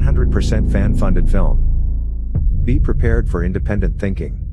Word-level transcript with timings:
100% 0.00 0.70
fan-funded 0.70 1.30
film. 1.30 1.62
Be 2.64 2.78
prepared 2.78 3.28
for 3.28 3.44
independent 3.44 3.98
thinking. 3.98 4.45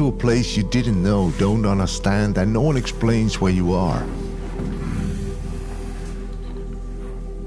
To 0.00 0.08
a 0.08 0.12
place 0.12 0.56
you 0.56 0.62
didn't 0.62 1.02
know, 1.02 1.30
don't 1.32 1.66
understand, 1.66 2.38
and 2.38 2.50
no 2.50 2.62
one 2.62 2.74
explains 2.74 3.38
where 3.38 3.52
you 3.52 3.74
are. 3.74 4.02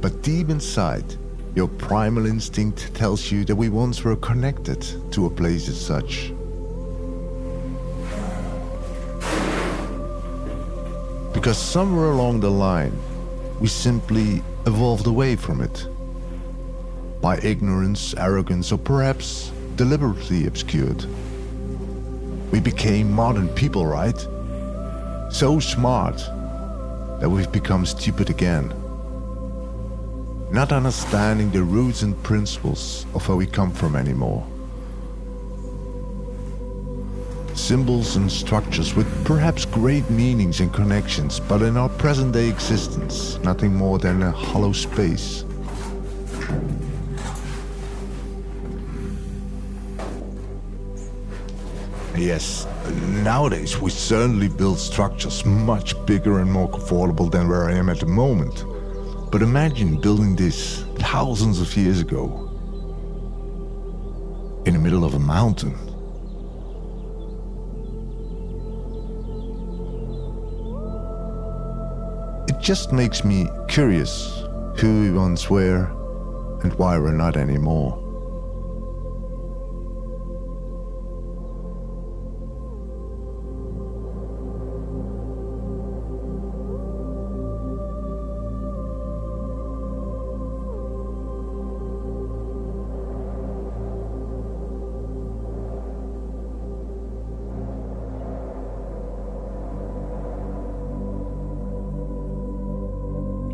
But 0.01 0.21
deep 0.21 0.49
inside, 0.49 1.15
your 1.55 1.67
primal 1.67 2.27
instinct 2.27 2.93
tells 2.93 3.31
you 3.31 3.43
that 3.45 3.55
we 3.55 3.69
once 3.69 4.03
were 4.03 4.17
connected 4.17 4.85
to 5.13 5.25
a 5.25 5.31
place 5.31 5.67
as 5.67 5.83
such. 5.83 6.31
Because 11.33 11.57
somewhere 11.57 12.11
along 12.11 12.41
the 12.41 12.51
line, 12.51 12.95
we 13.59 13.67
simply 13.67 14.43
evolved 14.67 15.07
away 15.07 15.35
from 15.35 15.59
it. 15.59 15.87
By 17.19 17.39
ignorance, 17.39 18.13
arrogance, 18.13 18.71
or 18.71 18.77
perhaps 18.77 19.51
deliberately 19.75 20.45
obscured. 20.45 21.03
We 22.53 22.59
became 22.59 23.11
modern 23.11 23.47
people, 23.49 23.87
right? 23.87 24.19
So 25.31 25.59
smart 25.59 26.17
that 27.19 27.27
we've 27.27 27.51
become 27.51 27.83
stupid 27.83 28.29
again. 28.29 28.71
Not 30.51 30.71
understanding 30.71 31.49
the 31.49 31.63
roots 31.63 32.03
and 32.03 32.13
principles 32.21 33.07
of 33.15 33.27
where 33.27 33.35
we 33.35 33.47
come 33.47 33.71
from 33.71 33.95
anymore. 33.95 34.45
Symbols 37.55 38.17
and 38.17 38.31
structures 38.31 38.93
with 38.93 39.07
perhaps 39.25 39.65
great 39.65 40.07
meanings 40.11 40.59
and 40.59 40.71
connections, 40.71 41.39
but 41.39 41.63
in 41.63 41.75
our 41.75 41.89
present 41.89 42.33
day 42.33 42.49
existence, 42.49 43.39
nothing 43.39 43.73
more 43.73 43.97
than 43.97 44.21
a 44.21 44.31
hollow 44.31 44.73
space. 44.73 45.43
Yes, 52.23 52.65
nowadays 53.21 53.77
we 53.81 53.91
certainly 53.91 54.47
build 54.47 54.79
structures 54.79 55.43
much 55.43 55.93
bigger 56.05 56.39
and 56.39 56.49
more 56.49 56.69
comfortable 56.69 57.27
than 57.27 57.49
where 57.49 57.65
I 57.65 57.73
am 57.73 57.89
at 57.89 57.99
the 57.99 58.05
moment. 58.05 58.63
But 59.29 59.41
imagine 59.41 59.99
building 59.99 60.33
this 60.37 60.85
thousands 60.99 61.59
of 61.59 61.75
years 61.75 61.99
ago 61.99 62.49
in 64.65 64.73
the 64.73 64.79
middle 64.79 65.03
of 65.03 65.15
a 65.15 65.19
mountain. 65.19 65.73
It 72.47 72.57
just 72.61 72.93
makes 72.93 73.25
me 73.25 73.49
curious 73.67 74.43
who 74.77 75.01
we 75.01 75.11
once 75.11 75.49
were 75.49 75.91
and 76.63 76.73
why 76.75 76.97
we're 76.97 77.11
not 77.11 77.35
anymore. 77.35 78.02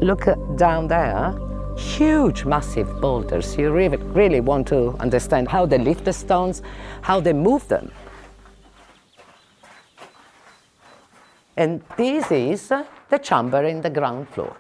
Look 0.10 0.26
down 0.56 0.88
there, 0.88 1.38
huge, 1.78 2.44
massive 2.44 3.00
boulders. 3.00 3.56
You 3.56 3.70
really, 3.70 3.98
really 3.98 4.40
want 4.40 4.68
to 4.70 4.96
understand 5.00 5.48
how 5.48 5.68
they 5.68 5.78
lift 5.78 6.04
the 6.04 6.14
stones, 6.14 6.64
how 7.04 7.20
they 7.20 7.32
move 7.32 7.68
them. 7.68 7.92
And 11.56 11.84
this 11.96 12.32
is 12.32 12.70
the 13.10 13.20
chamber 13.20 13.64
in 13.66 13.82
the 13.82 13.92
ground 13.92 14.28
floor. 14.30 14.58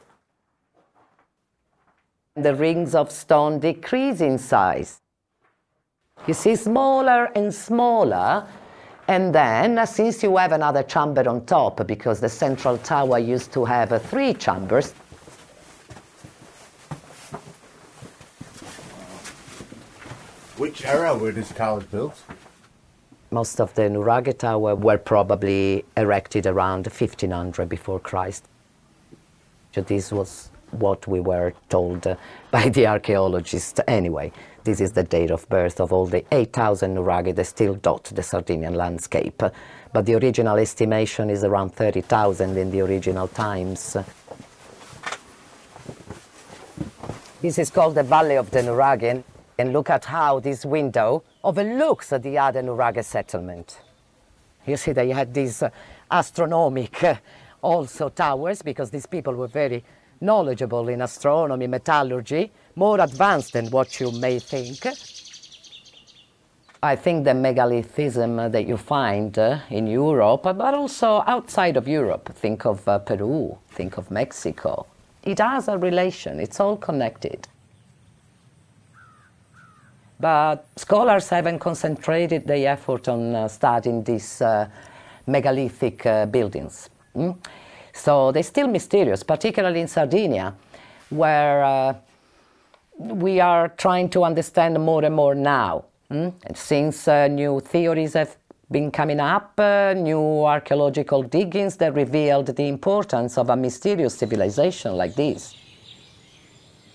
The 2.35 2.53
rings 2.53 2.93
of 2.93 3.11
stone 3.11 3.57
decrease 3.57 4.21
in 4.21 4.37
size. 4.37 5.01
You 6.27 6.35
see 6.35 6.55
smaller 6.57 7.31
and 7.35 7.51
smaller, 7.51 8.45
and 9.07 9.33
then 9.33 9.79
uh, 9.79 9.87
since 9.87 10.21
you 10.21 10.37
have 10.37 10.51
another 10.51 10.83
chamber 10.83 11.27
on 11.27 11.43
top, 11.47 11.87
because 11.87 12.19
the 12.19 12.29
central 12.29 12.77
tower 12.77 13.17
used 13.17 13.51
to 13.53 13.65
have 13.65 13.91
uh, 13.91 13.97
three 13.97 14.35
chambers, 14.35 14.93
Which 20.59 20.83
era 20.83 21.17
were 21.17 21.31
these 21.31 21.53
towers 21.53 21.85
built? 21.85 22.21
Most 23.31 23.61
of 23.61 23.73
the 23.75 23.83
Nuraghe 23.83 24.37
Tower 24.37 24.75
were 24.75 24.97
probably 24.97 25.85
erected 25.95 26.45
around 26.45 26.85
1500 26.85 27.69
before 27.69 27.97
Christ. 27.97 28.43
So 29.73 29.79
this 29.79 30.11
was 30.11 30.49
what 30.71 31.07
we 31.07 31.21
were 31.21 31.53
told 31.69 32.05
uh, 32.05 32.17
by 32.51 32.67
the 32.67 32.87
archaeologists 32.87 33.79
anyway. 33.87 34.33
This 34.65 34.81
is 34.81 34.91
the 34.91 35.03
date 35.03 35.31
of 35.31 35.47
birth 35.47 35.79
of 35.79 35.93
all 35.93 36.05
the 36.05 36.25
8,000 36.29 36.93
Nuraghe 36.93 37.33
that 37.35 37.45
still 37.45 37.75
dot 37.75 38.03
the 38.13 38.21
Sardinian 38.21 38.73
landscape. 38.73 39.41
But 39.93 40.05
the 40.05 40.15
original 40.15 40.57
estimation 40.57 41.29
is 41.29 41.45
around 41.45 41.69
30,000 41.73 42.57
in 42.57 42.69
the 42.69 42.81
original 42.81 43.29
times. 43.29 43.95
This 47.41 47.57
is 47.57 47.69
called 47.69 47.95
the 47.95 48.03
Valley 48.03 48.35
of 48.35 48.51
the 48.51 48.59
Nuraghe. 48.59 49.23
And 49.59 49.73
look 49.73 49.89
at 49.89 50.05
how 50.05 50.39
this 50.39 50.65
window 50.65 51.21
overlooks 51.43 52.09
the 52.09 52.37
other 52.37 52.63
Nuraghe 52.63 53.03
settlement. 53.03 53.81
You 54.65 54.77
see, 54.77 54.93
they 54.93 55.09
had 55.09 55.33
these 55.33 55.61
uh, 55.61 55.69
astronomic 56.09 57.03
uh, 57.03 57.15
also 57.61 58.07
towers 58.07 58.61
because 58.61 58.89
these 58.89 59.05
people 59.05 59.35
were 59.35 59.47
very 59.47 59.83
knowledgeable 60.21 60.87
in 60.87 61.01
astronomy, 61.01 61.67
metallurgy, 61.67 62.51
more 62.75 63.01
advanced 63.01 63.51
than 63.51 63.69
what 63.69 63.99
you 63.99 64.11
may 64.13 64.39
think. 64.39 64.85
I 66.81 66.95
think 66.95 67.25
the 67.25 67.31
megalithism 67.31 68.53
that 68.53 68.65
you 68.65 68.77
find 68.77 69.37
uh, 69.37 69.59
in 69.69 69.87
Europe, 69.87 70.43
but 70.43 70.73
also 70.73 71.21
outside 71.27 71.75
of 71.75 71.85
Europe, 71.85 72.33
think 72.33 72.65
of 72.65 72.87
uh, 72.87 72.99
Peru, 72.99 73.57
think 73.71 73.97
of 73.97 74.09
Mexico, 74.09 74.85
it 75.23 75.39
has 75.39 75.67
a 75.67 75.77
relation, 75.77 76.39
it's 76.39 76.61
all 76.61 76.77
connected. 76.77 77.49
But 80.19 80.65
scholars 80.75 81.29
haven't 81.29 81.59
concentrated 81.59 82.45
their 82.45 82.73
effort 82.73 83.07
on 83.07 83.35
uh, 83.35 83.47
studying 83.47 84.03
these 84.03 84.41
uh, 84.41 84.67
megalithic 85.25 86.05
uh, 86.05 86.25
buildings. 86.25 86.89
Mm? 87.15 87.37
So 87.93 88.31
they're 88.31 88.43
still 88.43 88.67
mysterious, 88.67 89.23
particularly 89.23 89.81
in 89.81 89.87
Sardinia, 89.87 90.53
where 91.09 91.95
we 92.99 93.39
are 93.39 93.69
trying 93.69 94.09
to 94.09 94.23
understand 94.23 94.77
more 94.79 95.03
and 95.05 95.15
more 95.15 95.35
now. 95.35 95.85
Mm? 96.11 96.33
And 96.45 96.57
since 96.57 97.07
uh, 97.07 97.27
new 97.27 97.59
theories 97.61 98.13
have 98.13 98.35
been 98.71 98.91
coming 98.91 99.19
up, 99.19 99.53
uh, 99.59 99.93
new 99.93 100.43
archaeological 100.45 101.23
diggings 101.23 101.77
that 101.77 101.93
revealed 101.93 102.47
the 102.47 102.67
importance 102.67 103.37
of 103.37 103.49
a 103.49 103.55
mysterious 103.55 104.15
civilization 104.15 104.95
like 104.95 105.15
this. 105.15 105.55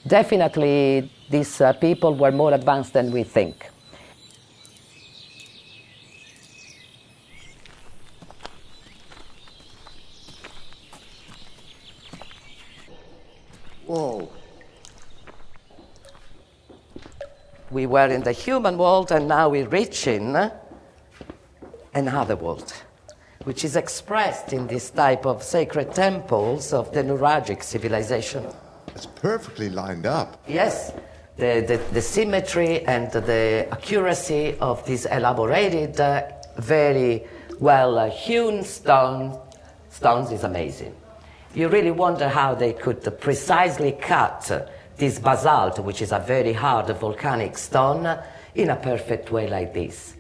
Definitely, 0.07 1.11
these 1.31 1.61
uh, 1.61 1.73
people 1.73 2.15
were 2.15 2.33
more 2.33 2.53
advanced 2.53 2.93
than 2.93 3.11
we 3.11 3.23
think. 3.23 3.71
Whoa. 13.87 14.31
We 17.71 17.87
were 17.87 18.07
in 18.07 18.23
the 18.23 18.33
human 18.33 18.79
world 18.79 19.13
and 19.13 19.29
now 19.29 19.49
we're 19.49 19.69
reaching 19.69 20.37
another 21.95 22.37
world, 22.37 22.73
which 23.45 23.65
is 23.65 23.77
expressed 23.77 24.53
in 24.53 24.67
this 24.67 24.91
type 24.91 25.27
of 25.27 25.43
sacred 25.43 25.95
temples 25.95 26.73
of 26.73 26.93
the 26.93 27.03
Nuragic 27.03 27.63
civilization. 27.63 28.47
It's 28.95 29.07
perfectly 29.07 29.71
lined 29.71 30.07
up. 30.07 30.43
Yes, 30.47 30.93
the, 31.37 31.65
the, 31.67 31.81
the 31.93 32.03
symmetry 32.03 32.85
and 32.87 33.11
the 33.11 33.67
accuracy 33.71 34.57
of 34.61 34.85
these 34.87 35.07
elaborated, 35.07 36.01
uh, 36.01 36.23
very 36.59 37.25
well 37.59 37.99
uh, 37.99 38.09
hewn 38.11 38.63
stone, 38.63 39.39
stones 39.91 40.31
is 40.31 40.45
amazing. 40.45 40.95
You 41.55 41.69
really 41.69 41.91
wonder 41.91 42.29
how 42.29 42.55
they 42.55 42.73
could 42.73 43.21
precisely 43.21 43.93
cut 43.93 44.51
uh, 44.51 44.67
this 44.97 45.19
basalt, 45.19 45.79
which 45.81 46.03
is 46.03 46.13
a 46.13 46.21
very 46.21 46.53
hard 46.53 46.87
volcanic 46.99 47.59
stone, 47.59 48.07
uh, 48.07 48.25
in 48.55 48.71
a 48.71 48.77
perfect 48.77 49.33
way 49.33 49.49
like 49.49 49.75
this. 49.75 50.15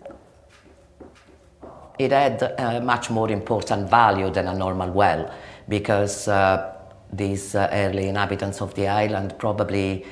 It 1.96 2.10
had 2.10 2.42
a 2.42 2.80
much 2.80 3.08
more 3.10 3.30
important 3.30 3.88
value 3.88 4.30
than 4.30 4.48
a 4.48 4.54
normal 4.54 4.90
well 4.90 5.32
because 5.68 6.26
uh, 6.26 6.74
these 7.12 7.54
uh, 7.54 7.68
early 7.72 8.08
inhabitants 8.08 8.60
of 8.60 8.74
the 8.74 8.88
island 8.88 9.38
probably 9.38 10.04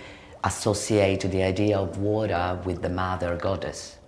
associate 0.45 1.21
the 1.21 1.43
idea 1.43 1.79
of 1.79 1.99
water 1.99 2.61
with 2.65 2.83
the 2.83 2.89
mother 2.89 3.37
goddess. 3.37 3.99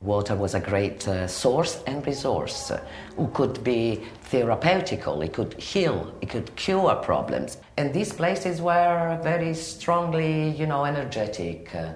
Water 0.00 0.34
was 0.34 0.54
a 0.54 0.60
great 0.60 1.06
uh, 1.06 1.28
source 1.28 1.80
and 1.86 2.04
resource 2.04 2.72
uh, 2.72 2.84
who 3.16 3.28
could 3.28 3.62
be 3.62 4.02
therapeutical, 4.30 5.24
it 5.24 5.32
could 5.32 5.54
heal, 5.54 6.12
it 6.20 6.28
could 6.28 6.54
cure 6.56 6.96
problems. 6.96 7.58
And 7.76 7.94
these 7.94 8.12
places 8.12 8.60
were 8.60 9.20
very 9.22 9.54
strongly, 9.54 10.50
you 10.50 10.66
know, 10.66 10.84
energetic. 10.84 11.72
Uh, 11.74 11.92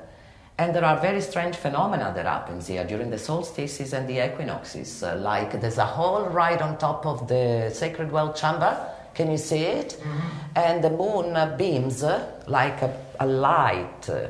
and 0.58 0.74
there 0.74 0.84
are 0.84 1.00
very 1.00 1.20
strange 1.20 1.56
phenomena 1.56 2.12
that 2.14 2.26
happens 2.26 2.68
here 2.68 2.84
during 2.84 3.10
the 3.10 3.18
solstices 3.18 3.92
and 3.92 4.08
the 4.08 4.24
equinoxes. 4.24 5.02
Uh, 5.02 5.16
like 5.16 5.60
there's 5.60 5.78
a 5.78 5.84
hole 5.84 6.26
right 6.26 6.62
on 6.62 6.78
top 6.78 7.04
of 7.06 7.26
the 7.26 7.70
sacred 7.74 8.12
well 8.12 8.32
chamber 8.32 8.88
can 9.16 9.30
you 9.30 9.38
see 9.38 9.62
it? 9.62 9.96
Mm-hmm. 9.98 10.18
And 10.56 10.84
the 10.84 10.90
moon 10.90 11.34
uh, 11.34 11.56
beams 11.56 12.02
uh, 12.02 12.42
like 12.46 12.82
a, 12.82 12.94
a 13.18 13.26
light, 13.26 14.08
uh, 14.08 14.28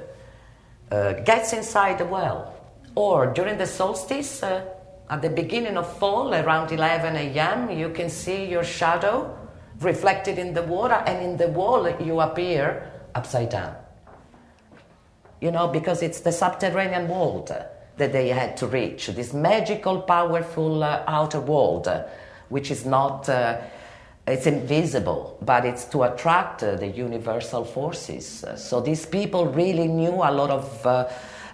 uh, 0.95 1.13
gets 1.25 1.53
inside 1.53 1.99
the 1.99 2.07
well. 2.07 2.55
Or 2.95 3.27
during 3.27 3.59
the 3.59 3.67
solstice, 3.67 4.43
uh, 4.43 4.65
at 5.11 5.23
the 5.23 5.29
beginning 5.29 5.77
of 5.77 5.99
fall, 5.99 6.33
around 6.33 6.71
11 6.73 7.17
a.m., 7.17 7.71
you 7.71 7.91
can 7.91 8.09
see 8.09 8.47
your 8.47 8.65
shadow 8.65 9.37
reflected 9.81 10.39
in 10.39 10.55
the 10.55 10.63
water, 10.63 11.03
and 11.07 11.23
in 11.23 11.37
the 11.37 11.49
wall, 11.49 11.89
you 12.01 12.21
appear 12.21 12.91
upside 13.15 13.51
down. 13.51 13.75
You 15.41 15.51
know, 15.51 15.69
because 15.69 16.03
it's 16.03 16.21
the 16.21 16.33
subterranean 16.33 17.09
world 17.09 17.49
that 17.99 18.13
they 18.13 18.29
had 18.29 18.57
to 18.59 18.67
reach, 18.67 19.09
this 19.09 19.35
magical, 19.35 20.01
powerful 20.01 20.83
outer 20.83 21.41
world, 21.41 21.89
which 22.49 22.71
is 22.71 22.87
not 22.87 23.29
it's 24.27 24.47
invisible, 24.47 25.39
but 25.43 25.65
it's 25.65 25.85
to 25.85 26.03
attract 26.03 26.63
uh, 26.63 26.75
the 26.75 26.89
universal 26.89 27.65
forces. 27.65 28.43
Uh, 28.43 28.57
so 28.57 28.81
these 28.81 29.07
people 29.07 29.47
really 29.47 29.87
knew 29.87 30.15
a 30.15 30.33
lot 30.33 30.51
of 30.51 30.87
uh, 30.87 31.09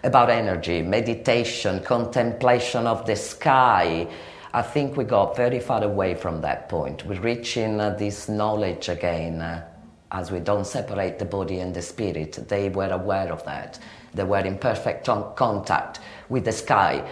about 0.05 0.31
energy, 0.31 0.81
meditation, 0.81 1.81
contemplation 1.81 2.87
of 2.87 3.07
the 3.07 3.15
sky. 3.15 4.09
I 4.55 4.63
think 4.63 4.97
we 4.97 5.05
got 5.05 5.37
very 5.37 5.61
far 5.61 5.85
away 5.85 6.15
from 6.15 6.41
that 6.41 6.69
point. 6.71 7.05
We're 7.05 7.21
reaching 7.21 7.79
uh, 7.79 7.91
this 7.91 8.29
knowledge 8.29 8.89
again 8.89 9.43
uh, 9.43 9.67
as 10.11 10.31
we 10.31 10.41
don't 10.41 10.67
separate 10.67 11.19
the 11.19 11.27
body 11.27 11.61
and 11.61 11.75
the 11.75 11.83
spirit. 11.83 12.49
They 12.49 12.71
were 12.71 12.91
aware 12.91 13.31
of 13.31 13.45
that. 13.45 13.79
They 14.15 14.25
were 14.25 14.41
in 14.41 14.59
perfect 14.59 15.07
contact 15.07 16.01
with 16.29 16.45
the 16.45 16.53
sky. 16.53 17.09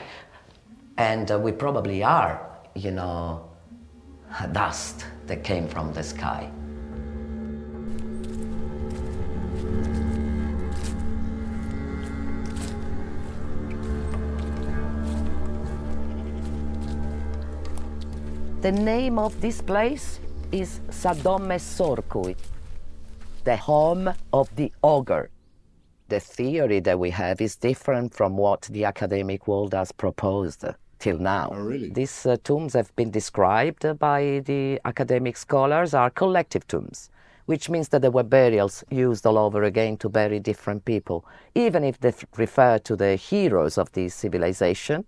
And 0.96 1.30
we 1.42 1.52
probably 1.52 2.02
are, 2.02 2.46
you 2.74 2.90
know, 2.90 3.49
dust 4.52 5.06
that 5.26 5.44
came 5.44 5.68
from 5.68 5.92
the 5.92 6.02
sky. 6.02 6.50
The 18.60 18.72
name 18.72 19.18
of 19.18 19.40
this 19.40 19.62
place 19.62 20.20
is 20.52 20.80
Sadome 20.90 21.58
Sorkui, 21.58 22.36
the 23.44 23.56
home 23.56 24.12
of 24.32 24.54
the 24.56 24.70
ogre. 24.82 25.30
The 26.08 26.20
theory 26.20 26.80
that 26.80 26.98
we 26.98 27.10
have 27.10 27.40
is 27.40 27.56
different 27.56 28.12
from 28.14 28.36
what 28.36 28.62
the 28.70 28.84
academic 28.84 29.48
world 29.48 29.72
has 29.72 29.92
proposed 29.92 30.64
till 31.00 31.18
now. 31.18 31.50
Oh, 31.52 31.60
really? 31.60 31.90
These 31.90 32.26
uh, 32.26 32.36
tombs 32.44 32.74
have 32.74 32.94
been 32.94 33.10
described 33.10 33.98
by 33.98 34.42
the 34.44 34.80
academic 34.84 35.36
scholars 35.36 35.94
are 35.94 36.10
collective 36.10 36.66
tombs, 36.68 37.10
which 37.46 37.68
means 37.68 37.88
that 37.88 38.02
there 38.02 38.10
were 38.10 38.22
burials 38.22 38.84
used 38.90 39.26
all 39.26 39.38
over 39.38 39.64
again 39.64 39.96
to 39.96 40.08
bury 40.08 40.38
different 40.38 40.84
people. 40.84 41.24
Even 41.54 41.82
if 41.82 41.98
they 41.98 42.12
refer 42.36 42.78
to 42.78 42.94
the 42.94 43.16
heroes 43.16 43.78
of 43.78 43.90
this 43.92 44.14
civilization, 44.14 45.04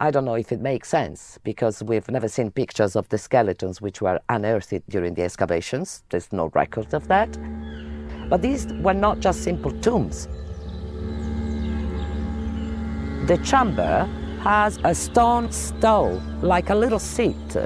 I 0.00 0.10
don't 0.10 0.24
know 0.24 0.34
if 0.34 0.50
it 0.50 0.60
makes 0.60 0.88
sense 0.88 1.38
because 1.44 1.82
we've 1.82 2.10
never 2.10 2.26
seen 2.28 2.50
pictures 2.50 2.96
of 2.96 3.08
the 3.10 3.18
skeletons 3.18 3.80
which 3.80 4.00
were 4.00 4.18
unearthed 4.28 4.88
during 4.88 5.14
the 5.14 5.22
excavations. 5.22 6.02
There's 6.08 6.32
no 6.32 6.46
record 6.54 6.94
of 6.94 7.06
that. 7.08 7.38
But 8.28 8.42
these 8.42 8.66
were 8.80 8.94
not 8.94 9.20
just 9.20 9.44
simple 9.44 9.70
tombs. 9.80 10.26
The 13.26 13.38
chamber 13.44 14.08
has 14.42 14.80
a 14.82 14.92
stone 14.92 15.52
stool, 15.52 16.20
like 16.42 16.70
a 16.70 16.74
little 16.74 16.98
seat. 16.98 17.56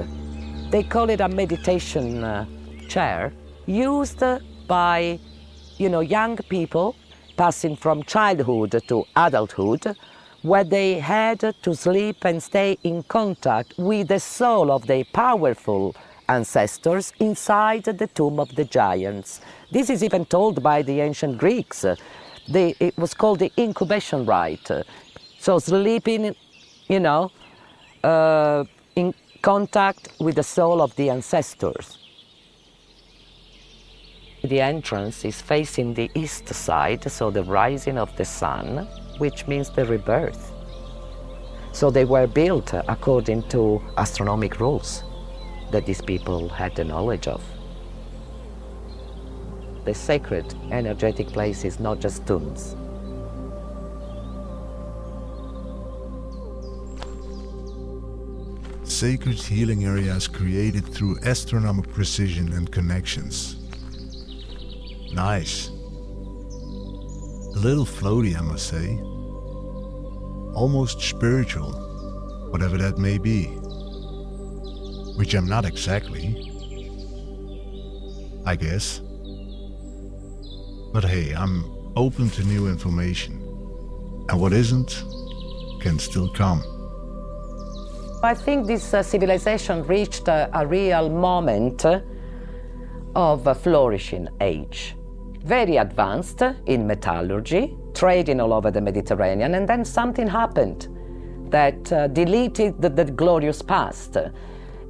They 0.69 0.83
call 0.83 1.09
it 1.09 1.21
a 1.21 1.27
meditation 1.27 2.23
uh, 2.23 2.45
chair, 2.87 3.33
used 3.65 4.21
by, 4.67 5.19
you 5.77 5.89
know, 5.89 6.01
young 6.01 6.37
people 6.37 6.95
passing 7.35 7.75
from 7.75 8.03
childhood 8.03 8.79
to 8.87 9.05
adulthood, 9.15 9.97
where 10.43 10.63
they 10.63 10.99
had 10.99 11.39
to 11.39 11.75
sleep 11.75 12.23
and 12.25 12.41
stay 12.43 12.77
in 12.83 13.01
contact 13.03 13.73
with 13.79 14.09
the 14.09 14.19
soul 14.19 14.71
of 14.71 14.85
their 14.85 15.03
powerful 15.05 15.95
ancestors 16.29 17.11
inside 17.19 17.85
the 17.85 18.07
tomb 18.07 18.39
of 18.39 18.53
the 18.55 18.65
giants. 18.65 19.41
This 19.71 19.89
is 19.89 20.03
even 20.03 20.25
told 20.25 20.61
by 20.61 20.83
the 20.83 21.01
ancient 21.01 21.39
Greeks. 21.39 21.81
The, 22.47 22.75
it 22.79 22.95
was 22.99 23.15
called 23.15 23.39
the 23.39 23.51
incubation 23.57 24.27
rite. 24.27 24.69
So 25.39 25.57
sleeping 25.59 26.35
you 26.87 26.99
know, 26.99 27.31
uh, 28.03 28.63
in 28.95 29.13
contact 29.41 30.09
with 30.19 30.35
the 30.35 30.43
soul 30.43 30.81
of 30.81 30.95
the 30.95 31.09
ancestors. 31.09 31.97
The 34.43 34.61
entrance 34.61 35.25
is 35.25 35.41
facing 35.41 35.93
the 35.93 36.09
east 36.15 36.47
side, 36.47 37.09
so 37.11 37.31
the 37.31 37.43
rising 37.43 37.97
of 37.97 38.15
the 38.15 38.25
sun, 38.25 38.87
which 39.17 39.47
means 39.47 39.69
the 39.69 39.85
rebirth. 39.85 40.51
So 41.73 41.91
they 41.91 42.05
were 42.05 42.27
built 42.27 42.73
according 42.73 43.49
to 43.49 43.81
astronomic 43.97 44.59
rules 44.59 45.03
that 45.71 45.85
these 45.85 46.01
people 46.01 46.49
had 46.49 46.75
the 46.75 46.83
knowledge 46.83 47.27
of. 47.27 47.43
The 49.85 49.93
sacred, 49.93 50.53
energetic 50.71 51.27
place 51.27 51.65
is 51.65 51.79
not 51.79 51.99
just 51.99 52.25
tombs, 52.25 52.75
sacred 58.89 59.35
healing 59.35 59.85
areas 59.85 60.27
created 60.27 60.85
through 60.85 61.19
astronomical 61.23 61.91
precision 61.91 62.53
and 62.53 62.71
connections. 62.71 63.55
Nice. 65.13 65.67
A 65.67 67.59
little 67.59 67.85
floaty, 67.85 68.37
I 68.37 68.41
must 68.41 68.67
say. 68.67 68.97
Almost 70.55 71.01
spiritual, 71.01 71.71
whatever 72.51 72.77
that 72.77 72.97
may 72.97 73.17
be. 73.17 73.45
Which 75.17 75.33
I'm 75.33 75.47
not 75.47 75.65
exactly. 75.65 76.35
I 78.45 78.55
guess. 78.55 79.01
But 80.93 81.03
hey, 81.03 81.33
I'm 81.33 81.65
open 81.95 82.29
to 82.31 82.43
new 82.43 82.67
information. 82.67 83.41
And 84.29 84.39
what 84.39 84.53
isn't 84.53 85.03
can 85.81 85.99
still 85.99 86.31
come. 86.33 86.63
I 88.23 88.33
think 88.33 88.65
this 88.65 88.95
uh, 88.95 89.03
civilization 89.03 89.83
reached 89.83 90.27
a, 90.27 90.49
a 90.51 90.65
real 90.65 91.07
moment 91.07 91.85
of 93.15 93.45
a 93.45 93.53
flourishing 93.53 94.27
age. 94.41 94.95
Very 95.43 95.77
advanced 95.77 96.41
in 96.65 96.87
metallurgy, 96.87 97.77
trading 97.93 98.41
all 98.41 98.53
over 98.53 98.71
the 98.71 98.81
Mediterranean, 98.81 99.53
and 99.53 99.69
then 99.69 99.85
something 99.85 100.27
happened 100.27 100.87
that 101.51 101.91
uh, 101.93 102.07
deleted 102.07 102.81
the, 102.81 102.89
the 102.89 103.05
glorious 103.05 103.61
past. 103.61 104.17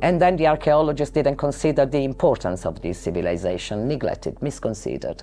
And 0.02 0.22
then 0.22 0.38
the 0.38 0.48
archaeologists 0.48 1.14
didn't 1.14 1.36
consider 1.36 1.86
the 1.86 2.04
importance 2.04 2.66
of 2.66 2.82
this 2.82 2.98
civilization, 2.98 3.90
neglected, 3.90 4.42
misconsidered. 4.42 5.22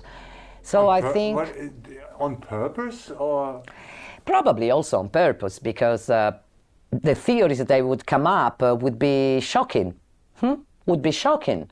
So 0.61 0.89
I 0.89 1.01
think. 1.01 1.35
what, 1.37 1.53
on 2.19 2.37
purpose 2.37 3.11
or 3.17 3.63
Probably 4.25 4.71
also 4.71 4.99
on 4.99 5.09
purpose, 5.09 5.59
because 5.59 6.09
uh, 6.09 6.31
the 7.03 7.15
theories 7.15 7.57
that 7.57 7.67
they 7.67 7.81
would 7.81 8.05
come 8.05 8.27
up 8.27 8.61
uh, 8.61 8.75
would 8.75 8.97
be 8.99 9.39
shocking. 9.39 9.95
Hmm? 10.37 10.55
Would 10.85 11.01
be 11.01 11.11
shocking. 11.11 11.69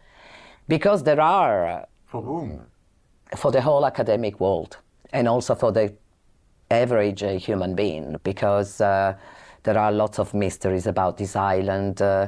Because 0.68 1.04
there 1.04 1.22
are, 1.22 1.66
uh, 1.68 1.86
for 2.06 2.22
whom? 2.22 2.62
for 3.36 3.52
the 3.52 3.62
whole 3.62 3.86
academic 3.86 4.40
world, 4.40 4.78
and 5.12 5.28
also 5.28 5.56
for 5.56 5.72
the 5.72 5.94
average 6.72 7.24
uh, 7.24 7.34
human 7.38 7.76
being, 7.76 8.18
because 8.24 8.80
uh, 8.82 9.14
there 9.64 9.78
are 9.78 9.92
lots 9.92 10.20
of 10.20 10.34
mysteries 10.34 10.88
about 10.88 11.18
this 11.18 11.36
island. 11.36 12.02
Uh, 12.02 12.28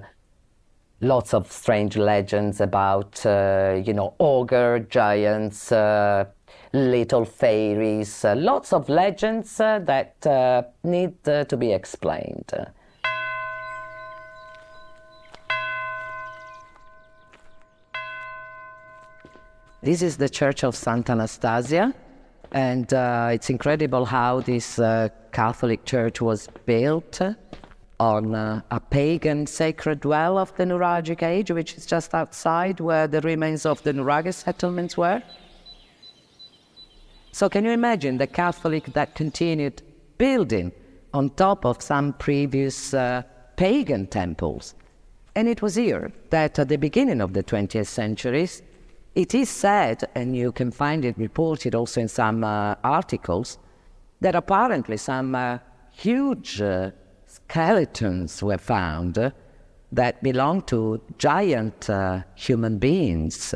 lots 1.02 1.34
of 1.34 1.52
strange 1.52 1.98
legends 1.98 2.62
about, 2.62 3.26
uh, 3.26 3.80
you 3.84 3.94
know, 3.94 4.14
ogre 4.20 4.80
giants, 4.80 5.72
uh, 5.72 6.26
little 6.74 7.26
fairies, 7.26 8.26
uh, 8.26 8.36
lots 8.36 8.74
of 8.74 8.90
legends 8.90 9.60
uh, 9.60 9.80
that 9.80 10.26
uh, 10.26 10.64
need 10.84 11.16
uh, 11.28 11.44
to 11.46 11.58
be 11.58 11.72
explained. 11.72 12.52
This 19.86 20.02
is 20.02 20.18
the 20.18 20.28
Church 20.28 20.64
of 20.64 20.76
Santa 20.76 21.12
Anastasia, 21.12 21.94
and 22.52 22.92
uh, 22.92 23.30
it's 23.32 23.52
incredible 23.52 24.06
how 24.06 24.40
this 24.40 24.80
uh, 24.80 25.10
Catholic 25.32 25.86
church 25.86 26.20
was 26.20 26.50
built 26.66 27.22
on 28.00 28.34
uh, 28.34 28.62
a 28.72 28.80
pagan 28.80 29.46
sacred 29.46 30.04
well 30.04 30.40
of 30.40 30.52
the 30.56 30.64
Nuragic 30.64 31.22
age, 31.22 31.52
which 31.52 31.76
is 31.76 31.86
just 31.86 32.16
outside 32.16 32.80
where 32.80 33.06
the 33.06 33.22
remains 33.22 33.64
of 33.64 33.84
the 33.84 33.94
Nuraghi 33.94 34.34
settlements 34.34 34.98
were. 34.98 35.22
So, 37.32 37.48
can 37.48 37.64
you 37.64 37.70
imagine 37.70 38.18
the 38.18 38.26
Catholic 38.26 38.86
that 38.94 39.14
continued 39.14 39.84
building 40.18 40.72
on 41.14 41.30
top 41.30 41.64
of 41.64 41.84
some 41.84 42.14
previous 42.14 42.92
uh, 42.96 43.22
pagan 43.56 44.08
temples? 44.08 44.74
And 45.36 45.48
it 45.48 45.62
was 45.62 45.76
here 45.76 46.12
that 46.32 46.58
at 46.58 46.70
the 46.70 46.78
beginning 46.78 47.22
of 47.22 47.34
the 47.34 47.44
20th 47.44 47.86
centuries, 47.86 48.64
it 49.16 49.34
is 49.34 49.50
said, 49.50 50.04
and 50.16 50.36
you 50.36 50.52
can 50.52 50.72
find 50.72 51.06
it 51.06 51.18
reported 51.18 51.74
also 51.76 52.02
in 52.02 52.08
some 52.08 52.44
uh, 52.44 52.76
articles, 52.84 53.58
that 54.22 54.36
apparently 54.36 54.98
some 54.98 55.36
uh, 55.36 55.60
huge 55.92 56.62
uh, 56.62 56.92
skeletons 57.26 58.44
were 58.44 58.58
found 58.58 59.18
uh, 59.18 59.32
that 59.92 60.22
belonged 60.22 60.68
to 60.68 61.02
giant 61.18 61.90
uh, 61.90 62.22
human 62.36 62.78
beings. 62.78 63.54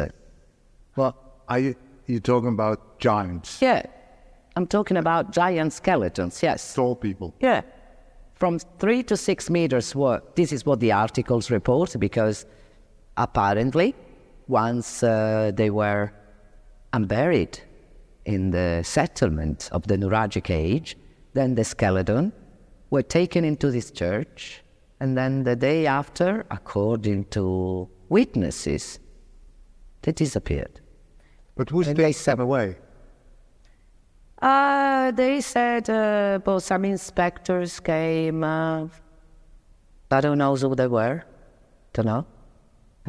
Well, 0.95 1.15
are 1.47 1.59
you 1.59 1.75
you 2.09 2.19
talking 2.19 2.49
about 2.49 2.99
giants, 2.99 3.61
Yeah, 3.61 3.83
I'm 4.55 4.65
talking 4.67 4.97
about 4.97 5.31
giant 5.31 5.73
skeletons, 5.73 6.41
yes. 6.41 6.73
tall 6.73 6.95
people? 6.95 7.33
Yeah. 7.39 7.61
From 8.33 8.57
three 8.79 9.03
to 9.03 9.15
six 9.15 9.49
meters, 9.49 9.95
were, 9.95 10.21
this 10.35 10.51
is 10.51 10.65
what 10.65 10.79
the 10.79 10.91
articles 10.91 11.51
report, 11.51 11.95
because 11.99 12.45
apparently, 13.15 13.93
once 14.49 15.03
uh, 15.03 15.51
they 15.55 15.69
were 15.69 16.11
unburied 16.91 17.59
in 18.25 18.49
the 18.49 18.81
settlement 18.83 19.69
of 19.71 19.87
the 19.87 19.95
Nuragic 19.95 20.49
age, 20.49 20.97
then 21.33 21.55
the 21.55 21.63
skeleton 21.63 22.33
were 22.89 23.03
taken 23.03 23.45
into 23.45 23.71
this 23.71 23.91
church, 23.91 24.63
and 24.99 25.17
then 25.17 25.43
the 25.43 25.55
day 25.55 25.85
after, 25.85 26.45
according 26.49 27.25
to 27.25 27.87
witnesses, 28.09 28.99
they 30.01 30.11
disappeared. 30.11 30.81
But 31.55 31.69
who's 31.69 31.87
And 31.87 31.97
they 31.97 32.11
them 32.11 32.39
away? 32.39 32.77
Uh, 34.41 35.11
they 35.11 35.41
said 35.41 35.89
uh, 35.89 36.39
well, 36.45 36.59
some 36.59 36.85
inspectors 36.85 37.79
came. 37.79 38.43
Uh, 38.43 38.87
I 40.09 40.21
don't 40.21 40.37
know 40.37 40.55
who 40.55 40.75
they 40.75 40.87
were. 40.87 41.23
Don't 41.93 42.05
know. 42.05 42.25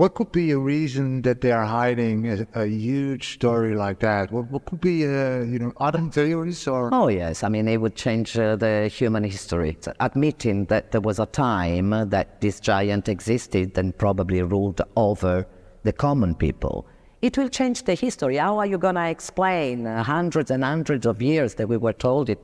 What 0.01 0.15
could 0.15 0.33
be 0.33 0.51
a 0.53 0.59
reason 0.59 1.21
that 1.23 1.43
they 1.43 1.53
are 1.53 1.67
hiding 1.67 2.27
a, 2.27 2.47
a 2.55 2.67
huge 2.67 3.35
story 3.35 3.75
like 3.75 3.99
that? 3.99 4.33
What, 4.33 4.51
what 4.51 4.65
could 4.65 4.81
be, 4.81 5.05
uh, 5.05 5.43
you 5.43 5.59
know, 5.59 5.75
other 5.77 6.01
theories 6.09 6.67
or? 6.67 6.89
Oh 6.91 7.09
yes, 7.09 7.45
I 7.45 7.51
mean 7.51 7.69
it 7.69 7.77
would 7.77 7.97
change 7.97 8.35
uh, 8.39 8.57
the 8.57 8.89
human 8.89 9.25
history. 9.25 9.77
Admitting 10.01 10.65
that 10.73 10.93
there 10.93 11.03
was 11.03 11.19
a 11.19 11.27
time 11.27 11.91
that 12.09 12.41
this 12.41 12.61
giant 12.61 13.11
existed 13.11 13.77
and 13.77 13.95
probably 13.99 14.41
ruled 14.41 14.81
over 14.97 15.47
the 15.83 15.93
common 15.93 16.35
people, 16.35 16.87
it 17.21 17.37
will 17.37 17.51
change 17.51 17.83
the 17.83 17.93
history. 17.93 18.37
How 18.37 18.57
are 18.59 18.65
you 18.65 18.79
gonna 18.79 19.11
explain 19.11 19.87
uh, 19.87 20.03
hundreds 20.03 20.51
and 20.51 20.65
hundreds 20.65 21.05
of 21.05 21.21
years 21.21 21.57
that 21.57 21.69
we 21.69 21.77
were 21.77 21.93
told 21.93 22.31
it? 22.31 22.41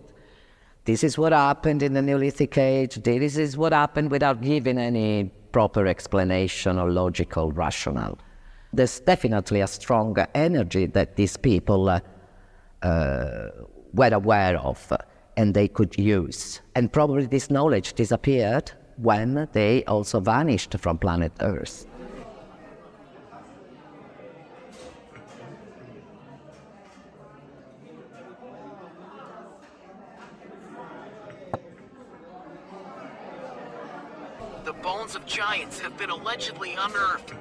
This 0.85 1.03
is 1.03 1.17
what 1.17 1.33
happened 1.33 1.83
in 1.83 1.95
the 1.95 2.03
Neolithic 2.03 2.59
age. 2.59 2.97
This 2.97 3.39
is 3.39 3.57
what 3.57 3.73
happened 3.73 4.11
without 4.11 4.43
giving 4.43 4.77
any 4.77 5.33
proper 5.57 5.87
explanation 5.87 6.79
or 6.79 6.91
logical 6.91 7.51
rationale. 7.51 8.19
There's 8.75 9.01
definitely 9.01 9.63
a 9.63 9.67
strong 9.67 10.15
energy 10.35 10.85
that 10.85 11.17
these 11.17 11.39
people 11.39 11.89
uh, 11.89 12.01
uh, 12.83 13.49
were 13.95 14.13
aware 14.13 14.59
of 14.59 14.93
and 15.39 15.55
they 15.55 15.67
could 15.67 15.97
use. 15.99 16.61
And 16.75 16.93
probably 16.93 17.25
this 17.25 17.49
knowledge 17.49 17.95
disappeared 17.95 18.73
when 18.99 19.49
they 19.53 19.83
also 19.85 20.21
vanished 20.21 20.77
from 20.79 20.99
planet 20.99 21.33
Earth. 21.41 21.87
The 34.67 34.75
bones 35.07 35.15
of 35.15 35.25
giants 35.25 35.79
have 35.79 35.97
been 35.97 36.11
allegedly 36.11 36.75
unearthed 36.77 37.33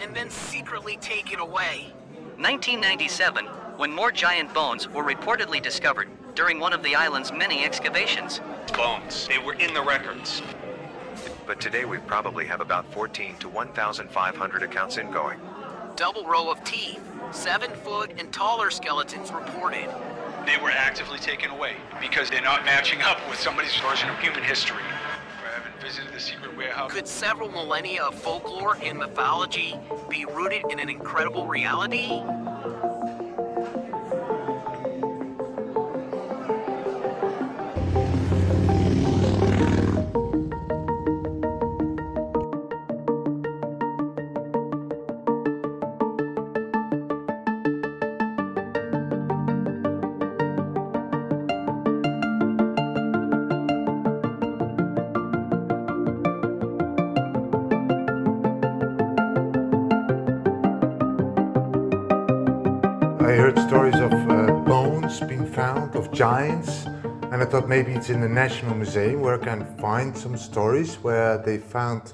and 0.00 0.14
then 0.14 0.30
secretly 0.30 0.96
taken 0.98 1.40
away. 1.40 1.92
1997, 2.36 3.44
when 3.76 3.92
more 3.92 4.12
giant 4.12 4.54
bones 4.54 4.88
were 4.88 5.02
reportedly 5.02 5.60
discovered 5.60 6.08
during 6.36 6.60
one 6.60 6.72
of 6.72 6.80
the 6.84 6.94
island's 6.94 7.32
many 7.32 7.64
excavations. 7.64 8.40
bones. 8.72 9.26
They 9.26 9.38
were 9.38 9.54
in 9.54 9.74
the 9.74 9.82
records. 9.82 10.42
But 11.44 11.60
today 11.60 11.84
we 11.84 11.98
probably 11.98 12.46
have 12.46 12.60
about 12.60 12.86
14 12.92 13.34
to 13.40 13.48
1,500 13.48 14.62
accounts 14.62 14.96
ingoing. 14.96 15.40
Double 15.96 16.24
row 16.24 16.48
of 16.52 16.62
teeth, 16.62 17.02
seven 17.32 17.72
foot 17.82 18.12
and 18.16 18.32
taller 18.32 18.70
skeletons 18.70 19.32
reported. 19.32 19.88
They 20.46 20.56
were 20.62 20.70
actively 20.70 21.18
taken 21.18 21.50
away 21.50 21.74
because 22.00 22.30
they're 22.30 22.42
not 22.42 22.64
matching 22.64 23.02
up 23.02 23.18
with 23.28 23.40
somebody's 23.40 23.74
version 23.80 24.08
of 24.08 24.20
human 24.20 24.44
history. 24.44 24.84
Visited 25.80 26.12
the 26.12 26.20
secret 26.20 26.56
warehouse. 26.56 26.92
Could 26.92 27.06
several 27.06 27.50
millennia 27.50 28.02
of 28.02 28.14
folklore 28.14 28.76
and 28.82 28.98
mythology 28.98 29.78
be 30.08 30.24
rooted 30.24 30.64
in 30.70 30.80
an 30.80 30.88
incredible 30.88 31.46
reality? 31.46 32.20
And 66.46 67.42
I 67.42 67.44
thought 67.44 67.68
maybe 67.68 67.92
it's 67.92 68.10
in 68.10 68.20
the 68.20 68.28
National 68.28 68.74
Museum 68.74 69.20
where 69.20 69.34
I 69.40 69.44
can 69.44 69.64
find 69.78 70.16
some 70.16 70.36
stories 70.36 70.94
where 70.96 71.38
they 71.38 71.58
found. 71.58 72.12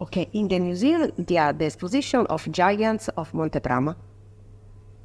Okay, 0.00 0.28
in 0.32 0.48
the 0.48 0.58
museum 0.58 1.12
there 1.18 1.42
are 1.42 1.52
the 1.52 1.66
exposition 1.66 2.26
of 2.26 2.50
giants 2.50 3.08
of 3.16 3.32
Mont'e 3.32 3.60
Prama, 3.60 3.94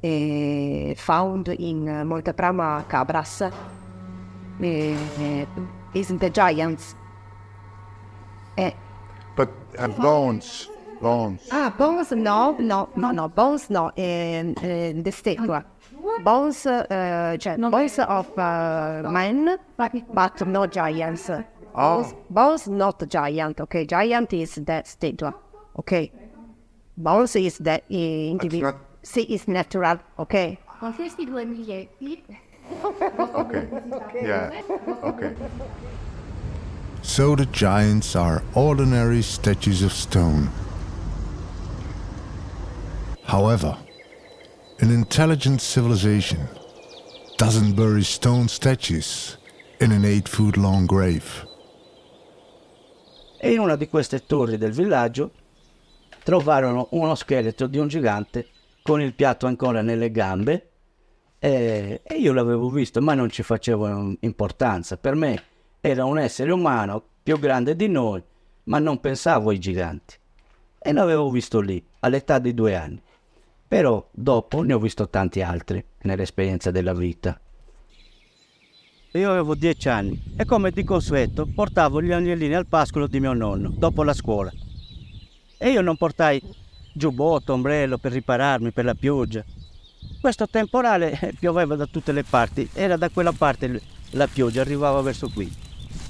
eh, 0.02 0.94
found 0.94 1.48
in 1.48 1.88
uh, 1.88 2.04
Mont'e 2.04 2.32
Prama 2.32 2.84
Cabras. 2.88 3.52
Eh, 4.60 5.46
is 5.94 6.08
the 6.08 6.30
giants. 6.30 6.94
But 9.36 9.50
uh, 9.78 9.88
bones, 9.88 10.68
bones. 11.00 11.48
Ah, 11.52 11.72
bones, 11.78 12.10
no, 12.10 12.56
no, 12.58 12.88
no, 12.96 13.10
no, 13.12 13.28
bones, 13.28 13.70
no, 13.70 13.92
the 13.94 15.12
statue. 15.12 15.62
Bones, 16.22 16.66
uh, 16.66 17.36
cioè, 17.38 17.56
bones 17.70 17.98
of 17.98 18.26
uh, 18.36 19.02
men, 19.10 19.58
but 19.76 20.46
no 20.46 20.66
giants. 20.66 21.30
Bones, 21.74 22.14
bones, 22.28 22.66
not 22.68 23.02
giant, 23.08 23.60
okay? 23.60 23.86
Giant 23.86 24.32
is 24.32 24.54
that 24.66 24.86
statue, 24.86 25.30
okay? 25.78 26.12
Bones 26.96 27.36
is 27.36 27.58
the 27.58 27.74
uh, 27.74 27.80
individual. 27.88 28.74
See, 29.02 29.22
is 29.22 29.48
natural, 29.48 29.98
okay? 30.18 30.58
Okay. 30.82 31.10
Yeah. 34.22 34.50
Okay. 35.02 35.34
So 37.02 37.34
the 37.36 37.46
giants 37.46 38.14
are 38.16 38.42
ordinary 38.54 39.22
statues 39.22 39.82
of 39.82 39.92
stone. 39.92 40.50
However, 43.24 43.76
an 44.80 44.92
intelligent 44.92 45.60
civilization 45.60 46.38
doesn't 47.36 47.74
bury 47.74 48.04
stone 48.04 48.46
statues 48.46 49.36
in 49.80 49.90
an 49.90 50.04
eight 50.04 50.28
foot 50.28 50.56
long 50.56 50.86
grave. 50.86 51.46
E 53.40 53.52
in 53.52 53.58
una 53.58 53.74
di 53.74 53.88
queste 53.88 54.24
torri 54.24 54.56
del 54.56 54.70
villaggio 54.70 55.32
trovarono 56.22 56.88
uno 56.92 57.16
scheletro 57.16 57.66
di 57.66 57.78
un 57.78 57.88
gigante 57.88 58.46
con 58.82 59.00
il 59.00 59.14
piatto 59.14 59.46
ancora 59.46 59.82
nelle 59.82 60.12
gambe 60.12 60.70
e, 61.40 62.00
e 62.04 62.14
io 62.14 62.32
l'avevo 62.32 62.70
visto 62.70 63.00
ma 63.00 63.14
non 63.14 63.30
ci 63.30 63.42
facevo 63.42 64.14
importanza. 64.20 64.96
Per 64.96 65.16
me 65.16 65.42
era 65.80 66.04
un 66.04 66.18
essere 66.18 66.52
umano 66.52 67.02
più 67.22 67.36
grande 67.40 67.74
di 67.74 67.88
noi, 67.88 68.22
ma 68.64 68.78
non 68.78 69.00
pensavo 69.00 69.50
ai 69.50 69.58
giganti. 69.58 70.14
E 70.78 70.92
l'avevo 70.92 71.30
visto 71.30 71.58
lì, 71.58 71.84
all'età 72.00 72.38
di 72.38 72.54
due 72.54 72.76
anni. 72.76 73.02
Però 73.68 74.08
dopo 74.10 74.62
ne 74.62 74.72
ho 74.72 74.78
visto 74.78 75.10
tanti 75.10 75.42
altri 75.42 75.84
nell'esperienza 76.02 76.70
della 76.70 76.94
vita. 76.94 77.38
Io 79.12 79.30
avevo 79.30 79.54
dieci 79.54 79.88
anni 79.88 80.20
e 80.36 80.46
come 80.46 80.70
di 80.70 80.84
consueto 80.84 81.46
portavo 81.46 82.00
gli 82.00 82.12
agnellini 82.12 82.54
al 82.54 82.66
pascolo 82.66 83.06
di 83.06 83.20
mio 83.20 83.34
nonno 83.34 83.68
dopo 83.68 84.02
la 84.02 84.14
scuola. 84.14 84.50
E 85.58 85.70
io 85.70 85.82
non 85.82 85.96
portai 85.96 86.42
giubbotto, 86.94 87.52
ombrello 87.52 87.98
per 87.98 88.12
ripararmi 88.12 88.70
per 88.70 88.84
la 88.84 88.94
pioggia. 88.94 89.44
Questo 90.20 90.48
temporale 90.48 91.18
pioveva 91.38 91.76
da 91.76 91.86
tutte 91.86 92.12
le 92.12 92.24
parti, 92.24 92.68
era 92.72 92.96
da 92.96 93.10
quella 93.10 93.32
parte 93.32 93.80
la 94.10 94.26
pioggia, 94.26 94.62
arrivava 94.62 95.00
verso 95.02 95.28
qui. 95.28 95.50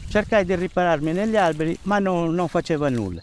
Cercai 0.09 0.45
di 0.45 0.55
ripararmi 0.55 1.13
negli 1.13 1.37
alberi, 1.37 1.77
ma 1.83 1.99
non, 1.99 2.35
non 2.35 2.49
faceva 2.49 2.89
nulla, 2.89 3.23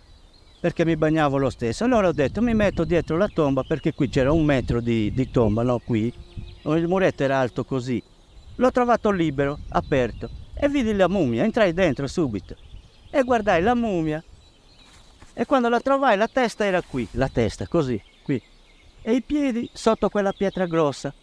perché 0.66 0.84
mi 0.84 0.96
bagnavo 0.96 1.38
lo 1.38 1.52
stesso. 1.52 1.84
Allora 1.84 2.08
ho 2.08 2.12
detto 2.12 2.42
mi 2.42 2.56
metto 2.56 2.86
dietro 2.86 3.18
la 3.18 3.28
tomba, 3.28 3.62
perché 3.62 3.94
qui 3.94 4.10
c'era 4.10 4.32
un 4.32 4.44
metro 4.44 4.82
di, 4.82 5.12
di 5.14 5.30
tomba, 5.30 5.62
no? 5.62 5.78
Qui. 5.78 6.12
Il 6.64 6.88
muretto 6.88 7.22
era 7.22 7.38
alto 7.38 7.64
così. 7.64 8.02
L'ho 8.56 8.72
trovato 8.72 9.12
libero, 9.12 9.60
aperto, 9.70 10.28
e 10.56 10.68
vidi 10.68 10.96
la 10.96 11.08
mummia, 11.08 11.44
entrai 11.44 11.72
dentro 11.72 12.08
subito. 12.08 12.56
E 13.12 13.22
guardai 13.22 13.62
la 13.62 13.76
mummia. 13.76 14.24
E 15.36 15.46
quando 15.46 15.70
la 15.70 15.80
trovai 15.80 16.18
la 16.18 16.28
testa 16.28 16.66
era 16.66 16.82
qui, 16.82 17.08
la 17.12 17.30
testa, 17.30 17.68
così, 17.68 18.02
qui. 18.24 18.42
E 19.04 19.14
i 19.14 19.22
piedi 19.22 19.70
sotto 19.72 20.10
quella 20.10 20.34
pietra 20.34 20.66
grossa. 20.66 21.14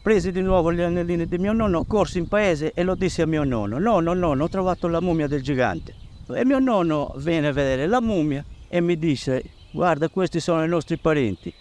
Presi 0.00 0.30
di 0.30 0.40
nuovo 0.40 0.72
gli 0.72 0.82
anellini 0.82 1.26
di 1.26 1.38
mio 1.38 1.52
nonno, 1.52 1.82
corsi 1.82 2.18
in 2.18 2.28
paese 2.28 2.70
e 2.74 2.84
lo 2.84 2.94
dissi 2.94 3.22
a 3.22 3.26
mio 3.26 3.42
nonno. 3.42 3.80
Nonno, 3.80 4.14
nonno, 4.14 4.44
ho 4.44 4.48
trovato 4.48 4.86
la 4.86 5.00
mummia 5.00 5.26
del 5.26 5.42
gigante. 5.42 6.05
E 6.28 6.44
mio 6.44 6.58
nonno 6.58 7.12
venne 7.16 7.48
a 7.48 7.52
vedere 7.52 7.86
la 7.86 8.00
mummia 8.00 8.44
e 8.68 8.80
mi 8.80 8.98
disse, 8.98 9.42
guarda, 9.70 10.08
questi 10.08 10.40
sono 10.40 10.64
i 10.64 10.68
nostri 10.68 10.98
parenti. 10.98 11.52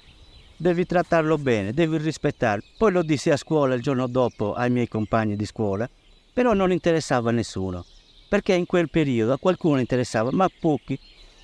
Devi 0.58 0.86
trattarlo 0.86 1.38
bene, 1.38 1.72
devi 1.72 1.98
rispettarlo. 1.98 2.64
Poi 2.76 2.92
lo 2.92 3.04
dissi 3.04 3.30
a 3.30 3.38
scuola 3.38 3.76
il 3.76 3.82
giorno 3.82 4.08
dopo 4.08 4.54
ai 4.54 4.72
miei 4.72 4.88
compagni 4.88 5.36
di 5.36 5.46
scuola, 5.46 5.88
però 6.34 6.54
non 6.54 6.72
interessava 6.72 7.30
a 7.30 7.34
nessuno, 7.34 7.86
perché 8.28 8.54
in 8.54 8.66
quel 8.66 8.90
periodo 8.90 9.34
a 9.34 9.38
qualcuno 9.38 9.80
interessava, 9.80 10.32
ma 10.32 10.50
pochi, 10.50 10.98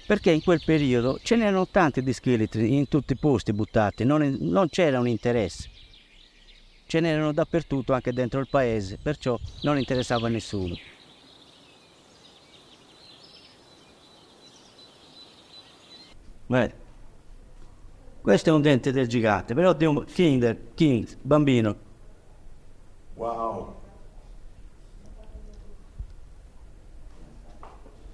perché 0.06 0.32
in 0.32 0.42
quel 0.42 0.62
periodo 0.66 1.20
ce 1.22 1.36
n'erano 1.36 1.68
tanti 1.68 2.02
di 2.02 2.14
scheletri 2.14 2.76
in 2.76 2.88
tutti 2.88 3.14
i 3.14 3.18
posti 3.18 3.54
buttati, 3.54 4.04
non, 4.04 4.38
non 4.40 4.68
c'era 4.70 5.00
un 5.00 5.08
interesse. 5.08 5.70
Ce 6.88 7.00
n'erano 7.00 7.32
dappertutto, 7.32 7.94
anche 7.94 8.12
dentro 8.12 8.40
il 8.40 8.48
paese, 8.50 8.98
perciò 9.02 9.38
non 9.62 9.78
interessava 9.78 10.28
a 10.28 10.30
nessuno. 10.30 10.76
Beh, 16.52 16.74
questo 18.20 18.50
è 18.50 18.52
un 18.52 18.62
dente 18.62 18.92
del 18.92 19.08
gigante, 19.08 19.54
però 19.54 19.72
di 19.72 19.86
un 19.86 20.04
kinder, 20.04 20.74
king, 20.74 21.08
bambino. 21.22 21.76
Wow. 23.14 23.76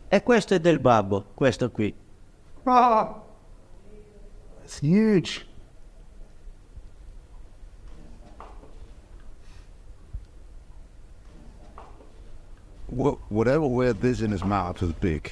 E 0.08 0.22
questo 0.22 0.54
è 0.54 0.60
del 0.60 0.78
babbo, 0.78 1.32
questo 1.34 1.72
qui. 1.72 1.92
Ah, 2.66 3.24
it's 4.62 4.82
huge. 4.84 5.44
Wh- 12.86 13.18
whatever 13.30 13.66
wear 13.68 13.96
this 13.96 14.20
in 14.20 14.32
his 14.32 14.44
mouth 14.44 14.84
is 14.84 14.92
big. 14.92 15.28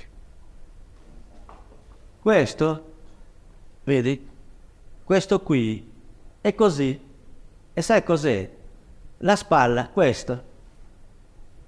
Questo, 2.20 2.95
vedi? 3.86 4.30
Questo 5.04 5.42
qui 5.42 5.92
è 6.42 6.54
così. 6.54 7.00
E 7.74 7.82
sai 7.82 8.04
cos'è? 8.04 8.50
La 9.20 9.36
spalla, 9.36 9.88
questo. 9.90 10.44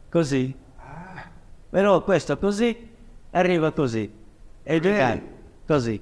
Così. 0.09 0.55
Però 1.69 2.03
questo 2.03 2.37
così 2.37 2.89
arriva 3.31 3.71
così. 3.71 4.11
E 4.63 4.75
il 4.75 4.81
gigante 4.81 5.35
così. 5.65 5.93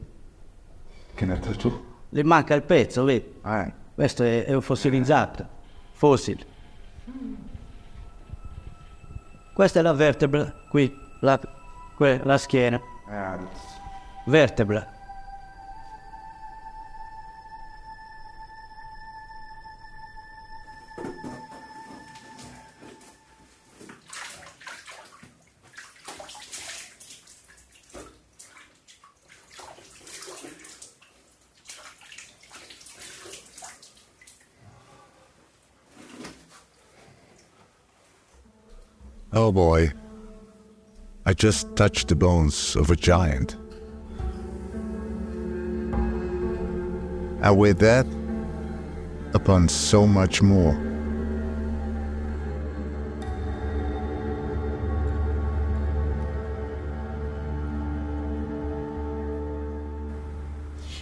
I 1.36 1.39
touch 1.39 1.63
it? 1.63 1.80
Gli 2.10 2.21
manca 2.21 2.54
il 2.56 2.63
pezzo, 2.63 3.04
vedi? 3.04 3.39
Questo 3.93 4.23
è, 4.23 4.45
è 4.45 4.54
un 4.54 4.62
fossilizzato. 4.62 5.47
Fossile. 5.91 6.45
Questa 9.54 9.80
è 9.80 9.82
la 9.82 9.93
vertebra 9.93 10.54
qui, 10.69 10.93
la, 11.21 11.39
que- 11.95 12.21
la 12.23 12.38
schiena. 12.38 12.80
Vertebra. 14.25 14.93
Oh 39.38 39.52
boy. 39.52 39.91
I 41.26 41.34
just 41.34 41.76
touched 41.76 42.08
the 42.08 42.15
bones 42.15 42.78
of 42.78 42.89
a 42.89 42.95
giant. 42.95 43.58
And 47.41 47.58
with 47.58 47.80
that, 47.80 48.06
upon 49.34 49.67
so 49.67 50.08
much 50.08 50.41
more. 50.41 50.74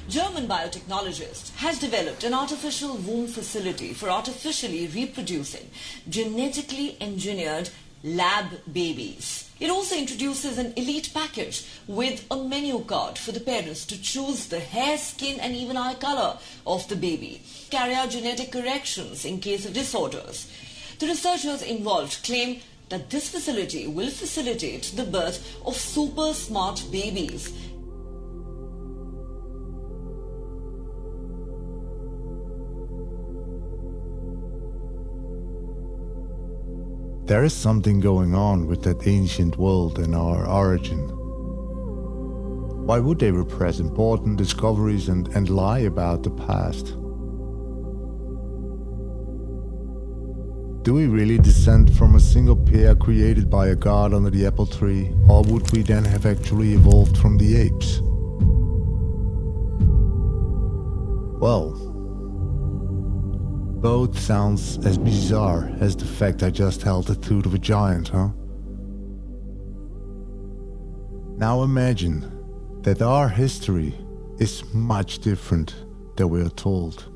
German 0.09 0.47
biotechnologist 0.47 1.55
has 1.57 1.77
developed 1.77 2.23
an 2.23 2.33
artificial 2.33 2.97
womb 2.97 3.27
facility 3.27 3.93
for 3.93 4.09
artificially 4.09 4.87
reproducing 4.87 5.69
genetically 6.09 6.97
engineered 6.99 7.69
lab 8.03 8.47
babies. 8.71 9.49
It 9.59 9.69
also 9.69 9.95
introduces 9.95 10.57
an 10.57 10.73
elite 10.75 11.11
package 11.13 11.65
with 11.87 12.25
a 12.29 12.35
menu 12.35 12.83
card 12.83 13.17
for 13.17 13.31
the 13.31 13.39
parents 13.39 13.85
to 13.85 14.01
choose 14.01 14.47
the 14.47 14.59
hair, 14.59 14.97
skin 14.97 15.39
and 15.39 15.55
even 15.55 15.77
eye 15.77 15.93
color 15.93 16.37
of 16.67 16.87
the 16.89 16.97
baby. 16.97 17.41
Carry 17.69 17.93
out 17.93 18.09
genetic 18.09 18.51
corrections 18.51 19.23
in 19.23 19.39
case 19.39 19.65
of 19.65 19.73
disorders. 19.73 20.51
The 20.99 21.07
researchers 21.07 21.61
involved 21.61 22.23
claim 22.23 22.59
that 22.89 23.09
this 23.09 23.29
facility 23.29 23.87
will 23.87 24.09
facilitate 24.09 24.91
the 24.95 25.05
birth 25.05 25.57
of 25.65 25.75
super 25.75 26.33
smart 26.33 26.83
babies. 26.91 27.51
There 37.25 37.45
is 37.45 37.53
something 37.53 38.01
going 38.01 38.35
on 38.35 38.67
with 38.67 38.83
that 38.83 39.07
ancient 39.07 39.57
world 39.57 39.97
and 39.97 40.13
our 40.13 40.45
origin. 40.45 41.07
Why 42.85 42.99
would 42.99 43.19
they 43.19 43.31
repress 43.31 43.79
important 43.79 44.35
discoveries 44.37 45.07
and, 45.07 45.29
and 45.29 45.49
lie 45.49 45.79
about 45.79 46.23
the 46.23 46.31
past? 46.31 46.87
Do 50.83 50.93
we 50.93 51.07
really 51.07 51.37
descend 51.37 51.95
from 51.95 52.15
a 52.15 52.19
single 52.19 52.57
pair 52.57 52.93
created 52.93 53.49
by 53.49 53.67
a 53.67 53.75
god 53.75 54.13
under 54.13 54.29
the 54.29 54.45
apple 54.45 54.65
tree, 54.65 55.09
or 55.29 55.43
would 55.43 55.71
we 55.71 55.81
then 55.81 56.03
have 56.03 56.25
actually 56.25 56.73
evolved 56.73 57.17
from 57.17 57.37
the 57.37 57.55
apes? 57.55 58.01
Well, 61.39 61.92
both 63.83 64.17
sounds 64.17 64.77
as 64.85 64.97
bizarre 64.97 65.69
as 65.81 65.93
the 65.93 66.05
fact 66.05 66.41
I 66.41 66.49
just 66.49 66.81
held 66.81 67.05
the 67.05 67.17
tooth 67.17 67.45
of 67.45 67.53
a 67.53 67.59
giant, 67.59 68.07
huh? 68.07 68.29
Now 71.35 71.63
imagine 71.63 72.21
that 72.83 73.01
our 73.01 73.27
history 73.27 73.93
is 74.39 74.63
much 74.73 75.19
different 75.19 75.75
than 76.15 76.29
we 76.29 76.41
are 76.41 76.49
told. 76.49 77.11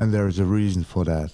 And 0.00 0.12
there 0.12 0.26
is 0.26 0.40
a 0.40 0.44
reason 0.44 0.82
for 0.82 1.04
that. 1.04 1.30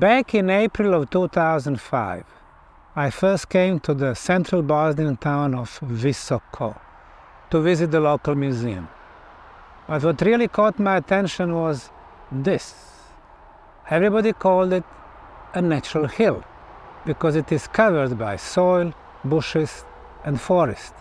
Back 0.00 0.34
in 0.34 0.50
April 0.50 0.92
of 0.94 1.10
2005, 1.10 2.24
I 2.96 3.10
first 3.10 3.48
came 3.48 3.78
to 3.80 3.94
the 3.94 4.14
central 4.14 4.60
Bosnian 4.60 5.16
town 5.18 5.54
of 5.54 5.78
Visoko 5.78 6.76
to 7.50 7.60
visit 7.60 7.92
the 7.92 8.00
local 8.00 8.34
museum. 8.34 8.88
But 9.86 10.02
what 10.02 10.20
really 10.22 10.48
caught 10.48 10.80
my 10.80 10.96
attention 10.96 11.54
was 11.54 11.90
this. 12.32 12.74
Everybody 13.88 14.32
called 14.32 14.72
it 14.72 14.82
a 15.54 15.62
natural 15.62 16.08
hill 16.08 16.42
because 17.06 17.36
it 17.36 17.52
is 17.52 17.68
covered 17.68 18.18
by 18.18 18.34
soil, 18.34 18.92
bushes, 19.24 19.84
and 20.24 20.40
forest, 20.40 20.92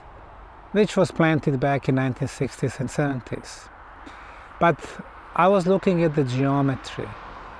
which 0.71 0.95
was 0.95 1.10
planted 1.10 1.60
back 1.60 1.89
in 1.89 1.95
1960s 1.95 2.79
and 2.79 2.89
70s. 2.89 3.69
But 4.60 4.77
I 5.36 5.47
was 5.47 5.65
looking 5.65 6.03
at 6.03 6.13
the 6.13 6.25
geometry 6.25 7.10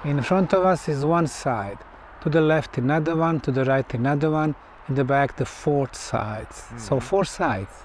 in 0.04 0.22
front 0.22 0.54
of 0.54 0.66
us 0.66 0.90
is 0.90 1.06
one 1.06 1.28
side, 1.28 1.78
to 2.22 2.30
the 2.30 2.42
left 2.42 2.78
another 2.78 3.16
one, 3.16 3.40
to 3.42 3.52
the 3.52 3.64
right 3.64 3.94
another 3.94 4.30
one, 4.30 4.56
in 4.90 4.96
the 4.96 5.04
back 5.04 5.38
the 5.38 5.46
four 5.46 5.88
sides. 5.92 6.68
Mm 6.70 6.76
-hmm. 6.76 6.80
So 6.80 7.00
four 7.00 7.26
sides. 7.26 7.76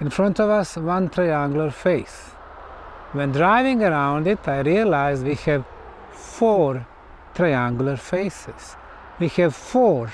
In 0.00 0.10
front 0.10 0.40
of 0.40 0.48
us 0.60 0.76
one 0.76 1.08
triangular 1.08 1.70
face. 1.70 2.34
When 3.12 3.32
driving 3.32 3.82
around 3.82 4.26
it, 4.26 4.48
I 4.48 4.62
realized 4.62 5.26
we 5.26 5.36
have 5.52 5.64
four 6.12 6.86
triangular 7.34 7.96
faces. 7.96 8.76
We 9.18 9.28
have 9.28 9.50
four 9.50 10.08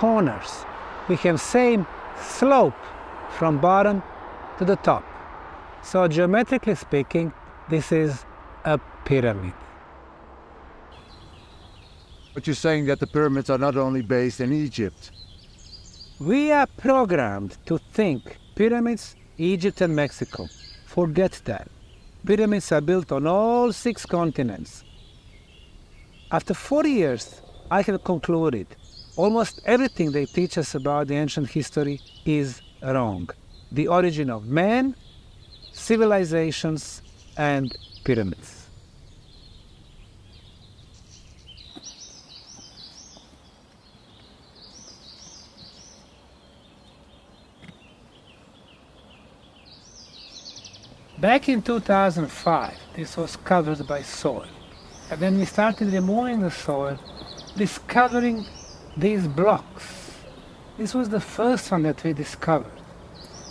corners. 0.00 0.64
We 1.08 1.16
have 1.16 1.38
same 1.38 1.84
slope 2.20 2.78
from 3.38 3.58
bottom 3.60 4.02
to 4.58 4.64
the 4.64 4.76
top. 4.76 5.02
So 5.82 6.08
geometrically 6.08 6.74
speaking, 6.74 7.32
this 7.68 7.92
is 7.92 8.24
a 8.64 8.78
pyramid. 9.04 9.63
But 12.34 12.46
you're 12.46 12.54
saying 12.54 12.86
that 12.86 12.98
the 12.98 13.06
pyramids 13.06 13.48
are 13.48 13.58
not 13.58 13.76
only 13.76 14.02
based 14.02 14.40
in 14.40 14.52
Egypt. 14.52 15.12
We 16.18 16.50
are 16.52 16.66
programmed 16.66 17.56
to 17.66 17.78
think 17.78 18.38
pyramids, 18.56 19.14
Egypt 19.38 19.80
and 19.80 19.94
Mexico. 19.94 20.48
Forget 20.86 21.40
that. 21.44 21.68
Pyramids 22.26 22.72
are 22.72 22.80
built 22.80 23.12
on 23.12 23.26
all 23.26 23.72
six 23.72 24.04
continents. 24.04 24.84
After 26.30 26.54
40 26.54 26.90
years, 26.90 27.42
I 27.70 27.82
have 27.82 28.02
concluded 28.02 28.66
almost 29.16 29.60
everything 29.64 30.10
they 30.12 30.26
teach 30.26 30.58
us 30.58 30.74
about 30.74 31.08
the 31.08 31.16
ancient 31.16 31.50
history 31.50 32.00
is 32.24 32.60
wrong. 32.82 33.28
The 33.70 33.88
origin 33.88 34.30
of 34.30 34.46
man, 34.46 34.96
civilizations, 35.72 37.02
and 37.36 37.76
pyramids. 38.04 38.53
Back 51.24 51.48
in 51.48 51.62
2005, 51.62 52.74
this 52.96 53.16
was 53.16 53.36
covered 53.36 53.86
by 53.86 54.02
soil. 54.02 54.44
And 55.10 55.18
then 55.18 55.38
we 55.38 55.46
started 55.46 55.90
removing 55.90 56.40
the 56.40 56.50
soil, 56.50 56.98
discovering 57.56 58.44
these 58.94 59.26
blocks. 59.26 60.12
This 60.76 60.92
was 60.92 61.08
the 61.08 61.20
first 61.20 61.72
one 61.72 61.84
that 61.84 62.04
we 62.04 62.12
discovered. 62.12 62.78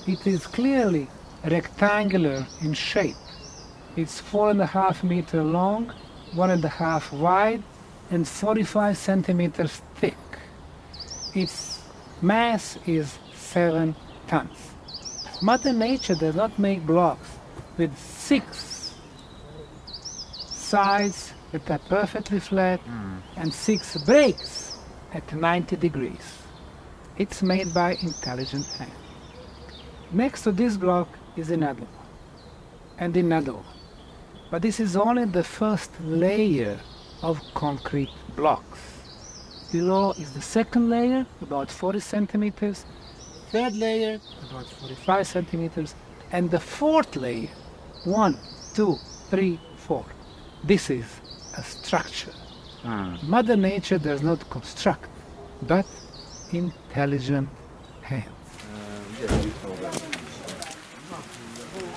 It 0.06 0.28
is 0.28 0.46
clearly 0.46 1.08
rectangular 1.44 2.46
in 2.62 2.74
shape. 2.76 3.16
It's 3.96 4.20
four 4.20 4.52
and 4.52 4.62
a 4.62 4.68
half 4.68 5.04
meter 5.04 5.44
long, 5.44 5.92
one 6.36 6.52
and 6.52 6.64
a 6.64 6.70
half 6.70 7.12
wide, 7.12 7.64
and 8.12 8.28
45 8.28 8.96
centimeters 8.96 9.82
thick. 9.96 10.38
Its 11.34 11.82
mass 12.22 12.78
is 12.86 13.18
seven 13.34 13.96
tons. 14.28 14.74
Mother 15.42 15.74
Nature 15.74 16.14
does 16.14 16.36
not 16.36 16.60
make 16.60 16.86
blocks 16.86 17.33
with 17.78 17.98
six 17.98 18.96
sides 20.74 21.34
that 21.52 21.70
are 21.70 21.80
perfectly 21.90 22.40
flat 22.40 22.80
mm. 22.86 23.22
and 23.38 23.54
six 23.54 23.98
breaks 24.06 24.78
at 25.14 25.34
90 25.34 25.76
degrees. 25.76 26.40
It's 27.18 27.44
made 27.44 27.74
by 27.74 27.92
intelligent 28.02 28.66
hand. 28.66 28.92
Next 30.12 30.44
to 30.44 30.52
this 30.52 30.78
block 30.78 31.10
is 31.36 31.52
another 31.52 31.82
one 31.82 32.08
and 32.98 33.16
another 33.18 33.54
one. 33.54 33.66
But 34.50 34.62
this 34.62 34.80
is 34.80 34.96
only 34.96 35.26
the 35.26 35.44
first 35.44 35.92
layer 36.02 36.80
of 37.22 37.40
concrete 37.54 38.14
blocks. 38.36 38.80
Below 39.72 40.12
is 40.12 40.32
the 40.34 40.42
second 40.42 40.90
layer, 40.90 41.26
about 41.42 41.72
40 41.72 42.00
centimeters, 42.00 42.86
third 43.52 43.76
layer, 43.76 44.20
about 44.50 44.66
45 44.66 45.28
centimeters, 45.28 45.96
and 46.32 46.50
the 46.50 46.60
fourth 46.60 47.16
layer 47.16 47.50
one, 48.06 48.38
two, 48.74 48.98
three, 49.30 49.60
four. 49.78 50.06
This 50.64 50.90
is 50.90 51.06
a 51.58 51.64
structure. 51.64 52.34
Mm. 52.84 53.24
Mother 53.24 53.56
Nature 53.56 53.98
does 53.98 54.22
not 54.22 54.50
construct, 54.50 55.10
but 55.62 55.86
intelligent 56.52 57.50
hands. 58.02 58.28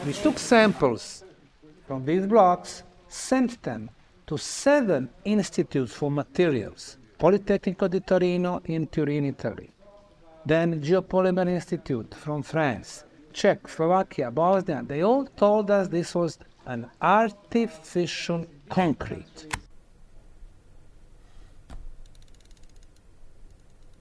We 0.05 0.13
took 0.13 0.39
samples 0.39 1.25
from 1.87 2.05
these 2.05 2.27
blocks, 2.27 2.85
sent 3.09 3.63
them 3.63 3.91
to 4.27 4.37
seven 4.37 5.09
institutes 5.25 5.93
for 5.93 6.11
materials, 6.11 6.99
Politecnico 7.17 7.89
di 7.89 8.01
Torino 8.03 8.61
in 8.67 8.89
Turin, 8.89 9.25
Italy, 9.25 9.73
then 10.45 10.81
Geopolymer 10.81 11.49
Institute 11.49 12.15
from 12.15 12.43
France, 12.43 13.05
Czech, 13.37 13.69
Slovakia, 13.69 14.31
Bosnia, 14.31 14.83
they 14.83 15.03
all 15.03 15.27
told 15.37 15.71
us 15.71 15.89
this 15.89 16.15
was 16.15 16.39
an 16.65 16.89
artificial 17.03 18.47
concrete. 18.71 19.55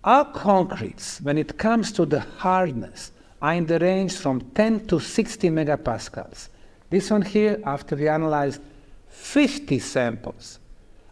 Our 0.05 0.31
concretes, 0.31 1.19
when 1.21 1.37
it 1.37 1.57
comes 1.57 1.91
to 1.93 2.05
the 2.05 2.21
hardness, 2.21 3.11
are 3.41 3.55
in 3.55 3.65
the 3.65 3.77
range 3.77 4.15
from 4.15 4.39
10 4.39 4.87
to 4.87 4.99
60 5.01 5.49
megapascals. 5.49 6.47
This 6.89 7.11
one 7.11 7.23
here, 7.23 7.59
after 7.65 7.97
we 7.97 8.07
analyzed 8.07 8.61
50 9.09 9.79
samples, 9.79 10.59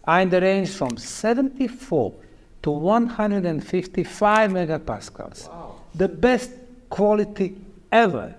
are 0.05 0.21
in 0.21 0.29
the 0.29 0.39
range 0.39 0.69
from 0.69 0.95
74 0.95 2.13
to 2.62 2.71
155 2.71 4.51
megapascals. 4.51 5.49
The 5.93 6.07
best 6.07 6.51
quality 6.89 7.57
ever. 7.93 8.36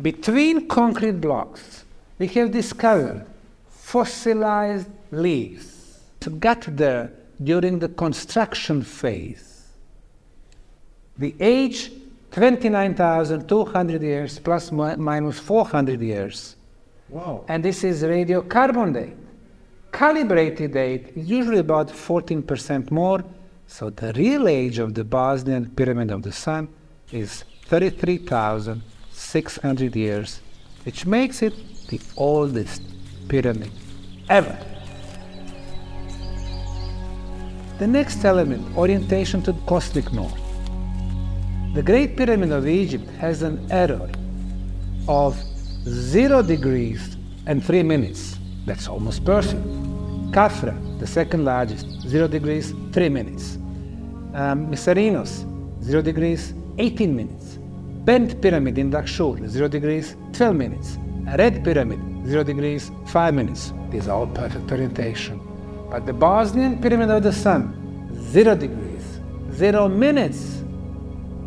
Between 0.00 0.68
concrete 0.68 1.20
blocks, 1.20 1.84
we 2.18 2.28
have 2.28 2.52
discovered 2.52 3.26
fossilized 3.68 4.88
leaves. 5.10 6.00
It 6.20 6.40
got 6.40 6.64
there 6.76 7.10
during 7.42 7.78
the 7.78 7.88
construction 7.88 8.82
phase. 8.82 9.66
The 11.16 11.34
age 11.40 11.90
29,200 12.30 14.02
years 14.02 14.40
minus 14.98 15.38
400 15.38 16.00
years. 16.00 16.56
Wow. 17.08 17.44
And 17.48 17.64
this 17.64 17.82
is 17.84 18.02
radiocarbon 18.02 18.94
date. 18.94 19.16
Calibrated 19.90 20.72
date 20.74 21.12
is 21.16 21.28
usually 21.28 21.58
about 21.58 21.88
14% 21.88 22.90
more, 22.90 23.24
so 23.68 23.90
the 23.90 24.12
real 24.14 24.48
age 24.48 24.78
of 24.78 24.94
the 24.94 25.04
Bosnian 25.04 25.66
Pyramid 25.76 26.10
of 26.10 26.22
the 26.22 26.32
Sun 26.32 26.68
is 27.12 27.44
33,600 27.66 29.94
years, 29.94 30.40
which 30.84 31.04
makes 31.04 31.42
it 31.42 31.52
the 31.88 32.00
oldest 32.16 32.80
pyramid 33.28 33.70
ever. 34.30 34.58
The 37.78 37.86
next 37.86 38.24
element, 38.24 38.74
orientation 38.76 39.42
to 39.42 39.52
the 39.52 39.60
cosmic 39.66 40.10
north. 40.12 40.40
The 41.74 41.82
Great 41.82 42.16
Pyramid 42.16 42.52
of 42.52 42.66
Egypt 42.66 43.06
has 43.20 43.42
an 43.42 43.70
error 43.70 44.08
of 45.06 45.36
0 45.84 46.42
degrees 46.42 47.18
and 47.46 47.62
3 47.62 47.82
minutes. 47.82 48.38
That's 48.64 48.88
almost 48.88 49.22
perfect. 49.24 49.87
Khafra, 50.30 50.74
the 50.98 51.06
second 51.06 51.44
largest, 51.44 51.86
0 52.02 52.28
degrees, 52.28 52.74
3 52.92 53.08
minutes. 53.08 53.56
Um, 54.34 54.70
Mycerinus, 54.70 55.44
0 55.82 56.02
degrees, 56.02 56.52
18 56.78 57.16
minutes. 57.16 57.58
Bent 58.04 58.40
Pyramid 58.40 58.78
in 58.78 58.90
Dahshur, 58.90 59.48
0 59.48 59.68
degrees, 59.68 60.16
12 60.32 60.54
minutes. 60.54 60.98
Red 61.36 61.64
Pyramid, 61.64 62.00
0 62.26 62.44
degrees, 62.44 62.90
5 63.06 63.34
minutes. 63.34 63.72
These 63.90 64.08
are 64.08 64.18
all 64.18 64.26
perfect 64.26 64.70
orientation. 64.70 65.40
But 65.90 66.04
the 66.04 66.12
Bosnian 66.12 66.80
Pyramid 66.80 67.10
of 67.10 67.22
the 67.22 67.32
Sun, 67.32 68.14
0 68.30 68.54
degrees, 68.56 69.20
0 69.52 69.88
minutes, 69.88 70.62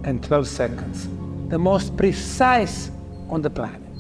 and 0.04 0.24
12 0.24 0.48
seconds. 0.48 1.08
The 1.50 1.60
most 1.60 1.96
precise 1.96 2.90
on 3.30 3.42
the 3.42 3.50
planet. 3.50 3.91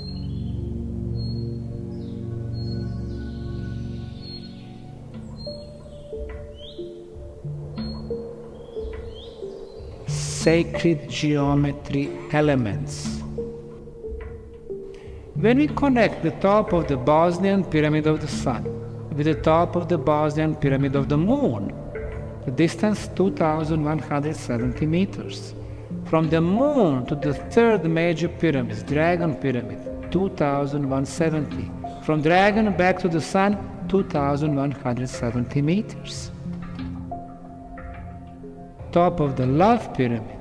Sacred 10.41 11.07
geometry 11.07 12.09
elements. 12.31 13.21
When 15.35 15.59
we 15.59 15.67
connect 15.67 16.23
the 16.23 16.31
top 16.31 16.73
of 16.73 16.87
the 16.87 16.97
Bosnian 16.97 17.63
Pyramid 17.63 18.07
of 18.07 18.21
the 18.21 18.27
Sun 18.27 18.63
with 19.15 19.27
the 19.27 19.35
top 19.35 19.75
of 19.75 19.87
the 19.87 19.99
Bosnian 19.99 20.55
Pyramid 20.55 20.95
of 20.95 21.09
the 21.09 21.17
Moon, 21.17 21.71
the 22.45 22.49
distance 22.49 23.07
2170 23.09 24.87
meters. 24.87 25.53
From 26.05 26.27
the 26.31 26.41
moon 26.41 27.05
to 27.05 27.13
the 27.13 27.35
third 27.35 27.85
major 27.85 28.27
pyramid, 28.27 28.87
Dragon 28.87 29.35
Pyramid, 29.35 30.11
2170. 30.11 31.69
From 32.03 32.23
Dragon 32.23 32.75
back 32.75 32.97
to 32.97 33.07
the 33.07 33.21
Sun, 33.21 33.59
2170 33.89 35.61
meters. 35.61 36.31
Top 38.91 39.21
of 39.21 39.37
the 39.37 39.45
Love 39.45 39.93
Pyramid, 39.93 40.37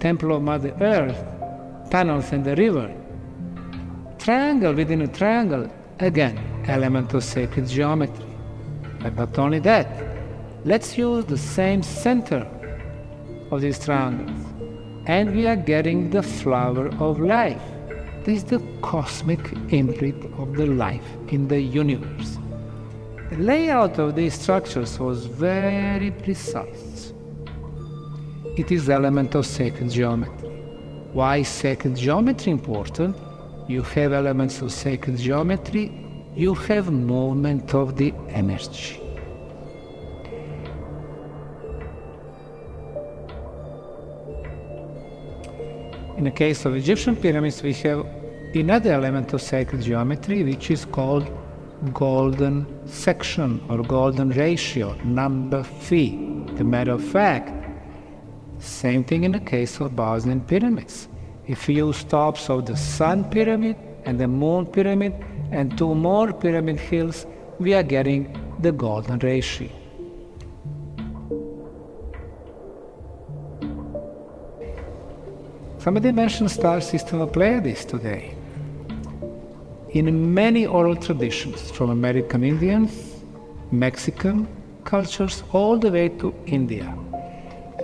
Temple 0.00 0.34
of 0.34 0.42
Mother 0.42 0.74
Earth, 0.80 1.24
tunnels 1.90 2.32
in 2.32 2.42
the 2.42 2.56
river. 2.56 2.92
Triangle 4.18 4.74
within 4.74 5.02
a 5.02 5.06
triangle, 5.06 5.70
again, 6.00 6.36
element 6.66 7.14
of 7.14 7.22
sacred 7.22 7.68
geometry. 7.68 8.26
But 9.00 9.14
not 9.16 9.38
only 9.38 9.60
that, 9.60 9.86
let's 10.64 10.98
use 10.98 11.24
the 11.26 11.38
same 11.38 11.84
center 11.84 12.44
of 13.52 13.60
these 13.60 13.78
triangles 13.78 14.44
and 15.06 15.34
we 15.34 15.46
are 15.46 15.56
getting 15.56 16.10
the 16.10 16.22
flower 16.22 16.88
of 16.98 17.20
life. 17.20 17.62
This 18.24 18.38
is 18.38 18.44
the 18.44 18.62
cosmic 18.80 19.52
imprint 19.68 20.24
of 20.38 20.56
the 20.56 20.66
life 20.66 21.06
in 21.28 21.46
the 21.46 21.60
universe. 21.60 22.38
The 23.30 23.36
layout 23.36 23.98
of 23.98 24.16
these 24.16 24.34
structures 24.34 24.98
was 24.98 25.26
very 25.26 26.10
precise. 26.10 26.93
It 28.56 28.70
is 28.70 28.88
element 28.88 29.34
of 29.34 29.46
second 29.46 29.90
geometry. 29.90 30.48
Why 31.12 31.38
is 31.38 31.48
sacred 31.48 31.96
geometry 31.96 32.52
important? 32.52 33.16
You 33.66 33.82
have 33.82 34.12
elements 34.12 34.62
of 34.62 34.70
second 34.70 35.18
geometry, 35.18 35.90
you 36.36 36.54
have 36.54 36.92
movement 36.92 37.74
of 37.74 37.96
the 37.96 38.14
energy. 38.28 39.00
In 46.16 46.22
the 46.22 46.30
case 46.30 46.64
of 46.64 46.76
Egyptian 46.76 47.16
pyramids, 47.16 47.60
we 47.60 47.72
have 47.72 48.06
another 48.54 48.92
element 48.92 49.32
of 49.32 49.42
sacred 49.42 49.82
geometry, 49.82 50.44
which 50.44 50.70
is 50.70 50.84
called 50.84 51.28
golden 51.92 52.66
section 52.86 53.60
or 53.68 53.82
golden 53.82 54.30
ratio, 54.30 54.94
number 55.02 55.64
phi. 55.64 56.16
As 56.54 56.60
a 56.60 56.64
matter 56.64 56.92
of 56.92 57.02
fact, 57.02 57.63
same 58.64 59.04
thing 59.04 59.24
in 59.24 59.32
the 59.32 59.40
case 59.40 59.80
of 59.80 59.94
Bosnian 59.94 60.40
pyramids. 60.40 61.08
If 61.46 61.68
you 61.68 61.86
use 61.86 62.04
tops 62.04 62.48
of 62.48 62.66
the 62.66 62.76
Sun 62.76 63.30
Pyramid 63.30 63.76
and 64.04 64.18
the 64.18 64.26
Moon 64.26 64.66
Pyramid 64.66 65.14
and 65.50 65.76
two 65.76 65.94
more 65.94 66.32
pyramid 66.32 66.80
hills, 66.80 67.26
we 67.58 67.74
are 67.74 67.82
getting 67.82 68.36
the 68.60 68.72
golden 68.72 69.18
ratio. 69.18 69.68
Somebody 75.78 76.12
mentioned 76.12 76.50
star 76.50 76.80
system 76.80 77.20
of 77.20 77.32
Pleiades 77.34 77.84
today. 77.84 78.34
In 79.90 80.32
many 80.32 80.66
oral 80.66 80.96
traditions, 80.96 81.70
from 81.70 81.90
American 81.90 82.42
Indians, 82.42 83.20
Mexican 83.70 84.48
cultures, 84.84 85.42
all 85.52 85.78
the 85.78 85.90
way 85.90 86.08
to 86.08 86.34
India. 86.46 86.96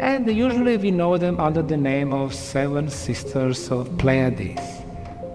And 0.00 0.26
usually 0.34 0.78
we 0.78 0.90
know 0.90 1.18
them 1.18 1.38
under 1.38 1.60
the 1.60 1.76
name 1.76 2.14
of 2.14 2.34
Seven 2.34 2.88
Sisters 2.88 3.70
of 3.70 3.98
Pleiades. 3.98 4.58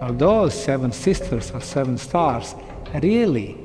Although 0.02 0.48
seven 0.48 0.90
sisters 0.90 1.52
or 1.52 1.60
seven 1.60 1.96
stars 1.96 2.56
really 3.00 3.56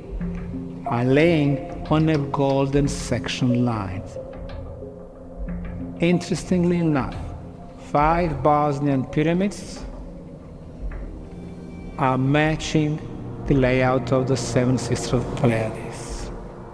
are 0.86 1.04
laying 1.04 1.58
on 1.90 2.08
a 2.08 2.18
golden 2.18 2.86
section 2.86 3.64
line. 3.64 4.04
Interestingly 5.98 6.78
enough, 6.78 7.16
five 7.90 8.40
Bosnian 8.40 9.04
pyramids 9.06 9.84
are 11.98 12.16
matching 12.16 13.00
the 13.48 13.54
layout 13.54 14.12
of 14.12 14.28
the 14.28 14.36
seven 14.36 14.78
sisters 14.78 15.14
of 15.14 15.36
Pleiades 15.36 16.30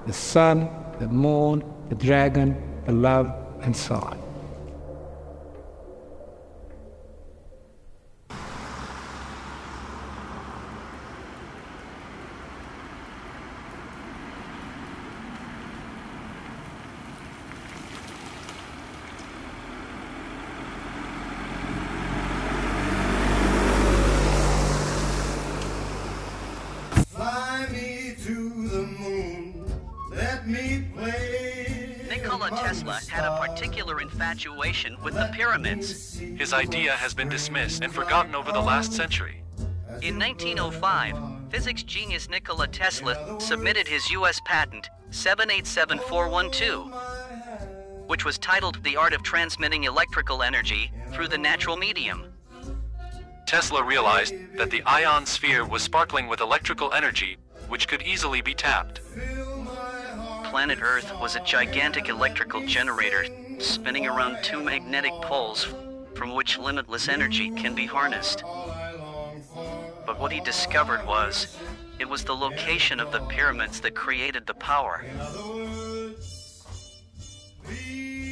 the 0.06 0.12
sun, 0.12 0.68
the 0.98 1.08
moon, 1.08 1.62
the 1.88 1.94
dragon, 1.94 2.56
the 2.84 2.92
love, 2.92 3.47
and 3.68 3.76
so 3.76 3.96
on. 3.96 4.27
With 35.02 35.14
the 35.14 35.28
pyramids. 35.34 36.18
His 36.18 36.52
idea 36.52 36.92
has 36.92 37.12
been 37.12 37.28
dismissed 37.28 37.82
and 37.82 37.92
forgotten 37.92 38.36
over 38.36 38.52
the 38.52 38.60
last 38.60 38.92
century. 38.92 39.42
In 40.02 40.20
1905, 40.20 41.50
physics 41.50 41.82
genius 41.82 42.28
Nikola 42.28 42.68
Tesla 42.68 43.40
submitted 43.40 43.88
his 43.88 44.08
U.S. 44.12 44.40
patent 44.44 44.88
787412, 45.10 46.92
which 48.06 48.24
was 48.24 48.38
titled 48.38 48.80
The 48.84 48.96
Art 48.96 49.14
of 49.14 49.24
Transmitting 49.24 49.82
Electrical 49.82 50.44
Energy 50.44 50.92
Through 51.10 51.26
the 51.26 51.38
Natural 51.38 51.76
Medium. 51.76 52.32
Tesla 53.46 53.82
realized 53.82 54.32
that 54.56 54.70
the 54.70 54.84
ionosphere 54.86 55.64
was 55.64 55.82
sparkling 55.82 56.28
with 56.28 56.40
electrical 56.40 56.92
energy, 56.92 57.36
which 57.68 57.88
could 57.88 58.02
easily 58.02 58.42
be 58.42 58.54
tapped. 58.54 59.00
Planet 60.44 60.78
Earth 60.80 61.12
was 61.20 61.34
a 61.34 61.40
gigantic 61.40 62.08
electrical 62.08 62.64
generator 62.64 63.26
spinning 63.58 64.06
around 64.06 64.42
two 64.42 64.62
magnetic 64.62 65.12
poles 65.22 65.66
from 66.14 66.34
which 66.34 66.58
limitless 66.58 67.08
energy 67.08 67.50
can 67.50 67.74
be 67.74 67.86
harnessed. 67.86 68.42
But 70.06 70.18
what 70.18 70.32
he 70.32 70.40
discovered 70.40 71.06
was 71.06 71.56
it 71.98 72.08
was 72.08 72.24
the 72.24 72.34
location 72.34 73.00
of 73.00 73.12
the 73.12 73.20
pyramids 73.20 73.80
that 73.80 73.94
created 73.94 74.46
the 74.46 74.54
power. 74.54 75.04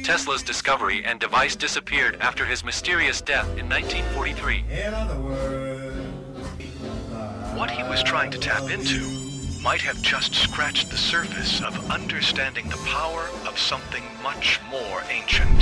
Tesla's 0.03 0.41
discovery 0.41 1.03
and 1.03 1.19
device 1.19 1.55
disappeared 1.55 2.17
after 2.21 2.45
his 2.45 2.63
mysterious 2.63 3.19
death 3.19 3.47
in 3.57 3.67
1943. 3.67 4.63
What 7.57 7.71
he 7.71 7.83
was 7.83 8.01
trying 8.03 8.31
to 8.31 8.37
tap 8.37 8.69
into 8.69 9.26
might 9.71 9.81
have 9.81 10.01
just 10.01 10.33
scratched 10.33 10.89
the 10.89 10.95
surface 10.95 11.61
of 11.61 11.73
understanding 11.91 12.69
the 12.69 12.81
power 12.85 13.23
of 13.45 13.59
something 13.59 14.05
much 14.23 14.61
more 14.71 15.03
ancient. 15.09 15.59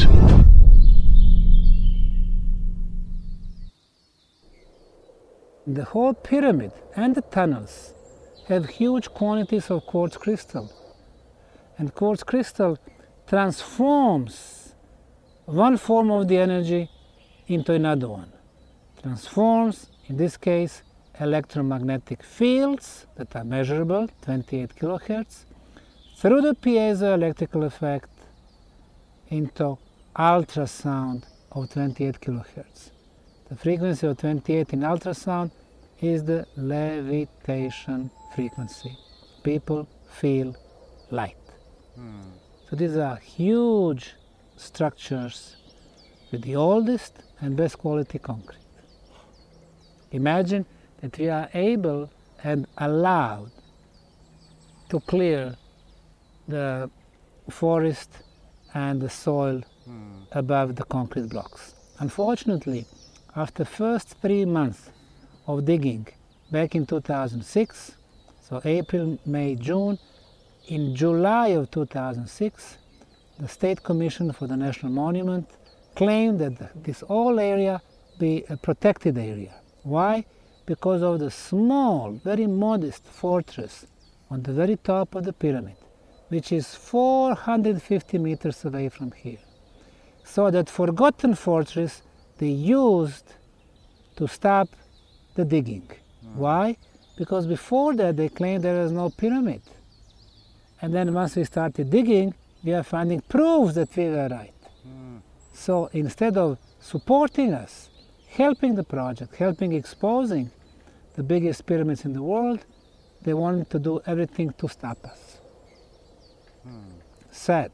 The 5.66 5.86
whole 5.86 6.14
pyramid 6.14 6.72
and 6.96 7.16
the 7.16 7.24
tunnels 7.24 7.96
have 8.48 8.70
huge 8.70 9.10
quantities 9.10 9.72
of 9.72 9.88
quartz 9.88 10.18
crystal. 10.18 10.72
And 11.80 11.92
quartz 11.96 12.22
crystal 12.22 12.78
transforms 13.26 14.76
one 15.46 15.78
form 15.78 16.12
of 16.12 16.28
the 16.28 16.38
energy 16.38 16.92
into 17.48 17.74
another 17.74 18.08
one. 18.08 18.32
Transforms, 19.02 19.88
in 20.06 20.18
this 20.18 20.38
case, 20.38 20.84
electromagnetic 21.20 22.24
fields 22.24 23.06
that 23.16 23.36
are 23.36 23.44
measurable, 23.44 24.10
28 24.22 24.76
kilohertz, 24.76 25.46
through 26.18 26.42
the 26.42 26.56
piezoelectrical 26.56 27.66
effect 27.66 28.10
into 29.30 29.78
ultrasound 30.16 31.24
of 31.52 31.70
28 31.70 32.20
kilohertz. 32.20 32.92
The 33.50 33.56
frequency 33.56 34.08
of 34.08 34.18
28 34.18 34.74
in 34.74 34.80
ultrasound 34.82 35.52
is 36.02 36.24
the 36.24 36.46
levitation 36.56 38.12
frequency. 38.34 38.98
People 39.44 39.88
feel 40.10 40.56
light. 41.12 41.38
Hmm. 41.96 42.22
So 42.70 42.76
these 42.76 42.98
are 42.98 43.18
huge 43.18 44.16
structures 44.58 45.56
with 46.32 46.42
the 46.42 46.56
oldest 46.56 47.14
and 47.40 47.56
best 47.56 47.78
quality 47.78 48.20
concrete. 48.20 48.60
Imagine 50.12 50.66
that 51.02 51.18
we 51.18 51.30
are 51.30 51.50
able 51.54 52.10
and 52.44 52.68
allowed 52.78 53.52
to 54.90 55.00
clear 55.02 55.56
the 56.48 56.90
forest 57.50 58.10
and 58.74 59.02
the 59.02 59.10
soil 59.10 59.62
hmm. 59.86 60.24
above 60.32 60.76
the 60.76 60.84
concrete 60.84 61.30
blocks. 61.30 61.74
Unfortunately, 62.00 62.86
after 63.36 63.66
first 63.66 64.10
three 64.22 64.46
months 64.46 64.92
of 65.48 65.66
digging 65.66 66.08
back 66.52 66.76
in 66.76 66.86
2006, 66.86 67.96
so 68.42 68.62
April, 68.64 69.20
May, 69.26 69.56
June, 69.56 69.98
in 70.68 70.96
July 70.96 71.48
of 71.50 71.72
2006, 71.72 72.78
the 73.40 73.48
State 73.48 73.84
Commission 73.84 74.32
for 74.32 74.48
the 74.48 74.56
National 74.56 74.92
Monument 74.92 75.50
claimed 75.96 76.40
that 76.40 76.84
this 76.84 77.02
whole 77.02 77.40
area 77.40 77.82
be 78.20 78.46
a 78.50 78.58
protected 78.58 79.18
area. 79.18 79.54
Why? 79.84 80.26
Because 80.66 81.02
of 81.04 81.20
the 81.20 81.32
small, 81.32 82.12
very 82.24 82.48
modest 82.48 83.06
fortress 83.06 83.86
on 84.30 84.44
the 84.44 84.54
very 84.54 84.78
top 84.78 85.16
of 85.16 85.24
the 85.24 85.34
pyramid, 85.34 85.76
which 86.30 86.52
is 86.52 86.74
450 86.74 88.18
meters 88.18 88.66
away 88.66 88.90
from 88.90 89.12
here. 89.12 89.38
So 90.24 90.50
that 90.50 90.70
forgotten 90.70 91.36
fortress 91.36 92.02
they 92.38 92.50
used 92.50 93.34
to 94.18 94.28
stop 94.28 94.70
the 95.36 95.46
digging. 95.46 95.88
Mm. 96.26 96.36
Why? 96.36 96.78
Because 97.18 97.46
before 97.48 97.94
that 97.96 98.18
they 98.18 98.30
claimed 98.30 98.64
there 98.64 98.82
was 98.82 98.92
no 98.92 99.10
pyramid. 99.10 99.62
And 100.82 100.94
then 100.94 101.14
once 101.14 101.36
we 101.36 101.44
started 101.46 101.90
digging, 101.90 102.34
we 102.64 102.74
are 102.74 102.84
finding 102.84 103.22
proofs 103.22 103.76
that 103.76 103.96
we 103.96 104.06
were 104.10 104.28
right. 104.28 104.54
Mm. 104.88 105.22
So 105.54 105.90
instead 105.94 106.38
of 106.38 106.58
supporting 106.80 107.54
us, 107.54 107.90
helping 108.36 108.76
the 108.76 108.84
project, 108.84 109.36
helping 109.36 109.74
exposing 109.74 110.52
the 111.16 111.24
biggest 111.24 111.66
pyramids 111.66 112.06
in 112.06 112.14
the 112.14 112.22
world, 112.22 112.66
they 113.22 113.34
wanted 113.34 113.70
to 113.70 113.80
do 113.80 114.02
everything 114.06 114.54
to 114.58 114.68
stop 114.68 114.98
us. 115.06 115.40
Hmm. 116.64 117.00
Sad. 117.32 117.72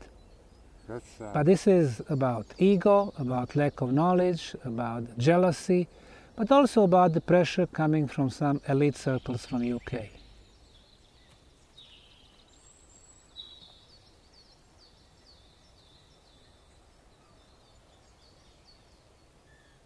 That's 0.87 1.09
sad. 1.17 1.33
But 1.33 1.45
this 1.45 1.67
is 1.67 2.01
about 2.09 2.45
ego, 2.59 3.13
about 3.17 3.55
lack 3.55 3.81
of 3.81 3.91
knowledge, 3.91 4.55
about 4.63 5.17
jealousy, 5.17 5.87
but 6.35 6.51
also 6.51 6.83
about 6.83 7.13
the 7.13 7.21
pressure 7.21 7.65
coming 7.67 8.07
from 8.07 8.29
some 8.29 8.61
elite 8.67 8.95
circles 8.95 9.45
from 9.45 9.61
UK. 9.75 10.20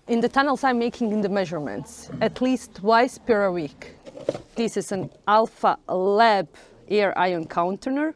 In 0.07 0.21
the 0.21 0.29
tunnels, 0.29 0.63
I'm 0.63 0.77
making 0.77 1.21
the 1.21 1.29
measurements 1.29 2.11
at 2.21 2.39
least 2.39 2.75
twice 2.75 3.17
per 3.17 3.49
week. 3.49 3.95
This 4.55 4.77
is 4.77 4.91
an 4.91 5.09
alpha 5.27 5.79
lab 5.87 6.47
air 6.87 7.17
ion 7.17 7.47
counter. 7.47 8.13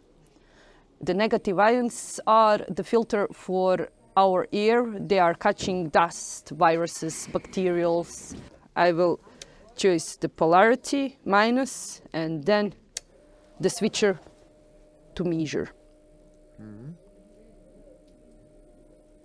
The 1.02 1.16
negative 1.16 1.58
ions 1.58 2.20
are 2.28 2.60
the 2.70 2.84
filter 2.84 3.28
for 3.34 3.90
our 4.16 4.48
air. 4.54 4.86
They 5.00 5.18
are 5.18 5.34
catching 5.34 5.90
dust, 5.90 6.52
viruses, 6.52 7.28
bacterials. 7.32 8.36
I 8.76 8.92
will 8.92 9.20
choose 9.76 10.16
the 10.18 10.30
polarity 10.30 11.18
minus 11.26 12.02
and 12.14 12.46
then 12.46 12.76
the 13.60 13.70
switcher 13.72 14.20
to 15.16 15.24
measure. 15.24 15.70
Mm-hmm. 16.62 16.92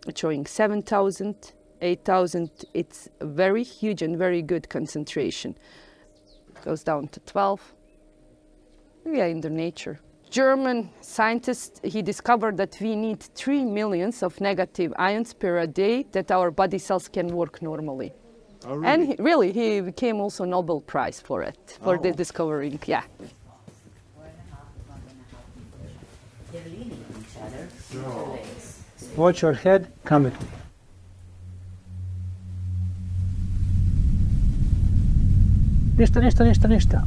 It's 0.09 0.21
showing 0.21 0.47
7,000, 0.47 1.53
8,000. 1.81 2.51
It's 2.75 3.09
a 3.21 3.27
very 3.27 3.63
huge 3.63 4.03
and 4.03 4.17
very 4.17 4.43
good 4.43 4.69
concentration. 4.69 5.57
Goes 6.65 6.83
down 6.83 7.09
to 7.09 7.21
12. 7.21 7.75
We 9.05 9.21
are 9.21 9.29
in 9.29 9.41
the 9.41 9.51
nature. 9.51 10.01
German 10.31 10.91
scientist, 11.01 11.81
he 11.85 12.03
discovered 12.03 12.57
that 12.57 12.77
we 12.81 12.97
need 12.97 13.23
3 13.23 13.65
millions 13.65 14.23
of 14.23 14.41
negative 14.41 14.93
ions 14.97 15.33
per 15.33 15.65
day 15.67 16.05
that 16.13 16.31
our 16.33 16.51
body 16.51 16.79
cells 16.79 17.07
can 17.07 17.29
work 17.29 17.63
normally. 17.63 18.13
Oh, 18.67 18.83
And 18.83 19.07
he, 19.07 19.17
really, 19.19 19.53
he 19.53 19.81
became 19.81 20.21
also 20.21 20.45
Nobel 20.45 20.81
Prize 20.81 21.21
for 21.21 21.43
it, 21.43 21.79
for 21.83 21.99
the 21.99 22.09
oh. 22.09 22.13
discovering, 22.13 22.81
yeah. 22.87 23.05
Watch 29.17 29.43
your 29.43 29.53
head, 29.53 29.93
come 30.05 30.25
with 30.25 30.41
me. 30.41 30.49
Ništa, 35.99 36.21
ništa, 36.21 36.45
ništa, 36.45 36.69
ništa. 36.69 37.05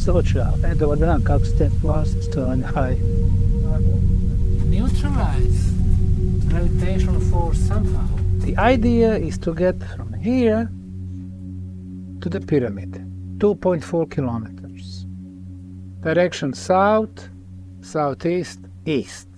Slučaj, 0.00 0.42
e, 0.64 0.74
dobar 0.74 0.98
dan, 0.98 1.22
kako 1.24 1.44
ste? 1.44 1.70
Vlaststovanje, 1.82 2.64
hi. 2.64 2.96
Neutralize 4.70 5.72
gravitation 6.48 7.20
force 7.30 7.58
somehow. 7.58 8.08
The 8.44 8.74
idea 8.74 9.16
is 9.16 9.38
to 9.38 9.54
get 9.54 9.76
from 9.96 10.12
here 10.12 10.68
to 12.20 12.28
the 12.28 12.40
pyramid, 12.40 13.00
2.4 13.38 14.14
kilometers. 14.14 15.06
Direction 16.02 16.52
south, 16.52 17.30
southeast, 17.80 18.60
east. 18.84 19.28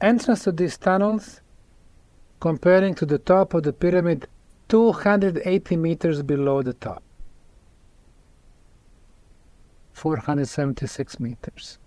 Entrance 0.00 0.44
to 0.44 0.52
these 0.52 0.78
tunnels, 0.78 1.40
comparing 2.40 2.94
to 2.94 3.06
the 3.06 3.18
top 3.18 3.54
of 3.54 3.62
the 3.64 3.72
pyramid, 3.72 4.28
280 4.68 5.76
meters 5.76 6.22
below 6.22 6.62
the 6.62 6.74
top. 6.74 7.02
476 9.92 11.20
meters. 11.20 11.78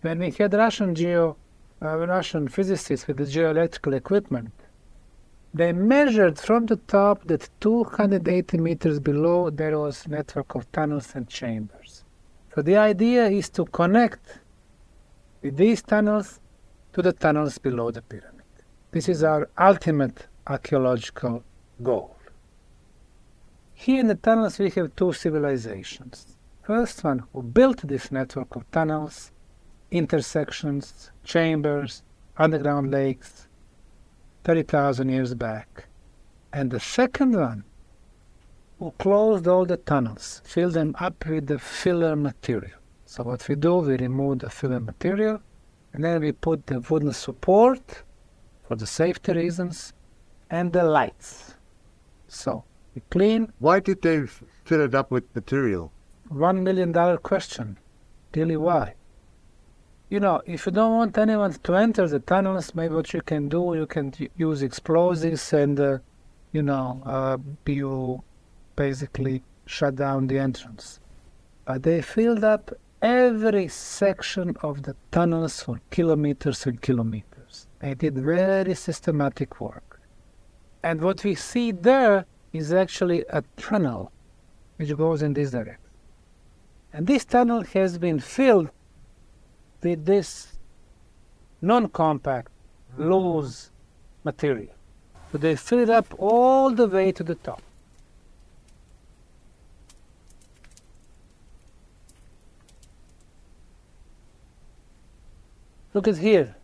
When 0.00 0.18
we 0.18 0.30
had 0.30 0.54
Russian 0.54 0.94
geo, 0.94 1.36
uh, 1.82 1.96
Russian 1.98 2.48
physicists 2.48 3.06
with 3.06 3.18
the 3.18 3.24
geoelectrical 3.24 3.94
equipment 3.94 4.52
They 5.54 5.72
measured 5.74 6.38
from 6.38 6.64
the 6.66 6.76
top 6.76 7.26
that 7.26 7.50
280 7.60 8.56
meters 8.56 8.98
below 9.00 9.50
there 9.50 9.78
was 9.78 10.08
network 10.08 10.54
of 10.54 10.70
tunnels 10.72 11.12
and 11.14 11.28
chambers. 11.28 12.04
So 12.54 12.62
the 12.62 12.76
idea 12.78 13.26
is 13.28 13.50
to 13.50 13.66
connect 13.66 14.40
these 15.42 15.82
tunnels 15.82 16.40
to 16.94 17.02
the 17.02 17.12
tunnels 17.12 17.58
below 17.58 17.90
the 17.90 18.00
pyramid. 18.00 18.46
This 18.92 19.10
is 19.10 19.22
our 19.22 19.50
ultimate 19.58 20.26
archaeological 20.46 21.44
goal. 21.82 22.16
Here 23.74 24.00
in 24.00 24.06
the 24.06 24.14
tunnels 24.14 24.58
we 24.58 24.70
have 24.70 24.94
two 24.96 25.12
civilizations. 25.12 26.36
First 26.62 27.02
one 27.02 27.24
who 27.32 27.42
built 27.42 27.86
this 27.86 28.12
network 28.12 28.54
of 28.54 28.70
tunnels, 28.70 29.32
intersections, 29.90 31.10
chambers, 31.24 32.02
underground 32.36 32.90
lakes, 32.90 33.48
30,000 34.44 35.08
years 35.08 35.34
back. 35.34 35.86
And 36.52 36.70
the 36.70 36.80
second 36.80 37.34
one 37.34 37.64
who 38.78 38.92
closed 38.98 39.46
all 39.46 39.64
the 39.64 39.76
tunnels, 39.76 40.42
filled 40.44 40.74
them 40.74 40.94
up 40.98 41.24
with 41.26 41.46
the 41.46 41.58
filler 41.58 42.16
material. 42.16 42.78
So 43.06 43.22
what 43.22 43.48
we 43.48 43.54
do, 43.54 43.76
we 43.76 43.96
remove 43.96 44.40
the 44.40 44.50
filler 44.50 44.80
material, 44.80 45.40
and 45.92 46.02
then 46.02 46.20
we 46.20 46.32
put 46.32 46.66
the 46.66 46.80
wooden 46.80 47.12
support 47.12 48.02
for 48.66 48.76
the 48.76 48.86
safety 48.86 49.32
reasons, 49.32 49.92
and 50.50 50.72
the 50.72 50.82
lights. 50.82 51.54
So 52.32 52.64
we 52.94 53.02
clean. 53.10 53.52
Why 53.58 53.80
did 53.80 54.00
they 54.02 54.26
fill 54.64 54.80
it 54.80 54.94
up 54.94 55.10
with 55.10 55.24
material? 55.34 55.92
One 56.28 56.64
million 56.64 56.90
dollar 56.90 57.18
question. 57.18 57.78
Really, 58.34 58.56
why? 58.56 58.94
You 60.08 60.20
know, 60.20 60.40
if 60.46 60.66
you 60.66 60.72
don't 60.72 60.96
want 60.96 61.18
anyone 61.18 61.52
to 61.52 61.74
enter 61.74 62.08
the 62.08 62.20
tunnels, 62.20 62.74
maybe 62.74 62.94
what 62.94 63.12
you 63.12 63.20
can 63.20 63.48
do, 63.48 63.74
you 63.74 63.86
can 63.86 64.12
use 64.36 64.62
explosives 64.62 65.52
and, 65.52 65.78
uh, 65.78 65.98
you 66.52 66.62
know, 66.62 67.02
uh, 67.04 67.38
you 67.66 68.22
basically 68.76 69.42
shut 69.66 69.96
down 69.96 70.26
the 70.26 70.38
entrance. 70.38 71.00
But 71.66 71.82
they 71.82 72.00
filled 72.00 72.44
up 72.44 72.72
every 73.02 73.68
section 73.68 74.56
of 74.62 74.82
the 74.82 74.96
tunnels 75.10 75.62
for 75.62 75.80
kilometers 75.90 76.66
and 76.66 76.80
kilometers. 76.80 77.66
They 77.80 77.94
did 77.94 78.16
very 78.16 78.74
systematic 78.74 79.60
work. 79.60 79.91
And 80.82 81.00
what 81.00 81.22
we 81.24 81.34
see 81.34 81.70
there 81.70 82.26
is 82.52 82.72
actually 82.72 83.24
a 83.30 83.42
tunnel 83.56 84.12
which 84.76 84.96
goes 84.96 85.22
in 85.22 85.32
this 85.32 85.50
direction. 85.50 85.78
And 86.92 87.06
this 87.06 87.24
tunnel 87.24 87.62
has 87.62 87.98
been 87.98 88.20
filled 88.20 88.70
with 89.82 90.04
this 90.04 90.58
non-compact, 91.60 92.48
loose 92.98 93.70
material. 94.24 94.74
So 95.30 95.38
they 95.38 95.56
fill 95.56 95.78
it 95.78 95.90
up 95.90 96.14
all 96.18 96.70
the 96.70 96.86
way 96.86 97.12
to 97.12 97.22
the 97.22 97.36
top. 97.36 97.62
Look 105.94 106.08
at 106.08 106.18
here, 106.18 106.56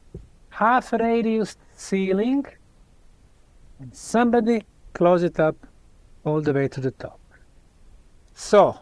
half 0.50 0.92
radius 0.92 1.56
ceiling, 1.74 2.46
and 3.78 3.94
somebody 3.94 4.62
close 4.92 5.22
it 5.22 5.38
up 5.38 5.56
all 6.24 6.40
the 6.40 6.52
way 6.52 6.68
to 6.68 6.80
the 6.80 6.90
top. 6.90 7.20
So, 8.34 8.80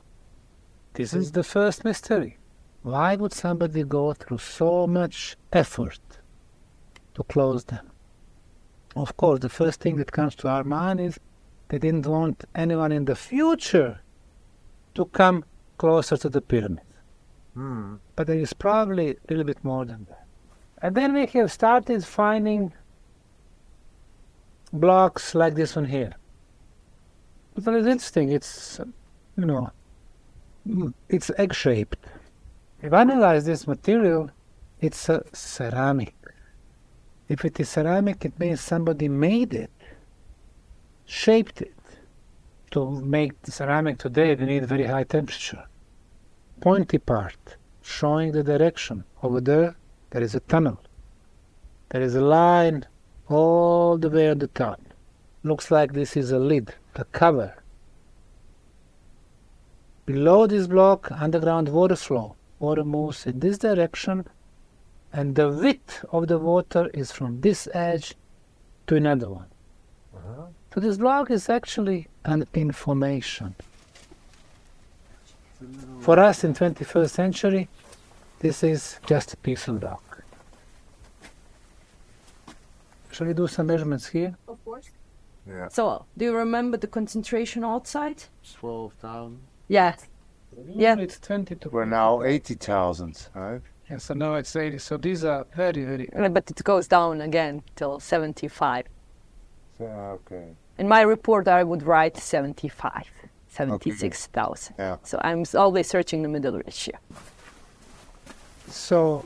this 0.94 1.12
is 1.14 1.32
the 1.32 1.44
first 1.44 1.84
mystery. 1.84 2.38
Why 2.82 3.16
would 3.16 3.32
somebody 3.32 3.82
go 3.82 4.12
through 4.12 4.38
so 4.38 4.86
much 4.86 5.36
effort 5.52 6.00
to 7.14 7.22
close 7.24 7.64
them? 7.64 7.90
Of 8.94 9.16
course, 9.16 9.40
the 9.40 9.48
first 9.48 9.80
thing 9.80 9.96
that 9.96 10.12
comes 10.12 10.34
to 10.36 10.48
our 10.48 10.64
mind 10.64 11.00
is 11.00 11.18
they 11.68 11.78
didn't 11.78 12.06
want 12.06 12.44
anyone 12.54 12.92
in 12.92 13.04
the 13.04 13.16
future 13.16 14.00
to 14.94 15.04
come 15.06 15.44
closer 15.76 16.16
to 16.16 16.28
the 16.28 16.40
pyramid. 16.40 16.84
Hmm. 17.54 17.96
But 18.14 18.26
there 18.26 18.38
is 18.38 18.52
probably 18.52 19.10
a 19.10 19.16
little 19.28 19.44
bit 19.44 19.62
more 19.64 19.84
than 19.84 20.06
that. 20.08 20.26
And 20.80 20.94
then 20.94 21.12
we 21.12 21.26
have 21.26 21.52
started 21.52 22.04
finding 22.04 22.72
blocks 24.72 25.34
like 25.34 25.54
this 25.54 25.76
one 25.76 25.86
here. 25.86 26.12
But 27.54 27.64
that 27.64 27.74
is 27.74 27.86
interesting. 27.86 28.32
It's, 28.32 28.80
you 29.36 29.46
know, 29.46 29.70
it's 31.08 31.30
egg-shaped. 31.38 31.96
If 32.82 32.92
I 32.92 33.00
analyze 33.00 33.46
this 33.46 33.66
material, 33.66 34.30
it's 34.80 35.08
a 35.08 35.24
ceramic. 35.32 36.14
If 37.28 37.44
it 37.44 37.58
is 37.58 37.68
ceramic, 37.68 38.24
it 38.24 38.38
means 38.38 38.60
somebody 38.60 39.08
made 39.08 39.54
it, 39.54 39.70
shaped 41.06 41.62
it. 41.62 41.72
To 42.72 42.90
make 42.90 43.40
the 43.42 43.52
ceramic 43.52 43.98
today, 43.98 44.34
we 44.34 44.44
need 44.44 44.66
very 44.66 44.84
high 44.84 45.04
temperature. 45.04 45.64
Pointy 46.60 46.98
part, 46.98 47.56
showing 47.82 48.32
the 48.32 48.42
direction. 48.42 49.04
Over 49.22 49.40
there, 49.40 49.76
there 50.10 50.22
is 50.22 50.34
a 50.34 50.40
tunnel. 50.40 50.78
There 51.88 52.02
is 52.02 52.16
a 52.16 52.20
line 52.20 52.84
all 53.28 53.98
the 53.98 54.10
way 54.10 54.30
on 54.30 54.38
the 54.38 54.46
top. 54.48 54.80
Looks 55.42 55.70
like 55.70 55.92
this 55.92 56.16
is 56.16 56.30
a 56.30 56.38
lid, 56.38 56.74
a 56.94 57.04
cover. 57.04 57.54
Below 60.06 60.46
this 60.46 60.66
block, 60.66 61.10
underground 61.10 61.68
water 61.68 61.96
flow. 61.96 62.36
Water 62.58 62.84
moves 62.84 63.26
in 63.26 63.40
this 63.40 63.58
direction, 63.58 64.26
and 65.12 65.34
the 65.34 65.48
width 65.48 66.04
of 66.10 66.28
the 66.28 66.38
water 66.38 66.90
is 66.94 67.12
from 67.12 67.40
this 67.40 67.68
edge 67.74 68.14
to 68.86 68.96
another 68.96 69.28
one. 69.28 69.46
Uh-huh. 70.14 70.46
So 70.72 70.80
this 70.80 70.96
block 70.96 71.30
is 71.30 71.48
actually 71.48 72.08
an 72.24 72.46
information. 72.54 73.54
For 76.00 76.18
us 76.18 76.44
in 76.44 76.54
21st 76.54 77.10
century, 77.10 77.68
this 78.40 78.62
is 78.62 79.00
just 79.06 79.32
a 79.32 79.36
pixel 79.38 79.80
block. 79.80 80.05
Shall 83.16 83.26
we 83.26 83.32
do 83.32 83.46
some 83.46 83.68
measurements 83.68 84.06
here? 84.08 84.36
Of 84.46 84.62
course. 84.62 84.90
Yeah. 85.48 85.68
So, 85.68 86.04
do 86.18 86.26
you 86.26 86.36
remember 86.36 86.76
the 86.76 86.86
concentration 86.86 87.64
outside? 87.64 88.24
12,000. 88.60 89.40
Yeah. 89.68 89.96
Yeah. 90.68 90.96
It's 90.98 91.18
22. 91.20 91.70
We're 91.70 91.86
now 91.86 92.22
80,000, 92.22 93.28
right? 93.34 93.62
Yeah, 93.88 93.96
so 93.96 94.12
now 94.12 94.34
it's 94.34 94.54
80. 94.54 94.76
So 94.78 94.98
these 94.98 95.24
are 95.24 95.46
very, 95.56 95.84
very. 95.84 96.10
But 96.28 96.50
it 96.50 96.62
goes 96.62 96.88
down 96.88 97.22
again 97.22 97.62
till 97.74 98.00
75. 98.00 98.84
So, 99.78 99.84
okay. 99.86 100.54
In 100.76 100.86
my 100.86 101.00
report, 101.00 101.48
I 101.48 101.64
would 101.64 101.84
write 101.84 102.18
75, 102.18 103.10
76,000. 103.48 104.74
Yeah. 104.78 104.96
So 105.04 105.18
I'm 105.22 105.46
always 105.54 105.88
searching 105.88 106.20
the 106.20 106.28
middle 106.28 106.58
ratio. 106.58 106.98
So 108.68 109.24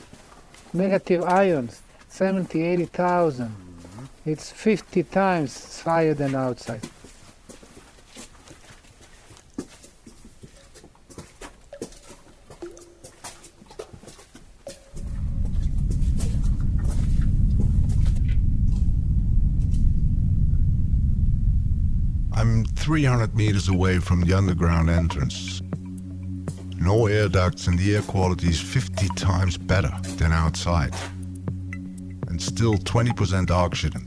negative 0.73 1.25
ions, 1.25 1.83
70, 2.09 2.63
80,000. 2.63 3.70
It's 4.27 4.53
50 4.53 5.05
times 5.05 5.81
higher 5.81 6.13
than 6.13 6.35
outside. 6.35 6.83
I'm 22.35 22.67
300 22.67 23.35
meters 23.35 23.69
away 23.69 24.01
from 24.01 24.21
the 24.21 24.35
underground 24.35 24.91
entrance. 24.91 25.63
No 26.77 27.07
air 27.07 27.29
ducts 27.31 27.69
and 27.69 27.79
the 27.79 27.97
air 27.97 28.03
quality 28.03 28.49
is 28.49 28.61
50 28.61 29.09
times 29.17 29.57
better 29.57 29.93
than 30.19 30.33
outside. 30.33 30.95
Still 32.41 32.75
20% 32.75 33.51
oxygen. 33.51 34.07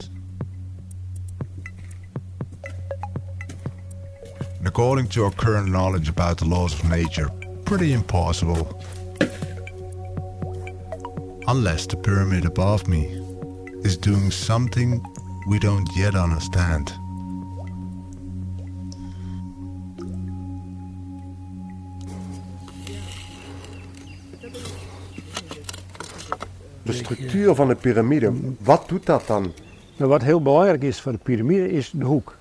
And 4.57 4.67
according 4.67 5.09
to 5.09 5.25
our 5.25 5.31
current 5.31 5.69
knowledge 5.69 6.09
about 6.09 6.39
the 6.39 6.45
laws 6.45 6.73
of 6.73 6.89
nature, 6.89 7.29
pretty 7.63 7.93
impossible. 7.93 8.81
Unless 11.47 11.85
the 11.87 11.97
pyramid 11.97 12.45
above 12.45 12.87
me 12.87 13.05
is 13.83 13.97
doing 13.97 14.31
something 14.31 15.05
we 15.47 15.59
don't 15.59 15.87
yet 15.95 16.15
understand. 16.15 16.91
De 26.97 27.03
structuur 27.03 27.55
van 27.55 27.67
de 27.67 27.75
piramide, 27.75 28.33
wat 28.59 28.89
doet 28.89 29.05
dat 29.05 29.27
dan? 29.27 29.53
Nou, 29.97 30.09
wat 30.09 30.21
heel 30.21 30.41
belangrijk 30.41 30.83
is 30.83 31.01
voor 31.01 31.11
de 31.11 31.17
piramide 31.17 31.71
is 31.71 31.91
de 31.93 32.05
hoek. 32.05 32.37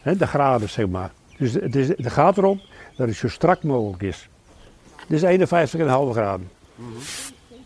Hè, 0.00 0.16
de 0.16 0.26
graden, 0.26 0.68
zeg 0.68 0.88
maar. 0.88 1.12
Dus 1.38 1.52
het, 1.52 1.76
is, 1.76 1.88
het 1.88 2.12
gaat 2.12 2.38
erom 2.38 2.60
dat 2.96 3.08
het 3.08 3.16
zo 3.16 3.28
strak 3.28 3.62
mogelijk 3.62 4.02
is. 4.02 4.28
Dit 5.08 5.22
is 5.22 5.38
51,5 5.38 5.78
graden. 6.10 6.50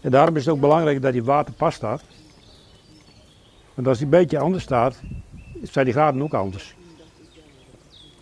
En 0.01 0.11
daarom 0.11 0.37
is 0.37 0.45
het 0.45 0.55
ook 0.55 0.61
belangrijk 0.61 1.03
dat 1.03 1.13
die 1.13 1.25
water 1.25 1.55
pas 1.55 1.75
staat. 1.75 2.03
Want 3.75 3.89
als 3.89 3.97
die 3.97 4.07
een 4.07 4.13
beetje 4.13 4.39
anders 4.39 4.65
staat, 4.65 5.01
zijn 5.63 5.85
die 5.85 5.95
graden 5.95 6.23
ook 6.23 6.35
anders. 6.35 6.75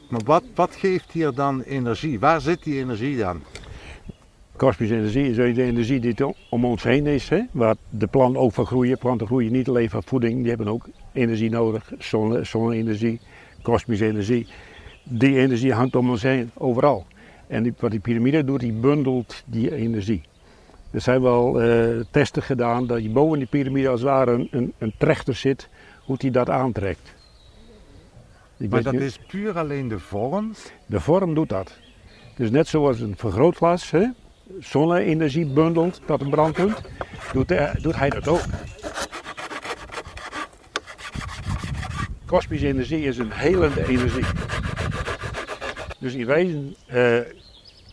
Maar 0.09 0.21
wat, 0.25 0.45
wat 0.55 0.75
geeft 0.77 1.13
hier 1.13 1.35
dan 1.35 1.61
energie? 1.61 2.21
Waar 2.21 2.41
zit 2.41 2.63
die 2.63 2.79
energie 2.79 3.19
dan? 3.19 3.43
Kosmische 4.57 4.97
energie 4.97 5.29
is 5.31 5.37
de 5.37 5.63
energie 5.63 6.01
die 6.01 6.35
om 6.49 6.65
ons 6.65 6.83
heen 6.83 7.07
is, 7.07 7.29
hè? 7.29 7.41
waar 7.53 7.75
de 7.91 8.07
planten 8.07 8.41
ook 8.41 8.53
van 8.53 8.67
groeien. 8.67 8.99
Planten 8.99 9.27
groeien 9.27 9.53
niet 9.53 9.69
alleen 9.69 9.91
van 9.91 10.03
voeding, 10.03 10.39
die 10.41 10.49
hebben 10.49 10.69
ook 10.69 10.87
energie 11.13 11.51
nodig. 11.51 11.93
Zonne, 11.99 12.45
zonne-energie, 12.45 13.21
kosmische 13.63 14.07
energie. 14.07 14.47
Die 15.03 15.39
energie 15.39 15.73
hangt 15.73 15.97
om 15.97 16.11
ons 16.11 16.23
heen, 16.23 16.51
overal. 16.55 17.07
En 17.47 17.63
die, 17.63 17.75
wat 17.79 17.91
die 17.91 18.01
piramide 18.01 18.45
doet, 18.45 18.61
die 18.61 18.73
bundelt 18.73 19.43
die 19.47 19.75
energie. 19.75 20.23
Er 20.91 21.01
zijn 21.01 21.23
wel 21.23 21.61
eh, 21.63 21.89
testen 22.11 22.43
gedaan 22.43 22.87
dat 22.87 23.03
je 23.03 23.11
boven 23.11 23.39
die 23.39 23.47
piramide 23.49 23.89
als 23.89 24.01
het 24.01 24.09
ware 24.09 24.33
een, 24.33 24.49
een, 24.51 24.73
een 24.79 24.93
trechter 24.99 25.35
zit, 25.35 25.69
hoe 26.05 26.17
die 26.17 26.31
dat 26.31 26.51
aantrekt. 26.51 27.15
Ik 28.57 28.71
Maar 28.71 28.83
dat 28.83 28.93
niet- 28.93 29.03
is 29.03 29.19
puur 29.19 29.59
alleen 29.59 29.89
de 29.89 29.99
vorm. 29.99 30.53
de 30.87 31.01
vorm 31.01 31.35
doet 31.35 31.49
dat. 31.49 31.79
Dus 32.37 32.51
net 32.51 32.69
zoals 32.69 33.01
een 33.01 33.15
vergrootglas 33.17 33.91
hè, 33.91 34.07
zonne-energie 34.61 35.47
bundelt 35.47 36.01
tot 36.07 36.21
een 36.21 36.31
brandpunt, 36.31 36.81
doet, 37.33 37.49
hij- 37.49 37.75
doet 37.83 37.97
hij 37.97 38.11
dat 38.11 38.29
ook. 38.29 38.43
Kosmische 42.27 42.67
energie 42.67 43.05
is 43.05 43.19
een 43.19 43.33
helende 43.33 43.87
energie. 43.89 44.25
Dus 46.01 46.15
in 46.15 46.27
wezen 46.27 46.77
eh, 46.87 47.19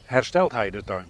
herstelt 0.06 0.52
hij 0.52 0.70
de 0.70 0.84
tuin. 0.84 1.06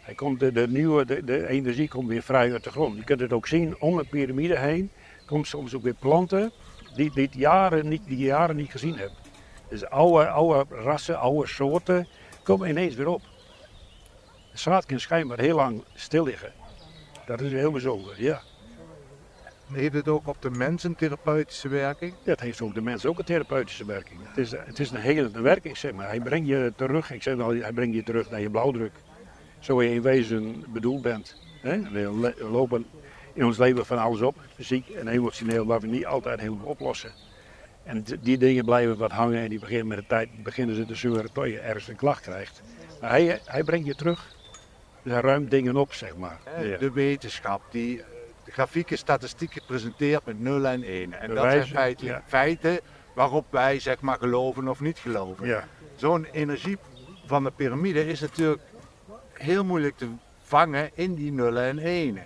Hij 0.00 0.14
komt 0.14 0.40
de, 0.40 0.52
de 0.52 0.68
nieuwe 0.68 1.04
de, 1.04 1.24
de 1.24 1.48
energie 1.48 1.88
komt 1.88 2.08
weer 2.08 2.22
vrij 2.22 2.52
uit 2.52 2.64
de 2.64 2.70
grond. 2.70 2.96
Je 2.96 3.04
kunt 3.04 3.20
het 3.20 3.32
ook 3.32 3.46
zien 3.46 3.80
om 3.80 3.98
een 3.98 4.08
piramide 4.08 4.58
heen. 4.58 4.90
Komt 5.26 5.46
soms 5.46 5.74
ook 5.74 5.82
weer 5.82 5.94
planten 5.94 6.52
die, 6.94 7.10
het 7.14 7.34
jaren 7.34 7.88
niet, 7.88 8.02
die 8.06 8.16
jaren 8.18 8.56
niet 8.56 8.70
gezien 8.70 8.96
hebt. 8.96 9.14
Dus 9.68 9.86
oude, 9.86 10.28
oude 10.28 10.74
rassen, 10.74 11.18
oude 11.18 11.48
soorten 11.48 12.06
komen 12.42 12.68
ineens 12.68 12.94
weer 12.94 13.08
op. 13.08 13.22
Zaad 14.54 14.86
kan 14.86 15.00
schijnbaar 15.00 15.38
heel 15.38 15.56
lang 15.56 15.84
stil 15.94 16.24
liggen. 16.24 16.52
Dat 17.26 17.40
is 17.40 17.52
heel 17.52 17.70
bijzonder, 17.72 18.22
ja. 18.22 18.42
Heeft 19.72 19.94
het 19.94 20.08
ook 20.08 20.26
op 20.26 20.42
de 20.42 20.50
mens 20.50 20.84
een 20.84 20.94
therapeutische 20.94 21.68
werking? 21.68 22.14
Dat 22.24 22.40
heeft 22.40 22.60
ook 22.60 22.74
de 22.74 22.80
mens 22.80 23.06
ook 23.06 23.18
een 23.18 23.24
therapeutische 23.24 23.84
werking. 23.84 24.20
Het 24.22 24.38
is, 24.38 24.50
het 24.50 24.78
is 24.78 24.90
een 24.90 25.00
helende 25.00 25.40
werking, 25.40 25.76
zeg 25.76 25.92
maar. 25.92 26.06
Hij 26.06 26.20
brengt 26.20 26.48
je 26.48 26.72
terug, 26.76 27.10
ik 27.10 27.22
zeg 27.22 27.36
wel, 27.36 27.54
hij 27.54 27.72
brengt 27.72 27.94
je 27.94 28.02
terug 28.02 28.30
naar 28.30 28.40
je 28.40 28.50
blauwdruk. 28.50 28.92
Zo 29.58 29.82
je 29.82 29.94
in 29.94 30.02
wezen 30.02 30.64
bedoeld 30.72 31.02
bent. 31.02 31.36
Hè? 31.60 31.90
We 31.90 32.34
lopen 32.50 32.86
in 33.32 33.44
ons 33.44 33.58
leven 33.58 33.86
van 33.86 33.98
alles 33.98 34.20
op, 34.20 34.36
fysiek 34.54 34.88
en 34.88 35.08
emotioneel, 35.08 35.66
waar 35.66 35.80
we 35.80 35.86
niet 35.86 36.06
altijd 36.06 36.40
helemaal 36.40 36.66
oplossen. 36.66 37.12
En 37.84 38.04
die 38.20 38.38
dingen 38.38 38.64
blijven 38.64 38.96
wat 38.96 39.10
hangen 39.10 39.38
en 39.38 39.48
die 39.48 39.58
beginnen 39.58 39.86
met 39.86 39.98
de 39.98 40.06
tijd 40.06 40.42
beginnen 40.42 40.76
ze 40.76 40.86
te 40.86 40.94
zeuren 40.94 41.32
tot 41.32 41.46
je 41.46 41.58
ergens 41.58 41.88
een 41.88 41.96
klacht 41.96 42.22
krijgt. 42.22 42.62
Maar 43.00 43.10
hij, 43.10 43.40
hij 43.44 43.64
brengt 43.64 43.86
je 43.86 43.94
terug. 43.94 44.33
Hij 45.04 45.20
ruimt 45.20 45.50
dingen 45.50 45.76
op, 45.76 45.92
zeg 45.92 46.16
maar. 46.16 46.38
Ja. 46.60 46.76
De 46.76 46.92
wetenschap 46.92 47.62
die 47.70 48.00
eh, 48.00 48.06
de 48.44 48.52
grafieke 48.52 48.96
statistieken 48.96 49.62
presenteert 49.66 50.24
met 50.24 50.40
0 50.40 50.66
en 50.66 50.82
1. 50.82 51.12
En 51.12 51.34
dat 51.34 51.50
zijn 51.50 51.66
feitelijk 51.66 52.16
ja. 52.16 52.22
feiten 52.26 52.80
waarop 53.14 53.46
wij 53.50 53.78
zeg 53.78 54.00
maar 54.00 54.18
geloven 54.18 54.68
of 54.68 54.80
niet 54.80 54.98
geloven. 54.98 55.46
Ja. 55.46 55.68
Zo'n 55.94 56.24
energie 56.24 56.78
van 57.26 57.44
de 57.44 57.50
piramide 57.50 58.06
is 58.06 58.20
natuurlijk 58.20 58.62
heel 59.32 59.64
moeilijk 59.64 59.96
te 59.96 60.08
vangen 60.42 60.90
in 60.94 61.14
die 61.14 61.32
nullen 61.32 61.64
en 61.64 61.78
enen. 61.78 62.24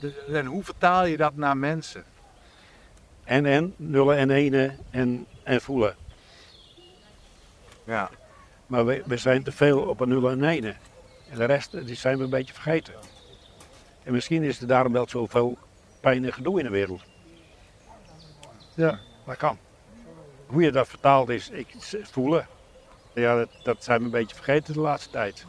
Dus, 0.00 0.12
en 0.32 0.46
hoe 0.46 0.64
vertaal 0.64 1.06
je 1.06 1.16
dat 1.16 1.36
naar 1.36 1.56
mensen? 1.56 2.04
En 3.24 3.46
en, 3.46 3.74
nullen 3.76 4.16
en 4.16 4.30
enen 4.30 4.78
en, 4.90 5.26
en 5.42 5.60
voelen. 5.60 5.96
Ja. 7.84 8.10
Maar 8.66 8.86
we, 8.86 9.02
we 9.06 9.16
zijn 9.16 9.42
te 9.42 9.52
veel 9.52 9.80
op 9.80 10.00
een 10.00 10.08
nullen 10.08 10.32
en 10.32 10.48
enen. 10.48 10.76
En 11.30 11.38
de 11.38 11.44
rest 11.44 11.86
die 11.86 11.96
zijn 11.96 12.18
we 12.18 12.24
een 12.24 12.30
beetje 12.30 12.54
vergeten. 12.54 12.94
En 14.02 14.12
misschien 14.12 14.42
is 14.42 14.60
er 14.60 14.66
daarom 14.66 14.92
wel 14.92 15.08
zoveel 15.08 15.58
pijn 16.00 16.24
en 16.24 16.32
gedoe 16.32 16.58
in 16.58 16.64
de 16.64 16.70
wereld. 16.70 17.02
Ja, 18.74 18.98
dat 19.26 19.36
kan. 19.36 19.58
Hoe 20.46 20.62
je 20.62 20.72
dat 20.72 20.88
vertaalt 20.88 21.28
is 21.28 21.50
ik, 21.50 21.74
voelen. 22.02 22.46
Ja, 23.14 23.36
dat, 23.36 23.48
dat 23.62 23.84
zijn 23.84 23.98
we 23.98 24.04
een 24.04 24.10
beetje 24.10 24.36
vergeten 24.36 24.74
de 24.74 24.80
laatste 24.80 25.10
tijd. 25.10 25.44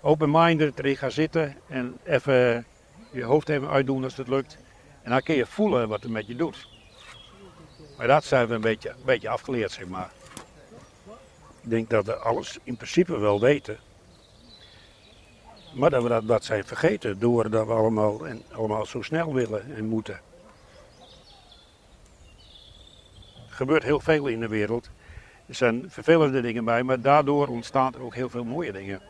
Open-minded 0.00 0.78
erin 0.78 0.96
gaan 0.96 1.10
zitten 1.10 1.56
en 1.66 1.98
even 2.04 2.66
je 3.10 3.22
hoofd 3.22 3.48
even 3.48 3.68
uitdoen 3.68 4.04
als 4.04 4.16
het 4.16 4.28
lukt. 4.28 4.58
En 5.02 5.10
dan 5.10 5.22
kun 5.22 5.34
je 5.34 5.46
voelen 5.46 5.88
wat 5.88 6.02
het 6.02 6.12
met 6.12 6.26
je 6.26 6.36
doet. 6.36 6.68
Maar 7.96 8.06
dat 8.06 8.24
zijn 8.24 8.46
we 8.46 8.54
een 8.54 8.60
beetje, 8.60 8.90
een 8.90 9.04
beetje 9.04 9.28
afgeleerd, 9.28 9.72
zeg 9.72 9.86
maar. 9.86 10.10
Ik 11.60 11.70
denk 11.70 11.90
dat 11.90 12.06
we 12.06 12.16
alles 12.16 12.58
in 12.62 12.76
principe 12.76 13.18
wel 13.18 13.40
weten. 13.40 13.78
Maar 15.74 15.90
dat 15.90 16.02
we 16.02 16.08
dat, 16.08 16.28
dat 16.28 16.44
zijn 16.44 16.64
vergeten 16.64 17.18
doordat 17.18 17.66
we 17.66 17.72
allemaal, 17.72 18.26
en 18.26 18.42
allemaal 18.52 18.86
zo 18.86 19.02
snel 19.02 19.34
willen 19.34 19.76
en 19.76 19.86
moeten. 19.86 20.20
Er 23.48 23.60
gebeurt 23.60 23.82
heel 23.82 24.00
veel 24.00 24.26
in 24.26 24.40
de 24.40 24.48
wereld. 24.48 24.90
Er 25.46 25.54
zijn 25.54 25.84
vervelende 25.88 26.40
dingen 26.40 26.64
bij, 26.64 26.82
maar 26.82 27.00
daardoor 27.00 27.48
ontstaan 27.48 27.94
er 27.94 28.02
ook 28.02 28.14
heel 28.14 28.28
veel 28.28 28.44
mooie 28.44 28.72
dingen. 28.72 29.00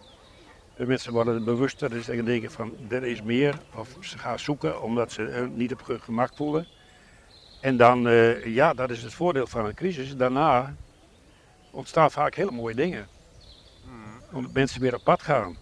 De 0.76 0.86
mensen 0.86 1.12
worden 1.12 1.44
bewuster 1.44 1.92
en 1.92 2.02
ze 2.02 2.22
denken 2.22 2.50
van 2.50 2.76
er 2.88 3.04
is 3.04 3.22
meer. 3.22 3.58
Of 3.74 3.96
ze 4.00 4.18
gaan 4.18 4.38
zoeken 4.38 4.82
omdat 4.82 5.12
ze 5.12 5.48
niet 5.54 5.72
op 5.72 5.86
hun 5.86 6.00
gemak 6.00 6.30
voelen. 6.34 6.66
En 7.60 7.76
dan, 7.76 8.08
eh, 8.08 8.44
ja, 8.44 8.74
dat 8.74 8.90
is 8.90 9.02
het 9.02 9.14
voordeel 9.14 9.46
van 9.46 9.64
een 9.66 9.74
crisis. 9.74 10.16
Daarna 10.16 10.74
ontstaan 11.70 12.10
vaak 12.10 12.34
hele 12.34 12.50
mooie 12.50 12.74
dingen. 12.74 13.08
Omdat 14.32 14.52
mensen 14.52 14.80
weer 14.80 14.94
op 14.94 15.04
pad 15.04 15.22
gaan. 15.22 15.56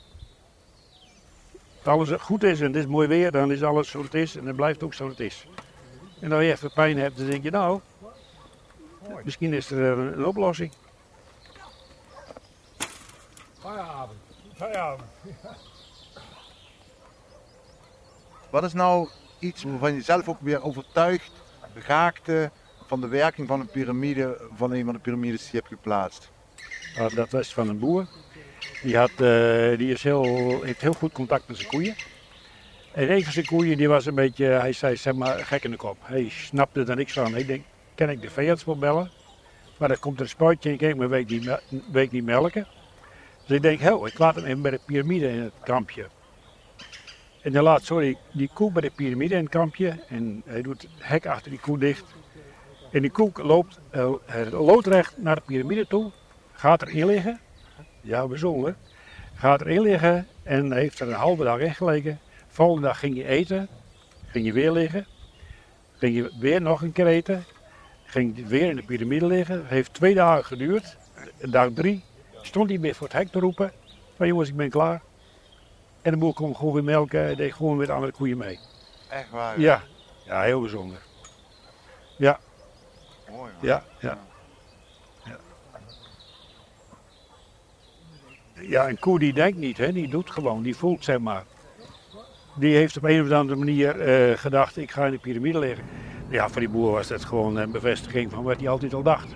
Als 1.85 2.09
alles 2.09 2.21
goed 2.21 2.43
is 2.43 2.61
en 2.61 2.67
het 2.67 2.77
is 2.77 2.87
mooi 2.87 3.09
weer, 3.09 3.31
dan 3.31 3.53
is 3.53 3.63
alles 3.63 3.89
zoals 3.89 4.07
het 4.07 4.15
is 4.15 4.37
en 4.37 4.47
het 4.47 4.57
blijft 4.57 4.83
ook 4.83 4.95
zoals 4.95 5.13
het 5.13 5.21
is. 5.21 5.47
En 6.21 6.33
als 6.33 6.43
je 6.43 6.51
even 6.51 6.73
pijn 6.73 6.99
hebt, 6.99 7.17
dan 7.17 7.27
denk 7.27 7.43
je 7.43 7.51
nou, 7.51 7.81
misschien 9.25 9.53
is 9.53 9.71
er 9.71 9.99
een, 9.99 10.19
een 10.19 10.27
oplossing. 10.27 10.73
Feierabend. 13.59 14.19
Feierabend. 14.55 15.09
Wat 18.51 18.65
is 18.65 18.73
nou 18.73 19.09
iets 19.39 19.63
waarvan 19.63 19.95
je 19.95 20.03
zelf 20.03 20.29
ook 20.29 20.41
weer 20.41 20.63
overtuigd 20.63 21.33
raakte 21.75 22.51
van 22.87 23.01
de 23.01 23.09
werking 23.09 23.49
van 23.49 23.61
een 23.61 23.71
piramide, 23.71 24.41
van 24.55 24.73
een 24.73 24.85
van 24.85 24.95
de 24.95 25.01
piramides 25.01 25.41
die 25.41 25.51
je 25.51 25.57
hebt 25.57 25.69
geplaatst? 25.69 26.31
Ah, 26.99 27.15
dat 27.15 27.31
was 27.31 27.55
van 27.55 27.69
een 27.69 27.79
boer. 27.79 28.07
Die, 28.83 28.97
had, 28.97 29.11
eh, 29.11 29.79
die 29.79 29.93
is 29.93 30.03
heel, 30.03 30.63
heeft 30.63 30.81
heel 30.81 30.93
goed 30.93 31.13
contact 31.13 31.49
met 31.49 31.57
zijn 31.57 31.69
koeien. 31.69 31.95
En 32.93 33.11
een 33.11 33.25
van 33.25 33.33
zijn 33.33 33.47
koeien 33.47 33.77
die 33.77 33.89
was 33.89 34.07
een 34.07 34.15
beetje, 34.15 34.45
hij 34.45 34.73
zei 34.73 34.97
zeg 34.97 35.15
maar, 35.15 35.39
gek 35.39 35.65
in 35.65 35.71
de 35.71 35.77
kop. 35.77 35.97
Hij 36.01 36.29
snapte 36.29 36.85
er 36.85 36.97
niks 36.97 37.13
van. 37.13 37.33
Hij 37.33 37.45
denkt, 37.45 37.67
kan 37.95 38.11
ik 38.11 38.21
de 38.21 38.31
veearts 38.31 38.65
bellen? 38.65 39.11
Maar 39.79 39.89
dan 39.89 39.99
komt 39.99 40.17
er 40.17 40.23
een 40.23 40.29
spuitje 40.29 40.71
in, 40.71 40.77
kijk, 40.77 40.97
maar 40.97 41.09
weet 41.09 41.29
niet, 41.29 41.61
weet 41.93 42.13
niet 42.13 42.25
melken. 42.25 42.67
Dus 43.47 43.57
ik 43.57 43.63
denk, 43.63 43.81
hé, 43.81 44.07
ik 44.07 44.19
laat 44.19 44.35
hem 44.35 44.45
even 44.45 44.63
bij 44.63 44.71
de 44.71 44.81
piramide 44.87 45.29
in 45.29 45.41
het 45.41 45.53
kampje. 45.65 46.07
En 47.43 47.53
dan 47.53 47.63
laat, 47.63 47.85
sorry, 47.85 48.17
die 48.33 48.51
koe 48.55 48.73
bij 48.73 48.83
de 48.83 48.91
piramide 48.91 49.35
in 49.35 49.43
het 49.43 49.51
kampje. 49.53 49.99
En 50.09 50.43
hij 50.47 50.63
doet 50.63 50.83
het 50.83 50.91
hek 50.99 51.27
achter 51.27 51.51
die 51.51 51.61
koe 51.61 51.79
dicht. 51.79 52.05
En 52.93 53.01
die 53.01 53.11
koe 53.11 53.31
loopt 53.35 53.81
eh, 53.91 54.13
eh, 54.27 54.53
loodrecht 54.53 55.15
naar 55.19 55.35
de 55.35 55.43
piramide 55.47 55.87
toe. 55.87 56.11
Gaat 56.53 56.83
erin 56.83 57.07
liggen. 57.07 57.41
Ja, 58.03 58.27
bijzonder. 58.27 58.75
Gaat 59.35 59.61
erin 59.61 59.81
liggen 59.81 60.27
en 60.43 60.73
heeft 60.73 61.01
er 61.01 61.09
een 61.09 61.15
halve 61.15 61.45
dag 61.45 61.59
in 61.59 61.75
gelegen. 61.75 62.21
Volgende 62.49 62.87
dag 62.87 62.99
ging 62.99 63.17
je 63.17 63.27
eten. 63.27 63.69
Ging 64.27 64.45
je 64.45 64.53
weer 64.53 64.73
liggen. 64.73 65.07
Ging 65.99 66.15
je 66.17 66.33
weer 66.39 66.61
nog 66.61 66.83
een 66.83 66.93
keer 66.93 67.07
eten. 67.07 67.45
Ging 68.05 68.47
weer 68.47 68.69
in 68.69 68.77
de 68.77 68.83
piramide 68.83 69.27
liggen. 69.27 69.67
Heeft 69.67 69.95
twee 69.95 70.15
dagen 70.15 70.45
geduurd. 70.45 70.97
Dag 71.41 71.69
drie 71.75 72.05
stond 72.43 72.69
hij 72.69 72.81
weer 72.81 72.95
voor 72.95 73.07
het 73.07 73.17
hek 73.17 73.29
te 73.29 73.39
roepen. 73.39 73.73
Van 74.17 74.27
jongens, 74.27 74.49
ik 74.49 74.57
ben 74.57 74.71
klaar. 74.71 75.03
En 76.03 76.11
de 76.11 76.17
boer 76.17 76.35
kon 76.35 76.57
gewoon 76.57 76.73
weer 76.73 76.85
melken 76.85 77.29
en 77.29 77.37
deed 77.37 77.53
gewoon 77.53 77.77
weer 77.77 77.87
de 77.87 77.93
andere 77.93 78.13
koeien 78.13 78.39
mee. 78.39 78.59
Echt 79.09 79.31
waar? 79.31 79.61
Ja, 79.61 79.83
ja 80.27 80.43
heel 80.43 80.61
bijzonder. 80.61 80.99
Ja. 82.17 82.39
Mooi. 83.31 83.53
Ja, 83.61 83.85
ja. 84.01 84.09
Ja, 84.09 84.19
ja 88.69 88.89
een 88.89 88.99
koe 88.99 89.19
die 89.19 89.33
denkt 89.33 89.59
niet, 89.59 89.79
hè? 89.79 89.93
die 89.93 90.09
doet 90.09 90.31
gewoon, 90.31 90.63
die 90.63 90.77
voelt 90.77 91.05
zeg 91.05 91.19
maar. 91.19 91.45
Die 92.55 92.77
heeft 92.77 92.97
op 92.97 93.05
een 93.05 93.23
of 93.23 93.31
andere 93.31 93.59
manier 93.59 94.01
eh, 94.01 94.39
gedacht, 94.39 94.77
ik 94.77 94.91
ga 94.91 95.05
in 95.07 95.13
de 95.13 95.19
piramide 95.19 95.59
liggen. 95.59 95.85
Ja, 96.29 96.49
voor 96.49 96.61
die 96.61 96.71
boer 96.71 96.91
was 96.93 97.09
dat 97.09 97.25
gewoon 97.25 97.57
een 97.57 97.71
bevestiging 97.71 98.31
van 98.31 98.43
wat 98.43 98.57
hij 98.59 98.69
altijd 98.69 98.95
al 98.95 99.03
dacht. 99.03 99.35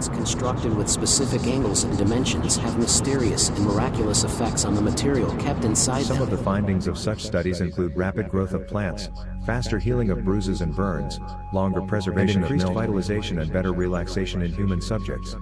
pyramids, 0.00 0.08
constructed 0.08 0.76
with 0.76 0.88
specific 0.88 1.46
angles 1.46 1.84
and 1.84 1.96
dimensions, 1.98 2.56
have 2.56 2.78
mysterious 2.78 3.50
and 3.50 3.64
miraculous 3.64 4.24
effects 4.24 4.64
on 4.64 4.74
the 4.74 4.80
material 4.82 5.30
kept 5.36 5.64
inside 5.64 6.02
Some 6.04 6.16
them. 6.18 6.22
of 6.24 6.30
the 6.30 6.42
findings 6.42 6.86
of 6.86 6.96
such 6.96 7.20
studies 7.20 7.60
include 7.60 7.96
rapid 7.96 8.28
growth 8.30 8.54
of 8.54 8.66
plants, 8.66 9.10
faster 9.46 9.78
healing 9.78 10.10
of 10.10 10.24
bruises 10.24 10.60
and 10.60 10.74
burns, 10.74 11.18
longer 11.52 11.80
preservation, 11.80 12.42
increased 12.42 12.68
vitalization 12.68 13.38
and 13.38 13.52
better 13.52 13.72
relaxation 13.72 14.42
in 14.42 14.52
human 14.52 14.80
subjects. 14.80 15.34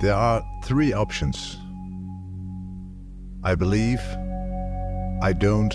There 0.00 0.14
are 0.14 0.42
three 0.64 0.92
options. 0.92 1.58
I 3.42 3.54
believe, 3.54 4.00
I 5.22 5.34
don't, 5.36 5.74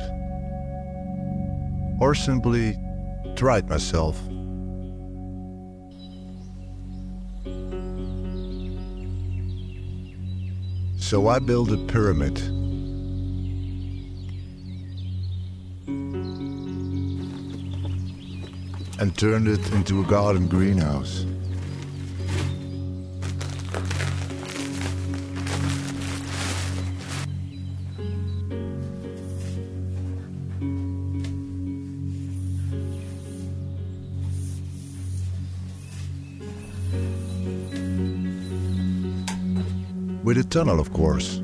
or 2.00 2.16
simply 2.16 2.76
tried 3.36 3.70
myself. 3.70 4.18
So 10.98 11.28
I 11.28 11.38
built 11.38 11.72
a 11.72 11.78
pyramid. 11.78 12.65
And 18.98 19.16
turned 19.18 19.48
it 19.48 19.72
into 19.74 20.02
a 20.02 20.06
garden 20.06 20.48
greenhouse. 20.48 21.26
With 40.24 40.38
a 40.38 40.44
tunnel, 40.50 40.80
of 40.80 40.92
course. 40.94 41.42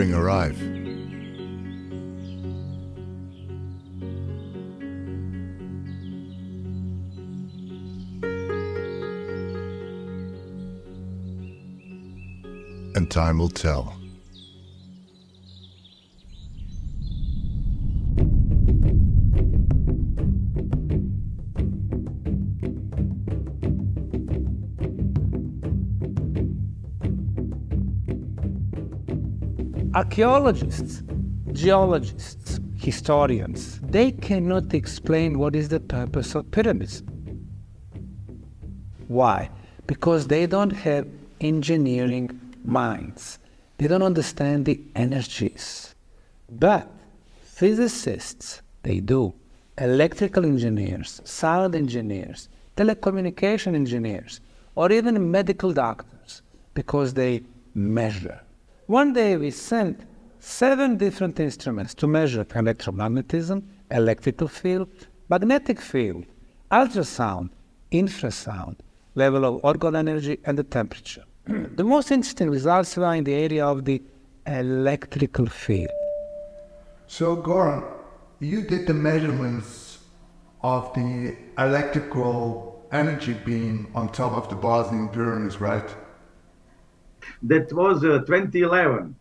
Spring 0.00 0.14
arrive. 0.14 0.58
And 12.96 13.10
time 13.10 13.36
will 13.36 13.50
tell. 13.50 13.99
Archaeologists, 30.00 31.02
geologists, 31.52 32.58
historians, 32.74 33.78
they 33.82 34.10
cannot 34.10 34.72
explain 34.72 35.38
what 35.38 35.54
is 35.54 35.68
the 35.68 35.78
purpose 35.78 36.34
of 36.34 36.50
pyramids. 36.50 37.02
Why? 39.08 39.50
Because 39.86 40.26
they 40.26 40.46
don't 40.46 40.70
have 40.70 41.06
engineering 41.42 42.30
minds. 42.64 43.40
They 43.76 43.88
don't 43.88 44.02
understand 44.02 44.64
the 44.64 44.80
energies. 44.96 45.94
But 46.48 46.88
physicists, 47.42 48.62
they 48.82 49.00
do. 49.00 49.34
Electrical 49.76 50.46
engineers, 50.46 51.20
sound 51.24 51.74
engineers, 51.74 52.48
telecommunication 52.74 53.74
engineers, 53.74 54.40
or 54.76 54.90
even 54.92 55.30
medical 55.30 55.74
doctors, 55.74 56.40
because 56.72 57.12
they 57.12 57.42
measure. 57.74 58.40
One 58.90 59.12
day 59.12 59.36
we 59.36 59.52
sent 59.52 60.00
seven 60.40 60.96
different 60.96 61.38
instruments 61.38 61.94
to 61.94 62.08
measure 62.08 62.44
electromagnetism, 62.44 63.62
electrical 63.88 64.48
field, 64.48 64.88
magnetic 65.28 65.80
field, 65.80 66.24
ultrasound, 66.72 67.50
infrasound, 67.92 68.78
level 69.14 69.44
of 69.44 69.62
orgone 69.62 69.96
energy, 69.96 70.40
and 70.44 70.58
the 70.58 70.64
temperature. 70.64 71.22
the 71.46 71.84
most 71.84 72.10
interesting 72.10 72.50
results 72.50 72.96
were 72.96 73.14
in 73.14 73.22
the 73.22 73.32
area 73.32 73.64
of 73.64 73.84
the 73.84 74.02
electrical 74.44 75.46
field. 75.46 75.92
So, 77.06 77.36
Goran, 77.36 77.84
you 78.40 78.62
did 78.62 78.88
the 78.88 78.94
measurements 78.94 79.98
of 80.62 80.92
the 80.94 81.36
electrical 81.58 82.88
energy 82.90 83.34
beam 83.34 83.86
on 83.94 84.10
top 84.10 84.32
of 84.32 84.48
the 84.48 84.56
Bosnian 84.56 85.10
pyramids, 85.10 85.60
right? 85.60 85.88
That 87.42 87.72
was 87.72 88.04
uh, 88.04 88.18
2011 88.20 89.14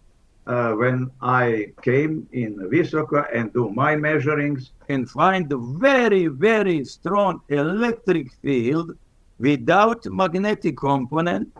uh, 0.47 0.73
when 0.73 1.11
I 1.21 1.73
came 1.83 2.27
in 2.31 2.57
Visoko 2.71 3.25
and 3.33 3.53
do 3.53 3.69
my 3.69 3.95
measurings 3.95 4.71
and 4.89 5.09
find 5.09 5.51
a 5.51 5.57
very, 5.57 6.27
very 6.27 6.83
strong 6.85 7.41
electric 7.49 8.31
field 8.41 8.97
without 9.37 10.05
magnetic 10.07 10.77
component 10.77 11.55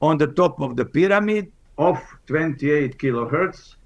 on 0.00 0.18
the 0.18 0.26
top 0.26 0.60
of 0.60 0.76
the 0.76 0.84
pyramid 0.84 1.52
of 1.78 2.00
28 2.26 2.98
kilohertz. 2.98 3.76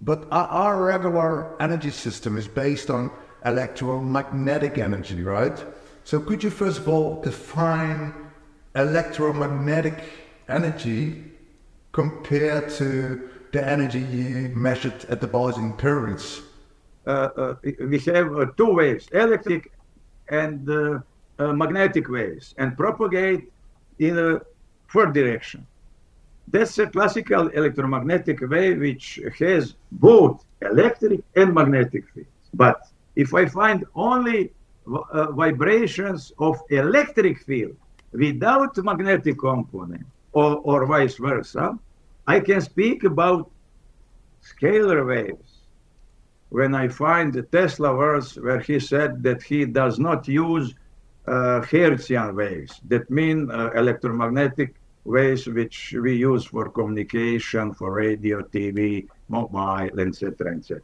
But 0.00 0.26
our, 0.30 0.48
our 0.48 0.84
regular 0.84 1.62
energy 1.62 1.90
system 1.90 2.36
is 2.36 2.48
based 2.48 2.90
on 2.90 3.10
electromagnetic 3.44 4.78
energy, 4.78 5.22
right? 5.22 5.64
So 6.04 6.20
could 6.20 6.42
you 6.42 6.50
first 6.50 6.78
of 6.78 6.88
all 6.88 7.22
define 7.22 8.12
electromagnetic 8.74 10.23
energy 10.48 11.24
compared 11.92 12.68
to 12.70 13.30
the 13.52 13.66
energy 13.66 14.00
measured 14.54 15.04
at 15.08 15.20
the 15.20 15.26
Bosnian 15.26 15.72
pyramids? 15.74 16.42
Uh, 17.06 17.28
uh, 17.36 17.54
we 17.80 17.98
have 18.00 18.34
uh, 18.36 18.46
two 18.56 18.72
waves, 18.72 19.08
electric 19.12 19.70
and 20.28 20.68
uh, 20.70 21.00
magnetic 21.38 22.08
waves, 22.08 22.54
and 22.58 22.76
propagate 22.76 23.52
in 23.98 24.18
a 24.18 24.40
four 24.86 25.06
direction. 25.06 25.66
That's 26.48 26.78
a 26.78 26.86
classical 26.86 27.48
electromagnetic 27.48 28.40
wave 28.48 28.80
which 28.80 29.20
has 29.38 29.74
both 29.92 30.44
electric 30.62 31.20
and 31.36 31.54
magnetic 31.54 32.08
fields. 32.10 32.28
But 32.52 32.80
if 33.16 33.34
I 33.34 33.46
find 33.46 33.84
only 33.94 34.52
uh, 34.86 35.32
vibrations 35.32 36.32
of 36.38 36.60
electric 36.70 37.40
field 37.40 37.76
without 38.12 38.76
magnetic 38.78 39.38
component, 39.38 40.06
or, 40.34 40.56
or 40.58 40.86
vice 40.86 41.16
versa, 41.16 41.78
I 42.26 42.40
can 42.40 42.60
speak 42.60 43.04
about 43.04 43.50
scalar 44.42 45.06
waves. 45.06 45.50
When 46.50 46.74
I 46.74 46.88
find 46.88 47.32
the 47.32 47.42
Tesla 47.42 47.94
verse 47.94 48.36
where 48.36 48.60
he 48.60 48.78
said 48.78 49.22
that 49.22 49.42
he 49.42 49.64
does 49.64 49.98
not 49.98 50.28
use 50.28 50.74
uh, 51.26 51.60
Hertzian 51.62 52.34
waves, 52.34 52.80
that 52.88 53.10
mean 53.10 53.50
uh, 53.50 53.70
electromagnetic 53.74 54.74
waves 55.04 55.46
which 55.46 55.94
we 56.00 56.16
use 56.16 56.44
for 56.44 56.68
communication, 56.68 57.74
for 57.74 57.92
radio, 57.92 58.42
TV, 58.42 59.06
mobile, 59.28 60.00
etc., 60.00 60.56
etc. 60.56 60.82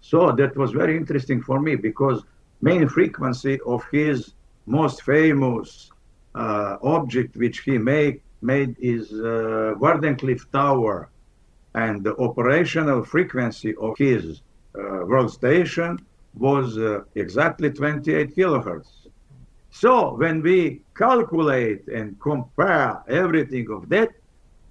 So 0.00 0.32
that 0.32 0.56
was 0.56 0.72
very 0.72 0.96
interesting 0.96 1.40
for 1.42 1.60
me 1.60 1.76
because 1.76 2.22
main 2.60 2.88
frequency 2.88 3.60
of 3.66 3.84
his 3.92 4.32
most 4.66 5.02
famous 5.02 5.89
object 6.34 7.36
which 7.36 7.60
he 7.60 7.78
made 7.78 8.20
made 8.42 8.76
is 8.78 9.12
uh, 9.12 9.74
Wardenclyffe 9.78 10.50
Tower, 10.52 11.10
and 11.74 12.02
the 12.02 12.16
operational 12.16 13.04
frequency 13.04 13.74
of 13.76 13.96
his 13.98 14.42
uh, 14.74 15.04
world 15.06 15.32
station 15.32 15.98
was 16.34 16.78
uh, 16.78 17.02
exactly 17.14 17.70
28 17.70 18.34
kilohertz. 18.36 19.06
So 19.70 20.14
when 20.14 20.42
we 20.42 20.82
calculate 20.96 21.86
and 21.88 22.18
compare 22.20 23.02
everything 23.08 23.70
of 23.70 23.88
that, 23.90 24.10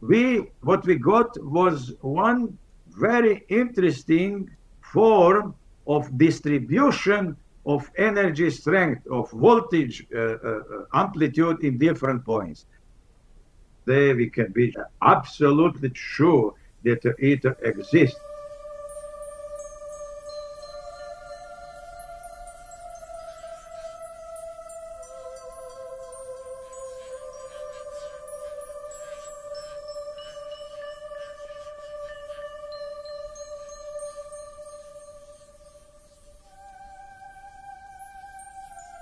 we 0.02 0.48
what 0.62 0.86
we 0.86 0.96
got 0.96 1.42
was 1.44 1.94
one 2.02 2.58
very 2.90 3.46
interesting 3.50 4.50
form 4.82 5.56
of 5.88 6.18
distribution 6.18 7.36
of 7.66 7.90
energy 7.98 8.50
strength, 8.50 9.06
of 9.08 9.30
voltage 9.32 10.08
uh, 10.16 10.20
uh, 10.20 10.60
amplitude 10.94 11.64
in 11.64 11.78
different 11.78 12.26
points. 12.26 12.66
There 13.86 14.16
we 14.16 14.30
can 14.30 14.52
be 14.52 14.76
absolutely 15.02 15.92
sure 15.94 16.54
that 16.84 17.04
it 17.20 17.46
exists. 17.62 18.20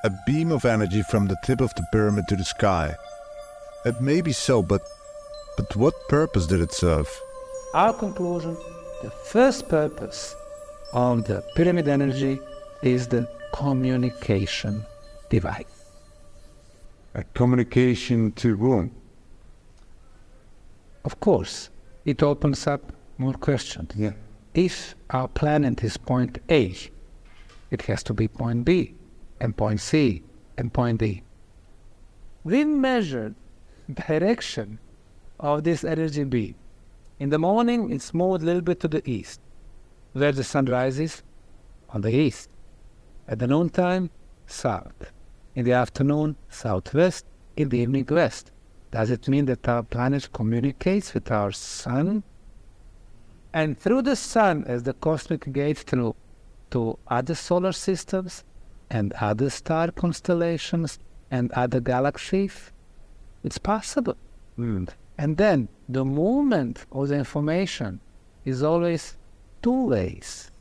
A 0.08 0.24
beam 0.26 0.54
of 0.54 0.64
energy 0.64 1.02
from 1.02 1.28
the 1.28 1.36
tip 1.44 1.60
of 1.60 1.74
the 1.76 1.86
pyramid 1.92 2.26
to 2.30 2.36
the 2.38 2.46
sky. 2.46 2.96
It 3.84 4.00
may 4.00 4.22
be 4.22 4.32
so, 4.32 4.64
but 4.64 4.82
but 5.58 5.76
what 5.76 5.96
purpose 6.08 6.48
did 6.48 6.62
it 6.62 6.72
serve? 6.72 7.10
Our 7.74 7.94
conclusion, 7.94 8.56
the 9.04 9.10
first 9.10 9.68
purpose 9.68 10.34
of 10.94 11.26
the 11.28 11.44
pyramid 11.56 11.88
energy 11.90 12.40
is 12.82 13.08
the 13.08 13.28
communication 13.54 14.86
device. 15.30 15.78
A 17.16 17.24
communication 17.40 18.32
to 18.44 18.56
whom? 18.56 18.92
Of 21.04 21.20
course, 21.20 21.70
it 22.06 22.24
opens 22.24 22.66
up 22.66 22.94
more 23.18 23.34
questions. 23.34 23.92
Yeah. 23.96 24.14
If 24.54 24.96
our 25.10 25.28
planet 25.28 25.84
is 25.84 25.98
point 25.98 26.40
A, 26.50 26.62
it 27.72 27.82
has 27.90 28.04
to 28.04 28.14
be 28.14 28.30
point 28.30 28.64
B 28.64 28.94
and 29.40 29.56
point 29.56 29.80
C 29.80 30.24
and 30.58 30.74
point 30.74 31.00
D. 31.00 31.24
We 32.44 32.66
measured 32.66 33.36
the 33.88 33.94
direction 33.94 34.80
of 35.40 35.64
this 35.64 35.84
energy 35.84 36.24
beam. 36.24 36.56
In 37.20 37.30
the 37.30 37.40
morning, 37.40 37.92
it's 37.92 38.14
moved 38.14 38.44
a 38.44 38.46
little 38.46 38.62
bit 38.62 38.80
to 38.82 38.88
the 38.88 39.08
east, 39.10 39.42
where 40.14 40.32
the 40.32 40.44
sun 40.44 40.66
rises 40.66 41.24
on 41.90 42.02
the 42.02 42.14
east. 42.14 42.50
At 43.28 43.40
the 43.40 43.48
noontime, 43.48 44.10
south. 44.46 45.12
In 45.56 45.66
the 45.66 45.74
afternoon, 45.74 46.36
southwest. 46.50 47.26
In 47.56 47.70
the 47.70 47.80
evening, 47.80 48.06
west. 48.10 48.52
Does 48.92 49.10
it 49.10 49.28
mean 49.28 49.46
that 49.46 49.68
our 49.68 49.84
planet 49.84 50.32
communicates 50.32 51.14
with 51.14 51.32
our 51.32 51.52
sun? 51.52 52.24
And 53.54 53.78
through 53.78 54.04
the 54.04 54.16
sun, 54.16 54.64
as 54.68 54.84
the 54.84 54.94
cosmic 54.94 55.52
gate 55.52 55.80
through 55.80 56.16
to 56.72 56.98
other 57.08 57.36
solar 57.36 57.72
systems, 57.72 58.44
and 58.90 59.14
other 59.14 59.50
star 59.50 59.92
constellations 59.92 61.00
and 61.32 61.52
other 61.52 61.80
galaxies? 61.80 62.72
It's 63.44 63.58
possible. 63.58 64.18
Mm. 64.58 64.90
And 65.18 65.38
then 65.38 65.70
the 65.90 66.06
movement 66.06 66.86
of 66.92 67.10
the 67.10 67.16
information 67.16 68.00
is 68.46 68.64
always 68.64 69.18
two 69.62 69.88
ways. 69.88 70.52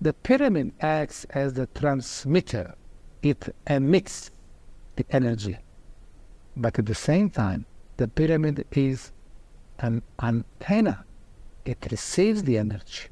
The 0.00 0.12
pyramid 0.12 0.72
acts 0.80 1.24
as 1.30 1.54
the 1.54 1.66
transmitter, 1.66 2.74
it 3.22 3.54
emits 3.66 4.30
the 4.96 5.04
energy. 5.10 5.58
But 6.56 6.78
at 6.78 6.86
the 6.86 6.94
same 6.94 7.30
time, 7.30 7.66
the 7.96 8.08
pyramid 8.08 8.66
is 8.72 9.12
an 9.78 10.02
antenna, 10.22 11.04
it 11.64 11.86
receives 11.90 12.42
the 12.44 12.56
energy. 12.58 13.08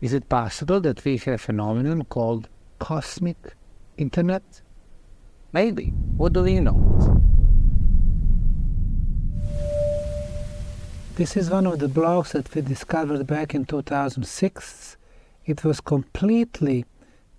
Is 0.00 0.12
it 0.12 0.28
possible 0.28 0.80
that 0.80 1.04
we 1.04 1.16
have 1.18 1.34
a 1.34 1.38
phenomenon 1.38 2.04
called 2.04 2.48
cosmic 2.78 3.36
internet? 3.96 4.62
Maybe. 5.52 5.92
What 6.16 6.32
do 6.32 6.42
we 6.42 6.60
know? 6.60 7.22
This 11.16 11.36
is 11.36 11.48
one 11.48 11.66
of 11.66 11.78
the 11.78 11.88
blocks 11.88 12.32
that 12.32 12.54
we 12.54 12.60
discovered 12.60 13.26
back 13.26 13.54
in 13.54 13.64
2006. 13.64 14.96
It 15.46 15.64
was 15.64 15.80
completely 15.80 16.84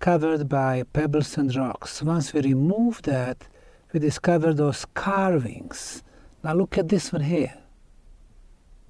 covered 0.00 0.48
by 0.48 0.82
pebbles 0.92 1.36
and 1.36 1.54
rocks. 1.54 2.02
Once 2.02 2.32
we 2.32 2.40
removed 2.40 3.04
that, 3.04 3.46
we 3.92 4.00
discovered 4.00 4.56
those 4.56 4.84
carvings. 4.94 6.02
Now 6.42 6.54
look 6.54 6.76
at 6.76 6.88
this 6.88 7.12
one 7.12 7.22
here. 7.22 7.54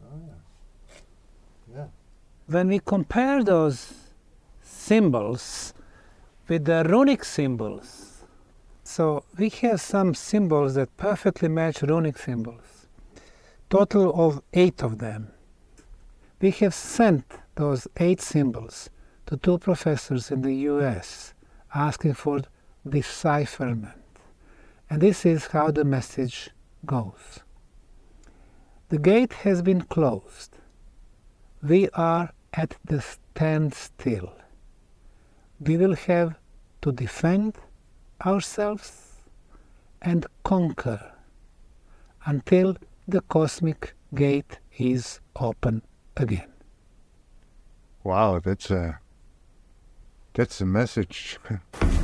Oh, 0.03 0.21
yeah. 1.75 1.87
When 2.47 2.69
we 2.69 2.79
compare 2.79 3.45
those 3.45 3.93
symbols 4.63 5.75
with 6.49 6.65
the 6.65 6.85
runic 6.89 7.25
symbols. 7.25 8.25
So 8.83 9.25
we 9.37 9.51
have 9.51 9.81
some 9.81 10.15
symbols 10.15 10.75
that 10.75 10.97
perfectly 10.97 11.49
match 11.49 11.83
runic 11.83 12.17
symbols. 12.19 12.87
Total 13.69 14.13
of 14.15 14.43
eight 14.55 14.83
of 14.83 14.99
them. 14.99 15.31
We 16.41 16.51
have 16.53 16.75
sent 16.75 17.25
those 17.57 17.87
eight 17.99 18.21
symbols 18.21 18.89
to 19.27 19.37
two 19.37 19.59
professors 19.59 20.31
in 20.31 20.41
the 20.41 20.55
US 20.71 21.35
asking 21.75 22.15
for 22.15 22.41
decipherment. 22.89 23.95
And 24.89 25.03
this 25.03 25.27
is 25.27 25.49
how 25.49 25.71
the 25.71 25.85
message 25.85 26.51
goes. 26.87 27.41
The 28.89 28.99
gate 28.99 29.35
has 29.45 29.61
been 29.61 29.83
closed. 29.83 30.57
We 31.63 31.91
are 31.91 32.33
at 32.55 32.77
the 32.87 33.03
standstill 33.03 34.38
we 35.61 35.77
will 35.77 35.95
have 35.95 36.35
to 36.83 36.93
defend 36.93 37.59
ourselves 38.25 39.21
and 40.03 40.27
conquer 40.45 41.13
until 42.27 42.77
the 43.07 43.21
cosmic 43.23 43.95
gate 44.15 44.59
is 44.79 45.21
open 45.37 45.83
again. 46.17 46.53
Wow, 48.05 48.39
that's 48.39 48.71
a 48.71 49.01
that's 50.35 50.61
a 50.61 50.67
message. 50.67 51.39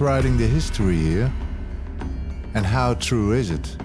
Writing 0.00 0.36
the 0.36 0.46
history 0.46 0.96
here? 0.96 1.32
And 2.54 2.64
how 2.64 2.94
true 2.94 3.32
is 3.32 3.50
it? 3.50 3.76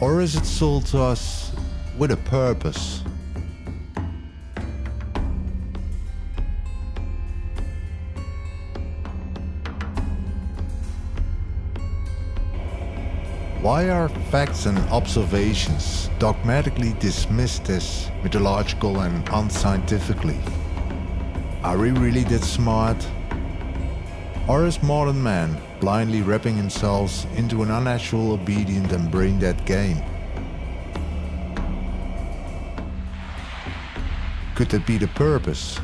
Or 0.00 0.20
is 0.20 0.36
it 0.36 0.44
sold 0.44 0.86
to 0.86 1.00
us 1.00 1.52
with 1.98 2.12
a 2.12 2.16
purpose? 2.16 3.03
Why 13.64 13.88
are 13.88 14.10
facts 14.30 14.66
and 14.66 14.76
observations 14.90 16.10
dogmatically 16.18 16.92
dismissed 17.00 17.70
as 17.70 18.10
mythological 18.22 19.00
and 19.00 19.26
unscientifically? 19.30 20.38
Are 21.62 21.78
we 21.78 21.90
really 21.92 22.24
that 22.24 22.42
smart? 22.42 23.08
Or 24.48 24.66
is 24.66 24.82
modern 24.82 25.22
man 25.22 25.56
blindly 25.80 26.20
wrapping 26.20 26.58
himself 26.58 27.24
into 27.38 27.62
an 27.62 27.70
unnatural 27.70 28.32
obedient 28.32 28.92
and 28.92 29.10
brain 29.10 29.38
dead 29.38 29.64
game? 29.64 30.02
Could 34.56 34.68
that 34.72 34.86
be 34.86 34.98
the 34.98 35.08
purpose? 35.08 35.80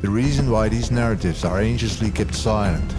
The 0.00 0.08
reason 0.08 0.50
why 0.50 0.70
these 0.70 0.90
narratives 0.90 1.44
are 1.44 1.60
anxiously 1.60 2.10
kept 2.10 2.34
silent. 2.34 2.94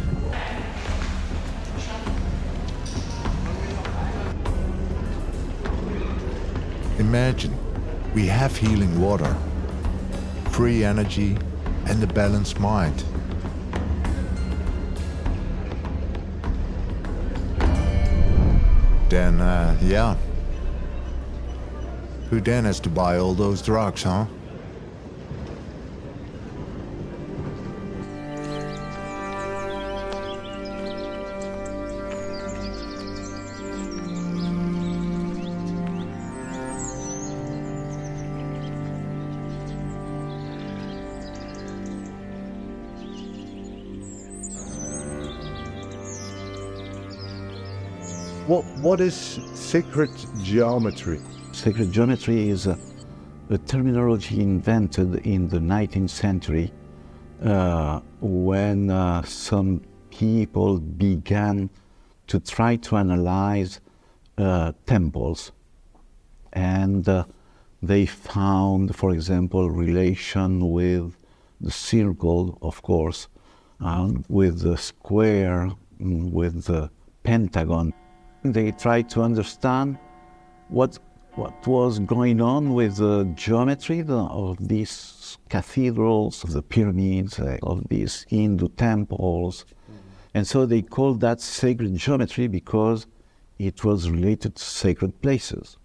We 8.14 8.28
have 8.28 8.56
healing 8.56 9.02
water, 9.02 9.36
free 10.52 10.84
energy, 10.84 11.38
and 11.88 12.04
a 12.04 12.08
balanced 12.08 12.60
mind. 12.60 13.04
Then, 19.10 19.42
uh, 19.42 19.78
yeah. 19.82 20.16
Who 22.30 22.40
then 22.42 22.66
has 22.66 22.80
to 22.82 22.90
buy 22.90 23.18
all 23.18 23.34
those 23.34 23.62
drugs, 23.62 24.04
huh? 24.04 24.26
What, 48.46 48.66
what 48.82 49.00
is 49.00 49.40
sacred 49.54 50.10
geometry? 50.42 51.22
Sacred 51.54 51.94
geometry 51.94 52.50
is 52.50 52.68
a, 52.68 52.78
a 53.50 53.58
terminology 53.58 54.42
invented 54.42 55.26
in 55.26 55.48
the 55.48 55.60
19th 55.60 56.10
century 56.10 56.74
uh, 57.42 58.02
when 58.20 58.90
uh, 58.90 59.24
some 59.24 59.82
people 60.10 60.80
began 60.80 61.70
to 62.28 62.42
try 62.42 62.76
to 62.76 62.98
analyze 62.98 63.80
uh, 64.38 64.74
temples. 64.86 65.54
And 66.52 67.08
uh, 67.08 67.24
they 67.82 68.06
found, 68.06 68.94
for 68.94 69.12
example, 69.12 69.72
relation 69.72 70.70
with 70.70 71.16
the 71.62 71.72
circle, 71.72 72.58
of 72.62 72.82
course, 72.82 73.30
um, 73.80 74.26
with 74.28 74.60
the 74.60 74.76
square, 74.76 75.72
mm, 76.02 76.30
with 76.30 76.66
the 76.66 76.92
pentagon. 77.24 77.94
They 78.44 78.72
tried 78.72 79.10
to 79.12 79.22
understand 79.22 79.98
what 80.68 81.00
what 81.36 81.66
was 81.66 81.98
going 82.00 82.42
on 82.42 82.74
with 82.74 82.98
the 82.98 83.24
geometry 83.34 84.06
of 84.08 84.68
these 84.68 85.38
cathedrals, 85.50 86.44
of 86.44 86.52
the 86.52 86.62
pyramids, 86.62 87.40
uh, 87.40 87.58
of 87.64 87.88
these 87.90 88.26
Hindu 88.30 88.68
temples. 88.78 89.66
And 90.36 90.46
so 90.46 90.68
they 90.68 90.84
called 90.84 91.22
that 91.22 91.42
sacred 91.42 91.96
geometry 91.96 92.48
because 92.48 93.08
it 93.58 93.84
was 93.84 94.12
related 94.12 94.56
to 94.58 94.64
sacred 94.64 95.22
places. 95.22 95.78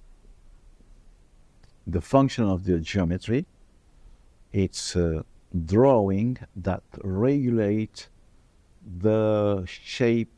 The 1.87 2.03
function 2.03 2.45
of 2.45 2.65
the 2.65 2.79
geometry, 2.81 3.47
it's 4.53 4.95
a 4.97 5.25
drawing 5.65 6.39
that 6.57 6.83
regulate 7.03 8.09
the 9.01 9.65
shape 9.67 10.33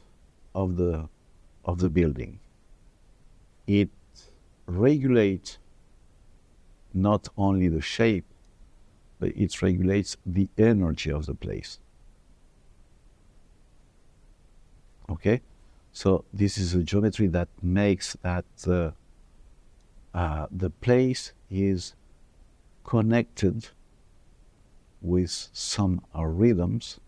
of 0.54 0.76
the 0.76 1.08
of 1.64 1.78
the 1.78 1.88
building. 1.88 2.40
It 3.66 3.90
regulates 4.66 5.58
not 6.92 7.28
only 7.36 7.68
the 7.68 7.80
shape, 7.80 8.24
but 9.18 9.30
it 9.36 9.62
regulates 9.62 10.16
the 10.24 10.48
energy 10.56 11.10
of 11.10 11.26
the 11.26 11.34
place. 11.34 11.78
Okay? 15.10 15.42
So 15.92 16.24
this 16.32 16.56
is 16.56 16.74
a 16.74 16.82
geometry 16.82 17.26
that 17.28 17.48
makes 17.62 18.16
that 18.22 18.44
uh, 18.66 18.92
uh, 20.14 20.46
the 20.50 20.70
place 20.70 21.32
is 21.50 21.94
connected 22.84 23.68
with 25.02 25.48
some 25.52 26.02
rhythms 26.14 27.00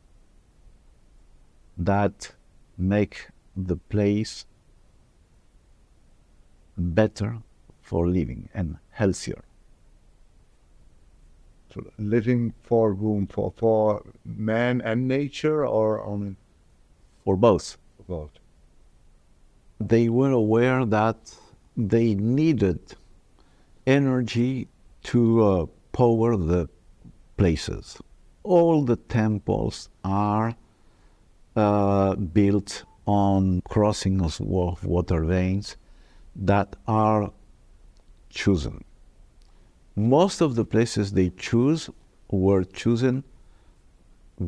that 1.76 2.32
make 2.76 3.28
the 3.56 3.76
place 3.76 4.46
better 6.76 7.38
for 7.80 8.08
living 8.08 8.48
and 8.54 8.78
healthier. 8.90 9.44
So 11.72 11.84
living 11.98 12.54
for 12.62 12.94
whom? 12.94 13.26
For, 13.26 13.52
for 13.56 14.02
man 14.24 14.80
and 14.82 15.08
nature 15.08 15.66
or 15.66 16.04
only? 16.04 16.36
For 17.24 17.36
both. 17.36 17.78
For 17.96 18.04
both. 18.04 18.30
They 19.80 20.08
were 20.08 20.30
aware 20.30 20.84
that 20.84 21.34
they 21.76 22.14
needed 22.14 22.80
energy 23.86 24.68
to 25.04 25.44
uh, 25.44 25.66
power 25.92 26.36
the 26.36 26.68
places. 27.36 27.98
All 28.44 28.84
the 28.84 28.96
temples 28.96 29.88
are 30.04 30.54
uh, 31.56 32.14
built 32.16 32.84
on 33.06 33.62
crossings 33.62 34.40
of 34.40 34.84
water 34.84 35.24
veins 35.24 35.76
that 36.36 36.76
are 36.86 37.32
chosen. 38.30 38.84
Most 39.96 40.40
of 40.40 40.54
the 40.54 40.64
places 40.64 41.12
they 41.12 41.30
choose 41.30 41.90
were 42.30 42.64
chosen 42.64 43.24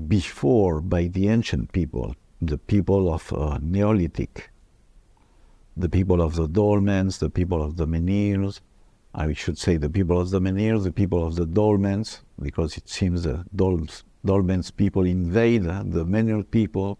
before 0.09 0.81
by 0.81 1.07
the 1.07 1.29
ancient 1.29 1.73
people, 1.73 2.17
the 2.41 2.59
people 2.59 3.13
of 3.13 3.33
uh, 3.33 3.59
Neolithic, 3.61 4.51
the 5.77 5.89
people 5.89 6.23
of 6.23 6.37
the 6.37 6.49
dolmens, 6.49 7.19
the 7.19 7.31
people 7.31 7.63
of 7.63 7.77
the 7.77 7.87
menhirs. 7.87 8.61
I 9.15 9.33
should 9.33 9.59
say 9.59 9.77
the 9.77 9.91
people 9.91 10.21
of 10.21 10.31
the 10.31 10.41
menhirs, 10.41 10.85
the 10.85 10.93
people 10.93 11.25
of 11.25 11.37
the 11.37 11.47
dolmens, 11.47 12.21
because 12.41 12.77
it 12.77 12.89
seems 12.89 13.23
the 13.25 13.45
dolmens, 13.55 14.03
dolmens 14.25 14.75
people 14.75 15.05
invade 15.05 15.65
the 15.65 16.05
menhir 16.05 16.51
people. 16.51 16.99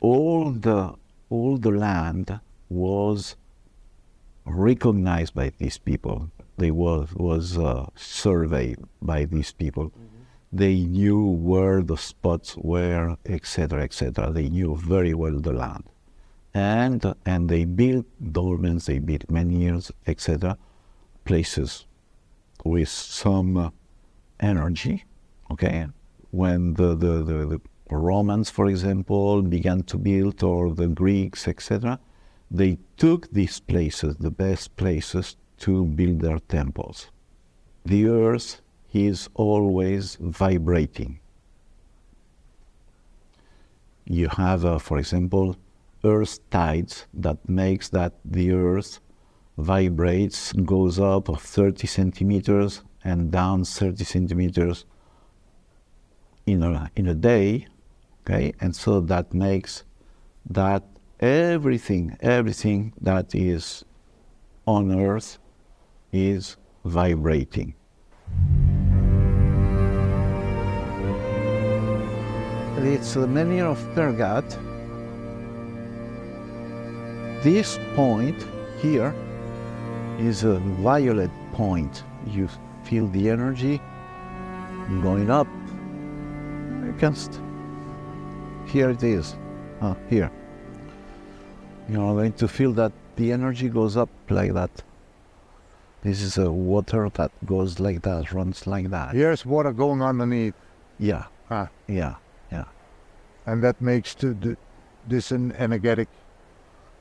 All 0.00 0.50
the 0.50 0.94
all 1.28 1.56
the 1.56 1.70
land 1.70 2.40
was 2.68 3.36
recognized 4.44 5.34
by 5.34 5.52
these 5.58 5.78
people. 5.78 6.30
They 6.58 6.70
was 6.70 7.12
was 7.14 7.58
uh, 7.58 7.86
surveyed 7.94 8.78
by 9.02 9.24
these 9.24 9.52
people. 9.52 9.86
Mm-hmm. 9.86 10.06
They 10.52 10.76
knew 10.84 11.20
where 11.20 11.82
the 11.82 11.96
spots 11.96 12.56
were, 12.56 13.16
etc., 13.26 13.82
etc. 13.82 14.30
They 14.30 14.48
knew 14.48 14.76
very 14.76 15.12
well 15.12 15.38
the 15.40 15.52
land, 15.52 15.84
and 16.54 17.14
and 17.26 17.48
they 17.48 17.64
built 17.64 18.06
dolmens, 18.22 18.86
they 18.86 18.98
built 18.98 19.28
menhirs, 19.28 19.90
etc. 20.06 20.56
Places 21.24 21.86
with 22.64 22.88
some 22.88 23.56
uh, 23.56 23.70
energy. 24.40 25.04
Okay, 25.50 25.86
when 26.30 26.74
the 26.74 26.94
the, 26.94 27.22
the, 27.22 27.46
the 27.46 27.60
Romans, 27.90 28.50
for 28.50 28.66
example, 28.66 29.42
began 29.42 29.82
to 29.84 29.96
build, 29.96 30.42
or 30.42 30.74
the 30.74 30.88
Greeks, 30.88 31.46
etc., 31.46 31.98
they 32.50 32.78
took 32.96 33.30
these 33.30 33.60
places, 33.60 34.16
the 34.16 34.30
best 34.30 34.76
places, 34.76 35.36
to 35.58 35.84
build 35.84 36.20
their 36.20 36.38
temples. 36.38 37.10
The 37.84 38.08
earth 38.08 38.60
is 38.92 39.28
always 39.34 40.16
vibrating. 40.20 41.20
You 44.04 44.28
have, 44.28 44.64
uh, 44.64 44.78
for 44.78 44.98
example, 44.98 45.56
earth 46.04 46.38
tides 46.50 47.06
that 47.14 47.48
makes 47.48 47.88
that 47.88 48.14
the 48.24 48.52
earth 48.52 49.00
vibrates, 49.58 50.52
goes 50.52 50.98
up 50.98 51.28
of 51.28 51.40
30 51.40 51.86
centimeters 51.86 52.82
and 53.02 53.30
down 53.30 53.64
30 53.64 54.04
centimeters 54.04 54.84
in 56.46 56.62
a, 56.62 56.90
in 56.94 57.06
a 57.08 57.14
day, 57.14 57.66
okay? 58.26 58.52
And 58.60 58.74
so 58.74 59.00
that 59.00 59.32
makes 59.32 59.84
that 60.50 60.82
everything, 61.20 62.16
everything 62.20 62.92
that 63.00 63.34
is 63.34 63.84
on 64.66 64.92
earth 64.98 65.38
is 66.12 66.56
vibrating. 66.84 67.74
It's 72.78 73.14
the 73.14 73.26
menhir 73.26 73.64
of 73.64 73.78
Pergat. 73.94 74.58
this 77.42 77.78
point 77.94 78.46
here 78.80 79.14
is 80.18 80.42
a 80.42 80.58
violet 80.82 81.30
point. 81.52 82.02
You 82.26 82.48
feel 82.82 83.06
the 83.08 83.30
energy 83.30 83.80
going 85.02 85.30
up 85.30 85.46
against. 86.88 87.40
Here 88.66 88.90
it 88.90 89.02
is. 89.02 89.36
Ah, 89.80 89.96
here. 90.10 90.30
You 91.88 92.02
are 92.02 92.14
going 92.14 92.32
to 92.34 92.48
feel 92.48 92.72
that 92.72 92.92
the 93.14 93.32
energy 93.32 93.68
goes 93.68 93.96
up 93.96 94.10
like 94.28 94.52
that. 94.54 94.70
This 96.02 96.20
is 96.20 96.36
a 96.38 96.50
water 96.50 97.08
that 97.14 97.30
goes 97.46 97.80
like 97.80 98.02
that, 98.02 98.32
runs 98.32 98.66
like 98.66 98.90
that. 98.90 99.14
Here's 99.14 99.46
water 99.46 99.72
going 99.72 100.02
underneath. 100.02 100.54
Yeah. 100.98 101.24
Ah. 101.50 101.68
Yeah. 101.86 102.16
Yeah. 102.50 102.64
And 103.46 103.62
that 103.62 103.80
makes 103.80 104.14
to 104.16 104.34
the, 104.34 104.56
this 105.06 105.30
an 105.30 105.52
energetic. 105.52 106.08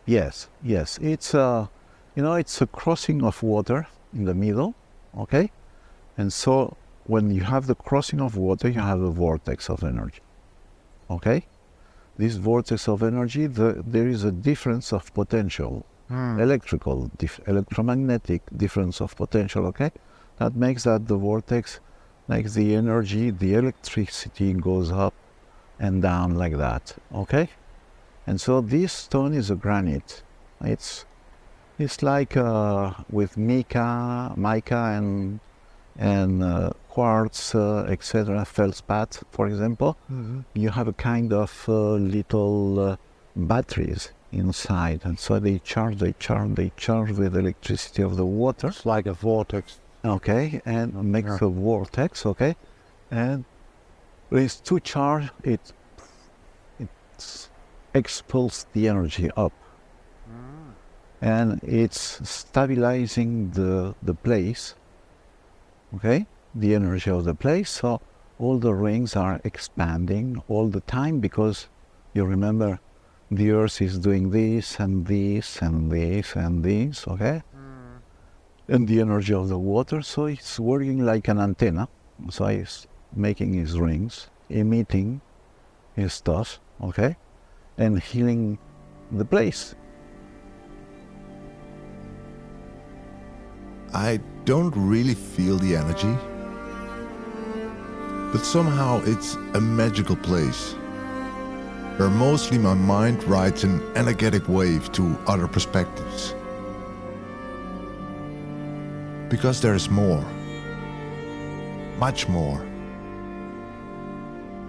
Yes. 0.05 0.49
Yes. 0.63 0.99
It's 1.01 1.33
a, 1.33 1.69
you 2.15 2.23
know, 2.23 2.33
it's 2.33 2.61
a 2.61 2.67
crossing 2.67 3.23
of 3.23 3.41
water 3.43 3.87
in 4.13 4.25
the 4.25 4.35
middle. 4.35 4.75
Okay. 5.17 5.51
And 6.17 6.31
so 6.31 6.77
when 7.05 7.31
you 7.31 7.41
have 7.41 7.67
the 7.67 7.75
crossing 7.75 8.21
of 8.21 8.37
water, 8.37 8.69
you 8.69 8.79
have 8.79 9.01
a 9.01 9.11
vortex 9.11 9.69
of 9.69 9.83
energy. 9.83 10.21
Okay? 11.09 11.45
This 12.17 12.35
vortex 12.35 12.87
of 12.87 13.03
energy, 13.03 13.47
the, 13.47 13.83
there 13.85 14.07
is 14.07 14.23
a 14.23 14.31
difference 14.31 14.93
of 14.93 15.13
potential, 15.13 15.85
Hmm. 16.07 16.39
electrical, 16.39 17.09
dif- 17.17 17.41
electromagnetic 17.47 18.41
difference 18.55 19.01
of 19.01 19.15
potential, 19.15 19.65
okay? 19.65 19.91
That 20.37 20.55
makes 20.55 20.83
that 20.83 21.07
the 21.07 21.17
vortex, 21.17 21.79
like 22.27 22.51
the 22.51 22.75
energy, 22.75 23.31
the 23.31 23.55
electricity 23.55 24.53
goes 24.53 24.91
up 24.91 25.15
and 25.79 26.01
down 26.01 26.35
like 26.35 26.57
that, 26.57 26.95
okay? 27.13 27.49
And 28.27 28.39
so 28.39 28.61
this 28.61 28.93
stone 28.93 29.33
is 29.33 29.49
a 29.49 29.55
granite. 29.55 30.21
It's, 30.61 31.05
it's 31.79 32.01
like 32.03 32.37
uh, 32.37 32.93
with 33.09 33.35
mica, 33.37 34.33
mica 34.37 34.93
and 34.97 35.39
and 35.97 36.43
uh, 36.43 36.69
quartz, 36.89 37.55
uh, 37.55 37.85
etc., 37.89 38.45
feldspath, 38.45 39.23
for 39.31 39.47
example, 39.47 39.95
Mhm. 40.11 40.43
you 40.53 40.69
have 40.69 40.87
a 40.87 40.93
kind 40.93 41.31
of 41.33 41.65
uh, 41.67 41.93
little 41.93 42.79
uh, 42.79 42.95
batteries 43.35 44.11
inside, 44.31 45.01
and 45.03 45.17
so 45.19 45.39
they 45.39 45.59
charge, 45.59 45.97
they 45.97 46.13
charge, 46.19 46.55
they 46.55 46.71
charge 46.77 47.11
with 47.11 47.35
electricity 47.35 48.01
of 48.03 48.17
the 48.17 48.25
water. 48.25 48.67
It's 48.67 48.85
like 48.85 49.05
a 49.09 49.13
vortex. 49.13 49.79
Okay, 50.03 50.61
and 50.65 50.93
makes 51.03 51.41
a 51.41 51.47
vortex. 51.47 52.25
Okay, 52.25 52.55
and 53.09 53.45
it's 54.31 54.59
too 54.59 54.79
charged, 54.79 55.31
it 55.43 55.73
it 56.79 56.89
expels 57.93 58.65
the 58.73 58.87
energy 58.89 59.29
up, 59.37 59.53
and 61.21 61.59
it's 61.63 62.19
stabilizing 62.29 63.51
the 63.51 63.95
the 64.03 64.13
place 64.13 64.75
okay? 65.95 66.27
The 66.53 66.75
energy 66.75 67.09
of 67.11 67.25
the 67.25 67.35
place. 67.35 67.69
So 67.69 68.01
all 68.39 68.57
the 68.59 68.73
rings 68.73 69.15
are 69.15 69.41
expanding 69.43 70.41
all 70.47 70.67
the 70.67 70.81
time 70.81 71.19
because 71.19 71.67
you 72.13 72.25
remember 72.25 72.79
the 73.31 73.51
earth 73.51 73.81
is 73.81 73.97
doing 73.97 74.29
this 74.31 74.79
and 74.79 75.05
this 75.05 75.61
and 75.61 75.91
this 75.91 76.35
and 76.35 76.63
this 76.63 77.07
okay? 77.07 77.41
Hmm. 77.53 77.97
And 78.67 78.87
the 78.87 79.01
energy 79.01 79.33
of 79.33 79.49
the 79.49 79.59
water. 79.59 80.01
So 80.01 80.25
it's 80.25 80.59
working 80.59 81.05
like 81.05 81.27
an 81.27 81.39
antenna. 81.39 81.87
So 82.29 82.45
it's 82.45 82.87
making 83.13 83.55
its 83.55 83.73
rings 83.73 84.29
emitting 84.49 85.21
his 85.95 86.13
stuff 86.13 86.59
okay? 86.81 87.15
And 87.77 88.01
healing 88.01 88.57
the 89.11 89.25
place. 89.25 89.75
I 93.93 94.19
don't 94.45 94.75
really 94.75 95.15
feel 95.15 95.57
the 95.57 95.75
energy. 95.75 96.15
But 98.31 98.45
somehow 98.45 99.01
it's 99.03 99.33
a 99.55 99.61
magical 99.61 100.15
place. 100.15 100.73
Where 101.97 102.09
mostly 102.09 102.59
my 102.59 102.75
mind 102.75 103.23
rides 103.23 103.63
an 103.63 103.81
energetic 103.95 104.47
wave 104.47 104.91
to 104.91 105.17
other 105.25 105.47
perspectives. 105.47 106.35
Because 109.29 109.61
there 109.61 109.73
is 109.73 109.89
more. 109.89 110.23
Much 111.97 112.27
more. 112.27 112.63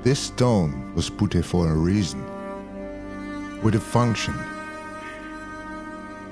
This 0.02 0.20
stone 0.20 0.94
was 0.94 1.10
put 1.10 1.34
here 1.34 1.42
for 1.42 1.68
a 1.68 1.74
reason. 1.74 2.24
With 3.62 3.74
a 3.74 3.80
function. 3.80 4.34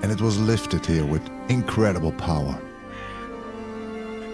And 0.03 0.11
it 0.11 0.21
was 0.21 0.39
lifted 0.39 0.87
here 0.87 1.05
with 1.05 1.29
incredible 1.51 2.13
power. 2.13 2.59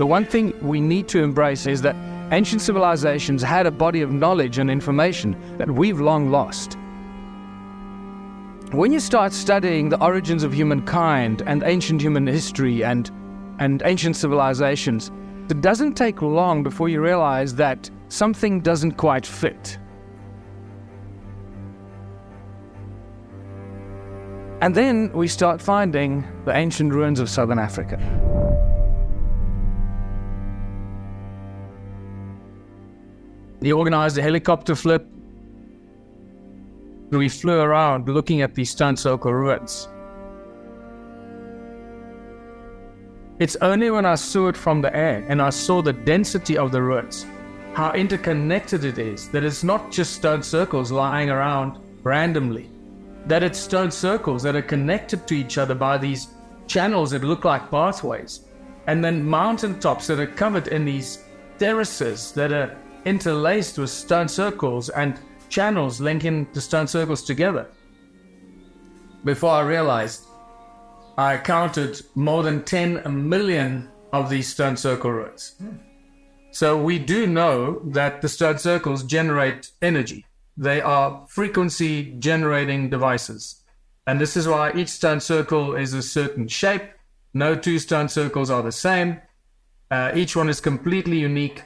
The 0.00 0.06
one 0.06 0.24
thing 0.24 0.54
we 0.66 0.80
need 0.80 1.08
to 1.08 1.22
embrace 1.22 1.66
is 1.66 1.82
that 1.82 1.94
ancient 2.32 2.62
civilizations 2.62 3.42
had 3.42 3.66
a 3.66 3.70
body 3.70 4.00
of 4.00 4.10
knowledge 4.10 4.56
and 4.56 4.70
information 4.70 5.36
that 5.58 5.70
we've 5.70 6.00
long 6.00 6.30
lost. 6.30 6.78
When 8.72 8.92
you 8.92 8.98
start 8.98 9.34
studying 9.34 9.90
the 9.90 10.02
origins 10.02 10.42
of 10.42 10.54
humankind 10.54 11.42
and 11.44 11.62
ancient 11.64 12.00
human 12.00 12.26
history 12.26 12.82
and, 12.82 13.10
and 13.58 13.82
ancient 13.84 14.16
civilizations, 14.16 15.10
it 15.50 15.60
doesn't 15.60 15.98
take 15.98 16.22
long 16.22 16.62
before 16.62 16.88
you 16.88 17.02
realize 17.02 17.54
that 17.56 17.90
something 18.08 18.62
doesn't 18.62 18.92
quite 18.92 19.26
fit. 19.26 19.76
And 24.62 24.74
then 24.74 25.12
we 25.12 25.28
start 25.28 25.60
finding 25.60 26.26
the 26.46 26.56
ancient 26.56 26.94
ruins 26.94 27.20
of 27.20 27.28
southern 27.28 27.58
Africa. 27.58 27.98
He 33.62 33.72
organized 33.72 34.16
a 34.16 34.22
helicopter 34.22 34.74
flip. 34.74 35.06
We 37.10 37.28
flew 37.28 37.60
around 37.60 38.08
looking 38.08 38.40
at 38.40 38.54
these 38.54 38.70
stone 38.70 38.96
circle 38.96 39.32
ruins. 39.32 39.88
It's 43.38 43.56
only 43.56 43.90
when 43.90 44.06
I 44.06 44.14
saw 44.14 44.48
it 44.48 44.56
from 44.56 44.80
the 44.80 44.94
air 44.94 45.24
and 45.28 45.40
I 45.40 45.50
saw 45.50 45.82
the 45.82 45.92
density 45.92 46.56
of 46.58 46.72
the 46.72 46.82
ruins, 46.82 47.26
how 47.72 47.92
interconnected 47.92 48.84
it 48.84 48.98
is, 48.98 49.28
that 49.30 49.44
it's 49.44 49.64
not 49.64 49.90
just 49.90 50.14
stone 50.14 50.42
circles 50.42 50.92
lying 50.92 51.30
around 51.30 51.78
randomly, 52.02 52.68
that 53.26 53.42
it's 53.42 53.58
stone 53.58 53.90
circles 53.90 54.42
that 54.42 54.56
are 54.56 54.62
connected 54.62 55.26
to 55.26 55.34
each 55.34 55.58
other 55.58 55.74
by 55.74 55.98
these 55.98 56.28
channels 56.66 57.10
that 57.10 57.24
look 57.24 57.44
like 57.44 57.70
pathways, 57.70 58.42
and 58.86 59.02
then 59.02 59.24
mountaintops 59.24 60.06
that 60.06 60.20
are 60.20 60.26
covered 60.26 60.68
in 60.68 60.84
these 60.84 61.24
terraces 61.58 62.32
that 62.32 62.52
are 62.52 62.76
interlaced 63.04 63.78
with 63.78 63.90
stone 63.90 64.28
circles 64.28 64.88
and 64.90 65.18
channels 65.48 66.00
linking 66.00 66.46
the 66.52 66.60
stone 66.60 66.86
circles 66.86 67.22
together. 67.22 67.66
Before 69.24 69.50
I 69.50 69.62
realized, 69.62 70.26
I 71.18 71.36
counted 71.36 72.00
more 72.14 72.42
than 72.42 72.64
10 72.64 73.28
million 73.28 73.90
of 74.12 74.30
these 74.30 74.48
stone 74.48 74.76
circle 74.76 75.12
ruins. 75.12 75.60
So 76.52 76.80
we 76.82 76.98
do 76.98 77.26
know 77.26 77.80
that 77.84 78.22
the 78.22 78.28
stone 78.28 78.58
circles 78.58 79.02
generate 79.04 79.70
energy. 79.82 80.26
They 80.56 80.80
are 80.80 81.26
frequency 81.28 82.14
generating 82.18 82.90
devices. 82.90 83.62
And 84.06 84.20
this 84.20 84.36
is 84.36 84.48
why 84.48 84.72
each 84.72 84.88
stone 84.88 85.20
circle 85.20 85.76
is 85.76 85.94
a 85.94 86.02
certain 86.02 86.48
shape. 86.48 86.82
No 87.34 87.54
two 87.54 87.78
stone 87.78 88.08
circles 88.08 88.50
are 88.50 88.62
the 88.62 88.72
same. 88.72 89.20
Uh, 89.90 90.12
each 90.14 90.34
one 90.34 90.48
is 90.48 90.60
completely 90.60 91.18
unique 91.18 91.62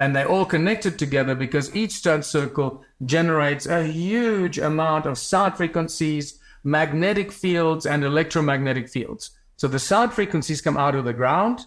and 0.00 0.14
they're 0.14 0.28
all 0.28 0.44
connected 0.44 0.98
together 0.98 1.34
because 1.34 1.74
each 1.74 1.92
stone 1.92 2.22
circle 2.22 2.84
generates 3.04 3.66
a 3.66 3.84
huge 3.84 4.58
amount 4.58 5.06
of 5.06 5.18
sound 5.18 5.56
frequencies, 5.56 6.38
magnetic 6.62 7.32
fields, 7.32 7.84
and 7.84 8.04
electromagnetic 8.04 8.88
fields. 8.88 9.30
So 9.56 9.66
the 9.66 9.78
sound 9.78 10.12
frequencies 10.12 10.60
come 10.60 10.76
out 10.76 10.94
of 10.94 11.04
the 11.04 11.12
ground, 11.12 11.66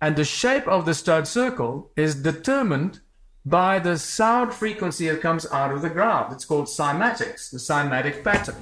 and 0.00 0.16
the 0.16 0.24
shape 0.24 0.66
of 0.66 0.86
the 0.86 0.94
stone 0.94 1.26
circle 1.26 1.90
is 1.94 2.14
determined 2.14 3.00
by 3.44 3.78
the 3.78 3.98
sound 3.98 4.54
frequency 4.54 5.08
that 5.08 5.20
comes 5.20 5.46
out 5.52 5.72
of 5.72 5.82
the 5.82 5.90
ground. 5.90 6.32
It's 6.32 6.44
called 6.44 6.66
cymatics, 6.66 7.50
the 7.50 7.58
cymatic 7.58 8.22
pattern. 8.22 8.56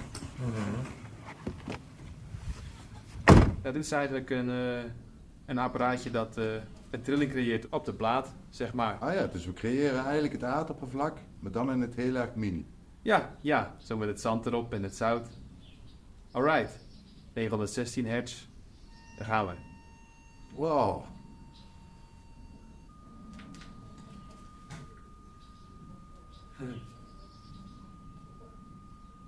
Ja, 3.62 3.72
dit 3.72 3.84
is 3.84 3.92
eigenlijk 3.92 4.30
een, 4.30 4.50
eh, 4.50 4.90
een 5.46 5.58
apparaatje 5.58 6.10
dat 6.10 6.36
eh, 6.36 6.44
een 6.90 7.02
trilling 7.02 7.30
creëert 7.30 7.68
op 7.68 7.84
de 7.84 7.94
plaat, 7.94 8.34
zeg 8.48 8.72
maar. 8.72 8.98
Ah 8.98 9.14
ja, 9.14 9.26
dus 9.26 9.46
we 9.46 9.52
creëren 9.52 10.02
eigenlijk 10.04 10.32
het 10.32 10.44
aardoppervlak, 10.44 11.18
maar 11.40 11.52
dan 11.52 11.72
in 11.72 11.80
het 11.80 11.94
heel 11.94 12.14
erg 12.14 12.34
mini. 12.34 12.66
Ja, 13.02 13.36
ja, 13.40 13.74
zo 13.78 13.96
met 13.96 14.08
het 14.08 14.20
zand 14.20 14.46
erop 14.46 14.72
en 14.72 14.82
het 14.82 14.96
zout. 14.96 15.28
Alright, 16.30 16.86
916 17.34 18.06
hertz. 18.06 18.46
Daar 19.18 19.26
gaan 19.26 19.46
we. 19.46 19.54
Wow. 20.54 21.04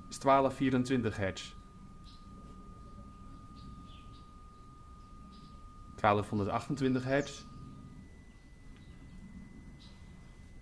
Is 0.09 0.19
1224 0.19 1.17
hertz. 1.17 1.55
1228 6.03 7.05
hertz. 7.05 7.45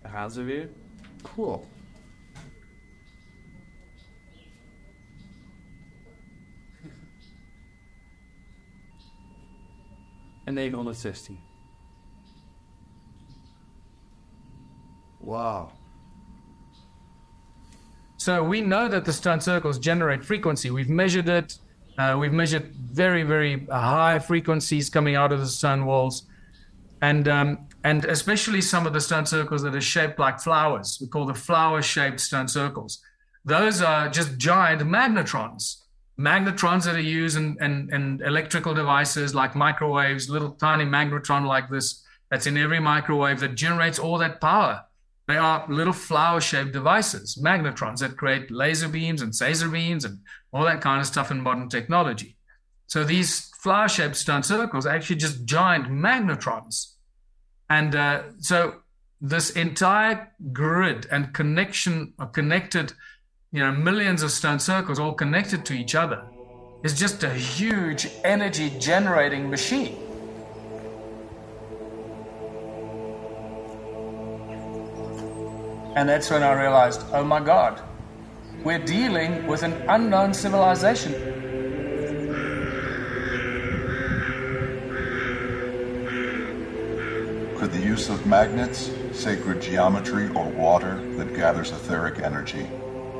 Daar 0.01 0.11
gaan 0.11 0.31
ze 0.31 0.43
weer. 0.43 0.69
Cool. 1.21 1.67
En 10.45 10.53
916. 10.53 11.39
Wow. 15.19 15.69
So 18.17 18.43
we 18.43 18.61
know 18.61 18.87
that 18.87 19.05
the 19.05 19.13
stone 19.13 19.39
circles 19.41 19.79
generate 19.79 20.23
frequency. 20.23 20.69
We've 20.69 20.89
measured 20.89 21.27
it. 21.27 21.57
Uh, 21.97 22.17
we've 22.19 22.33
measured 22.33 22.71
very, 22.75 23.23
very 23.23 23.65
high 23.69 24.19
frequencies 24.19 24.89
coming 24.89 25.15
out 25.15 25.31
of 25.31 25.39
the 25.39 25.47
stone 25.47 25.85
walls, 25.85 26.27
and 27.01 27.27
um, 27.27 27.67
and 27.83 28.05
especially 28.05 28.61
some 28.61 28.85
of 28.85 28.93
the 28.93 29.01
stone 29.01 29.25
circles 29.25 29.63
that 29.63 29.75
are 29.75 29.81
shaped 29.81 30.19
like 30.19 30.39
flowers. 30.39 30.97
We 31.01 31.07
call 31.07 31.25
the 31.25 31.33
flower-shaped 31.33 32.19
stone 32.19 32.47
circles. 32.47 33.01
Those 33.43 33.81
are 33.81 34.09
just 34.09 34.37
giant 34.37 34.81
magnetrons. 34.81 35.77
Magnetrons 36.19 36.85
that 36.85 36.95
are 36.95 37.01
used 37.01 37.37
in, 37.37 37.57
in, 37.59 37.89
in 37.91 38.21
electrical 38.23 38.75
devices 38.75 39.33
like 39.33 39.55
microwaves, 39.55 40.29
little 40.29 40.51
tiny 40.51 40.85
magnetron 40.85 41.45
like 41.45 41.69
this 41.69 42.05
that's 42.29 42.45
in 42.45 42.57
every 42.57 42.79
microwave 42.79 43.39
that 43.39 43.55
generates 43.55 43.97
all 43.97 44.17
that 44.19 44.39
power. 44.39 44.83
They 45.27 45.37
are 45.37 45.65
little 45.67 45.93
flower 45.93 46.41
shaped 46.41 46.73
devices, 46.73 47.39
magnetrons 47.41 47.99
that 47.99 48.17
create 48.17 48.51
laser 48.51 48.87
beams 48.87 49.21
and 49.21 49.33
phaser 49.33 49.71
beams 49.71 50.05
and 50.05 50.19
all 50.53 50.65
that 50.65 50.81
kind 50.81 51.01
of 51.01 51.07
stuff 51.07 51.31
in 51.31 51.41
modern 51.41 51.69
technology. 51.69 52.37
So 52.87 53.03
these 53.03 53.49
flower 53.61 53.87
shaped 53.87 54.17
stone 54.17 54.43
circles 54.43 54.85
are 54.85 54.93
actually 54.93 55.15
just 55.15 55.45
giant 55.45 55.87
magnetrons. 55.87 56.93
And 57.71 57.95
uh, 57.95 58.23
so 58.39 58.81
this 59.21 59.51
entire 59.51 60.29
grid 60.51 61.07
and 61.09 61.33
connection 61.33 62.13
or 62.19 62.25
connected, 62.25 62.91
you 63.53 63.61
know, 63.61 63.71
millions 63.71 64.23
of 64.23 64.31
stone 64.31 64.59
circles 64.59 64.99
all 64.99 65.13
connected 65.13 65.63
to 65.67 65.73
each 65.73 65.95
other 65.95 66.21
is 66.83 66.99
just 66.99 67.23
a 67.23 67.33
huge 67.33 68.09
energy 68.25 68.71
generating 68.77 69.49
machine. 69.49 69.95
And 75.95 76.09
that's 76.09 76.29
when 76.29 76.43
I 76.43 76.51
realized, 76.61 77.05
oh 77.13 77.23
my 77.23 77.39
God, 77.39 77.81
we're 78.65 78.83
dealing 78.83 79.47
with 79.47 79.63
an 79.63 79.71
unknown 79.87 80.33
civilization. 80.33 81.40
Could 87.61 87.73
the 87.73 87.79
use 87.79 88.09
of 88.09 88.25
magnets, 88.25 88.89
sacred 89.11 89.61
geometry, 89.61 90.29
or 90.29 90.45
water 90.45 90.99
that 91.17 91.35
gathers 91.35 91.69
etheric 91.69 92.17
energy 92.17 92.67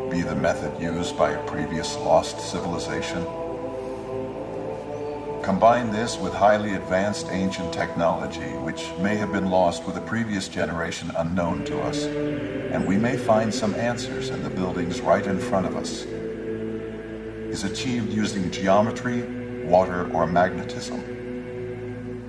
be 0.09 0.23
the 0.23 0.35
method 0.35 0.81
used 0.81 1.15
by 1.15 1.33
a 1.33 1.45
previous 1.45 1.95
lost 1.97 2.39
civilization? 2.51 3.23
Combine 5.43 5.91
this 5.91 6.17
with 6.17 6.33
highly 6.33 6.73
advanced 6.73 7.27
ancient 7.29 7.71
technology, 7.71 8.49
which 8.65 8.89
may 8.97 9.15
have 9.15 9.31
been 9.31 9.51
lost 9.51 9.85
with 9.85 9.95
a 9.97 10.01
previous 10.01 10.47
generation 10.47 11.11
unknown 11.17 11.63
to 11.65 11.79
us, 11.81 12.05
and 12.05 12.87
we 12.87 12.97
may 12.97 13.17
find 13.17 13.53
some 13.53 13.75
answers 13.75 14.31
in 14.31 14.41
the 14.41 14.49
buildings 14.49 15.01
right 15.01 15.27
in 15.27 15.37
front 15.37 15.67
of 15.67 15.75
us. 15.75 16.01
Is 17.53 17.63
achieved 17.63 18.11
using 18.11 18.49
geometry, 18.49 19.21
water, 19.67 20.11
or 20.11 20.25
magnetism. 20.25 21.10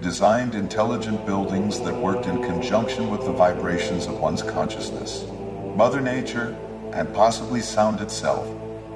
Designed 0.02 0.56
intelligent 0.56 1.24
buildings 1.24 1.78
that 1.82 1.94
worked 1.94 2.26
in 2.26 2.42
conjunction 2.42 3.08
with 3.08 3.24
the 3.24 3.30
vibrations 3.30 4.06
of 4.06 4.18
one's 4.18 4.42
consciousness. 4.42 5.24
Mother 5.76 6.00
Nature, 6.00 6.56
and 6.92 7.14
possibly 7.14 7.60
sound 7.60 8.00
itself, 8.00 8.44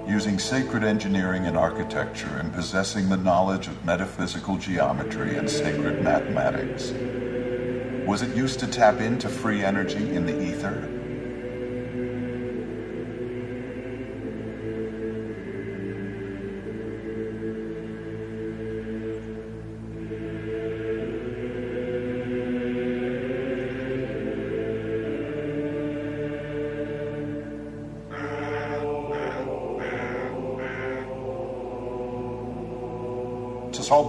using 0.09 0.41
sacred 0.41 0.83
engineering 0.83 1.47
and 1.47 1.57
architecture 1.57 2.39
and 2.39 2.53
possessing 2.53 3.09
the 3.09 3.17
knowledge 3.17 3.69
of 3.69 3.85
metaphysical 3.85 4.57
geometry 4.57 5.37
and 5.37 5.49
sacred 5.49 6.03
mathematics. 6.03 6.91
Was 8.05 8.23
it 8.23 8.35
used 8.35 8.59
to 8.59 8.67
tap 8.67 9.01
into 9.01 9.29
free 9.29 9.65
energy 9.65 10.13
in 10.13 10.27
the 10.27 10.37
ether? 10.37 11.06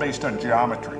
Based 0.08 0.24
on 0.24 0.40
geometry, 0.40 0.98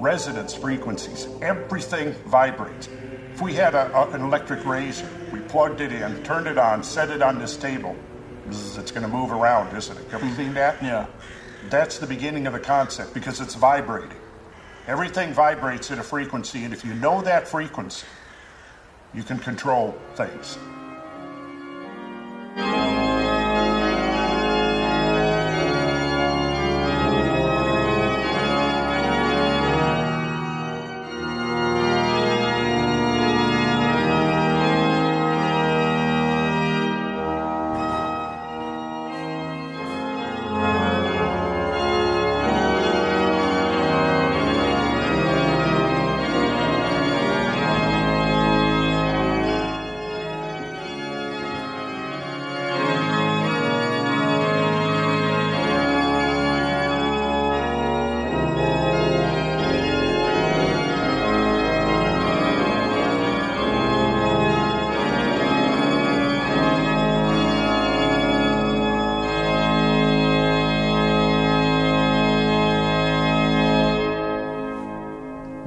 resonance 0.00 0.54
frequencies. 0.54 1.28
Everything 1.42 2.14
vibrates. 2.24 2.88
If 3.34 3.42
we 3.42 3.52
had 3.52 3.74
a, 3.74 3.94
a- 3.94 4.08
an 4.12 4.22
electric 4.22 4.64
razor, 4.64 5.06
we 5.30 5.40
plugged 5.40 5.82
it 5.82 5.92
in, 5.92 6.24
turned 6.24 6.46
it 6.46 6.56
on, 6.56 6.82
set 6.82 7.10
it 7.10 7.20
on 7.20 7.38
this 7.38 7.58
table, 7.58 7.94
it's 8.46 8.90
going 8.90 9.02
to 9.02 9.08
move 9.08 9.32
around, 9.32 9.76
isn't 9.76 9.98
it? 9.98 10.04
Ever 10.14 10.26
seen 10.34 10.54
that? 10.54 10.82
Yeah. 10.82 11.04
That's 11.68 11.98
the 11.98 12.06
beginning 12.06 12.46
of 12.46 12.54
the 12.54 12.58
concept 12.60 13.12
because 13.12 13.42
it's 13.42 13.54
vibrating. 13.54 14.16
Everything 14.86 15.34
vibrates 15.34 15.90
at 15.90 15.98
a 15.98 16.02
frequency, 16.02 16.64
and 16.64 16.72
if 16.72 16.86
you 16.86 16.94
know 16.94 17.20
that 17.20 17.46
frequency, 17.46 18.06
you 19.12 19.22
can 19.24 19.38
control 19.38 19.94
things. 20.14 20.56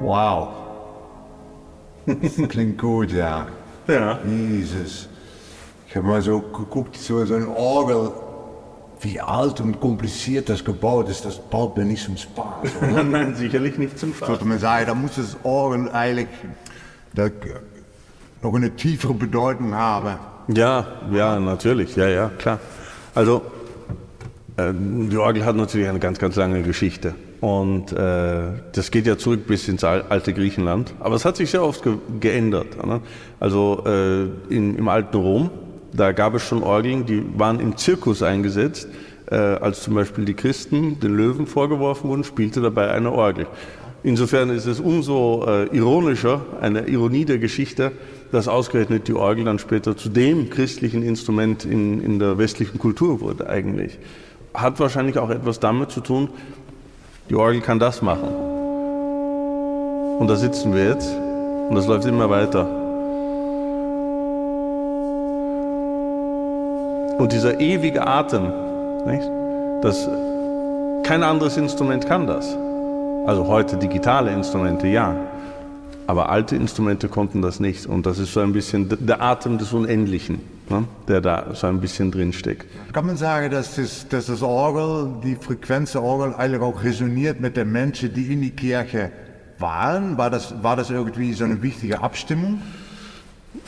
Wauw. 0.02 0.48
Klinkt 2.48 2.80
goed, 2.80 3.12
ja. 3.12 3.46
Ja. 3.86 4.18
Jezus. 4.24 5.08
Ich 5.88 5.96
habe 5.96 6.06
mal 6.06 6.22
so 6.22 6.40
geguckt, 6.40 6.96
so, 6.96 7.24
so 7.24 7.34
ein 7.34 7.46
Orgel, 7.48 8.10
wie 9.00 9.20
alt 9.20 9.60
und 9.60 9.80
kompliziert 9.80 10.48
das 10.48 10.64
gebaut 10.64 11.08
ist, 11.08 11.24
das 11.24 11.38
baut 11.38 11.76
mir 11.76 11.84
nicht 11.84 12.04
zum 12.04 12.16
Spaß. 12.16 12.70
Oder? 12.80 13.02
Nein, 13.10 13.34
sicherlich 13.34 13.76
nicht 13.78 13.98
zum 13.98 14.14
Spaß. 14.14 14.28
würde 14.28 14.44
mal 14.44 14.58
sagen, 14.58 14.86
da 14.86 14.94
muss 14.94 15.16
das 15.16 15.36
Orgel 15.42 15.90
eigentlich 15.90 16.28
da, 17.14 17.28
noch 18.42 18.54
eine 18.54 18.74
tiefere 18.74 19.14
Bedeutung 19.14 19.74
haben. 19.74 20.18
Ja, 20.48 20.86
ja, 21.12 21.38
natürlich, 21.38 21.94
ja, 21.96 22.08
ja, 22.08 22.30
klar. 22.38 22.58
Also, 23.14 23.42
äh, 24.56 24.72
die 24.72 25.16
Orgel 25.16 25.44
hat 25.44 25.56
natürlich 25.56 25.88
eine 25.88 25.98
ganz, 25.98 26.18
ganz 26.18 26.36
lange 26.36 26.62
Geschichte. 26.62 27.14
Und 27.42 27.92
äh, 27.92 28.52
das 28.72 28.92
geht 28.92 29.04
ja 29.04 29.18
zurück 29.18 29.48
bis 29.48 29.66
ins 29.66 29.82
al- 29.82 30.04
alte 30.08 30.32
Griechenland. 30.32 30.94
Aber 31.00 31.16
es 31.16 31.24
hat 31.24 31.36
sich 31.36 31.50
sehr 31.50 31.64
oft 31.64 31.82
ge 31.82 31.94
geändert. 32.20 32.86
Ne? 32.86 33.00
Also 33.40 33.82
äh, 33.84 34.22
in, 34.48 34.76
im 34.76 34.86
alten 34.86 35.16
Rom, 35.16 35.50
da 35.92 36.12
gab 36.12 36.36
es 36.36 36.42
schon 36.42 36.62
Orgeln, 36.62 37.04
die 37.04 37.20
waren 37.36 37.58
im 37.58 37.76
Zirkus 37.76 38.22
eingesetzt. 38.22 38.86
Äh, 39.28 39.34
als 39.34 39.82
zum 39.82 39.94
Beispiel 39.94 40.24
die 40.24 40.34
Christen 40.34 41.00
den 41.00 41.16
Löwen 41.16 41.48
vorgeworfen 41.48 42.08
wurden, 42.10 42.22
spielte 42.22 42.60
dabei 42.60 42.92
eine 42.92 43.10
Orgel. 43.10 43.48
Insofern 44.04 44.50
ist 44.50 44.66
es 44.66 44.78
umso 44.78 45.44
äh, 45.44 45.76
ironischer, 45.76 46.42
eine 46.60 46.86
Ironie 46.88 47.24
der 47.24 47.38
Geschichte, 47.38 47.90
dass 48.30 48.46
ausgerechnet 48.46 49.08
die 49.08 49.14
Orgel 49.14 49.46
dann 49.46 49.58
später 49.58 49.96
zu 49.96 50.10
dem 50.10 50.48
christlichen 50.48 51.02
Instrument 51.02 51.64
in, 51.64 52.00
in 52.00 52.20
der 52.20 52.38
westlichen 52.38 52.78
Kultur 52.78 53.20
wurde 53.20 53.48
eigentlich. 53.48 53.98
Hat 54.54 54.78
wahrscheinlich 54.78 55.18
auch 55.18 55.30
etwas 55.30 55.60
damit 55.60 55.90
zu 55.90 56.02
tun, 56.02 56.28
die 57.32 57.36
Orgel 57.36 57.62
kann 57.62 57.78
das 57.78 58.02
machen. 58.02 58.28
Und 60.18 60.28
da 60.28 60.36
sitzen 60.36 60.74
wir 60.74 60.84
jetzt 60.84 61.10
und 61.70 61.74
das 61.74 61.86
läuft 61.86 62.04
immer 62.04 62.28
weiter. 62.28 62.66
Und 67.18 67.32
dieser 67.32 67.58
ewige 67.58 68.06
Atem, 68.06 68.52
nicht? 69.06 69.26
Das, 69.80 70.06
kein 71.04 71.22
anderes 71.22 71.56
Instrument 71.56 72.06
kann 72.06 72.26
das. 72.26 72.54
Also 73.24 73.46
heute 73.46 73.78
digitale 73.78 74.30
Instrumente, 74.30 74.86
ja. 74.88 75.16
Aber 76.06 76.28
alte 76.28 76.54
Instrumente 76.54 77.08
konnten 77.08 77.40
das 77.40 77.60
nicht. 77.60 77.86
Und 77.86 78.04
das 78.04 78.18
ist 78.18 78.34
so 78.34 78.40
ein 78.40 78.52
bisschen 78.52 78.94
der 79.00 79.22
Atem 79.22 79.56
des 79.56 79.72
Unendlichen, 79.72 80.38
ne? 80.72 80.84
der 81.08 81.20
da 81.20 81.54
so 81.54 81.66
ein 81.68 81.80
bisschen 81.80 82.10
drin 82.10 82.32
steckt. 82.32 82.66
Kann 82.92 83.06
man 83.06 83.16
sagen, 83.16 83.50
dass 83.50 83.76
das, 83.76 84.08
dass 84.08 84.26
das 84.26 84.42
Orgel, 84.42 85.20
die 85.22 85.36
Frequenz 85.36 85.92
der 85.92 86.02
Orgel 86.02 86.34
eigentlich 86.34 86.62
auch 86.62 86.82
resoniert 86.82 87.40
mit 87.40 87.56
den 87.56 87.70
Menschen, 87.70 88.12
die 88.12 88.32
in 88.32 88.40
die 88.40 88.50
Kirche 88.50 89.12
waren? 89.58 90.18
War 90.18 90.30
das, 90.30 90.62
war 90.62 90.76
das 90.76 90.90
irgendwie 90.90 91.32
so 91.32 91.44
eine 91.44 91.62
wichtige 91.62 92.00
Abstimmung? 92.00 92.60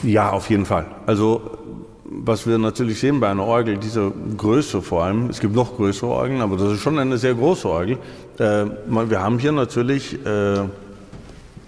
Ja, 0.03 0.31
auf 0.31 0.51
jeden 0.51 0.65
Fall. 0.65 0.87
Also 1.07 1.59
was 2.05 2.47
wir 2.47 2.59
natürlich 2.59 3.01
sehen 3.01 3.21
bei 3.21 3.29
einer 3.29 3.45
Orgel, 3.45 3.77
dieser 3.79 4.13
Größe 4.37 4.83
vor 4.83 5.05
allem, 5.05 5.31
es 5.31 5.41
gibt 5.41 5.55
noch 5.55 5.77
größere 5.77 6.11
Orgeln, 6.11 6.41
aber 6.41 6.57
das 6.57 6.73
ist 6.73 6.81
schon 6.81 6.99
eine 6.99 7.19
sehr 7.19 7.35
große 7.35 7.69
Orgel. 7.69 7.99
Äh, 8.39 8.67
wir 8.87 9.21
haben 9.21 9.39
hier 9.39 9.53
natürlich 9.53 10.15
äh, 10.25 10.61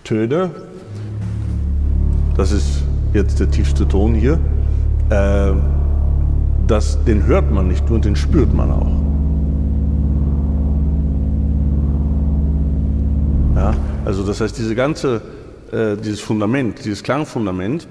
Töne, 0.04 0.50
das 2.36 2.52
ist 2.52 2.82
jetzt 3.12 3.40
der 3.40 3.50
tiefste 3.50 3.88
Ton 3.88 4.14
hier, 4.14 4.38
äh, 5.10 5.52
das, 6.66 7.04
den 7.04 7.26
hört 7.26 7.50
man 7.50 7.68
nicht 7.68 7.88
nur, 7.88 8.00
den 8.00 8.16
spürt 8.16 8.52
man 8.52 8.70
auch. 8.70 8.96
Ja, 13.56 13.74
also 14.04 14.22
das 14.24 14.40
heißt, 14.40 14.58
diese 14.58 14.74
ganze, 14.74 15.22
äh, 15.72 15.96
dieses 15.96 16.20
Fundament, 16.20 16.84
dieses 16.84 17.02
Klangfundament, 17.02 17.86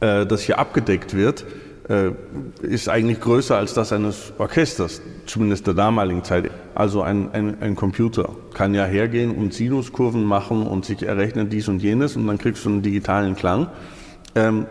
äh, 0.00 0.26
das 0.26 0.42
hier 0.42 0.58
abgedeckt 0.58 1.14
wird, 1.14 1.44
äh, 1.88 2.10
ist 2.62 2.88
eigentlich 2.88 3.20
größer 3.20 3.56
als 3.56 3.74
das 3.74 3.92
eines 3.92 4.32
Orchesters, 4.38 5.00
zumindest 5.26 5.66
der 5.66 5.74
damaligen 5.74 6.22
Zeit. 6.22 6.50
Also 6.74 7.02
ein, 7.02 7.32
ein, 7.32 7.60
ein 7.60 7.74
Computer 7.74 8.30
kann 8.52 8.74
ja 8.74 8.84
hergehen 8.84 9.34
und 9.34 9.54
Sinuskurven 9.54 10.22
machen 10.24 10.66
und 10.66 10.84
sich 10.84 11.02
errechnen 11.02 11.48
dies 11.48 11.68
und 11.68 11.82
jenes 11.82 12.14
und 12.14 12.26
dann 12.26 12.38
kriegst 12.38 12.64
du 12.64 12.68
einen 12.68 12.82
digitalen 12.82 13.34
Klang. 13.34 13.68
Ähm, 14.34 14.66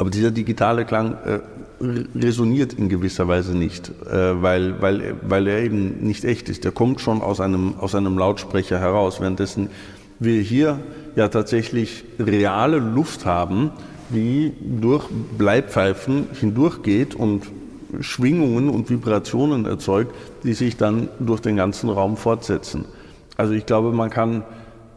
aber 0.00 0.08
dieser 0.08 0.30
digitale 0.30 0.86
Klang 0.86 1.18
äh, 1.26 1.40
resoniert 2.18 2.72
in 2.72 2.88
gewisser 2.88 3.28
Weise 3.28 3.54
nicht, 3.54 3.92
äh, 4.10 4.40
weil, 4.40 4.80
weil, 4.80 5.16
weil 5.20 5.46
er 5.46 5.58
eben 5.58 5.98
nicht 6.00 6.24
echt 6.24 6.48
ist. 6.48 6.64
Der 6.64 6.72
kommt 6.72 7.02
schon 7.02 7.20
aus 7.20 7.38
einem, 7.38 7.74
aus 7.78 7.94
einem 7.94 8.16
Lautsprecher 8.16 8.78
heraus, 8.78 9.20
währenddessen 9.20 9.68
wir 10.18 10.40
hier 10.40 10.78
ja 11.16 11.28
tatsächlich 11.28 12.04
reale 12.18 12.78
Luft 12.78 13.26
haben, 13.26 13.72
die 14.08 14.54
durch 14.62 15.04
Bleipfeifen 15.36 16.28
hindurchgeht 16.32 17.14
und 17.14 17.42
Schwingungen 18.00 18.70
und 18.70 18.88
Vibrationen 18.88 19.66
erzeugt, 19.66 20.14
die 20.44 20.54
sich 20.54 20.78
dann 20.78 21.10
durch 21.18 21.40
den 21.40 21.56
ganzen 21.56 21.90
Raum 21.90 22.16
fortsetzen. 22.16 22.86
Also 23.36 23.52
ich 23.52 23.66
glaube, 23.66 23.92
man 23.92 24.08
kann 24.08 24.44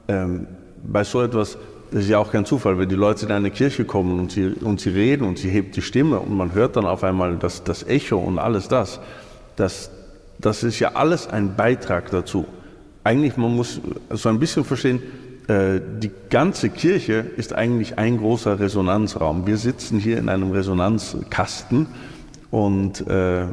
ähm, 0.07 0.47
bei 0.81 1.03
so 1.03 1.21
etwas, 1.21 1.57
das 1.93 2.05
ist 2.05 2.09
ja 2.09 2.17
auch 2.17 2.31
kein 2.31 2.43
Zufall, 2.43 2.79
wenn 2.79 2.89
die 2.89 2.95
Leute 2.95 3.27
in 3.27 3.31
eine 3.31 3.51
Kirche 3.51 3.85
kommen 3.85 4.19
und 4.19 4.31
sie, 4.31 4.47
und 4.47 4.81
sie 4.81 4.89
reden 4.89 5.27
und 5.27 5.37
sie 5.37 5.49
hebt 5.49 5.75
die 5.75 5.83
Stimme 5.83 6.19
und 6.19 6.35
man 6.35 6.55
hört 6.55 6.75
dann 6.75 6.85
auf 6.85 7.03
einmal 7.03 7.37
das, 7.37 7.63
das 7.63 7.83
Echo 7.83 8.17
und 8.17 8.39
alles 8.39 8.67
das, 8.67 8.99
das, 9.55 9.91
das 10.39 10.63
ist 10.63 10.79
ja 10.79 10.93
alles 10.95 11.27
ein 11.27 11.55
Beitrag 11.55 12.09
dazu. 12.09 12.47
Eigentlich, 13.03 13.37
man 13.37 13.55
muss 13.55 13.79
so 14.09 14.27
ein 14.29 14.39
bisschen 14.39 14.65
verstehen, 14.65 15.03
äh, 15.47 15.79
die 15.99 16.09
ganze 16.31 16.71
Kirche 16.71 17.25
ist 17.37 17.53
eigentlich 17.53 17.99
ein 17.99 18.17
großer 18.17 18.59
Resonanzraum. 18.59 19.45
Wir 19.45 19.57
sitzen 19.57 19.99
hier 19.99 20.17
in 20.17 20.29
einem 20.29 20.49
Resonanzkasten 20.49 21.85
und 22.49 23.07
äh, 23.07 23.45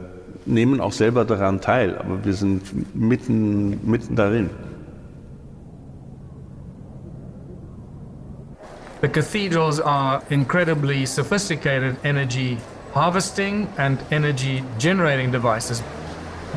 nehmen 0.47 0.81
auch 0.81 0.93
selber 0.93 1.27
daran 1.27 1.61
teil, 1.61 1.99
aber 1.99 2.25
wir 2.25 2.33
sind 2.33 2.63
mitten, 2.97 3.87
mitten 3.87 4.17
darin. 4.17 4.49
The 9.01 9.09
cathedrals 9.09 9.81
are 9.81 10.23
incredibly 10.29 11.07
sophisticated 11.07 11.97
energy 12.05 12.59
harvesting 12.93 13.73
and 13.79 13.99
energy 14.11 14.65
generating 14.79 15.31
devices. 15.31 15.83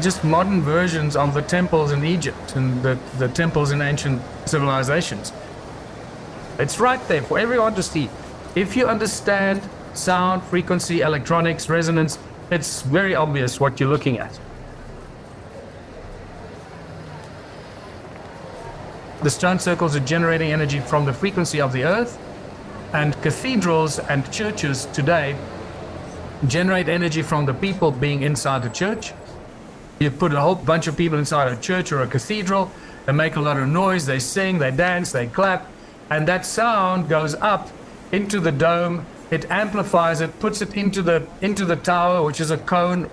just 0.01 0.23
modern 0.23 0.61
versions 0.61 1.15
of 1.15 1.33
the 1.33 1.41
temples 1.41 1.91
in 1.91 2.03
Egypt 2.03 2.55
and 2.55 2.81
the, 2.81 2.97
the 3.19 3.27
temples 3.27 3.71
in 3.71 3.81
ancient 3.81 4.21
civilizations. 4.45 5.31
It's 6.57 6.79
right 6.79 7.05
there 7.07 7.21
for 7.21 7.37
everyone 7.37 7.75
to 7.75 7.83
see. 7.83 8.09
If 8.55 8.75
you 8.75 8.87
understand 8.87 9.61
sound, 9.93 10.43
frequency, 10.43 11.01
electronics, 11.01 11.69
resonance, 11.69 12.17
it's 12.49 12.81
very 12.81 13.15
obvious 13.15 13.59
what 13.59 13.79
you're 13.79 13.89
looking 13.89 14.17
at. 14.17 14.39
The 19.21 19.29
stone 19.29 19.59
circles 19.59 19.95
are 19.95 20.01
generating 20.01 20.51
energy 20.51 20.79
from 20.79 21.05
the 21.05 21.13
frequency 21.13 21.61
of 21.61 21.71
the 21.71 21.83
earth, 21.85 22.17
and 22.93 23.19
cathedrals 23.21 23.99
and 23.99 24.31
churches 24.31 24.85
today 24.93 25.35
generate 26.47 26.89
energy 26.89 27.21
from 27.21 27.45
the 27.45 27.53
people 27.53 27.91
being 27.91 28.21
inside 28.21 28.63
the 28.63 28.69
church 28.69 29.13
you 29.99 30.11
put 30.11 30.33
a 30.33 30.39
whole 30.39 30.55
bunch 30.55 30.87
of 30.87 30.97
people 30.97 31.17
inside 31.17 31.51
a 31.51 31.55
church 31.55 31.91
or 31.91 32.01
a 32.01 32.07
cathedral, 32.07 32.71
they 33.05 33.13
make 33.13 33.35
a 33.35 33.41
lot 33.41 33.57
of 33.57 33.67
noise, 33.67 34.05
they 34.05 34.19
sing, 34.19 34.59
they 34.59 34.71
dance, 34.71 35.11
they 35.11 35.27
clap, 35.27 35.67
and 36.09 36.27
that 36.27 36.45
sound 36.45 37.09
goes 37.09 37.35
up 37.35 37.69
into 38.11 38.39
the 38.39 38.51
dome. 38.51 39.05
It 39.31 39.49
amplifies 39.49 40.21
it, 40.21 40.39
puts 40.39 40.61
it 40.61 40.75
into 40.75 41.01
the 41.01 41.27
into 41.41 41.65
the 41.65 41.75
tower, 41.75 42.23
which 42.23 42.39
is 42.39 42.51
a 42.51 42.57
cone. 42.57 43.09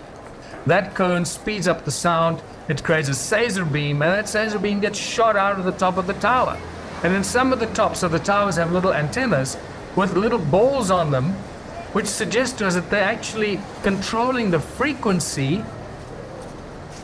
That 0.67 0.95
cone 0.95 1.25
speeds 1.25 1.67
up 1.67 1.85
the 1.85 1.91
sound. 1.91 2.43
It 2.69 2.83
creates 2.85 3.09
a 3.09 3.15
Caesar 3.15 3.65
beam, 3.65 4.03
and 4.03 4.13
that 4.13 4.29
Caesar 4.29 4.59
beam 4.59 4.81
gets 4.81 4.99
shot 4.99 5.37
out 5.37 5.59
of 5.59 5.65
the 5.65 5.73
top 5.73 5.97
of 5.97 6.07
the 6.07 6.15
tower. 6.15 6.59
And 7.03 7.15
then 7.15 7.25
some 7.25 7.53
of 7.53 7.61
the 7.61 7.67
tops 7.67 8.03
of 8.03 8.13
the 8.13 8.19
towers 8.19 8.57
have 8.57 8.73
little 8.73 8.93
antennas 8.93 9.57
with 9.97 10.17
little 10.17 10.39
balls 10.39 10.91
on 10.91 11.11
them, 11.11 11.33
which 11.93 12.07
suggests 12.07 12.57
to 12.59 12.67
us 12.67 12.75
that 12.75 12.91
they're 12.91 13.03
actually 13.03 13.61
controlling 13.83 14.51
the 14.51 14.61
frequency 14.61 15.65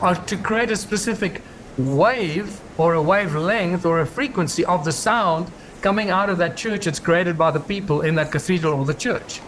or 0.01 0.13
to 0.13 0.37
create 0.37 0.69
a 0.69 0.75
specific 0.75 1.41
wave 1.77 2.61
or 2.77 2.93
a 2.93 3.01
wavelength 3.01 3.85
or 3.85 3.99
a 3.99 4.05
frequency 4.05 4.63
of 4.65 4.85
the 4.85 4.91
sound 4.91 5.51
coming 5.81 6.09
out 6.09 6.29
of 6.29 6.37
that 6.37 6.57
church 6.57 6.87
it's 6.87 6.99
created 6.99 7.37
by 7.37 7.51
the 7.51 7.59
people 7.59 8.01
in 8.01 8.15
that 8.15 8.31
cathedral 8.31 8.73
or 8.73 8.85
the 8.85 8.93
church. 8.93 9.41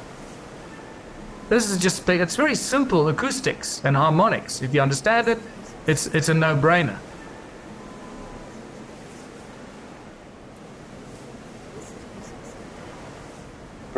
This 1.50 1.70
is 1.70 1.80
just, 1.80 2.08
it's 2.08 2.36
very 2.36 2.56
simple 2.56 3.08
acoustics 3.08 3.82
and 3.84 3.96
harmonics. 3.96 4.62
If 4.62 4.74
you 4.74 4.82
understand 4.82 5.28
it, 5.28 5.40
it's, 5.88 6.08
it's 6.08 6.30
a 6.30 6.34
no 6.34 6.56
brainer. 6.56 6.98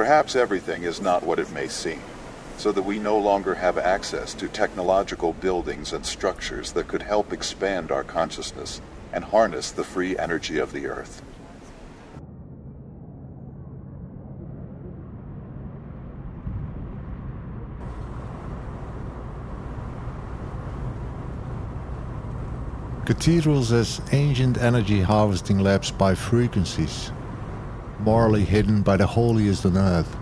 Perhaps 0.01 0.35
everything 0.35 0.81
is 0.81 0.99
not 0.99 1.21
what 1.21 1.37
it 1.37 1.51
may 1.51 1.67
seem 1.67 2.01
so 2.57 2.71
that 2.71 2.81
we 2.81 2.97
no 2.97 3.19
longer 3.19 3.53
have 3.53 3.77
access 3.77 4.33
to 4.33 4.47
technological 4.47 5.33
buildings 5.33 5.93
and 5.93 6.03
structures 6.03 6.71
that 6.71 6.87
could 6.87 7.03
help 7.03 7.31
expand 7.31 7.91
our 7.91 8.03
consciousness 8.03 8.81
and 9.13 9.23
harness 9.23 9.69
the 9.69 9.83
free 9.83 10.17
energy 10.17 10.57
of 10.57 10.73
the 10.73 10.87
earth. 10.87 11.21
Cathedrals 23.05 23.71
as 23.71 24.01
ancient 24.11 24.57
energy 24.57 25.01
harvesting 25.01 25.59
labs 25.59 25.91
by 25.91 26.15
frequencies, 26.15 27.11
morally 28.03 28.43
hidden 28.43 28.81
by 28.81 28.97
the 28.97 29.07
holiest 29.07 29.65
on 29.65 29.77
earth. 29.77 30.15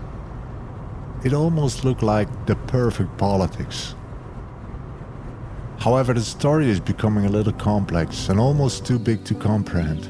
It 1.24 1.32
almost 1.32 1.84
looked 1.84 2.02
like 2.02 2.28
the 2.46 2.56
perfect 2.56 3.16
politics. 3.18 3.94
However, 5.78 6.12
the 6.12 6.20
story 6.20 6.68
is 6.68 6.80
becoming 6.80 7.26
a 7.26 7.30
little 7.30 7.52
complex 7.54 8.28
and 8.28 8.38
almost 8.38 8.84
too 8.84 8.98
big 8.98 9.24
to 9.24 9.34
comprehend. 9.34 10.08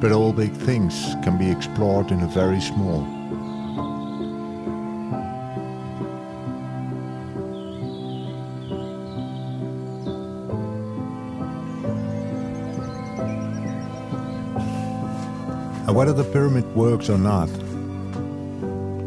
But 0.00 0.12
all 0.12 0.32
big 0.32 0.52
things 0.52 1.14
can 1.22 1.36
be 1.36 1.50
explored 1.50 2.10
in 2.10 2.22
a 2.22 2.28
very 2.28 2.60
small. 2.60 3.17
And 15.88 15.96
whether 15.96 16.12
the 16.12 16.22
pyramid 16.22 16.66
works 16.76 17.08
or 17.08 17.16
not, 17.16 17.46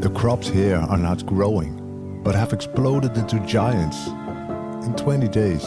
the 0.02 0.10
crops 0.16 0.48
here 0.48 0.78
are 0.78 0.98
not 0.98 1.24
growing, 1.28 2.24
but 2.24 2.34
have 2.34 2.53
exploded 2.53 3.16
into 3.16 3.40
giants 3.45 4.08
in 4.08 4.95
20 4.98 5.28
days. 5.28 5.64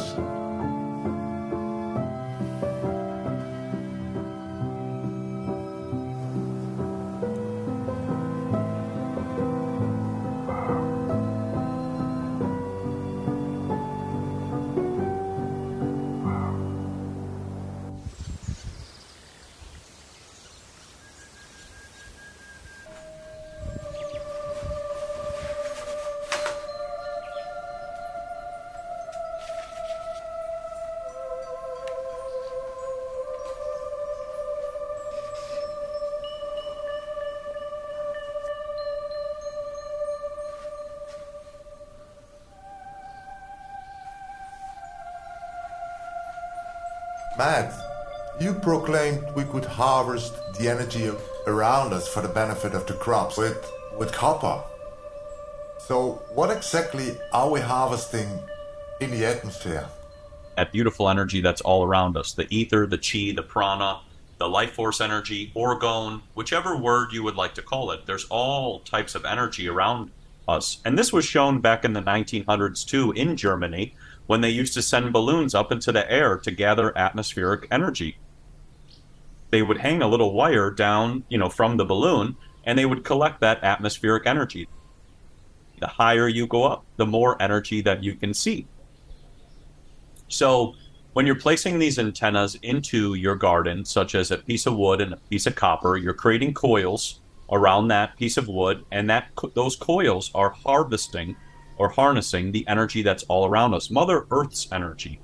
Proclaimed 48.65 49.23
we 49.37 49.45
could 49.45 49.67
harvest 49.67 50.35
the 50.59 50.71
energy 50.71 51.11
around 51.47 51.93
us 51.93 52.09
for 52.09 52.23
the 52.23 52.29
benefit 52.29 52.73
of 52.73 52.87
the 52.87 52.95
crops 52.95 53.37
with, 53.37 53.71
with 53.99 54.11
copper. 54.11 54.65
So, 55.87 56.23
what 56.35 56.51
exactly 56.51 57.19
are 57.31 57.51
we 57.51 57.61
harvesting 57.61 58.27
in 59.03 59.11
the 59.11 59.27
atmosphere? 59.27 59.87
That 60.57 60.73
beautiful 60.73 61.11
energy 61.11 61.43
that's 61.43 61.61
all 61.61 61.85
around 61.85 62.17
us 62.17 62.33
the 62.33 62.47
ether, 62.49 62.87
the 62.87 62.97
chi, 62.97 63.35
the 63.37 63.43
prana, 63.43 64.01
the 64.39 64.49
life 64.49 64.73
force 64.73 65.03
energy, 65.03 65.53
orgone, 65.55 66.23
whichever 66.35 66.75
word 66.75 67.13
you 67.13 67.23
would 67.23 67.37
like 67.37 67.53
to 67.57 67.63
call 67.63 67.91
it. 67.91 68.07
There's 68.07 68.25
all 68.31 68.81
types 68.81 69.15
of 69.15 69.27
energy 69.27 69.69
around 69.69 70.11
us. 70.49 70.79
And 70.87 70.99
this 70.99 71.13
was 71.13 71.27
shown 71.27 71.61
back 71.61 71.85
in 71.85 71.93
the 71.93 72.01
1900s 72.01 72.87
too 72.87 73.13
in 73.13 73.37
Germany 73.37 73.95
when 74.27 74.41
they 74.41 74.49
used 74.49 74.73
to 74.73 74.81
send 74.81 75.13
balloons 75.13 75.55
up 75.55 75.71
into 75.71 75.93
the 75.93 76.11
air 76.11 76.39
to 76.39 76.51
gather 76.51 76.97
atmospheric 76.97 77.69
energy. 77.71 78.17
They 79.51 79.63
would 79.63 79.79
hang 79.79 80.03
a 80.03 80.09
little 80.09 80.33
wire 80.33 80.71
down, 80.71 81.25
you 81.29 81.39
know, 81.39 81.49
from 81.49 81.77
the 81.77 81.85
balloon 81.85 82.37
and 82.65 82.79
they 82.79 82.87
would 82.87 83.05
collect 83.05 83.41
that 83.41 83.63
atmospheric 83.63 84.27
energy. 84.27 84.69
The 85.81 85.87
higher 85.87 86.29
you 86.29 86.47
go 86.47 86.65
up, 86.65 86.85
the 86.97 87.07
more 87.07 87.41
energy 87.41 87.81
that 87.83 88.03
you 88.03 88.15
can 88.15 88.33
see. 88.33 88.67
So, 90.29 90.75
when 91.13 91.27
you're 91.27 91.37
placing 91.37 91.79
these 91.79 91.99
antennas 91.99 92.57
into 92.57 93.15
your 93.15 93.37
garden, 93.37 93.85
such 93.85 94.17
as 94.17 94.31
a 94.31 94.39
piece 94.39 94.67
of 94.67 94.77
wood 94.77 95.01
and 95.01 95.13
a 95.13 95.17
piece 95.17 95.47
of 95.47 95.55
copper, 95.55 95.97
you're 95.97 96.15
creating 96.15 96.55
coils 96.55 97.21
around 97.53 97.89
that 97.89 98.17
piece 98.17 98.37
of 98.37 98.49
wood, 98.49 98.85
and 98.91 99.09
that 99.11 99.29
those 99.55 99.77
coils 99.77 100.31
are 100.35 100.51
harvesting 100.51 101.37
or 101.77 101.89
harnessing 101.89 102.51
the 102.51 102.67
energy 102.67 103.03
that's 103.03 103.23
all 103.25 103.47
around 103.47 103.75
us. 103.75 103.91
Mother 103.91 104.27
Earth's 104.31 104.67
energy. 104.73 105.21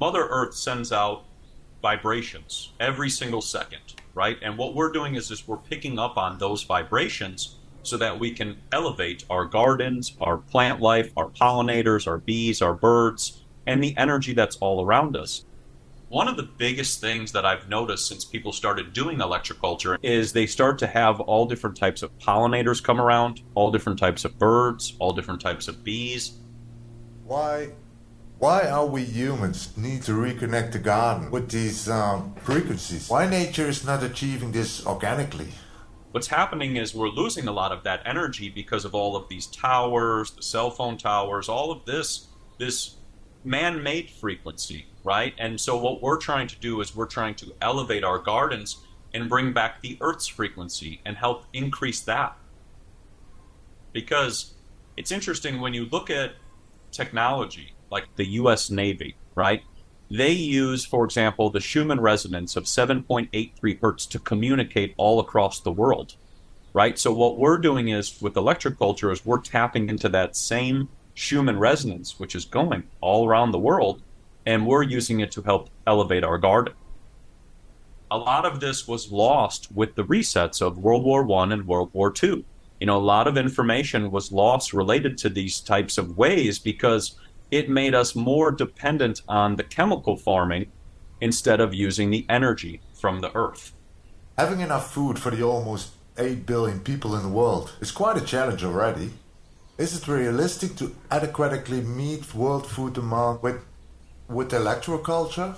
Mother 0.00 0.26
Earth 0.28 0.54
sends 0.54 0.92
out 0.92 1.24
vibrations 1.82 2.72
every 2.80 3.10
single 3.10 3.40
second, 3.40 3.94
right? 4.14 4.38
And 4.42 4.56
what 4.56 4.74
we're 4.74 4.92
doing 4.92 5.14
is, 5.14 5.30
is 5.30 5.46
we're 5.46 5.56
picking 5.56 5.98
up 5.98 6.16
on 6.16 6.38
those 6.38 6.62
vibrations 6.62 7.56
so 7.82 7.96
that 7.96 8.18
we 8.18 8.32
can 8.32 8.58
elevate 8.72 9.24
our 9.30 9.44
gardens, 9.44 10.16
our 10.20 10.36
plant 10.36 10.80
life, 10.80 11.10
our 11.16 11.28
pollinators, 11.28 12.06
our 12.06 12.18
bees, 12.18 12.60
our 12.60 12.74
birds, 12.74 13.42
and 13.66 13.82
the 13.82 13.96
energy 13.96 14.34
that's 14.34 14.56
all 14.56 14.84
around 14.84 15.16
us. 15.16 15.44
One 16.08 16.26
of 16.26 16.36
the 16.36 16.42
biggest 16.42 17.00
things 17.00 17.30
that 17.32 17.46
I've 17.46 17.68
noticed 17.68 18.08
since 18.08 18.24
people 18.24 18.52
started 18.52 18.92
doing 18.92 19.18
electroculture 19.18 19.96
is 20.02 20.32
they 20.32 20.46
start 20.46 20.76
to 20.80 20.88
have 20.88 21.20
all 21.20 21.46
different 21.46 21.76
types 21.76 22.02
of 22.02 22.16
pollinators 22.18 22.82
come 22.82 23.00
around, 23.00 23.42
all 23.54 23.70
different 23.70 23.98
types 23.98 24.24
of 24.24 24.36
birds, 24.36 24.96
all 24.98 25.12
different 25.12 25.40
types 25.40 25.68
of 25.68 25.84
bees. 25.84 26.32
Why, 27.24 27.70
why 28.40 28.66
are 28.66 28.86
we 28.86 29.04
humans 29.04 29.76
need 29.76 30.02
to 30.02 30.12
reconnect 30.12 30.72
the 30.72 30.78
garden 30.78 31.30
with 31.30 31.50
these 31.50 31.90
um, 31.90 32.34
frequencies? 32.36 33.10
Why 33.10 33.28
nature 33.28 33.68
is 33.68 33.84
not 33.84 34.02
achieving 34.02 34.50
this 34.50 34.86
organically? 34.86 35.48
What's 36.12 36.28
happening 36.28 36.76
is 36.76 36.94
we're 36.94 37.10
losing 37.10 37.48
a 37.48 37.52
lot 37.52 37.70
of 37.70 37.84
that 37.84 38.00
energy 38.06 38.48
because 38.48 38.86
of 38.86 38.94
all 38.94 39.14
of 39.14 39.28
these 39.28 39.46
towers, 39.46 40.30
the 40.30 40.42
cell 40.42 40.70
phone 40.70 40.96
towers, 40.96 41.50
all 41.50 41.70
of 41.70 41.84
this, 41.84 42.28
this 42.58 42.96
man-made 43.44 44.08
frequency, 44.08 44.86
right? 45.04 45.34
And 45.38 45.60
so 45.60 45.76
what 45.76 46.00
we're 46.00 46.16
trying 46.16 46.48
to 46.48 46.56
do 46.56 46.80
is 46.80 46.96
we're 46.96 47.04
trying 47.04 47.34
to 47.36 47.54
elevate 47.60 48.04
our 48.04 48.18
gardens 48.18 48.78
and 49.12 49.28
bring 49.28 49.52
back 49.52 49.82
the 49.82 49.98
Earth's 50.00 50.26
frequency 50.26 51.02
and 51.04 51.18
help 51.18 51.44
increase 51.52 52.00
that. 52.00 52.38
Because 53.92 54.54
it's 54.96 55.12
interesting 55.12 55.60
when 55.60 55.74
you 55.74 55.84
look 55.84 56.08
at 56.08 56.32
technology, 56.90 57.74
like 57.90 58.06
the 58.16 58.26
US 58.26 58.70
Navy, 58.70 59.16
right? 59.34 59.62
They 60.10 60.32
use, 60.32 60.84
for 60.84 61.04
example, 61.04 61.50
the 61.50 61.60
Schumann 61.60 62.00
resonance 62.00 62.56
of 62.56 62.64
7.83 62.64 63.80
hertz 63.80 64.06
to 64.06 64.18
communicate 64.18 64.94
all 64.96 65.20
across 65.20 65.60
the 65.60 65.70
world, 65.70 66.16
right? 66.72 66.98
So 66.98 67.12
what 67.12 67.38
we're 67.38 67.58
doing 67.58 67.88
is 67.88 68.20
with 68.20 68.34
electroculture 68.34 69.12
is 69.12 69.24
we're 69.24 69.40
tapping 69.40 69.88
into 69.88 70.08
that 70.08 70.36
same 70.36 70.88
Schumann 71.14 71.58
resonance, 71.58 72.18
which 72.18 72.34
is 72.34 72.44
going 72.44 72.84
all 73.00 73.28
around 73.28 73.52
the 73.52 73.58
world, 73.58 74.02
and 74.46 74.66
we're 74.66 74.82
using 74.82 75.20
it 75.20 75.30
to 75.32 75.42
help 75.42 75.70
elevate 75.86 76.24
our 76.24 76.38
garden. 76.38 76.74
A 78.10 78.18
lot 78.18 78.44
of 78.44 78.58
this 78.58 78.88
was 78.88 79.12
lost 79.12 79.70
with 79.72 79.94
the 79.94 80.04
resets 80.04 80.60
of 80.60 80.78
World 80.78 81.04
War 81.04 81.22
One 81.22 81.52
and 81.52 81.66
World 81.66 81.90
War 81.92 82.10
Two. 82.10 82.44
You 82.80 82.86
know, 82.86 82.96
a 82.96 82.98
lot 82.98 83.28
of 83.28 83.36
information 83.36 84.10
was 84.10 84.32
lost 84.32 84.72
related 84.72 85.18
to 85.18 85.28
these 85.28 85.60
types 85.60 85.98
of 85.98 86.16
ways 86.16 86.58
because 86.58 87.19
it 87.50 87.68
made 87.68 87.94
us 87.94 88.14
more 88.14 88.50
dependent 88.50 89.22
on 89.28 89.56
the 89.56 89.64
chemical 89.64 90.16
farming 90.16 90.70
instead 91.20 91.60
of 91.60 91.74
using 91.74 92.10
the 92.10 92.24
energy 92.28 92.80
from 92.94 93.20
the 93.20 93.34
earth. 93.36 93.72
Having 94.38 94.60
enough 94.60 94.92
food 94.92 95.18
for 95.18 95.30
the 95.30 95.42
almost 95.42 95.90
8 96.16 96.46
billion 96.46 96.80
people 96.80 97.14
in 97.14 97.22
the 97.22 97.28
world 97.28 97.72
is 97.80 97.90
quite 97.90 98.16
a 98.16 98.24
challenge 98.24 98.64
already. 98.64 99.10
Is 99.78 99.96
it 99.96 100.08
realistic 100.08 100.76
to 100.76 100.94
adequately 101.10 101.80
meet 101.80 102.34
world 102.34 102.66
food 102.66 102.94
demand 102.94 103.42
with, 103.42 103.62
with 104.28 104.50
electroculture? 104.50 105.56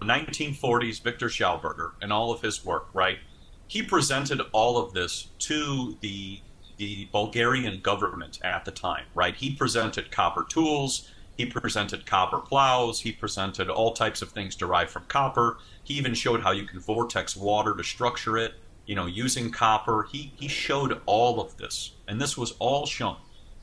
1940s 0.00 1.02
Victor 1.02 1.26
Schauberger 1.26 1.92
and 2.00 2.12
all 2.12 2.32
of 2.32 2.42
his 2.42 2.64
work, 2.64 2.88
right? 2.92 3.18
He 3.66 3.82
presented 3.82 4.40
all 4.52 4.78
of 4.78 4.92
this 4.92 5.28
to 5.40 5.96
the 6.00 6.40
the 6.82 7.04
Bulgarian 7.12 7.78
government 7.78 8.40
at 8.42 8.64
the 8.64 8.72
time, 8.72 9.04
right? 9.14 9.36
He 9.36 9.54
presented 9.54 10.10
copper 10.10 10.44
tools, 10.48 11.08
he 11.36 11.46
presented 11.46 12.06
copper 12.06 12.40
plows, 12.40 13.02
he 13.02 13.12
presented 13.12 13.70
all 13.70 13.92
types 13.92 14.20
of 14.20 14.30
things 14.30 14.56
derived 14.56 14.90
from 14.90 15.04
copper. 15.04 15.58
He 15.84 15.94
even 15.94 16.14
showed 16.14 16.42
how 16.42 16.50
you 16.50 16.64
can 16.64 16.80
vortex 16.80 17.36
water 17.36 17.72
to 17.76 17.84
structure 17.84 18.36
it, 18.36 18.54
you 18.84 18.96
know, 18.96 19.06
using 19.06 19.52
copper. 19.52 20.08
He 20.10 20.32
he 20.34 20.48
showed 20.48 21.00
all 21.06 21.40
of 21.40 21.56
this, 21.56 21.92
and 22.08 22.20
this 22.20 22.36
was 22.36 22.56
all 22.58 22.84
shown. 22.84 23.16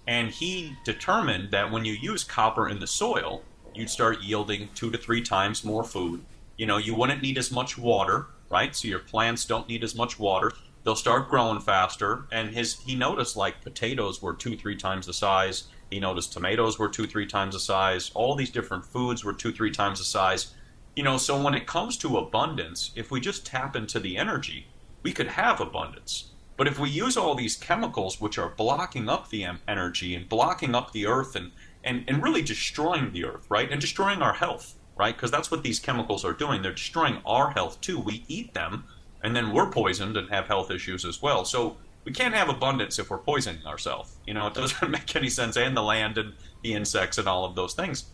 And 0.08 0.30
he 0.32 0.78
determined 0.86 1.52
that 1.52 1.74
when 1.74 1.84
you 1.84 1.94
use 1.94 2.24
copper 2.24 2.70
in 2.70 2.80
the 2.80 2.88
soil, 2.88 3.42
you'd 3.76 3.90
start 3.90 4.22
yielding 4.22 4.70
two 4.76 4.92
to 4.92 4.98
three 4.98 5.22
times 5.22 5.66
more 5.66 5.84
food. 5.84 6.24
You 6.56 6.68
know, 6.68 6.78
you 6.78 6.96
wouldn't 6.96 7.22
need 7.22 7.38
as 7.38 7.52
much 7.52 7.78
water, 7.78 8.28
right? 8.50 8.74
So 8.74 8.88
your 8.88 9.00
plants 9.00 9.44
don't 9.44 9.68
need 9.68 9.84
as 9.84 9.94
much 9.94 10.18
water 10.18 10.54
they'll 10.84 10.96
start 10.96 11.30
growing 11.30 11.60
faster. 11.60 12.26
And 12.32 12.52
his 12.52 12.80
he 12.80 12.96
noticed 12.96 13.36
like 13.36 13.62
potatoes 13.62 14.22
were 14.22 14.34
two 14.34 14.58
three 14.58 14.76
times 14.76 15.06
the 15.06 15.14
size. 15.14 15.68
He 15.90 16.00
noticed 16.00 16.34
tomatoes 16.34 16.78
were 16.78 16.90
two 16.90 17.08
three 17.08 17.26
times 17.26 17.56
the 17.56 17.60
size. 17.60 18.12
All 18.14 18.36
these 18.36 18.52
different 18.52 18.86
foods 18.86 19.24
were 19.24 19.34
two 19.34 19.52
three 19.52 19.72
times 19.72 20.00
the 20.00 20.06
size. 20.06 20.54
You 20.96 21.04
know, 21.04 21.18
so 21.18 21.42
when 21.42 21.54
it 21.54 21.68
comes 21.68 21.98
to 21.98 22.18
abundance, 22.18 22.92
if 22.96 23.12
we 23.12 23.20
just 23.22 23.46
tap 23.46 23.76
into 23.76 24.00
the 24.00 24.18
energy, 24.18 24.68
we 25.04 25.14
could 25.14 25.28
have 25.28 25.62
abundance. 25.62 26.32
But 26.58 26.68
if 26.68 26.78
we 26.78 26.90
use 26.90 27.16
all 27.16 27.36
these 27.36 27.56
chemicals 27.56 28.20
which 28.20 28.38
are 28.38 28.50
blocking 28.50 29.08
up 29.08 29.30
the 29.30 29.48
energy 29.66 30.14
and 30.14 30.28
blocking 30.28 30.76
up 30.76 30.92
the 30.92 31.08
earth 31.08 31.38
and, 31.38 31.52
and, 31.86 32.04
and 32.06 32.22
really 32.22 32.42
destroying 32.42 33.14
the 33.14 33.24
earth, 33.24 33.46
right? 33.50 33.72
And 33.72 33.80
destroying 33.80 34.22
our 34.22 34.34
health, 34.34 34.76
right? 34.98 35.16
Because 35.16 35.32
that's 35.32 35.50
what 35.50 35.64
these 35.64 35.80
chemicals 35.80 36.26
are 36.26 36.34
doing. 36.34 36.62
They're 36.62 36.74
destroying 36.74 37.22
our 37.26 37.52
health 37.52 37.80
too. 37.80 37.98
We 37.98 38.26
eat 38.28 38.54
them 38.54 38.84
and 39.24 39.36
then 39.36 39.54
we're 39.54 39.70
poisoned 39.70 40.18
and 40.18 40.30
have 40.30 40.48
health 40.48 40.72
issues 40.72 41.06
as 41.06 41.22
well. 41.22 41.46
So 41.46 41.78
we 42.06 42.12
can't 42.12 42.34
have 42.34 42.50
abundance 42.50 43.00
if 43.00 43.10
we're 43.10 43.18
poisoning 43.18 43.66
ourselves. 43.66 44.18
You 44.26 44.34
know, 44.34 44.48
it 44.48 44.54
doesn't 44.54 44.90
make 44.92 45.16
any 45.16 45.30
sense, 45.30 45.58
and 45.58 45.76
the 45.76 45.84
land 45.84 46.18
and 46.18 46.34
the 46.64 46.74
insects 46.74 47.18
and 47.18 47.28
all 47.28 47.46
of 47.46 47.56
those 47.56 47.74
things. 47.74 48.06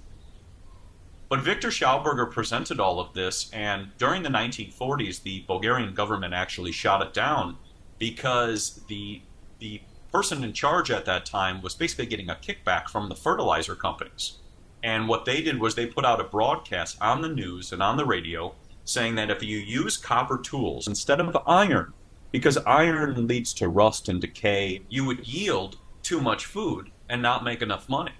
But 1.27 1.41
Victor 1.41 1.69
Schauberger 1.69 2.32
presented 2.32 2.80
all 2.80 2.99
of 2.99 3.14
this, 3.14 3.49
and 3.52 3.90
during 3.98 4.23
the 4.23 4.30
1940s, 4.30 5.23
the 5.23 5.44
Bulgarian 5.48 5.94
government 5.94 6.34
actually 6.34 6.72
shot 6.72 7.02
it 7.02 7.14
down 7.14 7.57
because 7.98 8.82
the 8.88 9.22
the 9.60 9.82
person 10.11 10.44
in 10.44 10.53
charge 10.53 10.91
at 10.91 11.06
that 11.06 11.26
time 11.26 11.61
was 11.61 11.73
basically 11.73 12.06
getting 12.06 12.30
a 12.30 12.36
kickback 12.36 12.88
from 12.88 13.10
the 13.10 13.15
fertilizer 13.15 13.76
companies. 13.76 14.38
And 14.84 15.10
what 15.10 15.26
they 15.26 15.41
did 15.41 15.60
was 15.60 15.76
they 15.76 15.88
put 15.88 16.06
out 16.06 16.22
a 16.22 16.23
broadcast 16.23 16.98
on 17.02 17.22
the 17.22 17.27
news 17.27 17.73
and 17.73 17.82
on 17.82 17.98
the 17.98 18.06
radio 18.06 18.53
saying 18.86 19.16
that 19.16 19.32
if 19.32 19.44
you 19.44 19.57
use 19.57 19.98
copper 19.98 20.38
tools 20.38 20.88
instead 20.88 21.20
of 21.20 21.36
iron, 21.45 21.94
because 22.32 22.57
iron 22.66 23.28
leads 23.28 23.53
to 23.56 23.68
rust 23.68 24.07
and 24.07 24.22
decay, 24.22 24.82
you 24.90 25.03
would 25.06 25.28
yield 25.28 25.78
too 26.03 26.22
much 26.22 26.45
food 26.45 26.91
and 27.10 27.22
not 27.22 27.44
make 27.44 27.62
enough 27.62 27.90
money. 27.90 28.12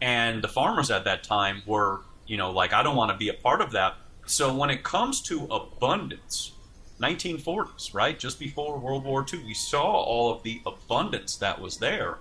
And 0.00 0.42
the 0.42 0.48
farmers 0.48 0.90
at 0.90 1.04
that 1.04 1.22
time 1.22 1.62
were, 1.66 2.00
you 2.26 2.36
know, 2.36 2.50
like, 2.50 2.72
I 2.72 2.82
don't 2.82 2.96
want 2.96 3.10
to 3.10 3.16
be 3.16 3.28
a 3.28 3.34
part 3.34 3.60
of 3.60 3.72
that. 3.72 3.94
So 4.26 4.54
when 4.54 4.70
it 4.70 4.82
comes 4.82 5.20
to 5.22 5.44
abundance, 5.50 6.52
1940s, 7.00 7.94
right, 7.94 8.18
just 8.18 8.38
before 8.38 8.78
World 8.78 9.04
War 9.04 9.26
II, 9.30 9.44
we 9.44 9.54
saw 9.54 9.82
all 9.82 10.32
of 10.32 10.42
the 10.42 10.60
abundance 10.64 11.36
that 11.36 11.60
was 11.60 11.78
there. 11.78 12.18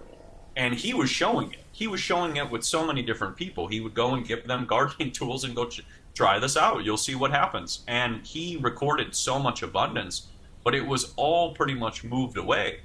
And 0.55 0.73
he 0.73 0.93
was 0.93 1.09
showing 1.09 1.53
it. 1.53 1.59
He 1.71 1.87
was 1.87 2.01
showing 2.01 2.35
it 2.37 2.49
with 2.49 2.65
so 2.65 2.85
many 2.85 3.01
different 3.01 3.37
people. 3.37 3.67
He 3.67 3.79
would 3.79 3.93
go 3.93 4.15
and 4.15 4.27
give 4.27 4.47
them 4.47 4.65
gardening 4.67 5.11
tools 5.11 5.43
and 5.43 5.55
go 5.55 5.69
try 6.13 6.39
this 6.39 6.57
out. 6.57 6.83
You'll 6.83 6.97
see 6.97 7.15
what 7.15 7.31
happens. 7.31 7.83
And 7.87 8.25
he 8.25 8.57
recorded 8.57 9.15
so 9.15 9.39
much 9.39 9.63
abundance, 9.63 10.27
but 10.63 10.75
it 10.75 10.85
was 10.85 11.13
all 11.15 11.53
pretty 11.53 11.73
much 11.73 12.03
moved 12.03 12.37
away. 12.37 12.81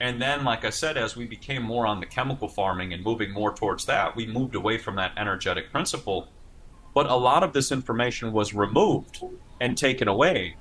And 0.00 0.22
then, 0.22 0.44
like 0.44 0.64
I 0.64 0.70
said, 0.70 0.96
as 0.96 1.16
we 1.16 1.26
became 1.26 1.62
more 1.62 1.84
on 1.84 1.98
the 1.98 2.06
chemical 2.06 2.48
farming 2.48 2.92
and 2.92 3.02
moving 3.02 3.32
more 3.32 3.52
towards 3.52 3.84
that, 3.86 4.14
we 4.14 4.26
moved 4.26 4.54
away 4.54 4.78
from 4.78 4.94
that 4.96 5.12
energetic 5.16 5.72
principle. 5.72 6.28
but 6.98 7.06
a 7.08 7.14
lot 7.14 7.44
of 7.44 7.52
this 7.52 7.70
information 7.70 8.32
was 8.32 8.52
removed 8.52 9.22
and 9.60 9.78
taken 9.78 10.08
away. 10.08 10.56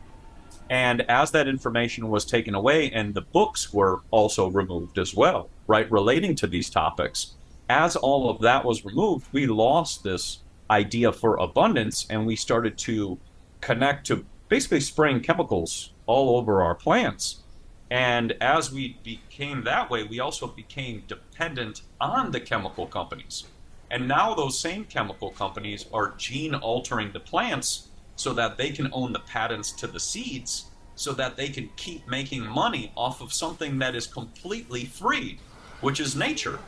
And 0.70 1.02
as 1.10 1.32
that 1.32 1.48
information 1.48 2.10
was 2.10 2.26
taken 2.26 2.54
away, 2.54 2.92
and 2.92 3.16
the 3.16 3.22
books 3.22 3.74
were 3.74 4.02
also 4.12 4.48
removed 4.48 5.00
as 5.00 5.16
well, 5.16 5.50
right, 5.66 5.90
relating 5.92 6.36
to 6.36 6.46
these 6.46 6.70
topics, 6.70 7.34
as 7.70 7.96
all 7.96 8.30
of 8.30 8.42
that 8.42 8.66
was 8.66 8.86
removed, 8.86 9.26
we 9.32 9.48
lost 9.48 10.04
this 10.04 10.40
idea 10.70 11.12
for 11.12 11.38
abundance 11.38 12.06
and 12.10 12.26
we 12.26 12.36
started 12.36 12.78
to 12.78 13.18
connect 13.62 14.08
to 14.08 14.26
basically 14.50 14.80
spraying 14.80 15.22
chemicals 15.22 15.92
all 16.06 16.38
over 16.38 16.62
our 16.62 16.76
plants. 16.76 17.44
And 17.90 18.34
as 18.42 18.72
we 18.72 18.98
became 19.04 19.64
that 19.64 19.90
way, 19.90 20.04
we 20.04 20.20
also 20.20 20.48
became 20.48 21.04
dependent 21.08 21.82
on 22.02 22.32
the 22.32 22.40
chemical 22.40 22.86
companies. 22.86 23.46
And 23.90 24.08
now 24.08 24.34
those 24.34 24.60
same 24.60 24.84
chemical 24.84 25.32
companies 25.32 25.86
are 25.94 26.14
gene 26.18 26.56
altering 26.56 27.14
the 27.14 27.22
plants 27.22 27.88
so 28.16 28.34
that 28.34 28.58
they 28.58 28.72
can 28.72 28.90
own 28.92 29.14
the 29.14 29.20
patents 29.20 29.72
to 29.74 29.88
the 29.88 30.00
seeds 30.00 30.66
so 30.98 31.14
that 31.14 31.38
they 31.38 31.48
can 31.48 31.70
keep 31.76 32.08
making 32.08 32.46
money 32.46 32.92
off 32.98 33.22
of 33.22 33.32
something 33.32 33.78
that 33.78 33.96
is 33.96 34.08
completely 34.08 34.84
free, 34.84 35.40
which 35.80 36.00
is 36.00 36.16
nature. 36.16 36.60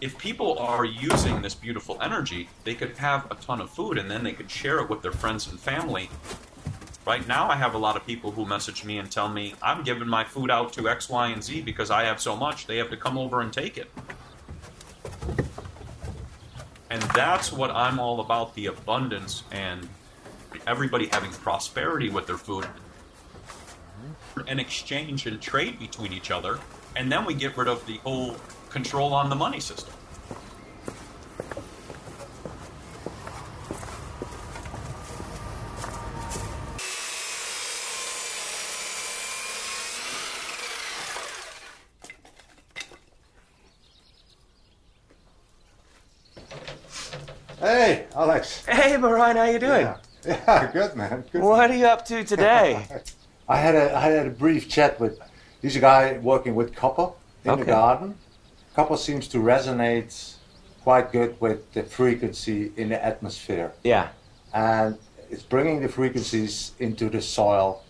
If 0.00 0.18
people 0.18 0.58
are 0.58 0.84
using 0.84 1.40
this 1.40 1.54
beautiful 1.54 1.98
energy, 2.02 2.48
they 2.64 2.74
could 2.74 2.96
have 2.98 3.30
a 3.30 3.36
ton 3.36 3.60
of 3.60 3.70
food 3.70 3.98
and 3.98 4.10
then 4.10 4.24
they 4.24 4.32
could 4.32 4.50
share 4.50 4.80
it 4.80 4.90
with 4.90 5.02
their 5.02 5.12
friends 5.12 5.48
and 5.48 5.58
family. 5.58 6.10
Right 7.06 7.26
now, 7.28 7.48
I 7.48 7.56
have 7.56 7.74
a 7.74 7.78
lot 7.78 7.96
of 7.96 8.06
people 8.06 8.30
who 8.30 8.46
message 8.46 8.84
me 8.84 8.98
and 8.98 9.10
tell 9.10 9.28
me, 9.28 9.54
I'm 9.62 9.84
giving 9.84 10.08
my 10.08 10.24
food 10.24 10.50
out 10.50 10.72
to 10.74 10.88
X, 10.88 11.08
Y, 11.08 11.28
and 11.28 11.44
Z 11.44 11.62
because 11.62 11.90
I 11.90 12.04
have 12.04 12.20
so 12.20 12.34
much, 12.34 12.66
they 12.66 12.78
have 12.78 12.90
to 12.90 12.96
come 12.96 13.18
over 13.18 13.40
and 13.40 13.52
take 13.52 13.78
it. 13.78 13.90
And 16.90 17.02
that's 17.14 17.52
what 17.52 17.70
I'm 17.70 17.98
all 17.98 18.20
about 18.20 18.54
the 18.54 18.66
abundance 18.66 19.42
and 19.52 19.88
everybody 20.66 21.06
having 21.06 21.30
prosperity 21.30 22.08
with 22.08 22.26
their 22.26 22.38
food 22.38 22.66
and 24.46 24.58
exchange 24.58 25.26
and 25.26 25.40
trade 25.40 25.78
between 25.78 26.12
each 26.12 26.30
other. 26.30 26.58
And 26.96 27.10
then 27.10 27.24
we 27.24 27.34
get 27.34 27.56
rid 27.56 27.68
of 27.68 27.84
the 27.86 27.98
whole 27.98 28.36
control 28.74 29.14
on 29.14 29.30
the 29.30 29.36
money 29.36 29.60
system. 29.60 29.94
Hey, 47.60 48.06
Alex. 48.16 48.66
Hey, 48.66 48.96
Marijn, 48.96 49.36
how 49.36 49.44
you 49.44 49.60
doing? 49.60 49.82
Yeah, 49.82 49.96
yeah 50.26 50.72
good 50.72 50.96
man. 50.96 51.24
Good 51.30 51.42
What 51.42 51.70
are 51.70 51.76
you 51.76 51.86
up 51.86 52.04
to 52.06 52.24
today? 52.24 52.84
I 53.48 53.56
had 53.56 53.76
a 53.76 53.96
I 53.96 54.00
had 54.00 54.26
a 54.26 54.30
brief 54.30 54.68
chat 54.68 54.98
with 54.98 55.20
he's 55.62 55.76
a 55.76 55.80
guy 55.80 56.18
working 56.18 56.56
with 56.56 56.74
copper 56.74 57.12
in 57.44 57.52
Okay. 57.52 57.62
the 57.62 57.66
garden. 57.66 58.18
Copper 58.74 58.96
seems 58.96 59.28
to 59.28 59.38
resonate 59.38 60.34
quite 60.82 61.12
good 61.12 61.40
with 61.40 61.72
the 61.72 61.82
frequency 61.82 62.72
in 62.76 62.88
the 62.88 63.04
atmosphere. 63.04 63.72
Yeah. 63.84 64.08
And 64.52 64.98
it's 65.30 65.42
bringing 65.42 65.80
the 65.80 65.88
frequencies 65.88 66.72
into 66.78 67.08
the 67.08 67.22
soil. 67.22 67.82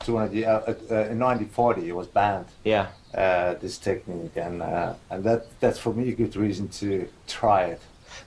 200 0.00 0.32
year, 0.32 0.48
uh, 0.48 0.70
uh, 0.70 1.12
in 1.12 1.18
1940 1.18 1.88
it 1.88 1.92
was 1.94 2.06
banned. 2.06 2.46
Yeah. 2.64 2.86
Uh, 3.12 3.54
this 3.54 3.76
technique 3.76 4.36
and 4.36 4.62
uh, 4.62 4.94
and 5.10 5.24
that 5.24 5.46
that's 5.60 5.78
for 5.78 5.92
me 5.92 6.08
a 6.08 6.12
good 6.12 6.36
reason 6.36 6.68
to 6.68 7.06
try 7.26 7.64
it. 7.64 7.80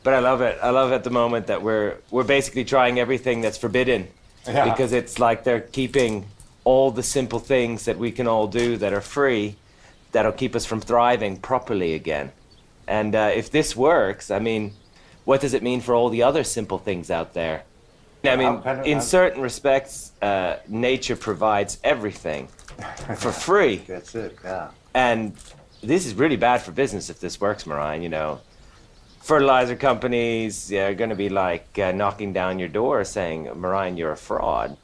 But 0.04 0.14
I 0.14 0.20
love 0.20 0.42
it. 0.42 0.60
I 0.62 0.70
love 0.70 0.92
at 0.92 1.04
the 1.04 1.10
moment 1.10 1.48
that 1.48 1.64
we're 1.64 1.98
we're 2.12 2.26
basically 2.26 2.66
trying 2.66 3.00
everything 3.00 3.42
that's 3.42 3.58
forbidden. 3.58 4.10
Yeah. 4.46 4.70
Because 4.70 4.92
it's 4.92 5.18
like 5.20 5.46
they're 5.46 5.62
keeping 5.62 6.26
all 6.66 6.92
the 6.92 7.04
simple 7.04 7.40
things 7.40 7.86
that 7.86 7.98
we 7.98 8.12
can 8.12 8.28
all 8.28 8.48
do 8.48 8.78
that 8.78 8.94
are 8.94 9.02
free 9.02 9.56
that'll 10.14 10.32
keep 10.32 10.56
us 10.56 10.66
from 10.66 10.80
thriving 10.80 11.38
properly 11.38 11.94
again. 11.94 12.32
And 12.88 13.14
uh, 13.16 13.32
if 13.36 13.52
this 13.52 13.76
works, 13.76 14.32
I 14.32 14.40
mean, 14.40 14.72
what 15.26 15.42
does 15.42 15.54
it 15.54 15.62
mean 15.62 15.82
for 15.82 15.94
all 15.94 16.10
the 16.10 16.24
other 16.24 16.44
simple 16.44 16.78
things 16.78 17.12
out 17.12 17.34
there? 17.34 17.64
I 18.24 18.38
mean, 18.38 18.48
I'm 18.48 18.62
kind 18.62 18.80
of- 18.80 18.86
in 18.86 19.02
certain 19.02 19.42
respects, 19.42 20.14
uh, 20.22 20.56
nature 20.70 21.18
provides 21.18 21.78
everything 21.84 22.48
for 23.18 23.32
free. 23.32 23.78
That's 23.78 24.16
it. 24.16 24.38
Yeah. 24.44 24.70
And 24.94 25.36
this 25.82 26.06
is 26.06 26.14
really 26.14 26.38
bad 26.38 26.62
for 26.62 26.72
business 26.72 27.10
if 27.10 27.20
this 27.20 27.42
works, 27.42 27.66
Marijn. 27.66 28.02
You 28.02 28.10
know, 28.10 28.40
fertilizer 29.22 29.76
companies 29.76 30.72
are 30.72 30.94
going 30.94 31.10
to 31.10 31.16
be 31.16 31.30
like 31.30 31.78
uh, 31.80 31.92
knocking 31.92 32.32
down 32.32 32.60
your 32.60 32.70
door 32.70 33.04
saying, 33.04 33.48
Marijn, 33.48 33.98
you're 33.98 34.12
a 34.12 34.18
fraud. 34.18 34.78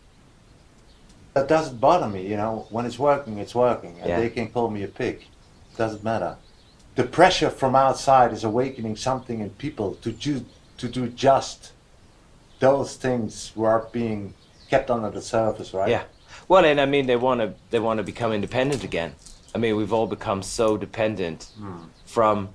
That 1.33 1.47
doesn't 1.47 1.79
bother 1.79 2.07
me, 2.07 2.25
you 2.27 2.37
know. 2.37 2.65
When 2.69 2.85
it's 2.85 2.97
working, 2.99 3.37
it's 3.37 3.53
working, 3.55 3.97
and 3.99 4.09
Yeah. 4.09 4.19
they 4.19 4.29
can 4.29 4.49
call 4.49 4.69
me 4.69 4.83
a 4.83 4.87
pig. 4.87 5.25
Doesn't 5.77 6.03
matter. 6.03 6.35
The 6.95 7.03
pressure 7.03 7.49
from 7.49 7.75
outside 7.75 8.33
is 8.33 8.43
awakening 8.43 8.95
something 8.97 9.39
in 9.39 9.51
people 9.51 9.95
to 10.01 10.11
do 10.11 10.45
to 10.77 10.87
do 10.87 11.07
just 11.07 11.71
those 12.59 12.95
things 12.95 13.51
who 13.55 13.63
are 13.63 13.87
being 13.91 14.33
kept 14.69 14.89
under 14.89 15.09
the 15.09 15.21
surface, 15.21 15.73
right? 15.73 15.89
Yeah. 15.89 16.03
Well, 16.47 16.65
and 16.65 16.79
I 16.81 16.85
mean, 16.85 17.05
they 17.05 17.15
want 17.15 17.41
to 17.41 17.53
they 17.69 17.79
want 17.79 17.97
to 17.99 18.03
become 18.03 18.33
independent 18.33 18.83
again. 18.83 19.13
I 19.55 19.57
mean, 19.57 19.75
we've 19.75 19.93
all 19.93 20.07
become 20.07 20.41
so 20.43 20.77
dependent 20.77 21.47
Hmm. 21.57 21.83
from 22.05 22.49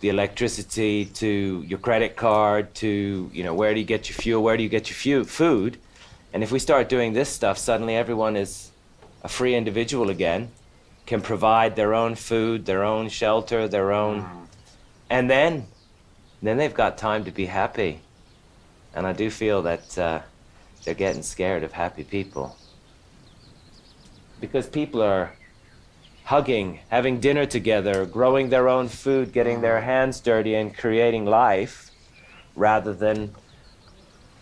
the 0.00 0.08
electricity 0.08 1.04
to 1.04 1.62
your 1.68 1.78
credit 1.78 2.16
card 2.16 2.74
to 2.76 3.30
you 3.34 3.44
know 3.44 3.52
where 3.54 3.74
do 3.74 3.80
you 3.80 3.86
get 3.86 4.08
your 4.08 4.16
fuel, 4.16 4.42
where 4.42 4.56
do 4.56 4.62
you 4.62 4.68
get 4.68 4.88
your 4.88 4.96
fu- 5.24 5.28
food, 5.28 5.78
and 6.32 6.42
if 6.42 6.52
we 6.52 6.58
start 6.58 6.88
doing 6.88 7.12
this 7.12 7.28
stuff, 7.28 7.58
suddenly 7.58 7.96
everyone 7.96 8.36
is 8.36 8.70
a 9.22 9.28
free 9.28 9.54
individual 9.54 10.10
again, 10.10 10.50
can 11.06 11.20
provide 11.20 11.76
their 11.76 11.94
own 11.94 12.14
food, 12.14 12.66
their 12.66 12.84
own 12.84 13.08
shelter, 13.08 13.66
their 13.68 13.92
own, 13.92 14.24
and 15.08 15.28
then 15.28 15.66
then 16.42 16.56
they've 16.56 16.72
got 16.72 16.96
time 16.96 17.24
to 17.24 17.30
be 17.30 17.46
happy, 17.46 18.00
and 18.94 19.06
I 19.06 19.12
do 19.12 19.30
feel 19.30 19.62
that 19.62 19.98
uh, 19.98 20.20
they're 20.84 20.94
getting 20.94 21.22
scared 21.22 21.62
of 21.62 21.72
happy 21.72 22.04
people. 22.04 22.56
Because 24.40 24.66
people 24.66 25.02
are 25.02 25.34
hugging, 26.24 26.80
having 26.88 27.20
dinner 27.20 27.44
together, 27.44 28.06
growing 28.06 28.48
their 28.48 28.68
own 28.68 28.88
food, 28.88 29.32
getting 29.32 29.60
their 29.60 29.82
hands 29.82 30.20
dirty, 30.20 30.54
and 30.54 30.74
creating 30.74 31.26
life 31.26 31.90
rather 32.56 32.94
than 32.94 33.34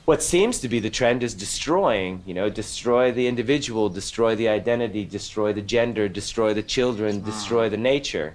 what 0.09 0.23
seems 0.23 0.59
to 0.59 0.69
be 0.71 0.81
the 0.81 0.89
trend 0.89 1.23
is 1.23 1.35
destroying, 1.35 2.23
you 2.25 2.33
know, 2.33 2.49
destroy 2.49 3.13
the 3.13 3.27
individual, 3.27 3.91
destroy 3.91 4.35
the 4.35 4.49
identity, 4.49 5.05
destroy 5.05 5.53
the 5.53 5.61
gender, 5.61 6.09
destroy 6.09 6.55
the 6.55 6.63
children, 6.63 7.21
ah. 7.23 7.27
destroy 7.27 7.69
the 7.69 7.77
nature. 7.77 8.35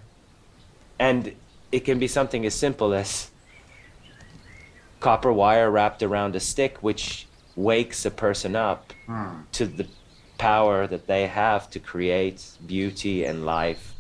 And 1.00 1.34
it 1.72 1.80
can 1.80 1.98
be 1.98 2.08
something 2.08 2.46
as 2.46 2.54
simple 2.54 2.94
as 2.94 3.32
copper 5.00 5.34
wire 5.34 5.72
wrapped 5.72 6.04
around 6.04 6.36
a 6.36 6.40
stick, 6.40 6.78
which 6.82 7.26
wakes 7.56 8.06
a 8.06 8.12
person 8.12 8.56
up 8.56 8.94
hmm. 9.08 9.42
to 9.54 9.66
the 9.66 9.88
power 10.38 10.86
that 10.86 11.08
they 11.08 11.26
have 11.26 11.72
to 11.72 11.80
create 11.80 12.52
beauty 12.68 13.26
and 13.26 13.48
life. 13.48 13.93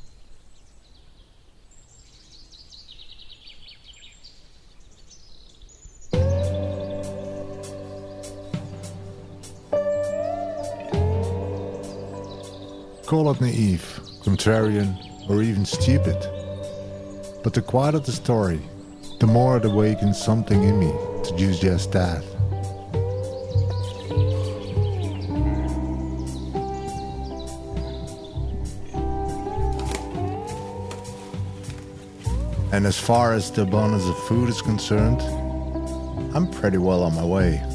Call 13.14 13.30
it 13.30 13.42
naive, 13.42 14.00
contrarian, 14.24 14.98
or 15.30 15.44
even 15.44 15.66
stupid. 15.66 16.18
But 17.44 17.54
the 17.54 17.62
quieter 17.62 18.00
the 18.00 18.12
story, 18.12 18.60
the 19.20 19.28
more 19.28 19.58
it 19.58 19.66
awakens 19.66 20.20
something 20.20 20.64
in 20.64 20.80
me 20.80 20.92
to 21.24 21.36
do 21.38 21.54
just 21.54 21.92
that. 21.92 22.24
And 32.72 32.88
as 32.88 32.98
far 32.98 33.34
as 33.34 33.52
the 33.52 33.62
abundance 33.62 34.06
of 34.06 34.18
food 34.24 34.50
is 34.50 34.60
concerned, 34.64 35.22
I'm 36.36 36.50
pretty 36.50 36.80
well 36.80 37.04
on 37.04 37.14
my 37.14 37.24
way. 37.24 37.73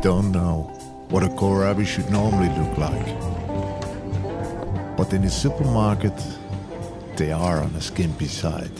don't 0.00 0.30
know 0.30 0.62
what 1.08 1.24
a 1.24 1.28
kohlrabi 1.28 1.84
should 1.84 2.08
normally 2.10 2.48
look 2.50 2.78
like. 2.78 3.06
But 4.96 5.12
in 5.12 5.22
the 5.22 5.30
supermarket, 5.30 6.14
they 7.16 7.32
are 7.32 7.58
on 7.60 7.74
a 7.74 7.80
skimpy 7.80 8.26
side. 8.26 8.70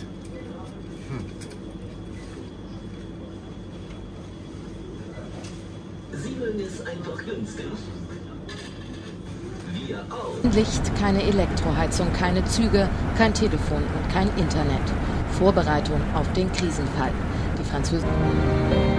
Licht, 10.55 10.95
keine 10.99 11.23
Elektroheizung, 11.23 12.13
keine 12.13 12.45
Züge, 12.45 12.89
kein 13.17 13.35
Telefon 13.35 13.83
und 13.83 14.13
kein 14.13 14.29
Internet. 14.37 14.83
Vorbereitung 15.39 16.01
auf 16.15 16.33
den 16.33 16.51
Krisenfall. 16.53 17.13
Die 17.59 17.65
Französen. 17.65 18.98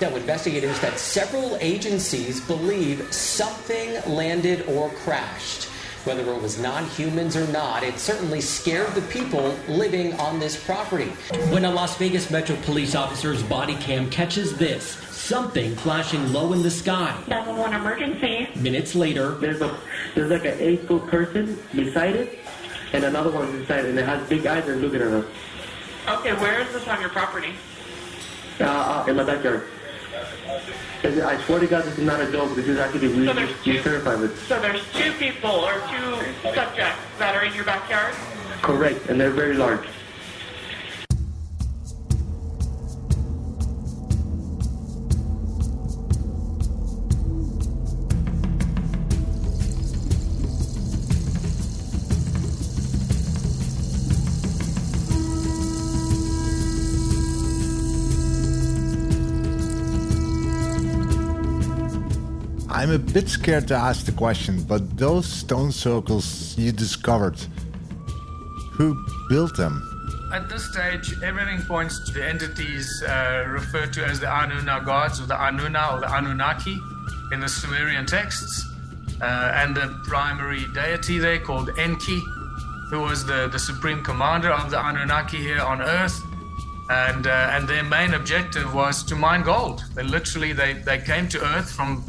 Now, 0.00 0.16
investigators 0.16 0.78
that 0.80 0.98
several 0.98 1.56
agencies 1.60 2.40
believe 2.40 3.12
something 3.12 4.00
landed 4.06 4.66
or 4.68 4.90
crashed. 4.90 5.68
Whether 6.04 6.30
it 6.34 6.42
was 6.42 6.58
non 6.58 6.84
humans 6.84 7.34
or 7.34 7.46
not, 7.48 7.82
it 7.82 7.98
certainly 7.98 8.42
scared 8.42 8.94
the 8.94 9.00
people 9.02 9.56
living 9.68 10.12
on 10.20 10.38
this 10.38 10.62
property. 10.62 11.06
When 11.50 11.64
a 11.64 11.70
Las 11.70 11.96
Vegas 11.96 12.30
Metro 12.30 12.56
police 12.56 12.94
officer's 12.94 13.42
body 13.42 13.74
cam 13.76 14.10
catches 14.10 14.54
this 14.58 14.98
something 15.10 15.74
flashing 15.76 16.30
low 16.30 16.52
in 16.52 16.62
the 16.62 16.70
sky. 16.70 17.18
911 17.28 17.80
emergency. 17.80 18.48
Minutes 18.60 18.94
later, 18.94 19.30
There's 19.36 19.62
a 19.62 19.78
there's 20.14 20.30
like 20.30 20.44
an 20.44 20.58
eight 20.60 20.86
foot 20.86 21.06
person 21.06 21.58
beside 21.74 22.16
it, 22.16 22.38
and 22.92 23.04
another 23.04 23.30
one 23.30 23.50
beside 23.60 23.86
it, 23.86 23.90
and 23.90 23.98
it 23.98 24.04
has 24.04 24.28
big 24.28 24.44
eyes 24.46 24.68
and 24.68 24.82
looking 24.82 25.00
at 25.00 25.08
us. 25.08 25.24
Okay, 26.06 26.34
where 26.34 26.60
is 26.60 26.70
this 26.74 26.86
on 26.86 27.00
your 27.00 27.08
property? 27.08 27.54
Uh, 28.60 28.64
uh, 28.64 29.06
in 29.08 29.16
my 29.16 29.24
backyard. 29.24 29.66
And 31.02 31.22
I 31.22 31.40
swear 31.44 31.60
to 31.60 31.66
God, 31.66 31.84
this 31.84 31.98
is 31.98 32.04
not 32.04 32.20
a 32.20 32.30
joke. 32.30 32.54
This 32.54 32.66
is 32.66 32.78
actually 32.78 33.08
we 33.08 33.26
So 33.26 33.32
there's 33.34 33.66
we 33.66 33.78
terrified 33.80 34.20
with. 34.20 34.38
So 34.46 34.60
there's 34.60 34.82
two 34.92 35.12
people 35.12 35.50
or 35.50 35.74
two 35.90 36.16
subjects 36.54 37.00
that 37.18 37.34
are 37.34 37.44
in 37.44 37.54
your 37.54 37.64
backyard? 37.64 38.14
Correct, 38.62 39.06
and 39.08 39.20
they're 39.20 39.30
very 39.30 39.54
large. 39.54 39.86
Bit 63.14 63.28
scared 63.28 63.68
to 63.68 63.76
ask 63.76 64.06
the 64.06 64.10
question, 64.10 64.64
but 64.64 64.98
those 64.98 65.24
stone 65.24 65.70
circles 65.70 66.58
you 66.58 66.72
discovered, 66.72 67.38
who 68.72 69.06
built 69.28 69.56
them? 69.56 69.80
At 70.32 70.48
this 70.48 70.64
stage, 70.64 71.14
everything 71.22 71.62
points 71.62 72.04
to 72.06 72.12
the 72.12 72.28
entities 72.28 73.04
uh, 73.06 73.44
referred 73.46 73.92
to 73.92 74.04
as 74.04 74.18
the 74.18 74.26
Anunna 74.26 74.84
gods, 74.84 75.20
or 75.20 75.26
the 75.26 75.36
Anunna, 75.36 75.92
or 75.92 76.00
the 76.00 76.12
Anunnaki, 76.12 76.76
in 77.30 77.38
the 77.38 77.48
Sumerian 77.48 78.04
texts, 78.04 78.66
uh, 79.22 79.52
and 79.54 79.76
the 79.76 79.96
primary 80.08 80.66
deity 80.74 81.18
there 81.18 81.38
called 81.38 81.70
Enki, 81.78 82.20
who 82.90 82.98
was 82.98 83.24
the, 83.24 83.46
the 83.46 83.60
supreme 83.60 84.02
commander 84.02 84.50
of 84.50 84.72
the 84.72 84.84
Anunnaki 84.84 85.36
here 85.36 85.60
on 85.60 85.80
Earth. 85.80 86.20
And, 86.90 87.28
uh, 87.28 87.50
and 87.52 87.68
their 87.68 87.84
main 87.84 88.14
objective 88.14 88.74
was 88.74 89.04
to 89.04 89.14
mine 89.14 89.44
gold. 89.44 89.84
They 89.94 90.02
literally 90.02 90.52
they, 90.52 90.72
they 90.72 90.98
came 90.98 91.28
to 91.28 91.40
Earth 91.54 91.70
from 91.70 92.04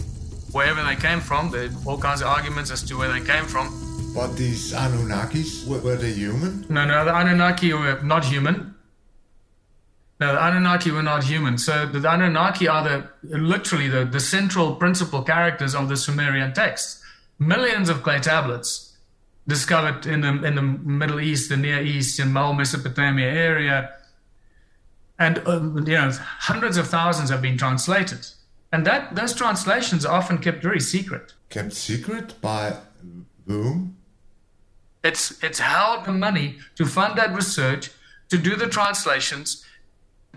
wherever 0.56 0.82
they 0.84 0.96
came 0.96 1.20
from. 1.20 1.52
There 1.52 1.66
are 1.66 1.72
all 1.86 1.98
kinds 1.98 2.22
of 2.22 2.28
arguments 2.28 2.72
as 2.72 2.82
to 2.84 2.98
where 2.98 3.12
they 3.12 3.20
came 3.20 3.44
from. 3.44 3.68
But 4.16 4.38
these 4.38 4.72
Anunnakis, 4.72 5.68
were, 5.68 5.80
were 5.80 5.98
they 5.98 6.14
human? 6.14 6.66
No, 6.70 6.86
no, 6.86 7.04
the 7.04 7.14
Anunnaki 7.14 7.74
were 7.74 8.00
not 8.02 8.24
human. 8.24 8.74
No, 10.22 10.32
the 10.32 10.42
Anunnaki 10.42 10.92
were 10.92 11.04
not 11.04 11.26
human. 11.26 11.58
So 11.58 11.86
the 11.86 12.10
Anunnaki 12.10 12.70
are 12.70 12.84
the 12.88 13.38
literally 13.38 13.90
the, 13.90 14.06
the 14.06 14.22
central 14.22 14.78
principal 14.78 15.24
characters 15.24 15.76
of 15.76 15.90
the 15.90 15.98
Sumerian 15.98 16.54
texts. 16.54 17.04
Millions 17.38 17.90
of 17.90 18.02
clay 18.02 18.20
tablets 18.20 18.96
discovered 19.46 20.06
in 20.06 20.22
the 20.22 20.42
in 20.48 20.56
the 20.56 20.62
Middle 20.62 21.20
East, 21.20 21.50
the 21.50 21.58
Near 21.58 21.82
East, 21.82 22.18
in 22.18 22.32
Mel 22.32 22.54
Mesopotamia 22.54 23.28
area, 23.28 23.92
and 25.20 25.40
uh, 25.46 25.60
you 25.62 25.98
know 26.00 26.12
hundreds 26.50 26.78
of 26.78 26.88
thousands 26.88 27.30
have 27.30 27.42
been 27.42 27.58
translated. 27.58 28.26
And 28.76 28.86
that 28.86 29.16
those 29.16 29.34
translations 29.34 30.06
are 30.06 30.18
often 30.18 30.38
kept 30.38 30.62
very 30.62 30.82
secret. 30.82 31.34
Kept 31.50 31.72
secret 31.72 32.34
by 32.42 32.76
whom? 33.48 33.96
It's 35.02 35.42
it's 35.42 35.60
held 35.60 36.04
the 36.04 36.12
money 36.12 36.58
to 36.76 36.86
fund 36.86 37.18
that 37.18 37.34
research, 37.34 37.90
to 38.28 38.38
do 38.38 38.58
the 38.58 38.68
translations. 38.68 39.64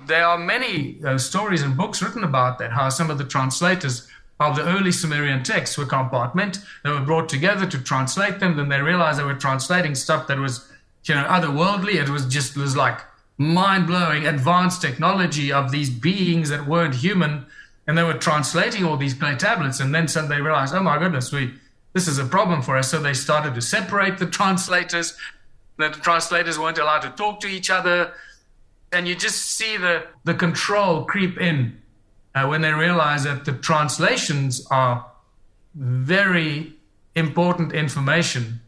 There 0.06 0.24
are 0.24 0.38
many 0.38 1.00
uh, 1.04 1.18
stories 1.18 1.62
and 1.62 1.76
books 1.76 2.00
written 2.00 2.22
about 2.22 2.60
that. 2.60 2.70
How 2.70 2.90
some 2.90 3.10
of 3.10 3.18
the 3.18 3.24
translators 3.24 4.06
of 4.38 4.54
the 4.54 4.62
early 4.62 4.92
Sumerian 4.92 5.42
texts 5.42 5.76
were 5.76 5.84
compartment. 5.98 6.60
They 6.84 6.90
were 6.90 7.00
brought 7.00 7.28
together 7.28 7.66
to 7.66 7.78
translate 7.82 8.38
them. 8.38 8.56
Then 8.56 8.68
they 8.68 8.80
realized 8.80 9.18
they 9.18 9.24
were 9.24 9.34
translating 9.34 9.96
stuff 9.96 10.28
that 10.28 10.38
was, 10.38 10.70
you 11.02 11.16
know, 11.16 11.24
otherworldly. 11.24 11.94
It 11.94 12.08
was 12.08 12.24
just 12.26 12.56
it 12.56 12.60
was 12.60 12.76
like 12.76 13.00
mind 13.36 13.88
blowing, 13.88 14.28
advanced 14.28 14.80
technology 14.80 15.52
of 15.52 15.72
these 15.72 15.90
beings 15.90 16.50
that 16.50 16.68
weren't 16.68 16.94
human, 16.94 17.46
and 17.88 17.96
they 17.96 18.02
were 18.04 18.14
translating 18.14 18.84
all 18.84 18.98
these 18.98 19.14
clay 19.14 19.34
tablets. 19.34 19.80
And 19.80 19.92
then 19.94 20.06
suddenly 20.06 20.36
they 20.36 20.42
realized, 20.42 20.74
oh 20.74 20.82
my 20.82 20.98
goodness, 20.98 21.32
we 21.32 21.54
this 21.94 22.06
is 22.06 22.18
a 22.18 22.24
problem 22.26 22.62
for 22.62 22.76
us. 22.76 22.90
So 22.90 23.00
they 23.00 23.14
started 23.14 23.54
to 23.54 23.62
separate 23.62 24.18
the 24.18 24.26
translators. 24.26 25.16
The 25.78 25.88
translators 25.88 26.58
weren't 26.58 26.78
allowed 26.78 27.00
to 27.00 27.10
talk 27.10 27.40
to 27.40 27.48
each 27.48 27.70
other. 27.70 28.12
And 28.92 29.08
you 29.08 29.16
just 29.16 29.52
see 29.52 29.78
the, 29.78 30.06
the 30.24 30.34
control 30.34 31.04
creep 31.06 31.40
in 31.40 31.80
uh, 32.34 32.46
when 32.46 32.60
they 32.60 32.72
realize 32.72 33.24
that 33.24 33.46
the 33.46 33.52
translations 33.52 34.66
are 34.70 35.06
very 35.74 36.74
important 37.14 37.72
information 37.72 38.60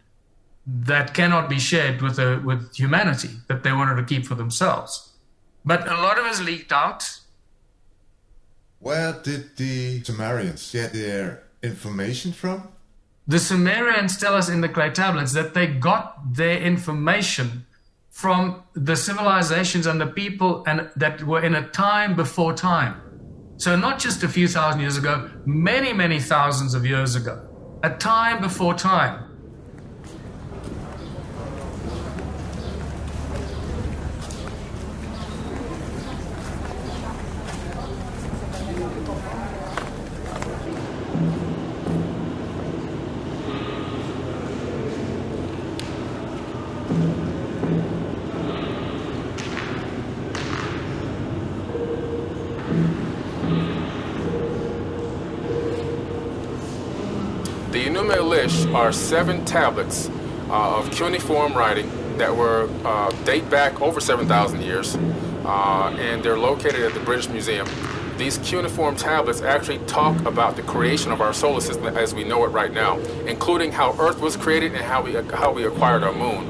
that 0.67 1.13
cannot 1.13 1.49
be 1.49 1.59
shared 1.59 2.01
with, 2.01 2.17
the, 2.17 2.43
with 2.45 2.75
humanity 2.75 3.31
that 3.49 3.63
they 3.65 3.73
wanted 3.73 3.97
to 3.97 4.03
keep 4.03 4.27
for 4.27 4.35
themselves. 4.35 5.13
But 5.65 5.87
a 5.87 5.95
lot 5.95 6.19
of 6.19 6.25
it 6.25 6.43
leaked 6.43 6.73
out. 6.73 7.21
Where 8.81 9.13
did 9.13 9.59
the 9.59 10.03
Sumerians 10.03 10.73
get 10.73 10.95
their 10.95 11.43
information 11.63 12.33
from? 12.33 12.69
The 13.29 13.39
Sumerians 13.39 14.17
tell 14.17 14.35
us 14.35 14.49
in 14.49 14.63
the 14.63 14.71
clay 14.71 14.91
tablets 14.91 15.35
that 15.35 15.53
they 15.53 15.67
got 15.67 16.35
their 16.35 16.59
information 16.59 17.67
from 18.09 18.63
the 18.73 18.97
civilizations 18.97 19.87
and 19.87 20.01
the 20.01 20.07
people 20.07 20.65
and 20.67 20.91
that 20.97 21.23
were 21.23 21.45
in 21.45 21.55
a 21.55 21.69
time 21.69 22.17
before 22.17 22.55
time. 22.55 23.03
So 23.59 23.77
not 23.77 23.99
just 23.99 24.23
a 24.23 24.29
few 24.29 24.49
thousand 24.49 24.81
years 24.81 24.97
ago, 24.97 25.31
many, 25.45 25.93
many 25.93 26.19
thousands 26.19 26.73
of 26.73 26.87
years 26.87 27.15
ago. 27.17 27.47
A 27.83 27.91
time 27.91 28.41
before 28.41 28.73
time. 28.73 29.30
Are 58.75 58.93
seven 58.93 59.45
tablets 59.45 60.09
uh, 60.49 60.79
of 60.79 60.91
cuneiform 60.91 61.55
writing 61.55 61.89
that 62.19 62.35
were 62.35 62.69
uh, 62.85 63.11
date 63.25 63.49
back 63.51 63.81
over 63.81 64.01
7,000 64.01 64.63
years, 64.63 64.97
uh, 65.45 65.97
and 65.99 66.23
they're 66.23 66.39
located 66.39 66.83
at 66.83 66.95
the 66.95 67.01
British 67.01 67.29
Museum. 67.29 67.67
These 68.17 68.39
cuneiform 68.39 68.97
tablets 68.97 69.41
actually 69.41 69.79
talk 69.87 70.25
about 70.27 70.57
the 70.57 70.63
creation 70.63 71.11
of 71.11 71.21
our 71.21 71.33
solar 71.33 71.61
system 71.61 71.87
as 71.97 72.15
we 72.15 72.23
know 72.23 72.45
it 72.45 72.49
right 72.49 72.73
now, 72.73 72.99
including 73.27 73.73
how 73.73 73.97
Earth 73.99 74.21
was 74.21 74.37
created 74.37 74.73
and 74.73 74.83
how 74.83 75.03
we 75.03 75.15
how 75.15 75.53
we 75.53 75.65
acquired 75.65 76.03
our 76.03 76.13
moon. 76.13 76.47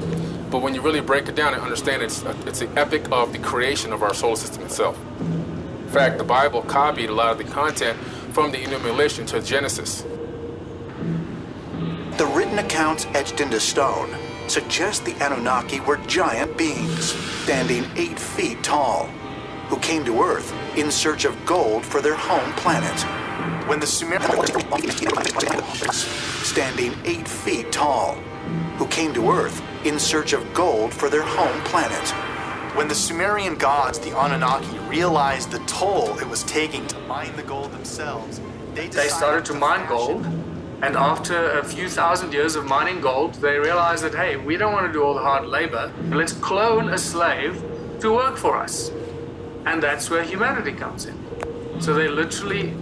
But 0.50 0.62
when 0.62 0.74
you 0.74 0.80
really 0.80 1.00
break 1.00 1.28
it 1.28 1.36
down 1.36 1.54
and 1.54 1.62
understand, 1.62 2.02
it's 2.02 2.22
it's 2.44 2.58
the 2.58 2.68
epic 2.76 3.10
of 3.12 3.32
the 3.32 3.38
creation 3.38 3.92
of 3.92 4.02
our 4.02 4.12
solar 4.12 4.34
system 4.36 4.64
itself. 4.64 4.98
In 5.20 5.88
fact, 5.88 6.18
the 6.18 6.24
Bible 6.24 6.62
copied 6.62 7.08
a 7.08 7.14
lot 7.14 7.30
of 7.32 7.38
the 7.38 7.44
content 7.44 7.96
from 8.32 8.50
the 8.50 8.58
Enuma 8.58 8.92
Elish 8.92 9.20
into 9.20 9.40
Genesis. 9.40 10.04
The 12.20 12.26
written 12.26 12.58
accounts 12.58 13.06
etched 13.14 13.40
into 13.40 13.58
stone 13.58 14.14
suggest 14.46 15.06
the 15.06 15.14
Anunnaki 15.24 15.80
were 15.80 15.96
giant 16.06 16.54
beings, 16.54 17.12
standing 17.44 17.86
eight 17.96 18.18
feet 18.18 18.62
tall, 18.62 19.06
who 19.70 19.78
came 19.78 20.04
to 20.04 20.20
Earth 20.20 20.52
in 20.76 20.90
search 20.90 21.24
of 21.24 21.46
gold 21.46 21.82
for 21.82 22.02
their 22.02 22.16
home 22.16 22.52
planet. 22.56 23.06
when 23.66 23.80
the 23.80 23.86
Sumerians, 23.86 24.52
standing 26.46 26.92
eight 27.06 27.26
feet 27.26 27.72
tall, 27.72 28.16
who 28.76 28.86
came 28.88 29.14
to 29.14 29.30
Earth 29.30 29.62
in 29.86 29.98
search 29.98 30.34
of 30.34 30.52
gold 30.52 30.92
for 30.92 31.08
their 31.08 31.22
home 31.22 31.58
planet. 31.62 32.06
When 32.76 32.86
the 32.86 32.94
Sumerian 32.94 33.54
gods, 33.54 33.98
the 33.98 34.10
Anunnaki, 34.10 34.78
realized 34.80 35.52
the 35.52 35.60
toll 35.60 36.18
it 36.18 36.28
was 36.28 36.42
taking 36.42 36.86
to 36.88 36.98
mine 37.00 37.34
the 37.36 37.44
gold 37.44 37.72
themselves, 37.72 38.42
they, 38.74 38.88
They 38.88 39.08
started 39.08 39.46
to 39.46 39.54
mine 39.54 39.88
gold, 39.88 40.26
and 40.82 40.96
after 40.96 41.58
a 41.58 41.64
few 41.64 41.88
thousand 41.88 42.32
years 42.32 42.56
of 42.56 42.64
mining 42.64 43.00
gold, 43.02 43.34
they 43.34 43.58
realized 43.58 44.02
that 44.02 44.14
hey, 44.14 44.36
we 44.36 44.56
don't 44.56 44.72
want 44.72 44.86
to 44.86 44.92
do 44.92 45.02
all 45.02 45.14
the 45.14 45.20
hard 45.20 45.46
labor. 45.46 45.92
Let's 46.08 46.32
clone 46.32 46.88
a 46.88 46.98
slave 46.98 47.62
to 48.00 48.12
work 48.12 48.38
for 48.38 48.56
us. 48.56 48.90
And 49.66 49.82
that's 49.82 50.08
where 50.08 50.22
humanity 50.22 50.72
comes 50.72 51.04
in. 51.04 51.18
So 51.80 51.92
they 51.92 52.08
literally 52.08 52.74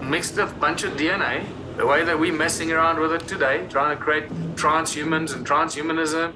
mixed 0.00 0.36
a 0.38 0.46
bunch 0.46 0.82
of 0.82 0.94
DNA, 0.94 1.46
the 1.76 1.86
way 1.86 2.02
that 2.02 2.18
we're 2.18 2.32
messing 2.32 2.72
around 2.72 2.98
with 2.98 3.12
it 3.12 3.28
today, 3.28 3.66
trying 3.70 3.96
to 3.96 4.02
create 4.02 4.28
transhumans 4.56 5.34
and 5.34 5.46
transhumanism. 5.46 6.32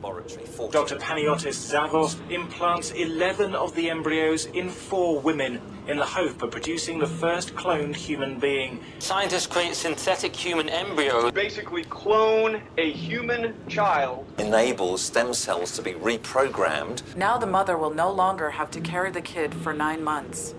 Dr. 0.00 0.96
Panayiotis 0.96 1.72
Zavos 1.72 2.16
implants 2.30 2.92
11 2.92 3.54
of 3.54 3.74
the 3.74 3.90
embryos 3.90 4.46
in 4.46 4.68
four 4.68 5.20
women 5.20 5.60
in 5.88 5.96
the 5.96 6.04
hope 6.04 6.42
of 6.42 6.50
producing 6.50 6.98
the 6.98 7.06
first 7.06 7.54
cloned 7.54 7.96
human 7.96 8.38
being. 8.38 8.80
Scientists 8.98 9.46
create 9.46 9.74
synthetic 9.74 10.36
human 10.36 10.68
embryos. 10.68 11.32
Basically, 11.32 11.84
clone 11.84 12.60
a 12.76 12.92
human 12.92 13.54
child. 13.68 14.26
Enables 14.38 15.02
stem 15.02 15.32
cells 15.34 15.72
to 15.72 15.82
be 15.82 15.92
reprogrammed. 15.94 17.02
Now 17.16 17.38
the 17.38 17.46
mother 17.46 17.76
will 17.76 17.94
no 17.94 18.10
longer 18.12 18.50
have 18.50 18.70
to 18.72 18.80
carry 18.80 19.10
the 19.10 19.22
kid 19.22 19.54
for 19.54 19.72
nine 19.72 20.04
months. 20.04 20.54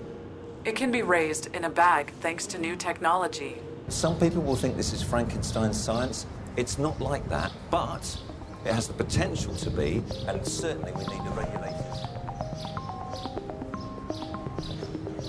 It 0.65 0.75
can 0.75 0.91
be 0.91 1.03
raised 1.03 1.55
in 1.55 1.63
a 1.63 1.69
bag 1.69 2.11
thanks 2.19 2.45
to 2.47 2.57
new 2.57 2.75
technology. 2.75 3.57
Some 3.87 4.19
people 4.19 4.41
will 4.41 4.55
think 4.55 4.75
this 4.75 4.93
is 4.93 5.01
Frankenstein's 5.01 5.79
science. 5.79 6.25
It's 6.57 6.77
not 6.77 6.99
like 6.99 7.27
that, 7.29 7.51
but 7.71 8.19
it 8.65 8.73
has 8.73 8.87
the 8.87 8.93
potential 8.93 9.55
to 9.55 9.69
be, 9.69 10.03
and 10.27 10.45
certainly 10.45 10.91
we 10.91 11.05
need 11.05 11.23
the 11.23 11.31
regulators. 11.31 11.75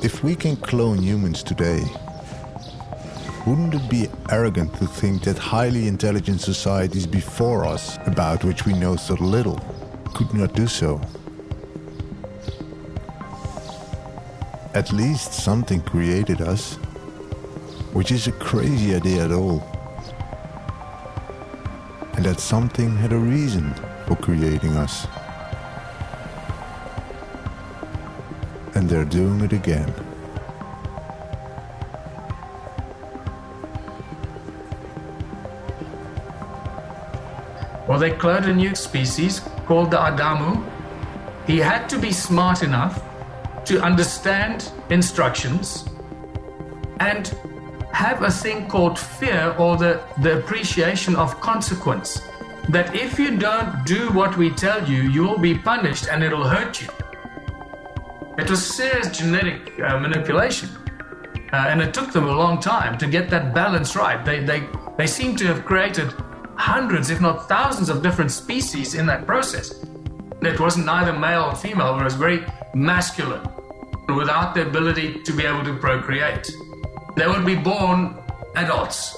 If 0.02 0.24
we 0.24 0.34
can 0.34 0.56
clone 0.56 1.02
humans 1.02 1.42
today, 1.42 1.84
wouldn't 3.46 3.74
it 3.74 3.88
be 3.88 4.08
arrogant 4.30 4.74
to 4.76 4.86
think 4.86 5.22
that 5.24 5.38
highly 5.38 5.88
intelligent 5.88 6.40
societies 6.40 7.06
before 7.06 7.64
us, 7.66 7.98
about 8.06 8.44
which 8.44 8.66
we 8.66 8.74
know 8.74 8.96
so 8.96 9.14
little, 9.14 9.58
could 10.14 10.32
not 10.34 10.54
do 10.54 10.66
so? 10.66 11.00
At 14.74 14.92
least 14.92 15.32
something 15.32 15.80
created 15.82 16.40
us, 16.40 16.74
which 17.92 18.10
is 18.12 18.26
a 18.26 18.32
crazy 18.32 18.94
idea 18.94 19.24
at 19.24 19.32
all. 19.32 19.69
And 22.20 22.28
that 22.28 22.38
something 22.38 22.98
had 22.98 23.14
a 23.14 23.16
reason 23.16 23.72
for 24.06 24.14
creating 24.14 24.76
us. 24.76 25.06
And 28.74 28.90
they're 28.90 29.06
doing 29.06 29.40
it 29.40 29.54
again. 29.54 29.90
Well, 37.88 37.98
they 37.98 38.10
cloned 38.10 38.48
a 38.48 38.54
new 38.54 38.74
species 38.74 39.40
called 39.64 39.90
the 39.90 39.96
Adamu. 39.96 40.62
He 41.46 41.56
had 41.56 41.88
to 41.88 41.98
be 41.98 42.12
smart 42.12 42.62
enough 42.62 43.02
to 43.64 43.80
understand 43.82 44.70
instructions 44.90 45.86
and 46.98 47.34
have 47.92 48.22
a 48.22 48.30
thing 48.30 48.68
called 48.68 48.98
fear 48.98 49.54
or 49.58 49.76
the, 49.76 50.02
the 50.22 50.38
appreciation 50.38 51.16
of 51.16 51.40
consequence. 51.40 52.22
That 52.68 52.94
if 52.94 53.18
you 53.18 53.36
don't 53.36 53.84
do 53.84 54.10
what 54.10 54.36
we 54.36 54.50
tell 54.50 54.88
you, 54.88 55.02
you 55.02 55.22
will 55.22 55.38
be 55.38 55.56
punished 55.58 56.08
and 56.08 56.22
it'll 56.22 56.46
hurt 56.46 56.80
you. 56.80 56.88
It 58.38 58.48
was 58.48 58.64
serious 58.64 59.16
genetic 59.16 59.78
uh, 59.80 59.98
manipulation. 59.98 60.68
Uh, 61.52 61.66
and 61.68 61.82
it 61.82 61.92
took 61.92 62.12
them 62.12 62.28
a 62.28 62.32
long 62.32 62.60
time 62.60 62.96
to 62.98 63.06
get 63.06 63.28
that 63.30 63.52
balance 63.52 63.96
right. 63.96 64.24
They, 64.24 64.40
they, 64.40 64.62
they 64.96 65.06
seem 65.06 65.34
to 65.36 65.46
have 65.46 65.64
created 65.64 66.12
hundreds, 66.56 67.10
if 67.10 67.20
not 67.20 67.48
thousands, 67.48 67.88
of 67.88 68.02
different 68.02 68.30
species 68.30 68.94
in 68.94 69.06
that 69.06 69.26
process. 69.26 69.84
It 70.42 70.60
wasn't 70.60 70.86
neither 70.86 71.12
male 71.12 71.50
or 71.50 71.54
female, 71.56 71.98
it 71.98 72.04
was 72.04 72.14
very 72.14 72.44
masculine, 72.72 73.46
without 74.08 74.54
the 74.54 74.66
ability 74.66 75.22
to 75.22 75.32
be 75.32 75.44
able 75.44 75.64
to 75.64 75.76
procreate. 75.76 76.50
They 77.16 77.26
would 77.26 77.44
be 77.44 77.56
born 77.56 78.16
adults. 78.56 79.16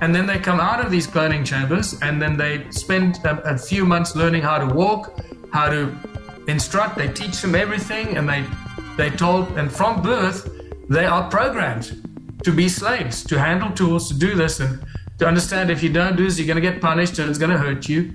And 0.00 0.14
then 0.14 0.26
they 0.26 0.38
come 0.38 0.58
out 0.58 0.84
of 0.84 0.90
these 0.90 1.06
cloning 1.06 1.44
chambers 1.44 2.00
and 2.02 2.20
then 2.20 2.36
they 2.36 2.68
spend 2.70 3.18
a, 3.24 3.54
a 3.54 3.58
few 3.58 3.84
months 3.84 4.16
learning 4.16 4.42
how 4.42 4.58
to 4.58 4.74
walk, 4.74 5.20
how 5.52 5.68
to 5.68 5.94
instruct, 6.48 6.96
they 6.96 7.08
teach 7.08 7.40
them 7.40 7.54
everything, 7.54 8.16
and 8.16 8.28
they 8.28 8.44
they 8.96 9.08
told, 9.10 9.56
and 9.56 9.72
from 9.72 10.02
birth, 10.02 10.50
they 10.88 11.06
are 11.06 11.30
programmed 11.30 12.38
to 12.44 12.52
be 12.52 12.68
slaves, 12.68 13.24
to 13.24 13.38
handle 13.38 13.70
tools, 13.70 14.08
to 14.08 14.14
do 14.14 14.34
this, 14.34 14.60
and 14.60 14.84
to 15.18 15.26
understand 15.26 15.70
if 15.70 15.82
you 15.82 15.90
don't 15.90 16.16
do 16.16 16.24
this, 16.24 16.38
you're 16.38 16.46
going 16.46 16.62
to 16.62 16.70
get 16.70 16.80
punished 16.80 17.18
and 17.18 17.30
it's 17.30 17.38
going 17.38 17.52
to 17.52 17.58
hurt 17.58 17.88
you. 17.88 18.12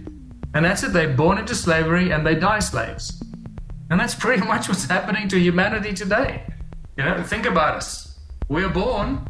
And 0.54 0.66
that's 0.66 0.84
it. 0.84 0.94
They're 0.94 1.16
born 1.16 1.38
into 1.38 1.56
slavery 1.56 2.12
and 2.12 2.26
they 2.26 2.36
die 2.36 2.60
slaves. 2.60 3.24
And 3.90 4.00
that's 4.00 4.14
pretty 4.14 4.46
much 4.54 4.68
what's 4.68 4.86
happening 4.86 5.28
to 5.30 5.40
humanity 5.40 5.94
today. 5.94 6.44
You 6.98 7.06
know, 7.06 7.24
think 7.24 7.46
about 7.46 7.76
us. 7.76 8.07
We're 8.50 8.70
born, 8.70 9.28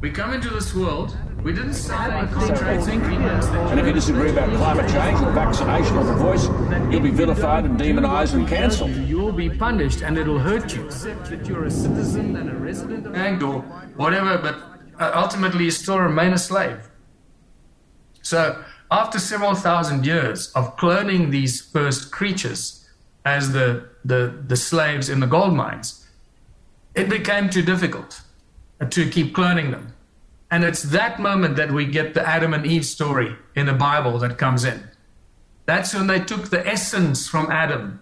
we 0.00 0.10
come 0.10 0.32
into 0.32 0.50
this 0.50 0.74
world, 0.74 1.16
we 1.44 1.52
didn't 1.52 1.74
sign 1.74 2.10
any 2.10 2.32
contracts, 2.32 2.88
agreements. 2.88 3.46
And 3.46 3.78
if 3.78 3.86
you 3.86 3.92
disagree 3.92 4.30
about 4.30 4.50
climate 4.56 4.90
change 4.90 5.20
or 5.20 5.30
vaccination 5.30 5.96
or 5.96 6.02
the 6.02 6.14
voice, 6.14 6.46
you'll 6.90 7.00
be 7.00 7.10
vilified 7.10 7.64
and 7.64 7.78
demonised 7.78 8.34
and 8.34 8.48
cancelled. 8.48 8.90
You 8.90 9.20
will 9.20 9.30
be 9.30 9.48
punished 9.48 10.02
and 10.02 10.18
it'll 10.18 10.40
hurt 10.40 10.74
you. 10.74 10.86
Except 10.86 11.30
that 11.30 11.46
you're 11.46 11.66
a 11.66 11.70
citizen 11.70 12.34
and 12.34 12.50
a 12.50 12.54
resident 12.56 13.06
of 13.06 13.42
or 13.44 13.60
whatever, 13.94 14.36
but 14.36 14.56
uh, 15.00 15.12
ultimately 15.14 15.66
you 15.66 15.70
still 15.70 16.00
remain 16.00 16.32
a 16.32 16.38
slave. 16.38 16.90
So, 18.22 18.64
after 18.90 19.20
several 19.20 19.54
thousand 19.54 20.04
years 20.04 20.50
of 20.56 20.76
cloning 20.76 21.30
these 21.30 21.60
first 21.60 22.10
creatures 22.10 22.84
as 23.24 23.52
the, 23.52 23.90
the, 24.04 24.42
the 24.44 24.56
slaves 24.56 25.08
in 25.08 25.20
the 25.20 25.28
gold 25.28 25.54
mines, 25.54 26.04
it 26.96 27.08
became 27.08 27.48
too 27.48 27.62
difficult 27.62 28.22
to 28.90 29.10
keep 29.10 29.34
cloning 29.34 29.70
them. 29.70 29.94
And 30.50 30.64
it's 30.64 30.82
that 30.82 31.18
moment 31.18 31.56
that 31.56 31.72
we 31.72 31.86
get 31.86 32.14
the 32.14 32.26
Adam 32.26 32.54
and 32.54 32.64
Eve 32.66 32.84
story 32.84 33.34
in 33.54 33.66
the 33.66 33.72
Bible 33.72 34.18
that 34.20 34.38
comes 34.38 34.64
in. 34.64 34.88
That's 35.64 35.92
when 35.94 36.06
they 36.06 36.20
took 36.20 36.50
the 36.50 36.66
essence 36.66 37.26
from 37.26 37.50
Adam. 37.50 38.00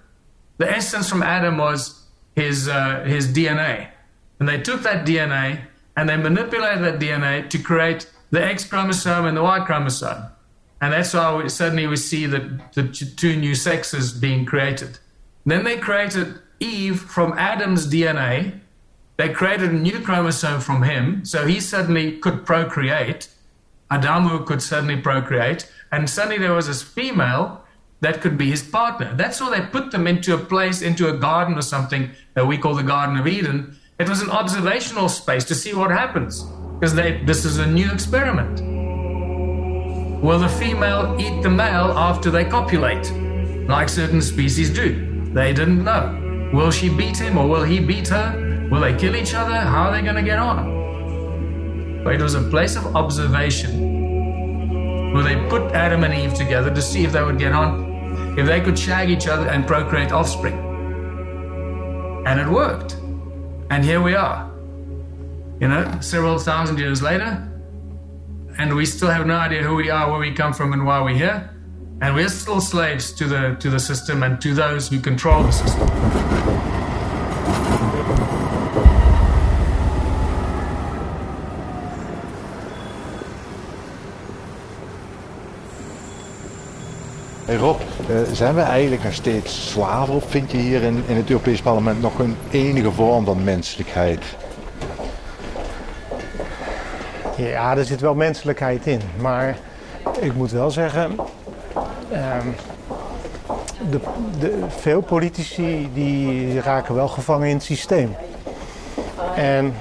The 0.59 0.70
essence 0.70 1.09
from 1.09 1.22
Adam 1.22 1.56
was 1.56 2.05
his, 2.36 2.68
uh, 2.68 3.05
his 3.05 3.28
DNA. 3.28 3.90
And 4.38 4.48
they 4.48 4.60
took 4.60 4.82
that 4.82 5.06
DNA 5.06 5.62
and 5.96 6.09
they 6.09 6.16
manipulated 6.16 6.84
that 6.84 6.98
DNA 6.98 7.48
to 7.51 7.59
create 7.59 8.10
the 8.30 8.44
X 8.44 8.64
chromosome 8.64 9.26
and 9.26 9.36
the 9.36 9.42
Y 9.42 9.60
chromosome. 9.64 10.24
And 10.80 10.92
that's 10.92 11.12
how 11.12 11.38
we, 11.40 11.48
suddenly 11.48 11.86
we 11.86 11.96
see 11.96 12.26
the, 12.26 12.60
the 12.74 12.88
two 12.88 13.36
new 13.36 13.55
sexes 13.55 14.12
being 14.12 14.44
created. 14.44 14.98
Then 15.46 15.64
they 15.64 15.78
created 15.78 16.38
Eve 16.60 17.01
from 17.01 17.32
Adam's 17.38 17.86
DNA. 17.86 18.60
They 19.16 19.28
created 19.28 19.70
a 19.70 19.74
new 19.74 20.00
chromosome 20.00 20.60
from 20.60 20.82
him, 20.82 21.24
so 21.24 21.46
he 21.46 21.60
suddenly 21.60 22.18
could 22.18 22.44
procreate. 22.44 23.28
Adamu 23.90 24.44
could 24.44 24.60
suddenly 24.60 24.96
procreate, 24.96 25.70
and 25.92 26.10
suddenly 26.10 26.38
there 26.38 26.52
was 26.52 26.66
this 26.66 26.82
female 26.82 27.60
that 28.00 28.20
could 28.20 28.36
be 28.36 28.50
his 28.50 28.62
partner. 28.62 29.14
That's 29.14 29.40
why 29.40 29.50
they 29.50 29.66
put 29.66 29.92
them 29.92 30.06
into 30.06 30.34
a 30.34 30.38
place, 30.38 30.82
into 30.82 31.08
a 31.08 31.16
garden 31.16 31.56
or 31.56 31.62
something 31.62 32.10
that 32.34 32.46
we 32.46 32.58
call 32.58 32.74
the 32.74 32.82
Garden 32.82 33.16
of 33.16 33.26
Eden. 33.28 33.78
It 34.00 34.08
was 34.08 34.20
an 34.20 34.30
observational 34.30 35.08
space 35.08 35.44
to 35.44 35.54
see 35.54 35.74
what 35.74 35.90
happens, 35.92 36.42
because 36.74 36.94
this 36.94 37.44
is 37.44 37.58
a 37.58 37.66
new 37.66 37.90
experiment. 37.92 38.60
Will 40.22 40.40
the 40.40 40.48
female 40.48 41.16
eat 41.20 41.42
the 41.42 41.50
male 41.50 41.92
after 41.96 42.30
they 42.30 42.44
copulate, 42.44 43.12
like 43.68 43.88
certain 43.88 44.20
species 44.20 44.70
do? 44.70 45.32
They 45.32 45.52
didn't 45.52 45.84
know. 45.84 46.50
Will 46.52 46.72
she 46.72 46.88
beat 46.88 47.18
him 47.18 47.38
or 47.38 47.46
will 47.46 47.64
he 47.64 47.78
beat 47.78 48.08
her? 48.08 48.40
Will 48.70 48.80
they 48.80 48.96
kill 48.96 49.14
each 49.14 49.34
other? 49.34 49.54
How 49.54 49.84
are 49.84 49.92
they 49.92 50.02
going 50.02 50.16
to 50.16 50.22
get 50.22 50.38
on? 50.38 52.02
But 52.02 52.14
it 52.14 52.20
was 52.20 52.34
a 52.34 52.42
place 52.42 52.76
of 52.76 52.96
observation 52.96 55.12
where 55.14 55.22
they 55.22 55.36
put 55.48 55.72
Adam 55.72 56.02
and 56.04 56.12
Eve 56.12 56.34
together 56.34 56.74
to 56.74 56.82
see 56.82 57.04
if 57.04 57.12
they 57.12 57.22
would 57.22 57.38
get 57.38 57.52
on, 57.52 58.38
if 58.38 58.46
they 58.46 58.60
could 58.60 58.78
shag 58.78 59.10
each 59.10 59.28
other 59.28 59.48
and 59.48 59.66
procreate 59.66 60.12
offspring. 60.12 60.58
And 62.26 62.40
it 62.40 62.48
worked. 62.48 62.94
And 63.70 63.84
here 63.84 64.02
we 64.02 64.14
are, 64.14 64.50
you 65.60 65.68
know, 65.68 65.98
several 66.00 66.38
thousand 66.38 66.78
years 66.78 67.00
later, 67.00 67.48
and 68.58 68.74
we 68.74 68.86
still 68.86 69.10
have 69.10 69.26
no 69.26 69.36
idea 69.36 69.62
who 69.62 69.74
we 69.74 69.90
are, 69.90 70.10
where 70.10 70.20
we 70.20 70.32
come 70.32 70.52
from, 70.52 70.72
and 70.72 70.84
why 70.84 71.00
we're 71.00 71.14
here. 71.14 71.50
And 72.00 72.14
we're 72.14 72.28
still 72.28 72.60
slaves 72.60 73.12
to 73.12 73.26
the 73.26 73.56
to 73.60 73.70
the 73.70 73.78
system 73.78 74.22
and 74.22 74.40
to 74.42 74.52
those 74.52 74.88
who 74.88 75.00
control 75.00 75.44
the 75.44 75.52
system. 75.52 76.53
Rob, 87.56 87.81
uh, 88.10 88.16
zijn 88.32 88.55
we 88.55 88.60
eigenlijk 88.60 89.02
nog 89.02 89.12
steeds 89.12 89.70
zwavel, 89.70 90.20
vind 90.20 90.51
je 90.51 90.56
hier 90.56 90.82
in, 90.82 91.05
in 91.06 91.16
het 91.16 91.31
Europees 91.31 91.60
Parlement, 91.60 92.01
nog 92.01 92.18
een 92.18 92.36
enige 92.51 92.90
vorm 92.90 93.24
van 93.24 93.44
menselijkheid? 93.44 94.24
Ja, 97.36 97.76
er 97.76 97.85
zit 97.85 98.01
wel 98.01 98.14
menselijkheid 98.14 98.86
in. 98.86 99.01
Maar 99.20 99.56
ik 100.20 100.35
moet 100.35 100.51
wel 100.51 100.70
zeggen, 100.70 101.16
ehm, 102.10 102.47
de, 103.90 104.01
de, 104.39 104.64
veel 104.68 105.01
politici 105.01 105.90
die 105.94 106.60
raken 106.60 106.94
wel 106.94 107.09
gevangen 107.09 107.48
in 107.48 107.55
het 107.55 107.64
systeem. 107.64 108.16
En 109.36 109.74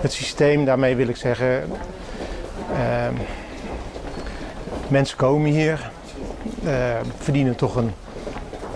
het 0.00 0.12
systeem, 0.12 0.64
daarmee 0.64 0.96
wil 0.96 1.08
ik 1.08 1.16
zeggen, 1.16 1.70
ehm, 2.72 3.14
mensen 4.88 5.16
komen 5.16 5.50
hier, 5.50 5.90
verdienen 7.18 7.56
toch 7.56 7.76
een, 7.76 7.92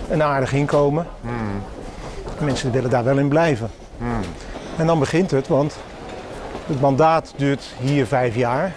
een 0.08 0.22
aardig 0.22 0.52
inkomen. 0.52 1.06
Hmm. 1.20 1.62
Mensen 2.38 2.70
willen 2.70 2.90
daar 2.90 3.04
wel 3.04 3.18
in 3.18 3.28
blijven. 3.28 3.70
Hmm. 3.98 4.20
En 4.76 4.86
dan 4.86 4.98
begint 4.98 5.30
het, 5.30 5.48
want 5.48 5.76
het 6.66 6.80
mandaat 6.80 7.32
duurt 7.36 7.74
hier 7.80 8.06
vijf 8.06 8.34
jaar. 8.34 8.72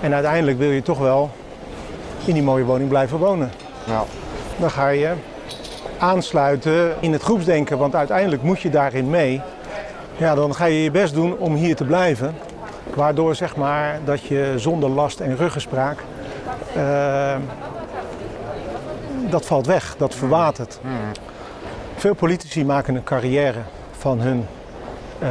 En 0.00 0.14
uiteindelijk 0.14 0.58
wil 0.58 0.70
je 0.70 0.82
toch 0.82 0.98
wel 0.98 1.30
in 2.24 2.34
die 2.34 2.42
mooie 2.42 2.64
woning 2.64 2.88
blijven 2.88 3.18
wonen. 3.18 3.50
Ja. 3.86 4.04
Dan 4.58 4.70
ga 4.70 4.88
je 4.88 5.12
aansluiten 5.98 6.94
in 7.00 7.12
het 7.12 7.22
groepsdenken, 7.22 7.78
want 7.78 7.94
uiteindelijk 7.94 8.42
moet 8.42 8.60
je 8.60 8.70
daarin 8.70 9.10
mee. 9.10 9.40
Ja, 10.16 10.34
dan 10.34 10.54
ga 10.54 10.64
je 10.64 10.82
je 10.82 10.90
best 10.90 11.14
doen 11.14 11.36
om 11.38 11.54
hier 11.54 11.76
te 11.76 11.84
blijven. 11.84 12.34
Waardoor 12.94 13.34
zeg 13.34 13.56
maar 13.56 13.98
dat 14.04 14.22
je 14.22 14.54
zonder 14.56 14.90
last 14.90 15.20
en 15.20 15.36
ruggespraak. 15.36 15.98
Uh, 16.76 17.34
dat 19.32 19.46
valt 19.46 19.66
weg, 19.66 19.94
dat 19.98 20.14
verwatert. 20.14 20.78
Hmm. 20.82 20.92
Veel 21.96 22.14
politici 22.14 22.64
maken 22.64 22.94
een 22.94 23.04
carrière 23.04 23.60
van 23.98 24.20
hun. 24.20 24.46
Uh, 25.22 25.28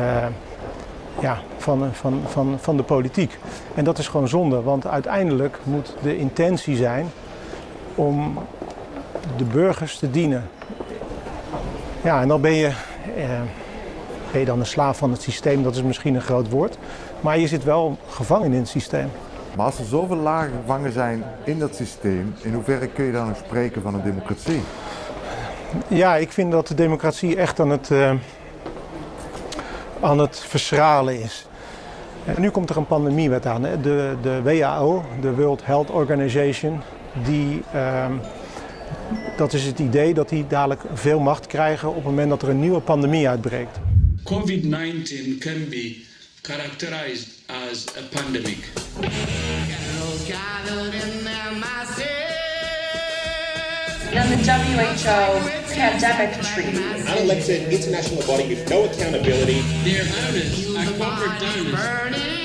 ja, 1.19 1.37
van, 1.57 1.89
van, 1.93 2.21
van, 2.27 2.57
van 2.59 2.77
de 2.77 2.83
politiek. 2.83 3.37
En 3.75 3.83
dat 3.83 3.97
is 3.97 4.07
gewoon 4.07 4.27
zonde, 4.27 4.61
want 4.61 4.87
uiteindelijk 4.87 5.57
moet 5.63 5.93
de 6.01 6.17
intentie 6.17 6.75
zijn 6.75 7.11
om 7.95 8.37
de 9.37 9.43
burgers 9.43 9.97
te 9.97 10.11
dienen. 10.11 10.49
Ja, 12.03 12.21
en 12.21 12.27
dan 12.27 12.41
ben 12.41 12.53
je, 12.53 12.67
eh, 13.17 13.41
ben 14.31 14.39
je 14.39 14.45
dan 14.45 14.59
een 14.59 14.65
slaaf 14.65 14.97
van 14.97 15.11
het 15.11 15.21
systeem, 15.21 15.63
dat 15.63 15.75
is 15.75 15.81
misschien 15.81 16.15
een 16.15 16.21
groot 16.21 16.49
woord. 16.49 16.77
Maar 17.19 17.39
je 17.39 17.47
zit 17.47 17.63
wel 17.63 17.97
gevangen 18.07 18.53
in 18.53 18.59
het 18.59 18.67
systeem. 18.67 19.11
Maar 19.55 19.65
als 19.65 19.79
er 19.79 19.85
zoveel 19.85 20.17
lagen 20.17 20.51
gevangen 20.61 20.91
zijn 20.91 21.23
in 21.43 21.59
dat 21.59 21.75
systeem, 21.75 22.33
in 22.41 22.53
hoeverre 22.53 22.87
kun 22.87 23.05
je 23.05 23.11
dan 23.11 23.27
nog 23.27 23.37
spreken 23.37 23.81
van 23.81 23.93
een 23.93 24.03
democratie? 24.03 24.61
Ja, 25.87 26.15
ik 26.15 26.31
vind 26.31 26.51
dat 26.51 26.67
de 26.67 26.75
democratie 26.75 27.35
echt 27.35 27.59
aan 27.59 27.69
het, 27.69 27.89
uh, 27.89 28.13
aan 29.99 30.19
het 30.19 30.39
verschralen 30.39 31.21
is. 31.21 31.45
En 32.25 32.41
nu 32.41 32.49
komt 32.49 32.69
er 32.69 32.77
een 32.77 32.85
pandemiewet 32.85 33.45
aan. 33.45 33.63
Hè. 33.63 33.81
De, 33.81 34.15
de 34.21 34.41
WHO, 34.41 35.05
de 35.21 35.35
World 35.35 35.65
Health 35.65 35.89
Organization, 35.89 36.81
die, 37.25 37.61
um, 37.75 38.19
dat 39.37 39.53
is 39.53 39.63
het 39.63 39.79
idee 39.79 40.13
dat 40.13 40.29
die 40.29 40.47
dadelijk 40.47 40.81
veel 40.93 41.19
macht 41.19 41.47
krijgen 41.47 41.89
op 41.89 41.95
het 41.95 42.03
moment 42.03 42.29
dat 42.29 42.41
er 42.41 42.49
een 42.49 42.59
nieuwe 42.59 42.79
pandemie 42.79 43.29
uitbreekt. 43.29 43.79
COVID-19 44.23 45.37
can 45.39 45.69
be 45.69 46.09
characterized 46.43 47.41
as 47.49 47.85
a 47.97 48.01
pandemic. 48.03 48.57
And 54.13 54.29
the 54.29 54.37
WHO 54.37 55.73
pandemic 55.73 56.41
treaty. 56.43 56.77
Unelected 57.05 57.71
international 57.71 58.25
body 58.27 58.49
with 58.49 58.69
no 58.69 58.85
accountability. 58.85 59.61
Their 59.83 60.03
owners 60.03 60.75
are 60.75 60.85
corporate 60.97 61.39
donors. 61.39 62.40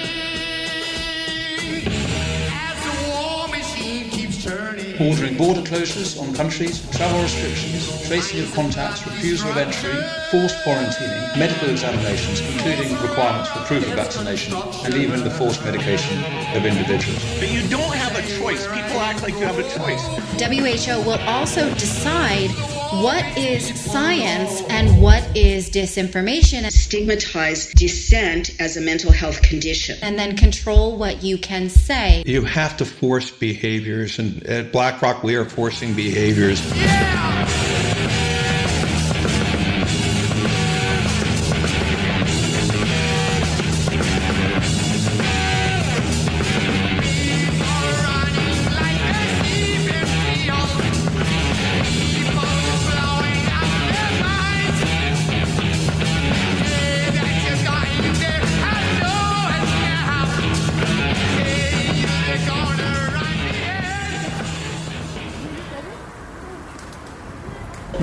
Ordering 5.00 5.36
border 5.36 5.60
closures 5.60 6.20
on 6.20 6.34
countries, 6.34 6.88
travel 6.96 7.20
restrictions, 7.22 8.06
tracing 8.08 8.40
of 8.40 8.52
contacts, 8.54 9.06
refusal 9.06 9.50
of 9.50 9.56
entry, 9.56 9.92
forced 10.30 10.56
quarantining, 10.64 11.38
medical 11.38 11.68
examinations, 11.68 12.40
including 12.40 12.92
requirements 13.02 13.50
for 13.50 13.58
proof 13.60 13.86
of 13.86 13.94
vaccination, 13.94 14.54
and 14.84 14.94
even 14.94 15.22
the 15.22 15.30
forced 15.30 15.62
medication 15.64 16.18
of 16.56 16.64
individuals. 16.64 17.22
But 17.38 17.50
you 17.50 17.66
don't 17.68 17.94
have 17.94 18.16
a 18.16 18.26
choice. 18.38 18.66
People 18.66 19.00
act 19.00 19.22
like 19.22 19.34
you 19.34 19.44
have 19.44 19.58
a 19.58 19.68
choice. 19.68 20.02
WHO 20.40 21.00
will 21.02 21.20
also 21.26 21.68
decide 21.74 22.50
what 22.92 23.24
is 23.36 23.78
science 23.80 24.62
and 24.68 25.00
what 25.00 25.24
is 25.36 25.70
disinformation. 25.70 26.70
Stigmatize 26.70 27.72
dissent 27.74 28.60
as 28.60 28.76
a 28.76 28.80
mental 28.80 29.12
health 29.12 29.42
condition. 29.42 29.98
And 30.02 30.18
then 30.18 30.36
control 30.36 30.96
what 30.96 31.22
you 31.22 31.38
can 31.38 31.68
say. 31.68 32.22
You 32.26 32.42
have 32.44 32.76
to 32.78 32.84
force 32.84 33.30
behaviors, 33.30 34.18
and 34.18 34.42
at 34.46 34.72
BlackRock, 34.72 35.22
we 35.22 35.34
are 35.34 35.44
forcing 35.44 35.94
behaviors. 35.94 36.60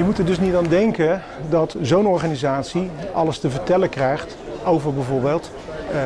Je 0.03 0.09
moet 0.09 0.17
er 0.17 0.25
dus 0.25 0.39
niet 0.39 0.55
aan 0.55 0.67
denken 0.67 1.21
dat 1.49 1.75
zo'n 1.81 2.07
organisatie 2.07 2.89
alles 3.13 3.39
te 3.39 3.49
vertellen 3.49 3.89
krijgt 3.89 4.37
over 4.65 4.93
bijvoorbeeld 4.93 5.51
uh, 5.91 5.99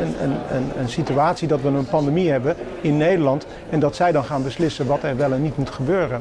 een, 0.00 0.14
een, 0.22 0.36
een, 0.56 0.70
een, 0.78 0.88
situatie 0.88 1.48
dat 1.48 1.60
we 1.60 1.68
een 1.68 1.86
pandemie 1.86 2.30
hebben 2.30 2.56
in 2.80 2.96
Nederland 2.96 3.46
en 3.70 3.80
dat 3.80 3.96
zij 3.96 4.12
dan 4.12 4.24
gaan 4.24 4.42
beslissen 4.42 4.86
wat 4.86 5.02
er 5.02 5.16
wel 5.16 5.32
en 5.32 5.42
niet 5.42 5.56
moet 5.56 5.70
gebeuren. 5.70 6.20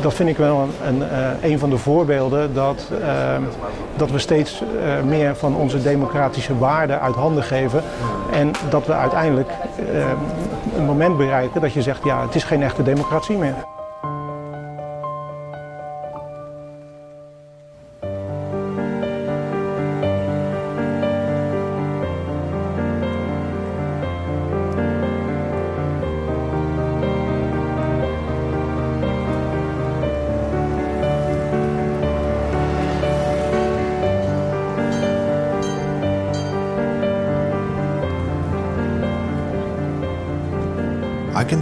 Dat 0.00 0.14
vind 0.14 0.28
ik 0.28 0.36
wel 0.36 0.68
een, 0.86 1.00
een, 1.00 1.50
een 1.50 1.58
van 1.58 1.70
de 1.70 1.78
voorbeelden 1.78 2.54
dat, 2.54 2.90
uh, 3.00 3.36
dat 3.96 4.10
we 4.10 4.18
steeds 4.18 4.62
meer 5.06 5.36
van 5.36 5.56
onze 5.56 5.82
democratische 5.82 6.58
waarden 6.58 7.00
uit 7.00 7.14
handen 7.14 7.42
geven 7.42 7.82
en 8.32 8.50
dat 8.68 8.86
we 8.86 8.92
uiteindelijk 8.92 9.50
een 10.76 10.84
moment 10.84 11.16
bereiken 11.16 11.60
dat 11.60 11.72
je 11.72 11.82
zegt 11.82 12.04
ja, 12.04 12.22
het 12.22 12.34
is 12.34 12.44
geen 12.44 12.62
echte 12.62 12.82
democratie 12.82 13.36
meer. 13.36 13.75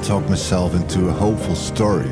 Talk 0.05 0.29
myself 0.29 0.75
into 0.75 1.09
a 1.09 1.13
hopeful 1.13 1.55
story, 1.55 2.11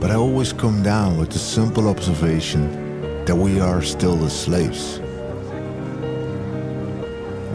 but 0.00 0.10
I 0.10 0.16
always 0.16 0.52
come 0.52 0.82
down 0.82 1.16
with 1.16 1.30
the 1.30 1.38
simple 1.38 1.88
observation 1.88 3.24
that 3.24 3.36
we 3.36 3.60
are 3.60 3.82
still 3.82 4.16
the 4.16 4.28
slaves. 4.28 4.98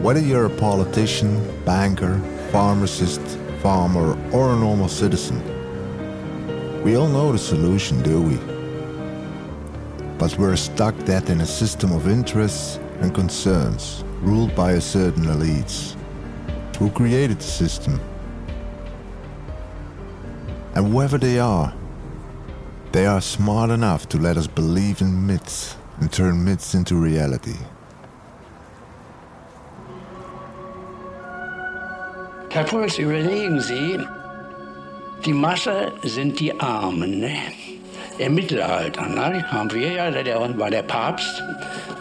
Whether 0.00 0.20
you're 0.20 0.46
a 0.46 0.56
politician, 0.56 1.30
banker, 1.66 2.18
pharmacist, 2.52 3.20
farmer, 3.60 4.16
or 4.32 4.54
a 4.54 4.56
normal 4.56 4.88
citizen, 4.88 5.42
we 6.82 6.96
all 6.96 7.08
know 7.08 7.32
the 7.32 7.38
solution, 7.38 8.02
do 8.02 8.22
we? 8.22 8.36
But 10.16 10.38
we're 10.38 10.56
stuck 10.56 10.96
dead 11.04 11.28
in 11.28 11.42
a 11.42 11.46
system 11.46 11.92
of 11.92 12.08
interests 12.08 12.78
and 13.00 13.14
concerns 13.14 14.04
ruled 14.22 14.54
by 14.54 14.72
a 14.72 14.80
certain 14.80 15.24
elites 15.24 15.96
who 16.78 16.88
created 16.90 17.40
the 17.40 17.44
system 17.44 18.00
and 20.74 20.92
whoever 20.92 21.18
they 21.18 21.38
are, 21.38 21.72
they 22.92 23.06
are 23.06 23.20
smart 23.20 23.70
enough 23.70 24.08
to 24.08 24.18
let 24.18 24.36
us 24.36 24.46
believe 24.46 25.00
in 25.00 25.26
myths 25.26 25.76
and 26.00 26.12
turn 26.12 26.44
myths 26.44 26.74
into 26.74 26.96
reality. 26.96 27.56
Sie 32.88 33.02
überlegen 33.02 33.60
Sie, 33.60 33.98
Die 35.24 35.32
Masse 35.32 35.92
sind 36.02 36.40
die 36.40 36.52
Armen. 36.60 37.20
Ne? 37.20 37.36
Im 38.18 38.34
Mittelalter 38.34 39.06
ne, 39.06 39.44
haben 39.52 39.72
wir 39.72 39.92
ja, 39.92 40.10
der 40.10 40.58
war 40.58 40.68
der 40.68 40.82
Papst, 40.82 41.40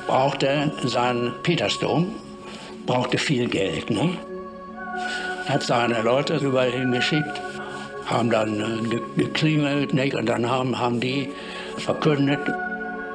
brauchte 0.07 0.71
seinen 0.83 1.31
Petersdom, 1.43 2.15
brauchte 2.87 3.19
viel 3.19 3.47
Geld. 3.47 3.91
Ne? 3.91 4.17
Hat 5.45 5.61
seine 5.61 6.01
Leute 6.01 6.37
überall 6.37 6.71
hingeschickt, 6.71 7.39
haben 8.05 8.29
dann 8.29 8.59
äh, 8.59 9.21
geklingelt 9.21 9.93
ne? 9.93 10.11
und 10.15 10.27
dann 10.27 10.49
haben, 10.49 10.77
haben 10.77 10.99
die 10.99 11.29
verkündet, 11.77 12.39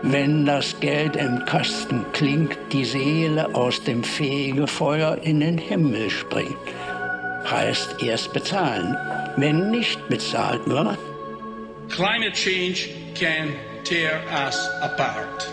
wenn 0.02 0.46
das 0.46 0.78
Geld 0.80 1.16
im 1.16 1.44
Kasten 1.46 2.04
klingt, 2.12 2.56
die 2.72 2.84
Seele 2.84 3.54
aus 3.54 3.82
dem 3.82 4.04
Fegefeuer 4.04 5.18
in 5.22 5.40
den 5.40 5.58
Himmel 5.58 6.10
springt. 6.10 6.56
Heißt 7.50 8.02
erst 8.02 8.32
bezahlen. 8.32 8.96
Wenn 9.36 9.70
nicht 9.70 10.08
bezahlt 10.08 10.66
wird, 10.66 10.98
Climate 11.88 12.32
change 12.32 12.88
can 13.14 13.50
tear 13.84 14.20
us 14.44 14.68
apart. 14.82 15.48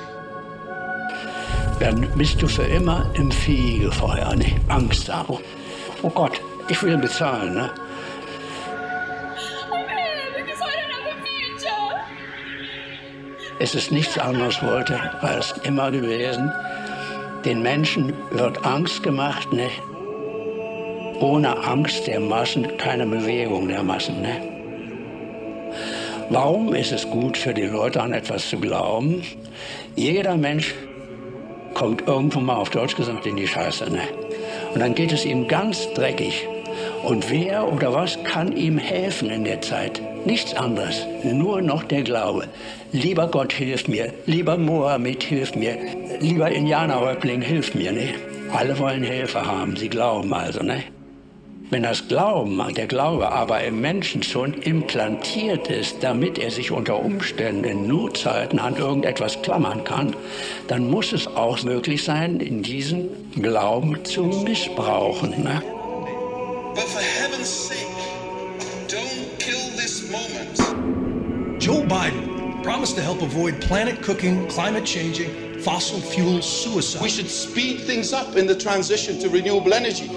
dann 1.80 2.08
bist 2.16 2.42
du 2.42 2.48
für 2.48 2.64
immer 2.64 3.06
im 3.16 3.32
Fegefeuer. 3.32 4.36
Ne? 4.36 4.56
Angst 4.70 5.14
haben. 5.14 5.38
Oh 6.02 6.10
Gott, 6.10 6.42
ich 6.70 6.82
will 6.82 6.98
bezahlen. 6.98 7.56
Ne? 7.56 7.70
Es 13.64 13.76
ist 13.76 13.94
nichts 13.94 14.18
anderes 14.20 14.62
wollte 14.62 15.00
als 15.22 15.54
immer 15.64 15.90
gewesen. 15.90 16.52
Den 17.46 17.62
Menschen 17.62 18.12
wird 18.32 18.66
Angst 18.66 19.04
gemacht, 19.04 19.54
ne? 19.54 19.70
Ohne 21.22 21.56
Angst 21.64 22.06
der 22.08 22.20
Massen 22.20 22.76
keine 22.76 23.06
Bewegung 23.06 23.70
der 23.70 23.82
Massen, 23.82 24.22
ne? 24.22 24.36
Warum 26.30 26.76
ist 26.76 26.92
es 26.92 27.10
gut 27.10 27.38
für 27.38 27.54
die 27.54 27.68
Leute 27.68 28.02
an 28.02 28.12
etwas 28.12 28.50
zu 28.50 28.60
glauben? 28.60 29.24
Jeder 29.96 30.36
Mensch 30.36 30.76
kommt 31.74 32.06
irgendwo 32.06 32.42
mal 32.42 32.58
auf 32.58 32.70
Deutsch 32.70 32.98
gesagt 32.98 33.26
in 33.26 33.38
die 33.38 33.48
Scheiße, 33.48 33.90
ne? 33.90 34.02
Und 34.74 34.82
dann 34.82 34.94
geht 34.94 35.14
es 35.14 35.24
ihm 35.24 35.48
ganz 35.48 35.88
dreckig. 35.94 36.50
Und 37.02 37.32
wer 37.32 37.72
oder 37.72 37.94
was 37.94 38.22
kann 38.26 38.58
ihm 38.58 38.78
helfen 38.78 39.30
in 39.30 39.46
der 39.46 39.62
Zeit? 39.62 40.02
Nichts 40.26 40.54
anderes, 40.54 41.06
nur 41.24 41.62
noch 41.62 41.84
der 41.84 42.02
Glaube. 42.02 42.48
Lieber 42.94 43.28
Gott, 43.28 43.52
hilf 43.52 43.88
mir. 43.90 44.14
Lieber 44.26 44.58
Mohammed, 44.58 45.22
hilf 45.24 45.54
mir. 45.56 45.78
Lieber 46.22 46.50
Indianerhäuptling, 46.50 47.42
hilf 47.42 47.76
mir. 47.76 47.92
Ne? 47.92 48.14
Alle 48.54 48.78
wollen 48.80 49.04
Hilfe 49.04 49.46
haben, 49.46 49.76
sie 49.76 49.90
glauben 49.90 50.34
also. 50.34 50.64
Ne? 50.64 50.84
Wenn 51.70 51.84
das 51.84 52.08
Glauben, 52.08 52.62
der 52.76 52.88
Glaube 52.88 53.32
aber 53.32 53.64
im 53.64 53.82
Menschen 53.82 54.24
schon 54.24 54.54
implantiert 54.54 55.70
ist, 55.70 55.98
damit 56.02 56.38
er 56.38 56.52
sich 56.52 56.72
unter 56.72 57.04
Umständen 57.04 57.64
in 57.64 57.88
Notzeiten 57.88 58.60
an 58.60 58.78
irgendetwas 58.78 59.42
klammern 59.42 59.84
kann, 59.84 60.16
dann 60.68 60.90
muss 60.90 61.12
es 61.12 61.28
auch 61.28 61.64
möglich 61.64 62.04
sein, 62.04 62.40
in 62.40 62.64
diesen 62.64 63.10
Glauben 63.42 64.06
zu 64.06 64.24
missbrauchen. 64.24 65.32
Ne? 65.44 65.62
But 66.76 66.84
for 66.84 67.02
heaven's 67.02 67.68
sake, 67.70 67.93
Biden 71.94 72.64
promised 72.64 72.96
to 72.96 73.04
help 73.04 73.22
avoid 73.22 73.62
planet 73.62 74.02
cooking, 74.02 74.48
climate 74.48 74.84
changing, 74.84 75.30
fossil 75.60 76.00
fuel 76.00 76.42
suicide. 76.42 77.04
We 77.04 77.10
should 77.10 77.30
speed 77.30 77.82
things 77.82 78.14
up 78.14 78.36
in 78.36 78.48
the 78.48 78.56
transition 78.56 79.20
to 79.20 79.30
renewable 79.30 79.76
energy. 79.76 80.10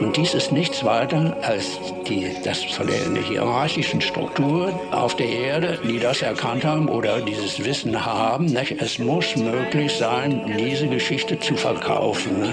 Und 0.00 0.16
dies 0.16 0.34
ist 0.34 0.50
nichts 0.50 0.82
weiter 0.82 1.36
als 1.42 1.78
die, 2.08 2.34
das 2.42 2.64
von 2.64 2.88
der 2.88 3.22
hierarchischen 3.22 4.00
Struktur 4.00 4.72
auf 4.90 5.14
der 5.14 5.28
Erde, 5.28 5.78
die 5.84 6.00
das 6.00 6.22
erkannt 6.22 6.64
haben 6.64 6.88
oder 6.88 7.20
dieses 7.20 7.64
Wissen 7.64 8.04
haben. 8.04 8.46
Nicht? 8.46 8.82
Es 8.82 8.98
muss 8.98 9.36
möglich 9.36 9.92
sein, 9.92 10.56
diese 10.58 10.88
Geschichte 10.88 11.38
zu 11.38 11.54
verkaufen. 11.54 12.52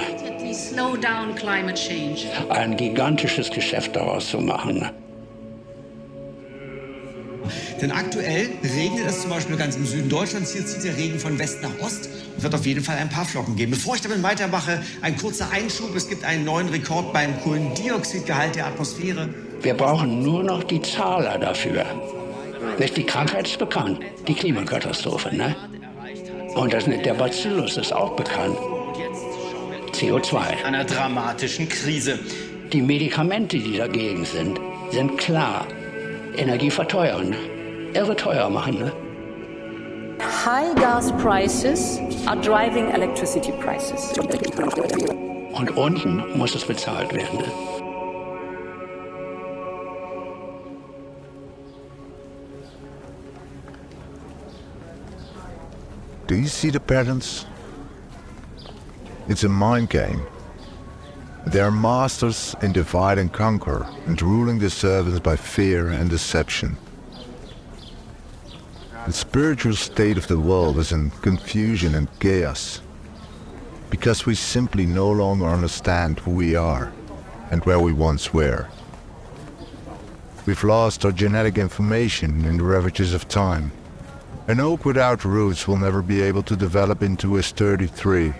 Ein 2.49 2.77
gigantisches 2.77 3.49
Geschäft 3.49 3.95
daraus 3.95 4.29
zu 4.29 4.37
machen. 4.37 4.91
Denn 7.81 7.91
aktuell 7.91 8.49
regnet 8.63 9.07
es 9.07 9.21
zum 9.21 9.29
Beispiel 9.29 9.55
ganz 9.55 9.75
im 9.75 9.85
Süden 9.85 10.09
Deutschlands. 10.09 10.53
Hier 10.53 10.65
zieht 10.65 10.83
der 10.83 10.97
Regen 10.97 11.19
von 11.19 11.37
West 11.39 11.61
nach 11.61 11.71
Ost. 11.81 12.09
Es 12.37 12.43
wird 12.43 12.53
auf 12.53 12.65
jeden 12.65 12.83
Fall 12.83 12.97
ein 12.97 13.09
paar 13.09 13.25
Flocken 13.25 13.55
geben. 13.55 13.71
Bevor 13.71 13.95
ich 13.95 14.01
damit 14.01 14.21
weitermache, 14.23 14.83
ein 15.01 15.17
kurzer 15.17 15.49
Einschub. 15.51 15.95
Es 15.95 16.09
gibt 16.09 16.23
einen 16.23 16.45
neuen 16.45 16.69
Rekord 16.69 17.13
beim 17.13 17.39
Kohlendioxidgehalt 17.41 18.55
der 18.55 18.67
Atmosphäre. 18.67 19.29
Wir 19.61 19.73
brauchen 19.73 20.23
nur 20.23 20.43
noch 20.43 20.63
die 20.63 20.81
Zahler 20.81 21.37
dafür. 21.37 21.85
Nicht 22.77 22.95
die 22.95 23.05
Krankheit 23.05 23.47
ist 23.47 23.59
bekannt, 23.59 23.99
die 24.27 24.33
Klimakatastrophe. 24.33 25.35
Ne? 25.35 25.55
Und 26.55 26.73
das, 26.73 26.85
der 26.85 27.13
Bacillus 27.13 27.77
ist 27.77 27.93
auch 27.93 28.15
bekannt. 28.15 28.57
CO2. 29.93 30.63
Einer 30.63 30.85
dramatischen 30.85 31.67
Krise. 31.67 32.19
Die 32.71 32.81
Medikamente, 32.81 33.57
die 33.57 33.77
dagegen 33.77 34.23
sind, 34.25 34.59
sind 34.91 35.17
klar. 35.17 35.67
Energie 36.39 36.71
verteuern. 36.71 37.35
Irre 37.93 38.15
teuer 38.15 38.49
machen. 38.49 38.79
Ne? 38.79 38.93
High 40.21 40.73
gas 40.75 41.11
prices 41.21 41.99
are 42.27 42.37
driving 42.37 42.91
electricity 42.91 43.51
prices. 43.51 44.17
Und 45.53 45.75
unten 45.75 46.37
muss 46.37 46.55
es 46.55 46.63
bezahlt 46.63 47.13
werden. 47.13 47.39
Ne? 47.39 47.51
Do 56.27 56.35
you 56.35 56.47
see 56.47 56.69
the 56.69 56.79
patterns? 56.79 57.45
It's 59.27 59.43
a 59.43 59.49
mind 59.49 59.89
game. 59.89 60.21
They 61.47 61.61
are 61.61 61.71
masters 61.71 62.55
in 62.61 62.73
divide 62.73 63.17
and 63.17 63.31
conquer 63.31 63.87
and 64.05 64.21
ruling 64.21 64.59
the 64.59 64.69
servants 64.69 65.19
by 65.19 65.35
fear 65.35 65.87
and 65.87 66.09
deception. 66.09 66.77
The 69.05 69.13
spiritual 69.13 69.75
state 69.75 70.17
of 70.17 70.27
the 70.27 70.39
world 70.39 70.77
is 70.77 70.91
in 70.91 71.09
confusion 71.09 71.95
and 71.95 72.07
chaos 72.19 72.81
because 73.89 74.25
we 74.25 74.35
simply 74.35 74.85
no 74.85 75.09
longer 75.09 75.45
understand 75.45 76.19
who 76.19 76.31
we 76.31 76.55
are 76.55 76.91
and 77.49 77.63
where 77.65 77.79
we 77.79 77.93
once 77.93 78.33
were. 78.33 78.67
We've 80.45 80.63
lost 80.63 81.05
our 81.05 81.11
genetic 81.11 81.57
information 81.57 82.45
in 82.45 82.57
the 82.57 82.63
ravages 82.63 83.13
of 83.13 83.27
time. 83.27 83.71
An 84.47 84.59
oak 84.59 84.85
without 84.85 85.25
roots 85.25 85.67
will 85.67 85.77
never 85.77 86.01
be 86.01 86.21
able 86.21 86.43
to 86.43 86.55
develop 86.55 87.01
into 87.01 87.37
a 87.37 87.43
sturdy 87.43 87.87
tree. 87.87 88.33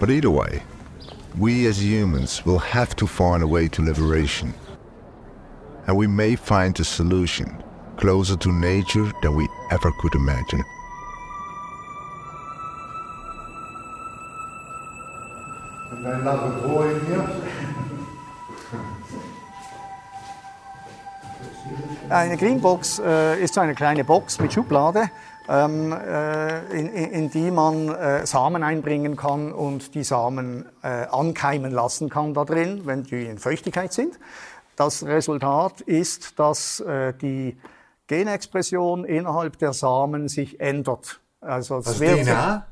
But 0.00 0.10
either 0.10 0.30
way, 0.30 0.62
we 1.38 1.66
as 1.66 1.84
humans 1.84 2.44
will 2.46 2.58
have 2.58 2.96
to 2.96 3.06
find 3.06 3.42
a 3.42 3.46
way 3.46 3.68
to 3.68 3.82
liberation. 3.82 4.54
And 5.86 5.96
we 5.96 6.06
may 6.06 6.34
find 6.34 6.78
a 6.80 6.84
solution 6.84 7.62
closer 7.96 8.36
to 8.36 8.52
nature 8.52 9.12
than 9.22 9.36
we 9.36 9.48
ever 9.70 9.92
could 10.00 10.14
imagine. 10.14 10.62
And 15.92 16.06
I 16.06 16.22
love 16.22 16.64
a 16.64 16.68
boy 16.68 16.94
in 16.94 17.06
here. 17.06 17.28
Eine 22.08 22.36
Greenbox 22.36 23.00
äh, 23.00 23.42
ist 23.42 23.54
so 23.54 23.60
eine 23.60 23.74
kleine 23.74 24.04
Box 24.04 24.38
uh, 24.38 24.42
mit 24.42 24.52
Schublade, 24.52 25.10
ähm, 25.48 25.92
äh, 25.92 26.78
in, 26.78 26.88
in, 26.88 27.30
die 27.30 27.50
man 27.50 27.88
äh, 27.88 28.26
Samen 28.26 28.62
einbringen 28.62 29.16
kann 29.16 29.52
und 29.52 29.94
die 29.94 30.04
Samen 30.04 30.66
äh, 30.82 31.06
ankeimen 31.06 31.72
lassen 31.72 32.08
kann 32.08 32.34
da 32.34 32.44
drin, 32.44 32.82
wenn 32.84 33.04
die 33.04 33.26
in 33.26 33.38
Feuchtigkeit 33.38 33.92
sind. 33.92 34.18
Das 34.76 35.04
Resultat 35.04 35.80
ist, 35.80 36.38
dass 36.38 36.80
äh, 36.80 37.14
die 37.14 37.56
Genexpression 38.06 39.04
innerhalb 39.04 39.58
der 39.58 39.72
Samen 39.72 40.28
sich 40.28 40.60
ändert. 40.60 41.20
Also 41.40 41.84
wird- 41.84 42.26
DNA? 42.26 42.66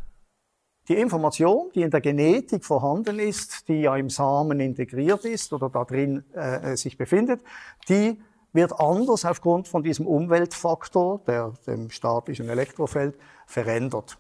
die 0.89 0.97
Information, 0.97 1.71
die 1.75 1.83
in 1.83 1.91
der 1.91 2.01
Genetik 2.01 2.65
vorhanden 2.65 3.19
ist, 3.19 3.69
die 3.69 3.83
ja 3.83 3.97
im 3.97 4.11
Samen 4.11 4.61
integriert 4.61 5.25
ist 5.25 5.53
oder 5.53 5.71
da 5.71 5.85
drin 5.85 6.25
äh, 6.35 6.77
sich 6.77 6.99
befindet, 6.99 7.41
die 7.89 8.21
wird 8.55 8.81
anders 8.81 9.27
aufgrund 9.27 9.69
von 9.69 9.83
diesem 9.83 10.07
Umweltfaktor, 10.07 11.21
der, 11.27 11.53
dem 11.67 11.91
statischen 11.91 12.49
Elektrofeld, 12.49 13.19
verändert. 13.47 14.17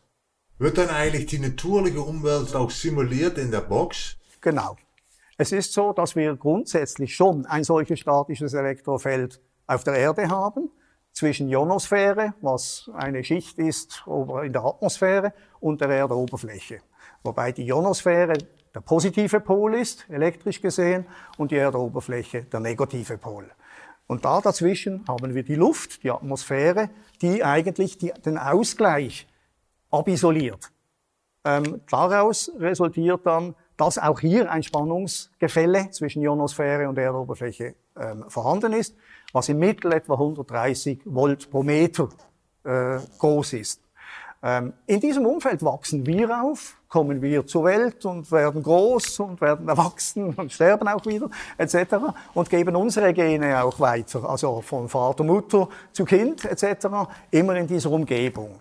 Wird 0.58 0.76
dann 0.76 0.90
eigentlich 0.90 1.26
die 1.26 1.38
natürliche 1.38 2.00
Umwelt 2.00 2.54
auch 2.54 2.70
simuliert 2.70 3.38
in 3.38 3.50
der 3.50 3.62
Box? 3.62 4.16
Genau. 4.40 4.76
Es 5.38 5.50
ist 5.50 5.72
so, 5.72 5.92
dass 5.92 6.14
wir 6.14 6.36
grundsätzlich 6.36 7.16
schon 7.16 7.46
ein 7.46 7.64
solches 7.64 8.00
statisches 8.00 8.54
Elektrofeld 8.54 9.40
auf 9.66 9.82
der 9.82 9.94
Erde 9.94 10.28
haben, 10.28 10.70
zwischen 11.12 11.48
Ionosphäre, 11.48 12.34
was 12.40 12.90
eine 12.94 13.22
Schicht 13.22 13.58
ist 13.58 14.04
in 14.06 14.52
der 14.52 14.64
Atmosphäre, 14.64 15.32
und 15.60 15.80
der 15.80 15.88
Erdoberfläche. 15.88 16.80
Wobei 17.22 17.52
die 17.52 17.66
Ionosphäre 17.66 18.34
der 18.74 18.80
positive 18.80 19.40
Pol 19.40 19.76
ist, 19.76 20.04
elektrisch 20.10 20.60
gesehen, 20.60 21.06
und 21.38 21.52
die 21.52 21.56
Erdoberfläche 21.56 22.42
der 22.42 22.60
negative 22.60 23.16
Pol. 23.16 23.48
Und 24.06 24.24
da 24.24 24.40
dazwischen 24.40 25.04
haben 25.08 25.34
wir 25.34 25.42
die 25.42 25.54
Luft, 25.54 26.02
die 26.02 26.10
Atmosphäre, 26.10 26.90
die 27.22 27.42
eigentlich 27.42 27.96
die, 27.98 28.12
den 28.24 28.38
Ausgleich 28.38 29.26
abisoliert. 29.90 30.70
Ähm, 31.44 31.80
daraus 31.90 32.50
resultiert 32.58 33.26
dann, 33.26 33.54
dass 33.76 33.98
auch 33.98 34.20
hier 34.20 34.50
ein 34.50 34.62
Spannungsgefälle 34.62 35.90
zwischen 35.90 36.22
Ionosphäre 36.22 36.88
und 36.88 36.98
Erdoberfläche 36.98 37.74
ähm, 37.96 38.24
vorhanden 38.28 38.72
ist, 38.72 38.94
was 39.32 39.48
im 39.48 39.58
Mittel 39.58 39.92
etwa 39.92 40.14
130 40.14 41.00
Volt 41.04 41.50
pro 41.50 41.62
Meter 41.62 42.08
äh, 42.64 42.98
groß 43.18 43.54
ist. 43.54 43.83
Ähm, 44.46 44.74
in 44.86 45.00
diesem 45.00 45.24
Umfeld 45.24 45.64
wachsen 45.64 46.04
wir 46.04 46.42
auf, 46.42 46.76
kommen 46.90 47.22
wir 47.22 47.46
zur 47.46 47.64
Welt 47.64 48.04
und 48.04 48.30
werden 48.30 48.62
groß 48.62 49.20
und 49.20 49.40
werden 49.40 49.66
erwachsen 49.66 50.34
und 50.34 50.52
sterben 50.52 50.86
auch 50.86 51.06
wieder 51.06 51.30
etc. 51.56 51.94
und 52.34 52.50
geben 52.50 52.76
unsere 52.76 53.14
Gene 53.14 53.64
auch 53.64 53.80
weiter, 53.80 54.28
also 54.28 54.60
von 54.60 54.86
Vater, 54.86 55.24
Mutter 55.24 55.70
zu 55.92 56.04
Kind 56.04 56.44
etc. 56.44 56.88
immer 57.30 57.56
in 57.56 57.66
dieser 57.66 57.90
Umgebung. 57.90 58.60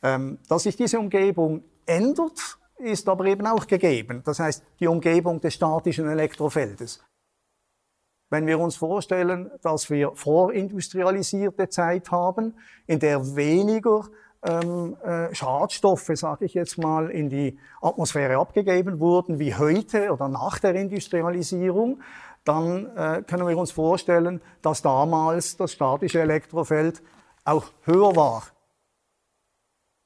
Ähm, 0.00 0.38
dass 0.48 0.62
sich 0.62 0.76
diese 0.76 1.00
Umgebung 1.00 1.64
ändert, 1.86 2.56
ist 2.78 3.08
aber 3.08 3.24
eben 3.24 3.48
auch 3.48 3.66
gegeben. 3.66 4.22
Das 4.24 4.38
heißt, 4.38 4.62
die 4.78 4.86
Umgebung 4.86 5.40
des 5.40 5.54
statischen 5.54 6.08
Elektrofeldes. 6.08 7.04
Wenn 8.30 8.46
wir 8.46 8.60
uns 8.60 8.76
vorstellen, 8.76 9.50
dass 9.62 9.90
wir 9.90 10.12
vorindustrialisierte 10.14 11.68
Zeit 11.68 12.12
haben, 12.12 12.54
in 12.86 13.00
der 13.00 13.34
weniger 13.34 14.04
ähm, 14.46 14.96
äh, 15.02 15.34
Schadstoffe, 15.34 16.10
sage 16.14 16.44
ich 16.44 16.54
jetzt 16.54 16.78
mal, 16.78 17.10
in 17.10 17.28
die 17.28 17.58
Atmosphäre 17.80 18.38
abgegeben 18.38 19.00
wurden, 19.00 19.38
wie 19.38 19.54
heute 19.54 20.12
oder 20.12 20.28
nach 20.28 20.58
der 20.58 20.74
Industrialisierung, 20.74 22.00
dann 22.44 22.86
äh, 22.96 23.22
können 23.26 23.46
wir 23.46 23.58
uns 23.58 23.72
vorstellen, 23.72 24.40
dass 24.62 24.82
damals 24.82 25.56
das 25.56 25.72
statische 25.72 26.20
Elektrofeld 26.20 27.02
auch 27.44 27.64
höher 27.82 28.14
war. 28.14 28.44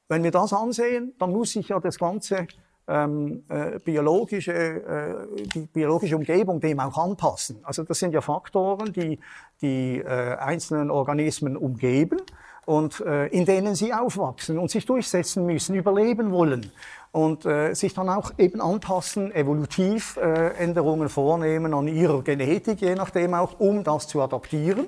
Wenn 0.09 0.23
wir 0.23 0.31
das 0.31 0.51
ansehen, 0.51 1.13
dann 1.19 1.31
muss 1.31 1.51
sich 1.51 1.69
ja 1.69 1.79
das 1.79 1.97
ganze 1.97 2.47
ähm, 2.87 3.43
äh, 3.47 3.79
biologische, 3.79 4.53
äh, 4.53 5.45
die 5.53 5.67
biologische 5.67 6.17
Umgebung 6.17 6.59
dem 6.59 6.79
auch 6.79 6.97
anpassen. 6.97 7.59
Also 7.63 7.83
das 7.83 7.99
sind 7.99 8.13
ja 8.13 8.21
Faktoren, 8.21 8.91
die 8.91 9.19
die 9.61 9.99
äh, 9.99 10.35
einzelnen 10.37 10.89
Organismen 10.89 11.55
umgeben 11.55 12.19
und 12.71 13.01
äh, 13.01 13.27
in 13.27 13.43
denen 13.43 13.75
sie 13.75 13.93
aufwachsen 13.93 14.57
und 14.57 14.71
sich 14.71 14.85
durchsetzen 14.85 15.45
müssen, 15.45 15.75
überleben 15.75 16.31
wollen 16.31 16.71
und 17.11 17.45
äh, 17.45 17.73
sich 17.73 17.93
dann 17.93 18.07
auch 18.07 18.31
eben 18.37 18.61
anpassen, 18.61 19.29
evolutiv 19.33 20.15
äh, 20.15 20.53
Änderungen 20.53 21.09
vornehmen 21.09 21.73
an 21.73 21.89
ihrer 21.89 22.21
Genetik, 22.21 22.79
je 22.79 22.95
nachdem 22.95 23.33
auch, 23.33 23.59
um 23.59 23.83
das 23.83 24.07
zu 24.07 24.21
adaptieren. 24.21 24.87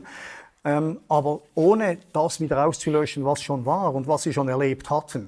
Ähm, 0.63 1.01
aber 1.09 1.41
ohne 1.55 1.97
das 2.13 2.39
wieder 2.39 2.65
auszulöschen, 2.65 3.25
was 3.25 3.41
schon 3.41 3.65
war 3.65 3.93
und 3.93 4.07
was 4.07 4.23
sie 4.23 4.31
schon 4.31 4.47
erlebt 4.47 4.89
hatten. 4.89 5.27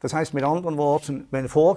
Das 0.00 0.12
heißt 0.12 0.34
mit 0.34 0.42
anderen 0.42 0.76
Worten, 0.78 1.28
wenn 1.30 1.48
vor 1.48 1.76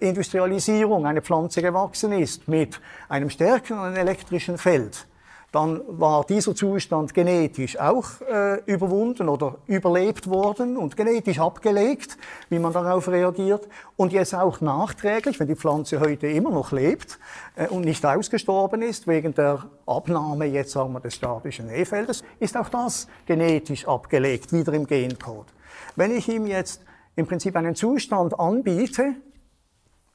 Industrialisierung 0.00 1.06
eine 1.06 1.22
Pflanze 1.22 1.62
gewachsen 1.62 2.12
ist 2.12 2.46
mit 2.48 2.78
einem 3.08 3.30
stärkeren 3.30 3.96
elektrischen 3.96 4.58
Feld, 4.58 5.06
dann 5.54 5.82
war 5.86 6.24
dieser 6.24 6.52
Zustand 6.52 7.14
genetisch 7.14 7.78
auch 7.78 8.20
äh, 8.22 8.60
überwunden 8.64 9.28
oder 9.28 9.58
überlebt 9.68 10.28
worden 10.28 10.76
und 10.76 10.96
genetisch 10.96 11.38
abgelegt, 11.38 12.18
wie 12.48 12.58
man 12.58 12.72
darauf 12.72 13.06
reagiert. 13.06 13.68
Und 13.94 14.12
jetzt 14.12 14.34
auch 14.34 14.60
nachträglich, 14.60 15.38
wenn 15.38 15.46
die 15.46 15.54
Pflanze 15.54 16.00
heute 16.00 16.26
immer 16.26 16.50
noch 16.50 16.72
lebt 16.72 17.20
äh, 17.54 17.68
und 17.68 17.84
nicht 17.84 18.04
ausgestorben 18.04 18.82
ist, 18.82 19.06
wegen 19.06 19.32
der 19.32 19.64
Abnahme 19.86 20.46
jetzt 20.46 20.72
sagen 20.72 20.92
wir 20.92 20.98
des 20.98 21.14
statischen 21.14 21.70
E-Feldes, 21.70 22.24
ist 22.40 22.56
auch 22.56 22.68
das 22.68 23.06
genetisch 23.24 23.86
abgelegt, 23.86 24.52
wieder 24.52 24.72
im 24.72 24.88
Gencode. 24.88 25.46
Wenn 25.94 26.16
ich 26.16 26.28
ihm 26.28 26.48
jetzt 26.48 26.82
im 27.14 27.28
Prinzip 27.28 27.54
einen 27.54 27.76
Zustand 27.76 28.40
anbiete, 28.40 29.14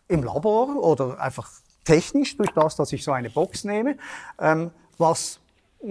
im 0.09 0.21
Labor 0.21 0.75
oder 0.83 1.17
einfach 1.21 1.49
technisch 1.85 2.35
durch 2.35 2.51
das, 2.51 2.75
dass 2.75 2.91
ich 2.91 3.05
so 3.05 3.13
eine 3.13 3.29
Box 3.29 3.63
nehme, 3.63 3.95
ähm, 4.37 4.71
was, 4.99 5.39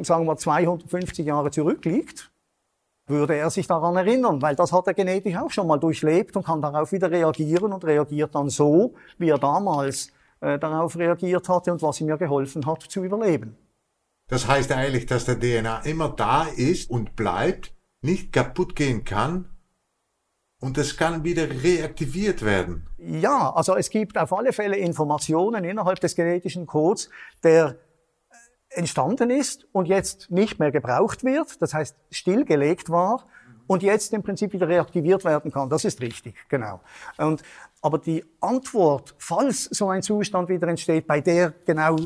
sagen 0.03 0.27
wir, 0.27 0.37
250 0.37 1.27
Jahre 1.27 1.51
zurückliegt, 1.51 2.31
würde 3.07 3.37
er 3.37 3.51
sich 3.51 3.67
daran 3.67 3.97
erinnern, 3.97 4.41
weil 4.43 4.55
das 4.55 4.73
hat 4.73 4.87
er 4.87 4.95
genetisch 4.95 5.37
auch 5.37 5.51
schon 5.51 5.67
mal 5.67 5.79
durchlebt 5.79 6.37
und 6.37 6.45
kann 6.45 6.61
darauf 6.61 6.93
wieder 6.93 7.11
reagieren 7.11 7.73
und 7.73 7.85
reagiert 7.85 8.35
dann 8.35 8.51
so, 8.51 8.95
wie 9.17 9.31
er 9.31 9.39
damals 9.39 10.13
äh, 10.41 10.59
darauf 10.59 10.97
reagiert 10.97 11.49
hatte 11.49 11.73
und 11.73 11.83
was 11.83 12.01
ihm 12.01 12.09
ja 12.09 12.17
geholfen 12.17 12.67
hat 12.67 12.83
zu 12.83 13.03
überleben. 13.03 13.57
Das 14.29 14.47
heißt 14.47 14.71
eigentlich, 14.73 15.07
dass 15.07 15.25
der 15.25 15.41
DNA 15.41 15.81
immer 15.81 16.11
da 16.11 16.45
ist 16.45 16.91
und 16.91 17.17
bleibt, 17.17 17.75
nicht 18.03 18.33
kaputt 18.33 18.77
gehen 18.77 19.05
kann 19.05 19.49
und 20.61 20.77
es 20.77 20.97
kann 20.97 21.25
wieder 21.25 21.49
reaktiviert 21.49 22.45
werden. 22.45 22.89
Ja, 22.99 23.53
also 23.55 23.75
es 23.77 23.91
gibt 23.91 24.19
auf 24.19 24.33
alle 24.33 24.53
Fälle 24.53 24.77
Informationen 24.77 25.65
innerhalb 25.65 26.01
des 26.01 26.15
genetischen 26.15 26.67
Codes, 26.67 27.09
der 27.43 27.77
entstanden 28.71 29.31
ist 29.31 29.67
und 29.73 29.87
jetzt 29.87 30.31
nicht 30.31 30.59
mehr 30.59 30.71
gebraucht 30.71 31.25
wird, 31.25 31.61
das 31.63 31.75
heißt 31.75 31.97
stillgelegt 32.11 32.91
war 32.91 33.27
und 33.67 33.83
jetzt 33.83 34.13
im 34.13 34.23
Prinzip 34.23 34.53
wieder 34.53 34.69
reaktiviert 34.69 35.25
werden 35.25 35.53
kann. 35.53 35.69
Das 35.69 35.85
ist 35.85 36.01
richtig, 36.01 36.35
genau. 36.49 36.81
Und, 37.17 37.43
aber 37.81 37.99
die 37.99 38.25
Antwort, 38.41 39.15
falls 39.19 39.65
so 39.65 39.89
ein 39.89 40.03
Zustand 40.03 40.49
wieder 40.49 40.69
entsteht, 40.69 41.07
bei 41.07 41.21
der 41.21 41.53
genau 41.65 41.97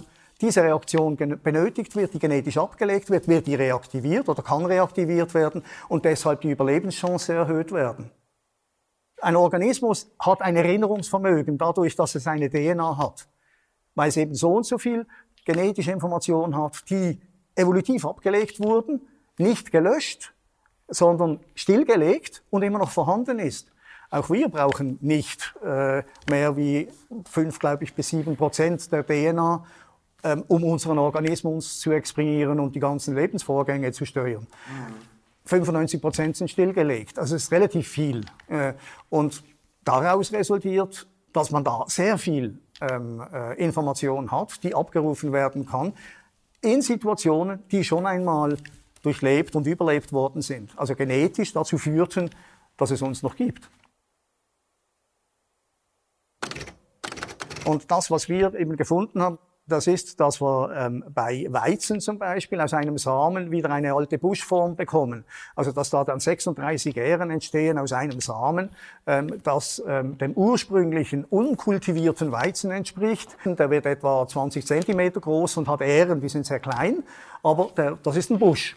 diese 0.41 0.63
Reaktion 0.63 1.17
benötigt 1.17 1.95
wird, 1.95 2.15
die 2.15 2.19
genetisch 2.19 2.59
abgelegt 2.59 3.11
wird, 3.11 3.29
wird 3.29 3.47
die 3.47 3.55
reaktiviert 3.55 4.29
oder 4.29 4.43
kann 4.43 4.67
reaktiviert 4.67 5.35
werden 5.35 5.63
und 5.89 6.05
deshalb 6.05 6.41
die 6.41 6.51
Überlebenschance 6.51 7.33
erhöht 7.33 7.71
werden. 7.73 8.11
Ein 9.21 9.37
Organismus 9.37 10.11
hat 10.19 10.43
ein 10.43 10.57
Erinnerungsvermögen 10.57 11.57
dadurch, 11.59 11.95
dass 11.95 12.17
es 12.17 12.27
eine 12.27 12.51
DNA 12.51 12.99
hat, 12.99 13.29
weil 13.95 14.09
es 14.09 14.17
eben 14.17 14.35
so 14.35 14.57
und 14.57 14.67
so 14.67 14.79
viel 14.79 15.07
genetische 15.45 15.93
Informationen 15.93 16.57
hat, 16.57 16.89
die 16.91 17.21
evolutiv 17.55 18.05
abgelegt 18.05 18.61
wurden, 18.61 19.03
nicht 19.39 19.73
gelöscht, 19.73 20.33
sondern 20.89 21.41
stillgelegt 21.55 22.43
und 22.51 22.63
immer 22.63 22.79
noch 22.79 22.91
vorhanden 22.91 23.39
ist. 23.39 23.73
Auch 24.11 24.29
wir 24.29 24.49
brauchen 24.49 24.99
nicht 25.01 25.55
äh, 25.65 26.03
mehr 26.29 26.57
wie 26.57 26.89
fünf, 27.31 27.59
glaube 27.59 27.85
ich, 27.85 27.95
bis 27.95 28.09
sieben 28.09 28.37
Prozent 28.37 28.93
der 28.93 29.07
DNA, 29.07 29.65
ähm, 30.23 30.45
um 30.49 30.65
unseren 30.65 30.99
Organismus 30.99 31.81
zu 31.81 31.93
exprimieren 31.93 32.61
und 32.61 32.75
die 32.75 32.81
ganzen 32.81 33.15
Lebensvorgänge 33.15 33.91
zu 33.93 34.05
steuern. 34.05 34.47
Mhm. 34.69 35.13
95 35.45 36.01
Prozent 36.01 36.37
sind 36.37 36.51
stillgelegt. 36.51 37.19
Also 37.19 37.37
es 37.37 37.45
ist 37.45 37.53
relativ 37.53 37.89
viel. 37.89 38.25
Äh, 38.49 38.75
und 39.09 39.43
daraus 39.83 40.33
resultiert, 40.33 41.07
dass 41.33 41.51
man 41.51 41.65
da 41.65 41.85
sehr 41.89 42.19
viel 42.19 42.59
ähm, 42.91 43.23
äh, 43.33 43.55
Information 43.55 44.31
hat, 44.31 44.63
die 44.63 44.75
abgerufen 44.75 45.33
werden 45.33 45.67
kann, 45.67 45.93
in 46.61 46.83
Situationen, 46.83 47.67
die 47.71 47.85
schon 47.85 48.07
einmal 48.07 48.57
durchlebt 49.03 49.57
und 49.57 49.67
überlebt 49.67 50.13
worden 50.13 50.43
sind. 50.43 50.79
Also 50.79 50.95
genetisch 50.95 51.53
dazu 51.53 51.79
führten, 51.79 52.31
dass 52.77 52.91
es 52.91 53.03
uns 53.03 53.23
noch 53.23 53.37
gibt. 53.37 53.69
Und 57.65 57.91
das, 57.91 58.11
was 58.11 58.29
wir 58.29 58.55
eben 58.55 58.77
gefunden 58.77 59.23
haben, 59.23 59.39
das 59.67 59.87
ist, 59.87 60.19
dass 60.21 60.41
wir 60.41 60.73
ähm, 60.77 61.05
bei 61.15 61.47
Weizen 61.49 62.01
zum 62.01 62.19
Beispiel 62.19 62.61
aus 62.61 62.75
einem 62.75 62.99
Samen 62.99 63.51
wieder 63.51 63.71
eine 63.71 63.95
alte 63.95 64.19
Buschform 64.19 64.75
bekommen. 64.77 65.25
Also 65.55 65.73
dass 65.73 65.91
da 65.91 66.05
dann 66.05 66.21
36 66.21 66.97
Ähren 66.97 67.31
entstehen 67.31 67.79
aus 67.79 67.93
einem 67.93 68.21
Samen, 68.21 68.71
ähm, 69.07 69.41
das 69.45 69.83
ähm, 69.87 70.19
dem 70.19 70.33
ursprünglichen 70.33 71.25
unkultivierten 71.25 72.33
Weizen 72.33 72.71
entspricht. 72.71 73.37
Der 73.45 73.71
wird 73.71 73.87
etwa 73.87 74.27
20 74.27 74.67
Zentimeter 74.67 75.21
groß 75.21 75.59
und 75.59 75.69
hat 75.69 75.81
Ähren, 75.81 76.21
die 76.21 76.29
sind 76.29 76.45
sehr 76.45 76.61
klein, 76.61 77.03
aber 77.43 77.71
der, 77.77 77.99
das 78.03 78.17
ist 78.17 78.31
ein 78.31 78.39
Busch. 78.39 78.77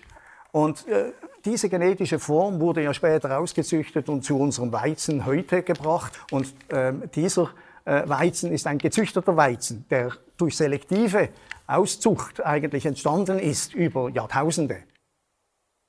Und 0.51 0.87
äh, 0.87 1.11
diese 1.43 1.67
genetische 1.67 2.17
Form 2.17 2.59
wurde 2.59 2.81
ja 2.81 2.93
später 2.93 3.37
ausgezüchtet 3.37 4.07
und 4.07 4.23
zu 4.23 4.39
unserem 4.39 4.71
Weizen 4.71 5.25
heute 5.25 5.63
gebracht. 5.63 6.13
Und 6.31 6.53
ähm, 6.69 7.03
dieser 7.13 7.43
äh, 7.43 7.64
Weizen 7.85 8.51
ist 8.51 8.65
ein 8.67 8.79
gezüchteter 8.79 9.37
Weizen, 9.37 9.85
der 9.89 10.11
durch 10.37 10.57
selektive 10.57 11.29
Auszucht 11.67 12.43
eigentlich 12.43 12.85
entstanden 12.85 13.39
ist 13.39 13.73
über 13.73 14.09
Jahrtausende. 14.09 14.83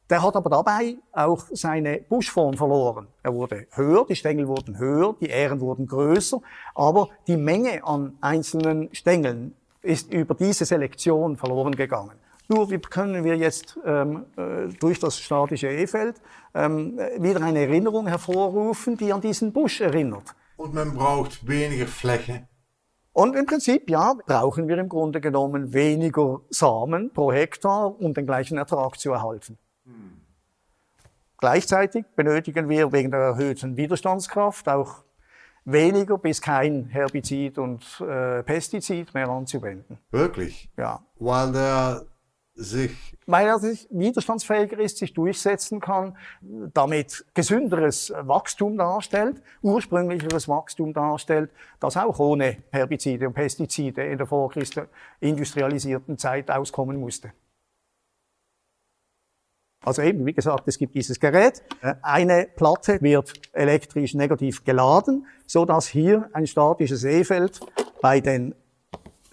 Der 0.08 0.22
hat 0.22 0.36
aber 0.36 0.50
dabei 0.50 0.96
auch 1.12 1.44
seine 1.50 1.98
Buschform 1.98 2.54
verloren. 2.56 3.08
Er 3.24 3.34
wurde 3.34 3.66
höher, 3.72 4.06
die 4.08 4.14
Stängel 4.14 4.46
wurden 4.46 4.78
höher, 4.78 5.16
die 5.20 5.28
Ähren 5.28 5.60
wurden 5.60 5.86
größer, 5.86 6.40
aber 6.76 7.08
die 7.26 7.36
Menge 7.36 7.82
an 7.82 8.16
einzelnen 8.20 8.94
Stängeln 8.94 9.56
ist 9.82 10.12
über 10.12 10.34
diese 10.34 10.64
Selektion 10.64 11.36
verloren 11.36 11.74
gegangen. 11.74 12.16
Nur 12.48 12.70
wie 12.70 12.78
können 12.78 13.24
wir 13.24 13.36
jetzt 13.36 13.76
ähm, 13.84 14.26
äh, 14.36 14.72
durch 14.78 15.00
das 15.00 15.18
statische 15.18 15.68
E-Feld 15.68 16.20
ähm, 16.54 16.98
wieder 17.18 17.42
eine 17.42 17.60
Erinnerung 17.62 18.06
hervorrufen, 18.06 18.96
die 18.96 19.12
an 19.12 19.20
diesen 19.20 19.52
Busch 19.52 19.80
erinnert. 19.80 20.36
Und 20.56 20.74
man 20.74 20.94
braucht 20.94 21.46
weniger 21.46 21.86
Fläche 21.86 22.48
Und 23.12 23.36
im 23.36 23.46
Prinzip, 23.46 23.90
ja, 23.90 24.14
brauchen 24.26 24.68
wir 24.68 24.78
im 24.78 24.88
Grunde 24.88 25.20
genommen 25.20 25.72
weniger 25.72 26.40
Samen 26.50 27.12
pro 27.12 27.32
Hektar, 27.32 27.98
um 28.00 28.14
den 28.14 28.26
gleichen 28.26 28.58
Ertrag 28.58 28.98
zu 28.98 29.12
erhalten. 29.12 29.58
Hm. 29.84 30.20
Gleichzeitig 31.38 32.06
benötigen 32.16 32.68
wir 32.68 32.92
wegen 32.92 33.10
der 33.10 33.20
erhöhten 33.20 33.76
Widerstandskraft 33.76 34.68
auch 34.68 35.04
weniger 35.66 36.16
bis 36.16 36.40
kein 36.40 36.86
Herbizid 36.86 37.58
und 37.58 37.84
äh, 38.00 38.42
Pestizid 38.42 39.12
mehr 39.12 39.28
anzuwenden. 39.28 39.98
Wirklich? 40.10 40.70
Ja. 40.76 41.04
Weil 41.16 41.52
der 41.52 42.06
sich. 42.54 43.15
Weil 43.26 43.48
er 43.48 43.58
sich 43.58 43.88
widerstandsfähiger 43.90 44.78
ist, 44.78 44.98
sich 44.98 45.12
durchsetzen 45.12 45.80
kann, 45.80 46.16
damit 46.72 47.24
gesünderes 47.34 48.12
Wachstum 48.20 48.78
darstellt, 48.78 49.42
ursprünglicheres 49.62 50.48
Wachstum 50.48 50.92
darstellt, 50.92 51.50
das 51.80 51.96
auch 51.96 52.18
ohne 52.20 52.58
Herbizide 52.70 53.26
und 53.26 53.34
Pestizide 53.34 54.04
in 54.04 54.18
der 54.18 54.28
vorindustrialisierten 54.28 56.18
Zeit 56.18 56.50
auskommen 56.50 57.00
musste. 57.00 57.32
Also 59.84 60.02
eben, 60.02 60.24
wie 60.26 60.32
gesagt, 60.32 60.66
es 60.66 60.78
gibt 60.78 60.94
dieses 60.94 61.20
Gerät. 61.20 61.62
Eine 62.02 62.48
Platte 62.56 63.00
wird 63.02 63.32
elektrisch 63.52 64.14
negativ 64.14 64.64
geladen, 64.64 65.26
so 65.46 65.64
dass 65.64 65.86
hier 65.86 66.28
ein 66.32 66.46
statisches 66.46 67.04
E-Feld 67.04 67.60
bei 68.00 68.20
den 68.20 68.54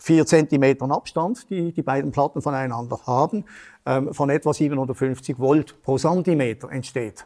vier 0.04 0.26
Zentimetern 0.26 0.92
Abstand, 0.92 1.50
die 1.50 1.72
die 1.72 1.82
beiden 1.82 2.12
Platten 2.12 2.42
voneinander 2.42 3.00
haben, 3.08 3.46
ähm, 3.86 4.14
von 4.14 4.30
etwa 4.30 4.54
750 4.54 5.40
Volt 5.40 5.82
pro 5.82 5.98
Zentimeter 5.98 6.70
entsteht. 6.70 7.26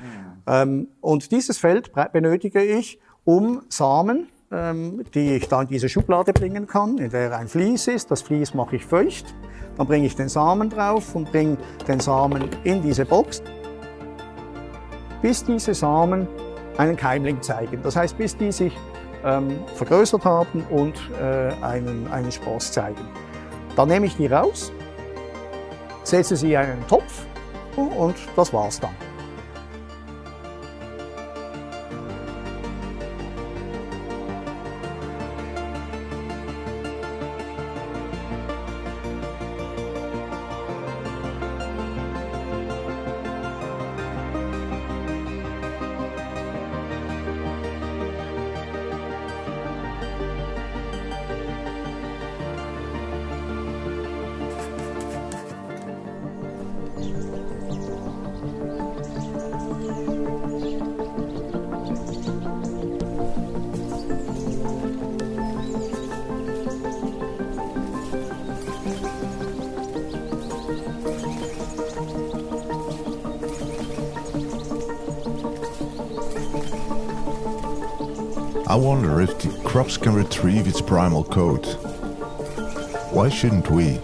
Mhm. 0.00 0.42
Ähm, 0.48 0.88
und 1.00 1.30
dieses 1.30 1.56
Feld 1.58 1.92
benötige 2.12 2.64
ich, 2.64 2.98
um 3.22 3.62
Samen, 3.68 4.26
ähm, 4.50 5.04
die 5.14 5.36
ich 5.36 5.46
da 5.46 5.62
in 5.62 5.68
diese 5.68 5.88
Schublade 5.88 6.32
bringen 6.32 6.66
kann, 6.66 6.98
in 6.98 7.10
der 7.10 7.38
ein 7.38 7.46
Vlies 7.46 7.86
ist. 7.86 8.10
Das 8.10 8.22
Vlies 8.22 8.54
mache 8.54 8.74
ich 8.74 8.84
feucht. 8.84 9.32
Dann 9.76 9.86
bringe 9.86 10.06
ich 10.06 10.16
den 10.16 10.28
Samen 10.28 10.70
drauf 10.70 11.14
und 11.14 11.30
bringe 11.30 11.58
den 11.86 12.00
Samen 12.00 12.48
in 12.64 12.82
diese 12.82 13.04
Box, 13.04 13.40
bis 15.22 15.44
diese 15.44 15.74
Samen 15.74 16.26
einen 16.76 16.96
Keimling 16.96 17.40
zeigen. 17.40 17.80
Das 17.84 17.94
heißt, 17.94 18.18
bis 18.18 18.36
die 18.36 18.50
sich 18.50 18.76
ähm, 19.24 19.58
vergrößert 19.74 20.24
haben 20.24 20.64
und 20.70 20.94
äh, 21.20 21.52
einen, 21.62 22.06
einen 22.12 22.30
Spross 22.30 22.72
zeigen. 22.72 23.08
Dann 23.76 23.88
nehme 23.88 24.06
ich 24.06 24.16
die 24.16 24.26
raus, 24.26 24.72
setze 26.02 26.36
sie 26.36 26.52
in 26.52 26.58
einen 26.58 26.86
Topf 26.86 27.24
und 27.76 28.16
das 28.36 28.52
war's 28.52 28.78
dann. 28.78 29.13
Can 79.92 80.14
retrieve 80.14 80.66
its 80.66 80.80
primal 80.80 81.22
code. 81.22 81.66
Why 83.12 83.28
shouldn't 83.28 83.70
we? 83.70 83.98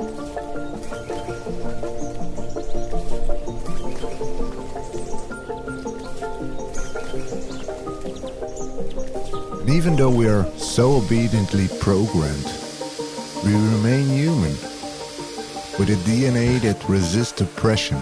Even 9.72 9.96
though 9.96 10.10
we 10.10 10.28
are 10.28 10.44
so 10.56 10.96
obediently 10.96 11.68
programmed, 11.80 12.46
we 13.44 13.52
remain 13.54 14.06
human, 14.08 14.52
with 15.78 15.88
a 15.88 15.98
DNA 16.04 16.60
that 16.60 16.88
resists 16.88 17.40
oppression, 17.40 17.98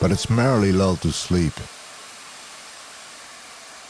but 0.00 0.10
it's 0.10 0.28
merely 0.28 0.72
lulled 0.72 1.00
to 1.00 1.12
sleep 1.12 1.54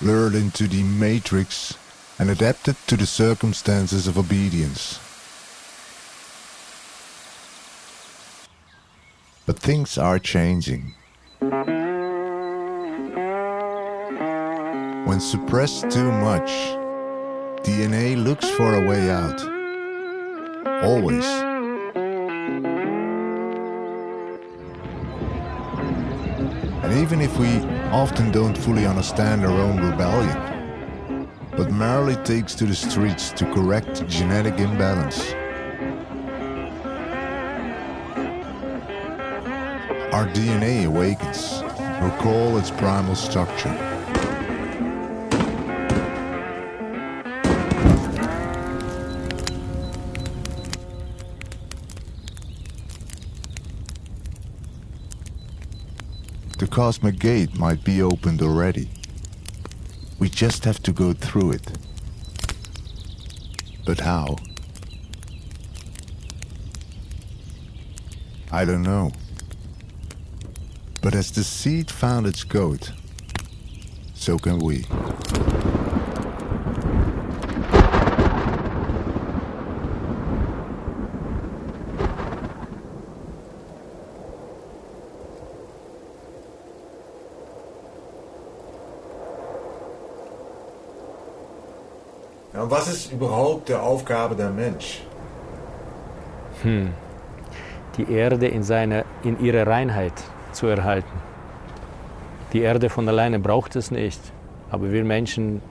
lured 0.02 0.34
into 0.34 0.66
the 0.66 0.82
matrix 0.82 1.76
and 2.23 2.31
adapted 2.31 2.77
to 2.86 2.97
the 2.97 3.05
circumstances 3.05 4.07
of 4.07 4.16
obedience. 4.16 5.01
But 9.44 9.59
things 9.59 9.99
are 9.99 10.20
changing. 10.20 10.94
When 15.09 15.19
suppressed 15.19 15.90
too 15.90 16.12
much, 16.12 16.49
DNA 17.66 18.15
looks 18.23 18.49
for 18.51 18.77
a 18.77 18.86
way 18.89 19.11
out. 19.11 19.40
Always. 20.85 21.27
And 26.85 26.93
even 27.03 27.20
if 27.20 27.36
we 27.36 27.49
often 27.90 28.31
don't 28.31 28.57
fully 28.57 28.86
understand 28.86 29.44
our 29.44 29.59
own 29.59 29.78
rebellion, 29.90 30.52
merely 31.82 32.14
takes 32.22 32.54
to 32.54 32.64
the 32.64 32.74
streets 32.76 33.30
to 33.32 33.44
correct 33.52 34.06
genetic 34.06 34.56
imbalance. 34.60 35.32
Our 40.14 40.28
DNA 40.28 40.86
awakens, 40.86 41.60
recall 42.00 42.56
its 42.56 42.70
primal 42.70 43.16
structure. 43.16 43.74
The 56.59 56.68
cosmic 56.70 57.18
gate 57.18 57.59
might 57.59 57.82
be 57.82 58.02
opened 58.02 58.40
already. 58.40 58.88
We 60.23 60.28
just 60.28 60.65
have 60.66 60.81
to 60.85 60.93
go 60.93 61.15
through 61.15 61.51
it. 61.51 61.78
But 63.85 63.99
how? 63.99 64.36
I 68.53 68.65
don't 68.65 68.85
know. 68.85 69.11
But 71.01 71.16
as 71.16 71.32
the 71.32 71.43
seed 71.43 71.90
found 71.90 72.28
its 72.28 72.44
goat, 72.44 72.93
so 74.15 74.39
can 74.39 74.61
we. 74.61 74.85
Die 93.68 93.74
Aufgabe 93.74 94.34
der 94.34 94.51
Mensch? 94.51 95.02
Hm. 96.62 96.90
Die 97.97 98.10
Erde 98.10 98.47
in, 98.48 98.62
seine, 98.62 99.05
in 99.22 99.39
ihrer 99.40 99.66
Reinheit 99.66 100.14
zu 100.52 100.66
erhalten. 100.66 101.20
Die 102.52 102.60
Erde 102.60 102.89
von 102.90 103.09
alleine 103.09 103.39
braucht 103.39 103.76
es 103.76 103.90
nicht, 103.90 104.20
aber 104.70 104.93
wir 104.93 105.05
Menschen 105.05 105.62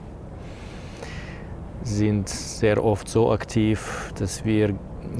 sind 1.82 2.28
sehr 2.28 2.82
oft 2.84 3.08
so 3.08 3.32
aktiv, 3.32 4.12
dass 4.18 4.44
wir 4.44 4.74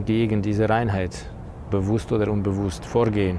gegen 0.05 0.43
diese 0.43 0.69
Reinheit 0.69 1.27
bewusst 1.71 2.13
oder 2.13 2.31
unbewusst 2.31 2.85
vorgehen. 2.85 3.39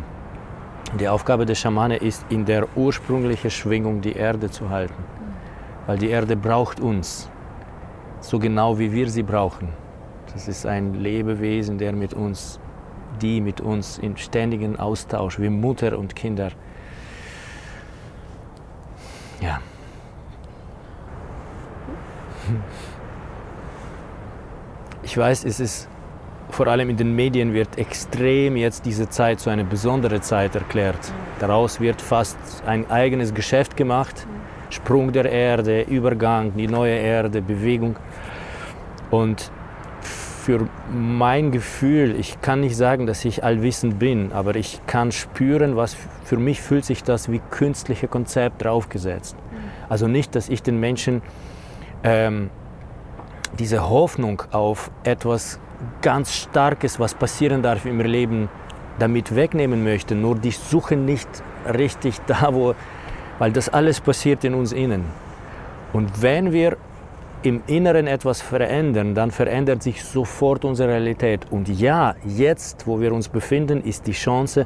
Die 0.99 1.07
Aufgabe 1.07 1.45
der 1.45 1.55
Schamane 1.55 1.97
ist, 1.97 2.26
in 2.30 2.45
der 2.45 2.68
ursprünglichen 2.77 3.49
Schwingung 3.49 4.01
die 4.01 4.14
Erde 4.14 4.49
zu 4.51 4.69
halten, 4.69 5.03
weil 5.88 5.97
die 5.97 6.10
Erde 6.10 6.35
braucht 6.35 6.80
uns 6.80 7.30
so 8.24 8.40
genau 8.40 8.80
wie 8.80 8.91
wir 8.91 9.10
sie 9.10 9.22
brauchen. 9.24 9.70
Das 10.34 10.48
ist 10.48 10.66
ein 10.66 10.95
Lebewesen, 10.95 11.78
der 11.78 11.94
mit 11.94 12.14
uns, 12.14 12.60
die 13.22 13.41
mit 13.41 13.62
uns 13.62 13.98
in 14.00 14.18
ständigen 14.18 14.80
Austausch, 14.80 15.40
wie 15.40 15.50
Mutter 15.50 16.00
und 16.00 16.16
Kinder. 16.16 16.52
Ja. 19.41 19.60
ich 25.04 25.18
weiß, 25.18 25.44
es 25.45 25.60
ist 25.60 25.90
vor 26.50 26.68
allem 26.68 26.90
in 26.90 26.98
den 26.98 27.16
Medien 27.16 27.54
wird 27.54 27.78
extrem 27.78 28.56
jetzt 28.56 28.86
diese 28.86 29.10
Zeit 29.10 29.40
zu 29.40 29.50
einer 29.50 29.64
besonderen 29.64 30.22
Zeit 30.22 30.56
erklärt. 30.56 31.12
Daraus 31.40 31.80
wird 31.80 32.02
fast 32.02 32.38
ein 32.66 32.90
eigenes 32.90 33.34
Geschäft 33.34 33.76
gemacht. 33.76 34.28
Sprung 34.70 35.12
der 35.12 35.26
Erde, 35.26 35.82
Übergang, 35.82 36.56
die 36.56 36.68
neue 36.68 36.95
Erde, 36.95 37.41
Bewegung. 37.41 37.95
Und 39.14 39.52
für 40.44 40.68
mein 40.91 41.52
Gefühl, 41.52 42.15
ich 42.19 42.41
kann 42.41 42.61
nicht 42.61 42.76
sagen, 42.76 43.06
dass 43.06 43.23
ich 43.26 43.44
allwissend 43.44 43.99
bin, 43.99 44.31
aber 44.31 44.56
ich 44.56 44.81
kann 44.88 45.11
spüren, 45.11 45.76
was 45.76 45.95
für 46.23 46.38
mich 46.38 46.64
fühlt 46.64 46.84
sich 46.84 47.03
das 47.03 47.31
wie 47.31 47.40
künstliche 47.52 48.07
Konzept 48.07 48.64
draufgesetzt. 48.64 49.35
Also 49.88 50.07
nicht, 50.07 50.34
dass 50.34 50.49
ich 50.49 50.64
den 50.64 50.80
Menschen 50.80 51.22
ähm, 52.03 52.49
diese 53.60 53.88
Hoffnung 53.88 54.41
auf 54.52 54.90
etwas 55.03 55.60
ganz 56.02 56.34
Starkes, 56.34 56.99
was 56.99 57.14
passieren 57.14 57.61
darf 57.61 57.85
im 57.85 57.99
Leben, 57.99 58.49
damit 58.98 59.35
wegnehmen 59.35 59.84
möchte. 59.84 60.15
Nur 60.15 60.40
die 60.40 60.49
suchen 60.49 61.06
nicht 61.06 61.30
richtig 61.72 62.18
da, 62.26 62.52
wo, 62.52 62.73
weil 63.38 63.52
das 63.52 63.69
alles 63.69 64.02
passiert 64.02 64.44
in 64.44 64.56
uns 64.56 64.72
innen. 64.72 65.06
Und 65.94 66.23
wenn 66.23 66.52
wir 66.52 66.77
im 67.44 67.61
Inneren 67.68 68.07
etwas 68.07 68.41
verändern, 68.41 69.15
dann 69.15 69.32
verändert 69.32 69.84
sich 69.84 70.03
sofort 70.03 70.65
unsere 70.65 70.90
Realität. 70.90 71.45
Und 71.52 71.68
ja, 71.68 72.15
jetzt, 72.26 72.88
wo 72.88 73.02
wir 73.02 73.14
uns 73.14 73.28
befinden, 73.28 73.82
ist 73.84 74.07
die 74.07 74.14
Chance, 74.14 74.65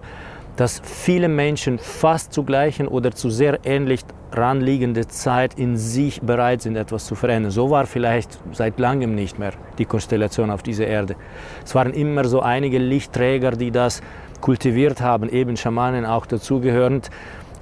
dass 0.55 0.81
viele 0.83 1.27
Menschen 1.27 1.77
fast 1.77 2.33
zu 2.33 2.43
gleichen 2.43 2.87
oder 2.87 3.11
zu 3.11 3.29
sehr 3.29 3.59
ähnlich 3.63 4.01
ranliegende 4.31 5.07
Zeit 5.07 5.53
in 5.57 5.77
sich 5.77 6.21
bereit 6.21 6.61
sind, 6.61 6.75
etwas 6.75 7.05
zu 7.05 7.15
verändern. 7.15 7.51
So 7.51 7.69
war 7.69 7.85
vielleicht 7.85 8.39
seit 8.53 8.79
langem 8.79 9.15
nicht 9.15 9.39
mehr 9.39 9.53
die 9.77 9.85
Konstellation 9.85 10.49
auf 10.49 10.63
dieser 10.63 10.87
Erde. 10.87 11.15
Es 11.63 11.75
waren 11.75 11.93
immer 11.93 12.25
so 12.25 12.41
einige 12.41 12.79
Lichtträger, 12.79 13.51
die 13.51 13.71
das 13.71 14.01
kultiviert 14.41 15.01
haben, 15.01 15.29
eben 15.29 15.57
Schamanen 15.57 16.05
auch 16.05 16.25
dazugehörend. 16.25 17.09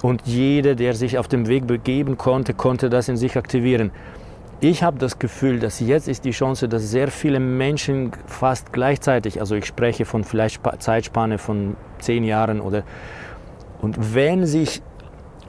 Und 0.02 0.22
jeder, 0.24 0.74
der 0.74 0.94
sich 0.94 1.18
auf 1.18 1.28
dem 1.28 1.48
Weg 1.48 1.66
begeben 1.66 2.18
konnte, 2.18 2.54
konnte 2.54 2.90
das 2.90 3.08
in 3.08 3.16
sich 3.16 3.36
aktivieren. 3.36 3.92
Ich 4.60 4.82
habe 4.82 4.98
das 4.98 5.18
Gefühl, 5.18 5.58
dass 5.58 5.80
jetzt 5.80 6.08
ist 6.08 6.24
die 6.24 6.30
Chance, 6.30 6.66
dass 6.66 6.90
sehr 6.90 7.08
viele 7.08 7.40
Menschen 7.40 8.12
fast 8.26 8.72
gleichzeitig, 8.72 9.38
also 9.38 9.54
ich 9.54 9.66
spreche 9.66 10.06
von 10.06 10.24
vielleicht 10.24 10.62
Zeitspanne 10.78 11.36
von 11.36 11.76
zehn 11.98 12.24
Jahren 12.24 12.62
oder 12.62 12.82
und 13.82 14.14
wenn 14.14 14.46
sich 14.46 14.80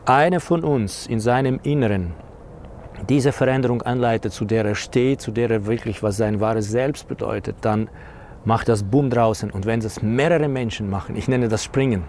einer 0.06 0.42
von 0.42 0.66
uns 0.66 1.08
in 1.08 1.22
seinem 1.22 1.60
Inneren 1.64 2.14
diese 3.08 3.32
Veränderung 3.32 3.82
anleitet, 3.82 4.34
zu 4.34 4.44
der 4.44 4.66
er 4.66 4.76
steht, 4.76 5.22
zu 5.22 5.32
der 5.32 5.50
er 5.50 5.66
wirklich 5.66 6.04
was 6.04 6.18
sein 6.18 6.42
wahres 6.42 6.70
Selbst 6.70 7.08
bedeutet, 7.08 7.58
dann 7.62 7.90
macht 8.44 8.68
das 8.68 8.84
Boom 8.84 9.10
draußen. 9.10 9.52
Und 9.52 9.66
wenn 9.66 9.80
das 9.80 10.02
mehrere 10.02 10.48
Menschen 10.50 10.90
machen, 10.90 11.16
ich 11.16 11.28
nenne 11.28 11.48
das 11.48 11.64
Springen, 11.64 12.04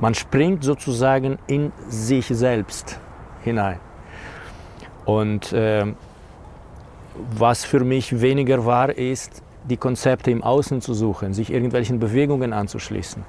man 0.00 0.14
springt 0.14 0.64
sozusagen 0.64 1.38
in 1.46 1.72
sich 1.88 2.26
selbst 2.26 3.00
hinein. 3.42 3.78
Und 5.04 5.52
äh, 5.52 5.86
was 7.36 7.64
für 7.64 7.80
mich 7.80 8.20
weniger 8.20 8.64
war, 8.64 8.90
ist, 8.96 9.42
die 9.68 9.76
Konzepte 9.76 10.30
im 10.30 10.42
Außen 10.42 10.80
zu 10.80 10.94
suchen, 10.94 11.32
sich 11.34 11.52
irgendwelchen 11.52 11.98
Bewegungen 11.98 12.52
anzuschließen. 12.52 13.24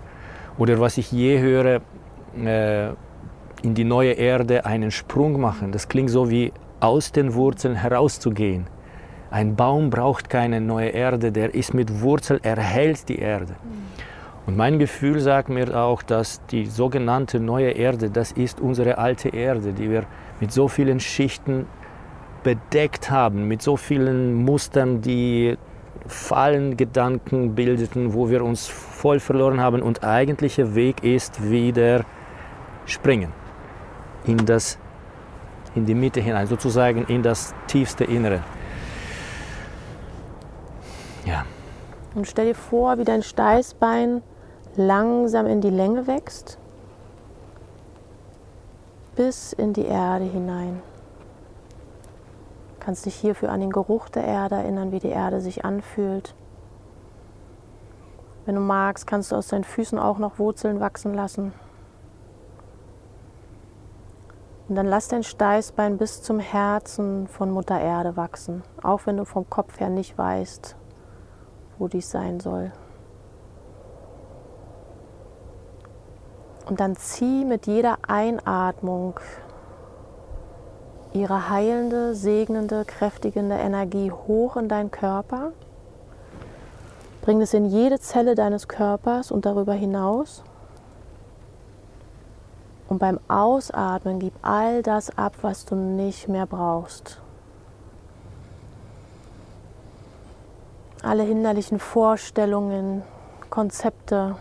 Oder 0.57 0.79
was 0.79 0.97
ich 0.97 1.11
je 1.11 1.39
höre, 1.39 1.81
äh, 2.37 2.89
in 3.63 3.75
die 3.75 3.83
neue 3.83 4.13
Erde 4.13 4.65
einen 4.65 4.91
Sprung 4.91 5.39
machen. 5.39 5.71
Das 5.71 5.87
klingt 5.87 6.09
so 6.09 6.29
wie 6.29 6.51
aus 6.79 7.11
den 7.11 7.33
Wurzeln 7.35 7.75
herauszugehen. 7.75 8.65
Ein 9.29 9.55
Baum 9.55 9.89
braucht 9.89 10.29
keine 10.29 10.59
neue 10.59 10.89
Erde, 10.89 11.31
der 11.31 11.53
ist 11.53 11.73
mit 11.73 12.01
Wurzel, 12.01 12.39
erhält 12.43 13.07
die 13.07 13.19
Erde. 13.19 13.55
Und 14.45 14.57
mein 14.57 14.79
Gefühl 14.79 15.19
sagt 15.19 15.49
mir 15.49 15.75
auch, 15.75 16.01
dass 16.01 16.45
die 16.47 16.65
sogenannte 16.65 17.39
neue 17.39 17.71
Erde, 17.71 18.09
das 18.09 18.31
ist 18.31 18.59
unsere 18.59 18.97
alte 18.97 19.29
Erde, 19.29 19.71
die 19.73 19.89
wir 19.89 20.05
mit 20.39 20.51
so 20.51 20.67
vielen 20.67 20.99
Schichten 20.99 21.67
bedeckt 22.43 23.09
haben, 23.09 23.47
mit 23.47 23.61
so 23.61 23.77
vielen 23.77 24.33
Mustern, 24.33 25.01
die 25.01 25.57
Fallen 26.07 26.77
Gedanken 26.77 27.53
bildeten, 27.53 28.13
wo 28.13 28.29
wir 28.29 28.43
uns 28.43 28.67
voll 28.67 29.19
verloren 29.19 29.61
haben. 29.61 29.81
Und 29.81 30.03
eigentlicher 30.03 30.73
Weg 30.73 31.03
ist 31.03 31.49
wieder 31.49 32.05
springen 32.85 33.31
in, 34.25 34.45
das, 34.45 34.77
in 35.75 35.85
die 35.85 35.95
Mitte 35.95 36.19
hinein, 36.19 36.47
sozusagen 36.47 37.05
in 37.05 37.23
das 37.23 37.53
tiefste 37.67 38.03
Innere. 38.03 38.43
Ja. 41.25 41.45
Und 42.15 42.27
stell 42.27 42.47
dir 42.47 42.55
vor, 42.55 42.97
wie 42.97 43.05
dein 43.05 43.23
Steißbein 43.23 44.21
langsam 44.75 45.45
in 45.45 45.61
die 45.61 45.69
Länge 45.69 46.07
wächst, 46.07 46.57
bis 49.15 49.53
in 49.53 49.73
die 49.73 49.85
Erde 49.85 50.25
hinein. 50.25 50.81
Kannst 52.81 53.05
dich 53.05 53.15
hierfür 53.15 53.51
an 53.51 53.59
den 53.59 53.69
Geruch 53.69 54.09
der 54.09 54.25
Erde 54.25 54.55
erinnern, 54.55 54.91
wie 54.91 54.99
die 54.99 55.09
Erde 55.09 55.39
sich 55.39 55.63
anfühlt. 55.63 56.33
Wenn 58.45 58.55
du 58.55 58.61
magst, 58.61 59.05
kannst 59.05 59.31
du 59.31 59.35
aus 59.35 59.49
deinen 59.49 59.63
Füßen 59.63 59.99
auch 59.99 60.17
noch 60.17 60.39
Wurzeln 60.39 60.79
wachsen 60.79 61.13
lassen. 61.13 61.53
Und 64.67 64.75
dann 64.75 64.87
lass 64.87 65.09
dein 65.09 65.21
Steißbein 65.21 65.99
bis 65.99 66.23
zum 66.23 66.39
Herzen 66.39 67.27
von 67.27 67.51
Mutter 67.51 67.79
Erde 67.79 68.17
wachsen, 68.17 68.63
auch 68.81 69.05
wenn 69.05 69.17
du 69.17 69.25
vom 69.25 69.47
Kopf 69.47 69.79
her 69.79 69.89
nicht 69.89 70.17
weißt, 70.17 70.75
wo 71.77 71.87
dies 71.87 72.09
sein 72.09 72.39
soll. 72.39 72.71
Und 76.65 76.79
dann 76.79 76.95
zieh 76.95 77.45
mit 77.45 77.67
jeder 77.67 77.99
Einatmung 78.07 79.19
ihre 81.13 81.49
heilende, 81.49 82.15
segnende, 82.15 82.85
kräftigende 82.85 83.55
Energie 83.55 84.11
hoch 84.11 84.55
in 84.57 84.69
deinen 84.69 84.91
Körper. 84.91 85.51
Bring 87.21 87.41
es 87.41 87.53
in 87.53 87.65
jede 87.65 87.99
Zelle 87.99 88.35
deines 88.35 88.67
Körpers 88.67 89.31
und 89.31 89.45
darüber 89.45 89.73
hinaus. 89.73 90.43
Und 92.87 92.99
beim 92.99 93.19
Ausatmen 93.27 94.19
gib 94.19 94.33
all 94.41 94.81
das 94.81 95.17
ab, 95.17 95.33
was 95.41 95.65
du 95.65 95.75
nicht 95.75 96.27
mehr 96.27 96.45
brauchst. 96.45 97.21
Alle 101.03 101.23
hinderlichen 101.23 101.79
Vorstellungen, 101.79 103.03
Konzepte, 103.49 104.35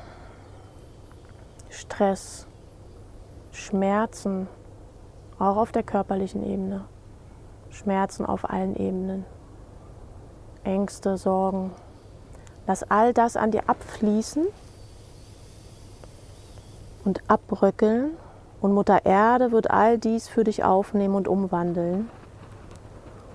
Stress, 1.70 2.46
Schmerzen, 3.52 4.48
auch 5.40 5.56
auf 5.56 5.72
der 5.72 5.82
körperlichen 5.82 6.44
Ebene. 6.44 6.84
Schmerzen 7.70 8.26
auf 8.26 8.48
allen 8.48 8.76
Ebenen. 8.76 9.24
Ängste, 10.62 11.16
Sorgen. 11.16 11.72
Lass 12.66 12.88
all 12.90 13.12
das 13.12 13.36
an 13.36 13.50
dir 13.50 13.68
abfließen 13.68 14.46
und 17.04 17.22
abbröckeln. 17.28 18.12
Und 18.60 18.74
Mutter 18.74 19.06
Erde 19.06 19.52
wird 19.52 19.70
all 19.70 19.98
dies 19.98 20.28
für 20.28 20.44
dich 20.44 20.62
aufnehmen 20.62 21.14
und 21.14 21.28
umwandeln 21.28 22.10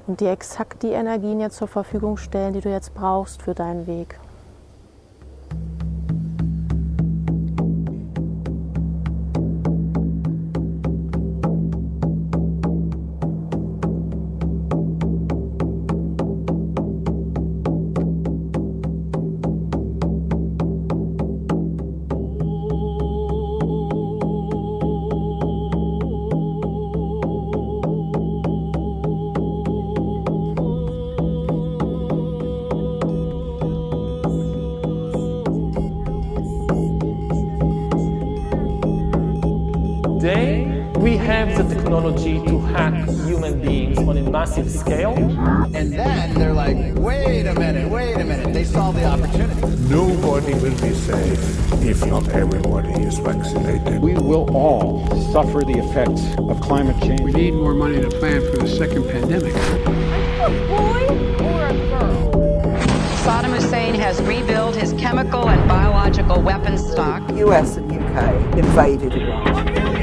und 0.07 0.19
dir 0.19 0.31
exakt 0.31 0.83
die 0.83 0.91
Energien 0.91 1.39
jetzt 1.39 1.57
zur 1.57 1.67
Verfügung 1.67 2.17
stellen, 2.17 2.53
die 2.53 2.61
du 2.61 2.69
jetzt 2.69 2.93
brauchst 2.93 3.41
für 3.41 3.55
deinen 3.55 3.87
Weg. 3.87 4.19
Massive 44.45 44.69
scale. 44.69 45.15
And 45.73 45.93
then 45.93 46.33
they're 46.35 46.53
like, 46.53 46.77
wait 46.95 47.47
a 47.47 47.53
minute, 47.53 47.89
wait 47.89 48.15
a 48.15 48.23
minute. 48.23 48.53
They 48.53 48.63
saw 48.63 48.91
the 48.91 49.05
opportunity. 49.05 49.61
Nobody 49.89 50.53
will 50.55 50.77
be 50.81 50.93
safe 50.93 51.39
if 51.81 52.05
not 52.05 52.27
everybody 52.29 52.91
is 53.03 53.17
vaccinated. 53.17 54.01
We 54.01 54.13
will 54.13 54.53
all 54.55 55.07
suffer 55.31 55.61
the 55.61 55.79
effects 55.79 56.21
of 56.37 56.59
climate 56.61 57.01
change. 57.01 57.21
We 57.21 57.31
need 57.31 57.53
more 57.53 57.73
money 57.73 58.01
to 58.01 58.09
plan 58.09 58.41
for 58.41 58.57
the 58.57 58.67
second 58.67 59.07
pandemic. 59.09 59.55
A 59.55 60.49
boy 60.67 61.07
or 61.43 61.65
a 61.65 61.73
girl? 61.89 62.31
Saddam 63.23 63.55
Hussein 63.55 63.95
has 63.95 64.21
rebuilt 64.23 64.75
his 64.75 64.93
chemical 64.93 65.49
and 65.49 65.67
biological 65.67 66.41
weapons 66.41 66.85
stock. 66.91 67.21
US 67.31 67.77
and 67.77 67.91
UK 67.91 68.57
invaded 68.57 69.13
Iraq. 69.13 69.94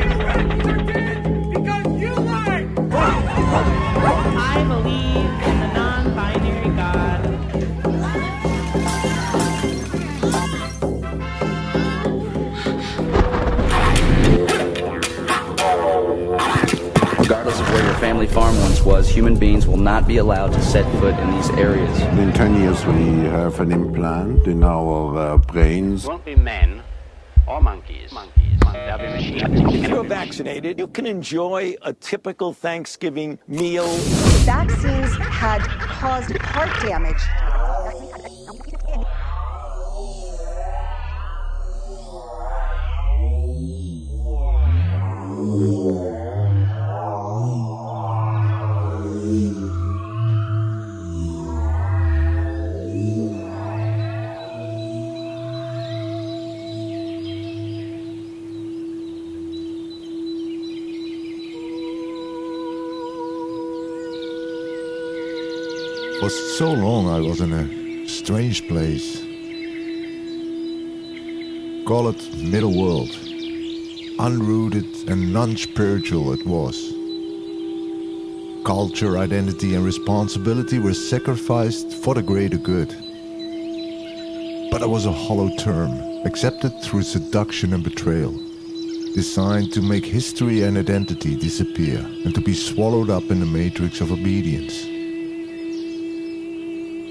Regardless 17.22 17.60
of 17.60 17.70
where 17.70 17.84
your 17.84 17.94
family 17.94 18.26
farm 18.26 18.58
once 18.60 18.82
was, 18.82 19.08
human 19.08 19.38
beings 19.38 19.66
will 19.66 19.76
not 19.76 20.08
be 20.08 20.16
allowed 20.16 20.52
to 20.52 20.60
set 20.60 20.84
foot 21.00 21.14
in 21.18 21.30
these 21.36 21.50
areas. 21.50 22.00
In 22.18 22.32
10 22.32 22.60
years, 22.60 22.84
we 22.84 22.94
have 23.30 23.60
an 23.60 23.70
implant 23.70 24.46
in 24.46 24.64
our 24.64 25.16
uh, 25.16 25.36
brains. 25.38 26.06
won't 26.06 26.24
be 26.24 26.34
men 26.34 26.82
or 27.46 27.60
monkeys. 27.60 28.10
Monkeys. 28.12 28.41
If 29.00 29.88
you're 29.88 30.04
vaccinated, 30.04 30.78
you 30.78 30.86
can 30.86 31.06
enjoy 31.06 31.74
a 31.82 31.94
typical 31.94 32.52
Thanksgiving 32.52 33.38
meal. 33.48 33.88
Vaccines 34.44 35.14
had 35.16 35.62
caused 35.62 36.36
heart 36.36 36.68
damage. 36.82 37.22
For 45.42 45.91
Call 71.92 72.08
it 72.08 72.34
middle 72.38 72.72
world. 72.72 73.10
Unrooted 74.18 75.10
and 75.10 75.30
non-spiritual 75.30 76.32
it 76.32 76.46
was. 76.46 76.74
Culture, 78.64 79.18
identity 79.18 79.74
and 79.74 79.84
responsibility 79.84 80.78
were 80.78 80.94
sacrificed 80.94 81.92
for 81.92 82.14
the 82.14 82.22
greater 82.22 82.56
good. 82.56 82.88
But 84.70 84.80
it 84.80 84.88
was 84.88 85.04
a 85.04 85.12
hollow 85.12 85.54
term, 85.58 85.90
accepted 86.24 86.72
through 86.82 87.02
seduction 87.02 87.74
and 87.74 87.84
betrayal. 87.84 88.32
Designed 89.14 89.74
to 89.74 89.82
make 89.82 90.06
history 90.06 90.62
and 90.62 90.78
identity 90.78 91.36
disappear 91.36 91.98
and 92.24 92.34
to 92.34 92.40
be 92.40 92.54
swallowed 92.54 93.10
up 93.10 93.30
in 93.30 93.38
the 93.38 93.44
matrix 93.44 94.00
of 94.00 94.10
obedience. 94.10 94.82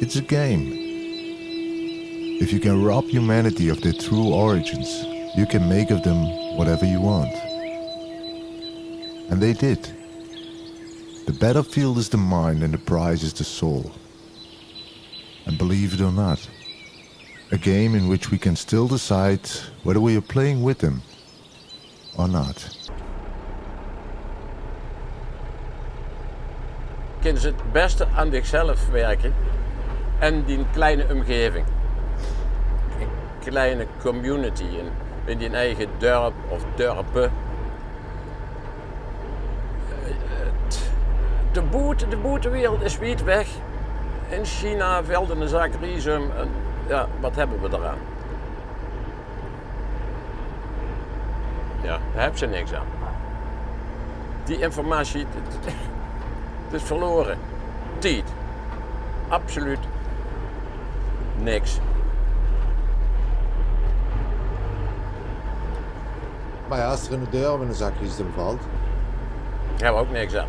It's 0.02 0.16
a 0.16 0.24
game. 0.24 0.81
If 2.42 2.52
you 2.52 2.60
can 2.60 2.84
rob 2.84 3.06
humanity 3.06 3.70
of 3.70 3.82
their 3.82 3.94
true 3.94 4.34
origins, 4.34 5.06
you 5.38 5.46
can 5.46 5.70
make 5.70 5.92
of 5.92 6.02
them 6.02 6.26
whatever 6.58 6.86
you 6.86 7.00
want. 7.00 7.32
And 9.30 9.40
they 9.40 9.54
did. 9.54 9.80
The 11.28 11.34
battlefield 11.34 12.00
is 12.00 12.10
the 12.10 12.18
mind 12.18 12.64
and 12.64 12.74
the 12.74 12.80
prize 12.80 13.22
is 13.22 13.34
the 13.34 13.44
soul. 13.44 13.92
And 15.46 15.56
believe 15.60 15.94
it 15.94 16.02
or 16.02 16.12
not, 16.12 16.50
a 17.52 17.60
game 17.60 17.94
in 17.94 18.08
which 18.08 18.32
we 18.32 18.40
can 18.40 18.56
still 18.56 18.88
decide 18.88 19.48
whether 19.84 20.00
we 20.00 20.18
are 20.18 20.28
playing 20.34 20.64
with 20.64 20.80
them 20.80 21.04
or 22.18 22.28
not. 22.28 22.90
Kunnen 27.20 27.42
ze 27.42 27.48
het 27.48 27.72
beste 27.72 28.08
aan 28.08 28.32
zichzelf 28.32 28.88
werken 28.88 29.34
en 30.20 30.44
die 30.46 30.66
kleine 30.74 31.06
omgeving. 31.12 31.66
Kleine 33.44 33.88
community 34.02 34.64
in, 34.64 34.90
in 35.26 35.38
die 35.38 35.50
eigen 35.50 35.88
dorp 35.98 36.34
of 36.50 36.64
dorpen. 36.76 37.32
De, 41.52 41.62
boete, 41.62 42.08
de 42.08 42.18
boetewereld 42.18 42.82
is 42.82 42.98
wiet 42.98 43.24
weg. 43.24 43.48
In 44.30 44.46
China 44.46 45.04
velden 45.04 45.50
zak 45.50 45.72
rhizum. 45.82 46.32
En 46.38 46.50
ja, 46.88 47.08
wat 47.20 47.36
hebben 47.36 47.62
we 47.62 47.68
eraan? 47.68 47.98
Ja, 51.82 52.00
daar 52.14 52.22
hebben 52.22 52.40
ze 52.40 52.46
niks 52.46 52.74
aan. 52.74 52.86
Die 54.44 54.60
informatie, 54.60 55.26
het 56.66 56.82
is 56.82 56.84
verloren. 56.84 57.38
Tijd. 58.00 58.24
Absoluut 59.28 59.80
niks. 61.38 61.80
Maar 66.72 66.80
ja, 66.80 66.90
als 66.90 67.08
er 67.08 67.14
in 67.14 67.20
de 67.20 67.30
deur 67.30 67.60
met 67.60 67.68
een 67.68 67.74
zak 67.74 67.92
rhizum 68.00 68.32
valt. 68.36 68.60
Daar 69.76 69.84
hebben 69.92 70.02
we 70.02 70.08
ook 70.08 70.14
niks 70.14 70.36
aan. 70.36 70.48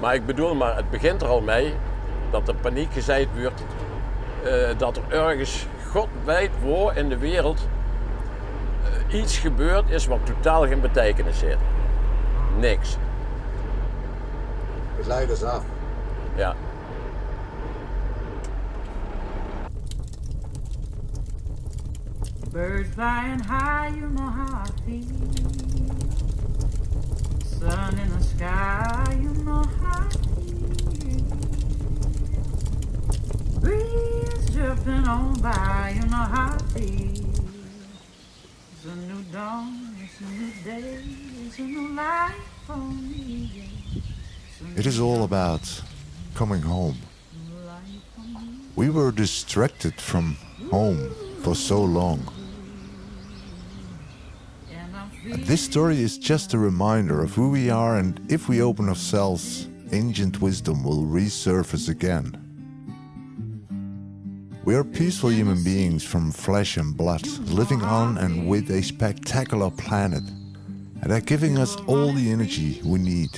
maar 0.00 0.14
ik 0.14 0.26
bedoel, 0.26 0.54
maar 0.54 0.76
het 0.76 0.90
begint 0.90 1.22
er 1.22 1.28
al 1.28 1.40
mee 1.40 1.74
dat 2.30 2.48
er 2.48 2.54
paniek 2.54 2.92
gezaaid 2.92 3.28
wordt. 3.40 3.62
eh, 4.44 4.78
dat 4.78 4.96
er 4.96 5.02
ergens, 5.08 5.66
god 5.90 6.08
weet 6.24 6.50
waar 6.64 6.96
in 6.96 7.08
de 7.08 7.18
wereld, 7.18 7.68
eh, 9.08 9.20
iets 9.20 9.38
gebeurd 9.38 9.90
is 9.90 10.06
wat 10.06 10.26
totaal 10.26 10.66
geen 10.66 10.80
betekenis 10.80 11.40
heeft. 11.40 11.62
Niks. 12.58 12.96
Het 14.96 15.06
leidt 15.06 15.44
af. 15.44 15.62
Ja. 16.34 16.54
Birds 22.58 22.90
flying 22.92 23.38
high, 23.38 23.92
you 23.94 24.08
know 24.08 24.26
how 24.26 24.64
I 24.64 24.70
feel. 24.84 25.04
Sun 27.44 27.98
in 28.00 28.08
the 28.10 28.20
sky, 28.20 29.16
you 29.22 29.32
know 29.44 29.62
how 29.62 30.00
I 30.00 30.10
feel. 30.90 31.22
Breeze 33.60 34.50
drifting 34.50 35.06
on 35.06 35.34
by, 35.40 35.94
you 35.94 36.06
know 36.10 36.26
how 36.34 36.56
I 36.56 36.58
feel. 36.76 37.30
It's 38.72 38.84
a 38.86 38.96
new 39.06 39.22
dawn, 39.32 39.94
it's 40.02 40.18
a 40.20 40.24
new 40.24 40.50
day, 40.64 41.04
it's 41.46 41.58
a 41.60 41.62
new 41.62 41.94
life 41.94 42.34
for 42.66 42.76
me. 42.76 43.70
It 44.74 44.84
is 44.84 44.98
all 44.98 45.22
about 45.22 45.80
coming 46.34 46.62
home. 46.62 46.96
We 48.74 48.90
were 48.90 49.12
distracted 49.12 50.00
from 50.00 50.36
home 50.72 51.14
for 51.44 51.54
so 51.54 51.84
long. 51.84 52.28
And 55.30 55.44
this 55.44 55.60
story 55.60 56.00
is 56.00 56.16
just 56.16 56.54
a 56.54 56.58
reminder 56.58 57.22
of 57.22 57.34
who 57.34 57.50
we 57.50 57.68
are, 57.68 57.98
and 57.98 58.18
if 58.30 58.48
we 58.48 58.62
open 58.62 58.88
ourselves, 58.88 59.68
ancient 59.92 60.40
wisdom 60.40 60.82
will 60.82 61.02
resurface 61.02 61.90
again. 61.90 62.32
We 64.64 64.74
are 64.74 64.84
peaceful 64.84 65.30
human 65.30 65.62
beings 65.62 66.02
from 66.02 66.32
flesh 66.32 66.78
and 66.78 66.96
blood, 66.96 67.26
living 67.26 67.82
on 67.82 68.16
and 68.16 68.48
with 68.48 68.70
a 68.70 68.82
spectacular 68.82 69.70
planet, 69.70 70.22
and 71.02 71.12
are 71.12 71.20
giving 71.20 71.58
us 71.58 71.76
all 71.86 72.10
the 72.14 72.30
energy 72.30 72.80
we 72.82 72.98
need 72.98 73.30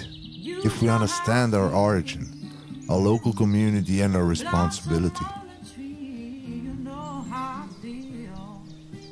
if 0.64 0.80
we 0.80 0.88
understand 0.88 1.54
our 1.54 1.74
origin, 1.74 2.52
our 2.88 2.98
local 2.98 3.32
community, 3.32 4.00
and 4.02 4.14
our 4.14 4.24
responsibility. 4.24 5.26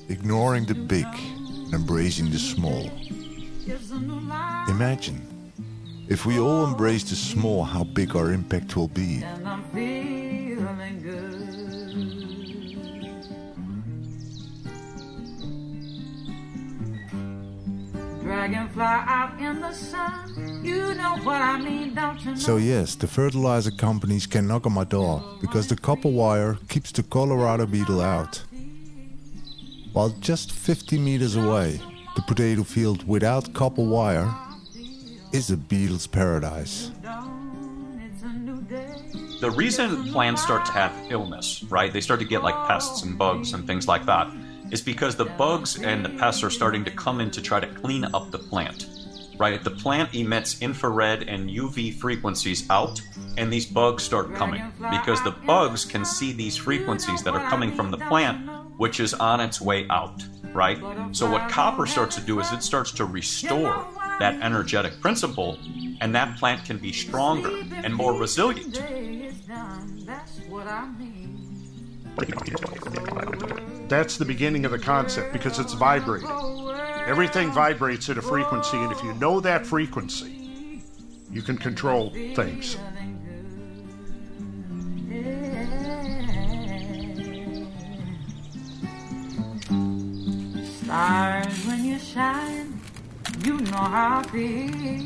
Ignoring 0.09 0.65
the 0.67 0.75
big 0.75 1.07
embracing 1.73 2.31
the 2.31 2.39
small. 2.39 2.91
Imagine 4.69 5.27
if 6.09 6.25
we 6.25 6.39
all 6.39 6.65
embrace 6.67 7.05
the 7.05 7.17
small, 7.17 7.65
how 7.65 7.85
big 7.85 8.17
our 8.17 8.33
impact 8.33 8.75
will 8.77 8.89
be. 8.89 9.23
And 9.23 9.47
I'm 9.47 9.63
feeling 9.75 11.03
good. 11.03 11.59
Dragonfly 18.23 18.83
out 18.83 19.39
in 19.41 19.61
the 19.61 19.73
sun, 19.73 20.63
you 20.65 20.95
know 20.95 21.17
what 21.25 21.43
I 21.43 21.59
mean, 21.61 21.95
don't 21.95 22.21
you 22.25 22.31
know? 22.33 22.37
So, 22.37 22.57
yes, 22.57 22.95
the 22.95 23.07
fertilizer 23.07 23.71
companies 23.71 24.27
can 24.27 24.47
knock 24.47 24.67
on 24.67 24.73
my 24.73 24.85
door 24.85 25.23
because 25.41 25.67
the 25.69 25.77
copper 25.77 26.09
wire 26.09 26.59
keeps 26.69 26.93
the 26.93 27.03
Colorado 27.03 27.67
beetle 27.67 28.01
out. 28.01 28.43
While 29.93 30.11
just 30.21 30.53
50 30.53 30.99
meters 30.99 31.37
away, 31.37 31.81
the 32.15 32.23
potato 32.23 32.63
field 32.63 33.07
without 33.09 33.53
copper 33.55 33.83
wire 33.83 34.33
is 35.33 35.51
a 35.51 35.57
beetle's 35.57 36.07
paradise. 36.07 36.91
The 39.41 39.51
reason 39.55 40.11
plants 40.13 40.43
start 40.43 40.67
to 40.67 40.73
have 40.73 40.93
illness, 41.11 41.65
right? 41.71 41.93
They 41.93 42.01
start 42.01 42.21
to 42.21 42.27
get 42.27 42.43
like 42.43 42.55
pests 42.69 43.03
and 43.03 43.17
bugs 43.17 43.53
and 43.53 43.67
things 43.67 43.89
like 43.89 44.05
that, 44.07 44.31
is 44.71 44.83
because 44.83 45.17
the 45.17 45.25
bugs 45.25 45.81
and 45.81 46.05
the 46.05 46.11
pests 46.11 46.43
are 46.43 46.51
starting 46.51 46.85
to 46.85 46.91
come 46.91 47.21
in 47.21 47.31
to 47.31 47.41
try 47.41 47.61
to 47.61 47.67
clean 47.67 48.05
up 48.05 48.31
the 48.31 48.39
plant. 48.39 48.87
Right? 49.39 49.63
The 49.63 49.71
plant 49.71 50.15
emits 50.15 50.61
infrared 50.61 51.29
and 51.29 51.49
UV 51.49 51.95
frequencies 51.95 52.69
out, 52.71 53.01
and 53.37 53.53
these 53.53 53.67
bugs 53.67 54.03
start 54.03 54.35
coming 54.35 54.65
because 54.91 55.23
the 55.23 55.31
bugs 55.47 55.85
can 55.85 56.05
see 56.05 56.33
these 56.33 56.57
frequencies 56.57 57.23
that 57.23 57.35
are 57.35 57.49
coming 57.49 57.73
from 57.73 57.93
the 57.93 57.99
plant, 57.99 58.51
which 58.79 59.01
is 59.01 59.13
on 59.13 59.41
its 59.41 59.61
way 59.61 59.87
out. 59.91 60.25
Right? 60.55 60.79
So, 61.13 61.31
what 61.31 61.51
copper 61.51 61.87
starts 61.87 62.17
to 62.17 62.23
do 62.23 62.41
is 62.41 62.51
it 62.53 62.63
starts 62.63 62.91
to 62.93 63.05
restore 63.05 63.87
that 64.19 64.41
energetic 64.43 64.99
principle, 65.01 65.59
and 66.01 66.15
that 66.15 66.39
plant 66.39 66.65
can 66.65 66.79
be 66.79 66.91
stronger 66.91 67.63
and 67.85 67.95
more 67.95 68.19
resilient. 68.19 68.83
That's 73.89 74.17
the 74.17 74.25
beginning 74.25 74.65
of 74.65 74.71
the 74.71 74.79
concept 74.79 75.33
because 75.33 75.59
it's 75.59 75.75
vibrating. 75.75 76.31
Everything 77.07 77.51
vibrates 77.53 78.09
at 78.09 78.19
a 78.19 78.23
frequency, 78.23 78.77
and 78.77 78.91
if 78.91 79.03
you 79.03 79.15
know 79.15 79.41
that 79.41 79.67
frequency, 79.67 80.83
you 81.31 81.43
can 81.43 81.59
control 81.59 82.11
things. 82.35 82.77
Stars 90.89 91.67
when 91.67 91.85
you 91.85 91.99
shine, 91.99 92.81
you 93.45 93.61
know 93.61 93.87
how 93.95 94.21
I 94.21 94.29
feel. 94.33 94.99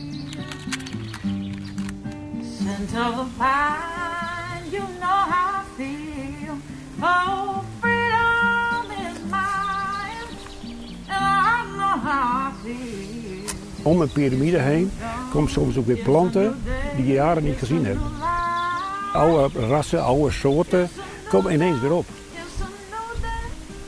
Scent 2.43 2.95
of 2.95 3.19
a 3.19 3.27
pine, 3.37 4.71
you 4.71 4.85
know 5.01 5.21
how 5.33 5.61
I 5.61 5.65
feel. 5.77 6.55
Oh, 7.01 7.65
freedom 7.81 8.91
is 9.07 9.19
mine, 9.29 10.31
and 11.09 11.25
I 11.49 11.65
know 11.77 11.97
how 12.07 12.49
I 12.49 12.53
feel. 12.63 13.57
Om 13.83 14.01
een 14.01 14.13
piramide 14.13 14.59
heen 14.59 14.91
komen 15.33 15.51
soms 15.51 15.77
ook 15.77 15.87
weer 15.87 16.03
planten 16.03 16.63
die 16.97 17.07
je 17.07 17.13
jaren 17.13 17.45
niet 17.45 17.59
gezien 17.59 17.85
hebt. 17.85 18.01
Oude 19.13 19.67
rassen, 19.69 20.05
oude 20.05 20.31
soorten 20.31 20.89
komen 21.29 21.53
ineens 21.53 21.81
weer 21.81 21.93
op. 21.93 22.07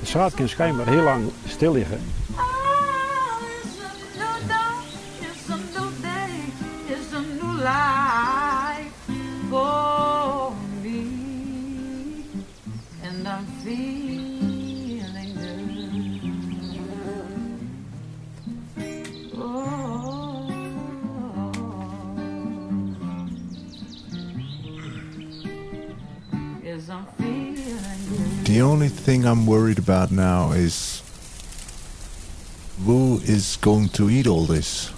Het 0.05 0.13
zaad 0.13 0.35
kan 0.35 0.49
schijnbaar 0.49 0.87
heel 0.87 1.03
lang 1.03 1.31
stil 1.47 1.73
liggen. 1.73 2.01
It's 5.21 5.51
a 5.51 5.57
new 5.57 6.03
day, 6.03 6.31
it's 6.87 7.13
a 7.15 7.21
new 7.21 7.59
life 7.59 8.34
The 28.55 28.63
only 28.63 28.89
thing 28.89 29.27
I'm 29.27 29.47
worried 29.47 29.81
about 29.81 30.13
now 30.13 30.53
is 30.53 31.03
who 32.85 33.19
is 33.25 33.57
going 33.57 33.89
to 33.99 34.09
eat 34.09 34.29
all 34.29 34.45
this? 34.45 34.91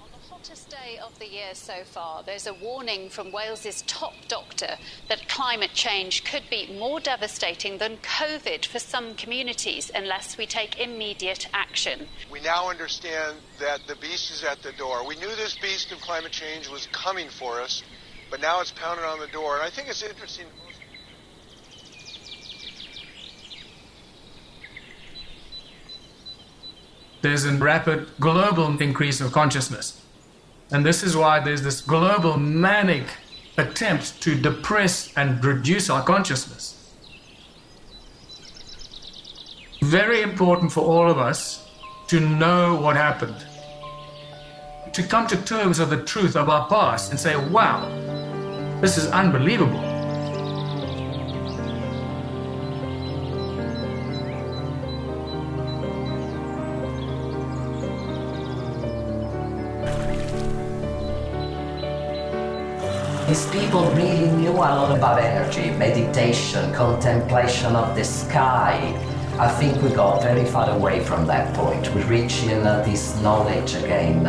On 0.00 0.08
the 0.10 0.18
hottest 0.30 0.70
day 0.70 0.98
of 1.04 1.18
the 1.18 1.28
year 1.28 1.52
so 1.52 1.84
far, 1.84 2.22
there's 2.22 2.46
a 2.46 2.54
warning 2.54 3.10
from 3.10 3.30
Wales's 3.30 3.82
top 3.82 4.14
doctor 4.28 4.78
that 5.10 5.28
climate 5.28 5.74
change 5.74 6.24
could 6.24 6.44
be 6.48 6.74
more 6.78 7.00
devastating 7.00 7.76
than 7.76 7.98
COVID 7.98 8.64
for 8.64 8.78
some 8.78 9.14
communities 9.14 9.90
unless 9.94 10.38
we 10.38 10.46
take 10.46 10.80
immediate 10.80 11.48
action. 11.52 12.08
We 12.32 12.40
now 12.40 12.70
understand 12.70 13.36
that 13.58 13.80
the 13.86 13.96
beast 13.96 14.30
is 14.30 14.42
at 14.42 14.62
the 14.62 14.72
door. 14.72 15.06
We 15.06 15.16
knew 15.16 15.36
this 15.36 15.58
beast 15.58 15.92
of 15.92 16.00
climate 16.00 16.32
change 16.32 16.66
was 16.70 16.86
coming 16.92 17.28
for 17.28 17.60
us, 17.60 17.82
but 18.30 18.40
now 18.40 18.60
it's 18.60 18.70
pounding 18.70 19.04
on 19.04 19.18
the 19.18 19.26
door. 19.28 19.56
And 19.56 19.62
I 19.62 19.70
think 19.70 19.88
it's 19.88 20.02
interesting. 20.02 20.46
There's 27.22 27.44
a 27.44 27.52
rapid 27.52 28.08
global 28.18 28.80
increase 28.80 29.20
of 29.20 29.32
consciousness. 29.32 30.02
And 30.70 30.86
this 30.86 31.02
is 31.02 31.16
why 31.16 31.40
there's 31.40 31.62
this 31.62 31.80
global 31.80 32.38
manic 32.38 33.04
attempt 33.58 34.22
to 34.22 34.34
depress 34.34 35.12
and 35.16 35.44
reduce 35.44 35.90
our 35.90 36.02
consciousness. 36.02 36.76
Very 39.82 40.22
important 40.22 40.72
for 40.72 40.80
all 40.82 41.10
of 41.10 41.18
us 41.18 41.68
to 42.08 42.20
know 42.20 42.76
what 42.76 42.96
happened, 42.96 43.46
to 44.92 45.02
come 45.04 45.26
to 45.28 45.36
terms 45.44 45.78
with 45.78 45.90
the 45.90 46.02
truth 46.02 46.34
of 46.34 46.48
our 46.48 46.68
past 46.68 47.10
and 47.10 47.20
say, 47.20 47.36
wow, 47.48 47.88
this 48.80 48.96
is 48.96 49.06
unbelievable. 49.08 49.80
These 63.28 63.46
people 63.50 63.88
really 63.92 64.28
knew 64.32 64.50
a 64.50 64.74
lot 64.74 64.90
about 64.96 65.20
energy, 65.20 65.70
meditation, 65.78 66.74
contemplation 66.74 67.76
of 67.76 67.94
the 67.94 68.02
sky. 68.02 68.92
I 69.38 69.48
think 69.48 69.80
we 69.82 69.90
got 69.90 70.20
very 70.20 70.44
far 70.44 70.68
away 70.68 71.04
from 71.04 71.28
that 71.28 71.54
point. 71.54 71.94
We 71.94 72.02
reach 72.02 72.42
in 72.42 72.66
uh, 72.66 72.82
this 72.82 73.16
knowledge 73.22 73.74
again. 73.74 74.26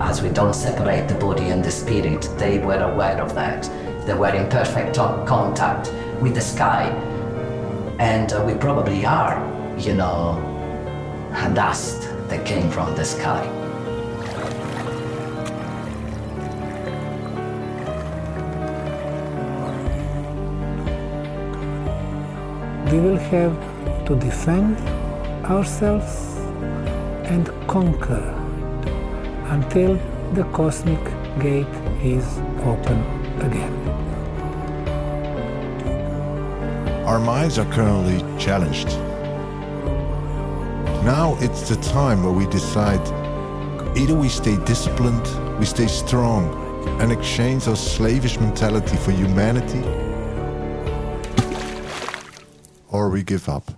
As 0.00 0.20
we 0.22 0.28
don't 0.28 0.54
separate 0.54 1.08
the 1.08 1.14
body 1.14 1.50
and 1.50 1.64
the 1.64 1.70
spirit, 1.70 2.28
they 2.36 2.58
were 2.58 2.82
aware 2.82 3.20
of 3.20 3.34
that. 3.34 3.62
They 4.06 4.14
were 4.14 4.34
in 4.34 4.48
perfect 4.50 4.96
contact 4.96 5.92
with 6.20 6.34
the 6.34 6.40
sky. 6.40 6.88
And 7.98 8.32
uh, 8.32 8.44
we 8.44 8.54
probably 8.54 9.06
are, 9.06 9.38
you 9.78 9.94
know, 9.94 10.40
dust 11.54 12.02
that 12.28 12.44
came 12.44 12.70
from 12.70 12.94
the 12.96 13.04
sky. 13.04 13.42
We 22.90 23.00
will 23.00 23.16
have 23.16 24.06
to 24.06 24.16
defend 24.16 24.78
ourselves 25.46 26.36
and 27.24 27.48
conquer 27.66 28.43
until 29.54 29.94
the 30.32 30.42
cosmic 30.52 31.04
gate 31.38 31.76
is 32.02 32.26
open 32.72 32.98
again. 33.46 33.74
Our 37.06 37.20
minds 37.20 37.58
are 37.58 37.70
currently 37.72 38.18
challenged. 38.36 38.88
Now 41.04 41.36
it's 41.40 41.68
the 41.68 41.76
time 41.76 42.24
where 42.24 42.32
we 42.32 42.46
decide 42.46 43.04
either 43.96 44.16
we 44.16 44.28
stay 44.28 44.56
disciplined, 44.64 45.26
we 45.60 45.66
stay 45.66 45.86
strong, 45.86 46.42
and 47.00 47.12
exchange 47.12 47.68
our 47.68 47.76
slavish 47.76 48.40
mentality 48.40 48.96
for 48.96 49.12
humanity, 49.12 49.84
or 52.90 53.08
we 53.08 53.22
give 53.22 53.48
up. 53.48 53.73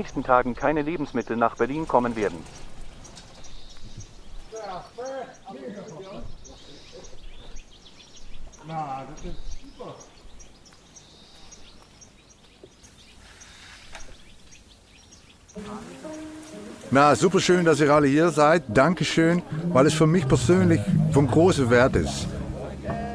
Nächsten 0.00 0.24
Tagen 0.24 0.54
keine 0.54 0.80
Lebensmittel 0.80 1.36
nach 1.36 1.56
Berlin 1.56 1.86
kommen 1.86 2.16
werden. 2.16 2.38
Super. 9.22 9.94
Na, 16.90 17.14
super 17.14 17.40
schön, 17.40 17.66
dass 17.66 17.80
ihr 17.80 17.90
alle 17.90 18.06
hier 18.06 18.30
seid. 18.30 18.62
Dankeschön, 18.68 19.42
weil 19.68 19.86
es 19.86 19.92
für 19.92 20.06
mich 20.06 20.26
persönlich 20.26 20.80
von 21.12 21.26
großem 21.26 21.68
Wert 21.68 21.96
ist. 21.96 22.26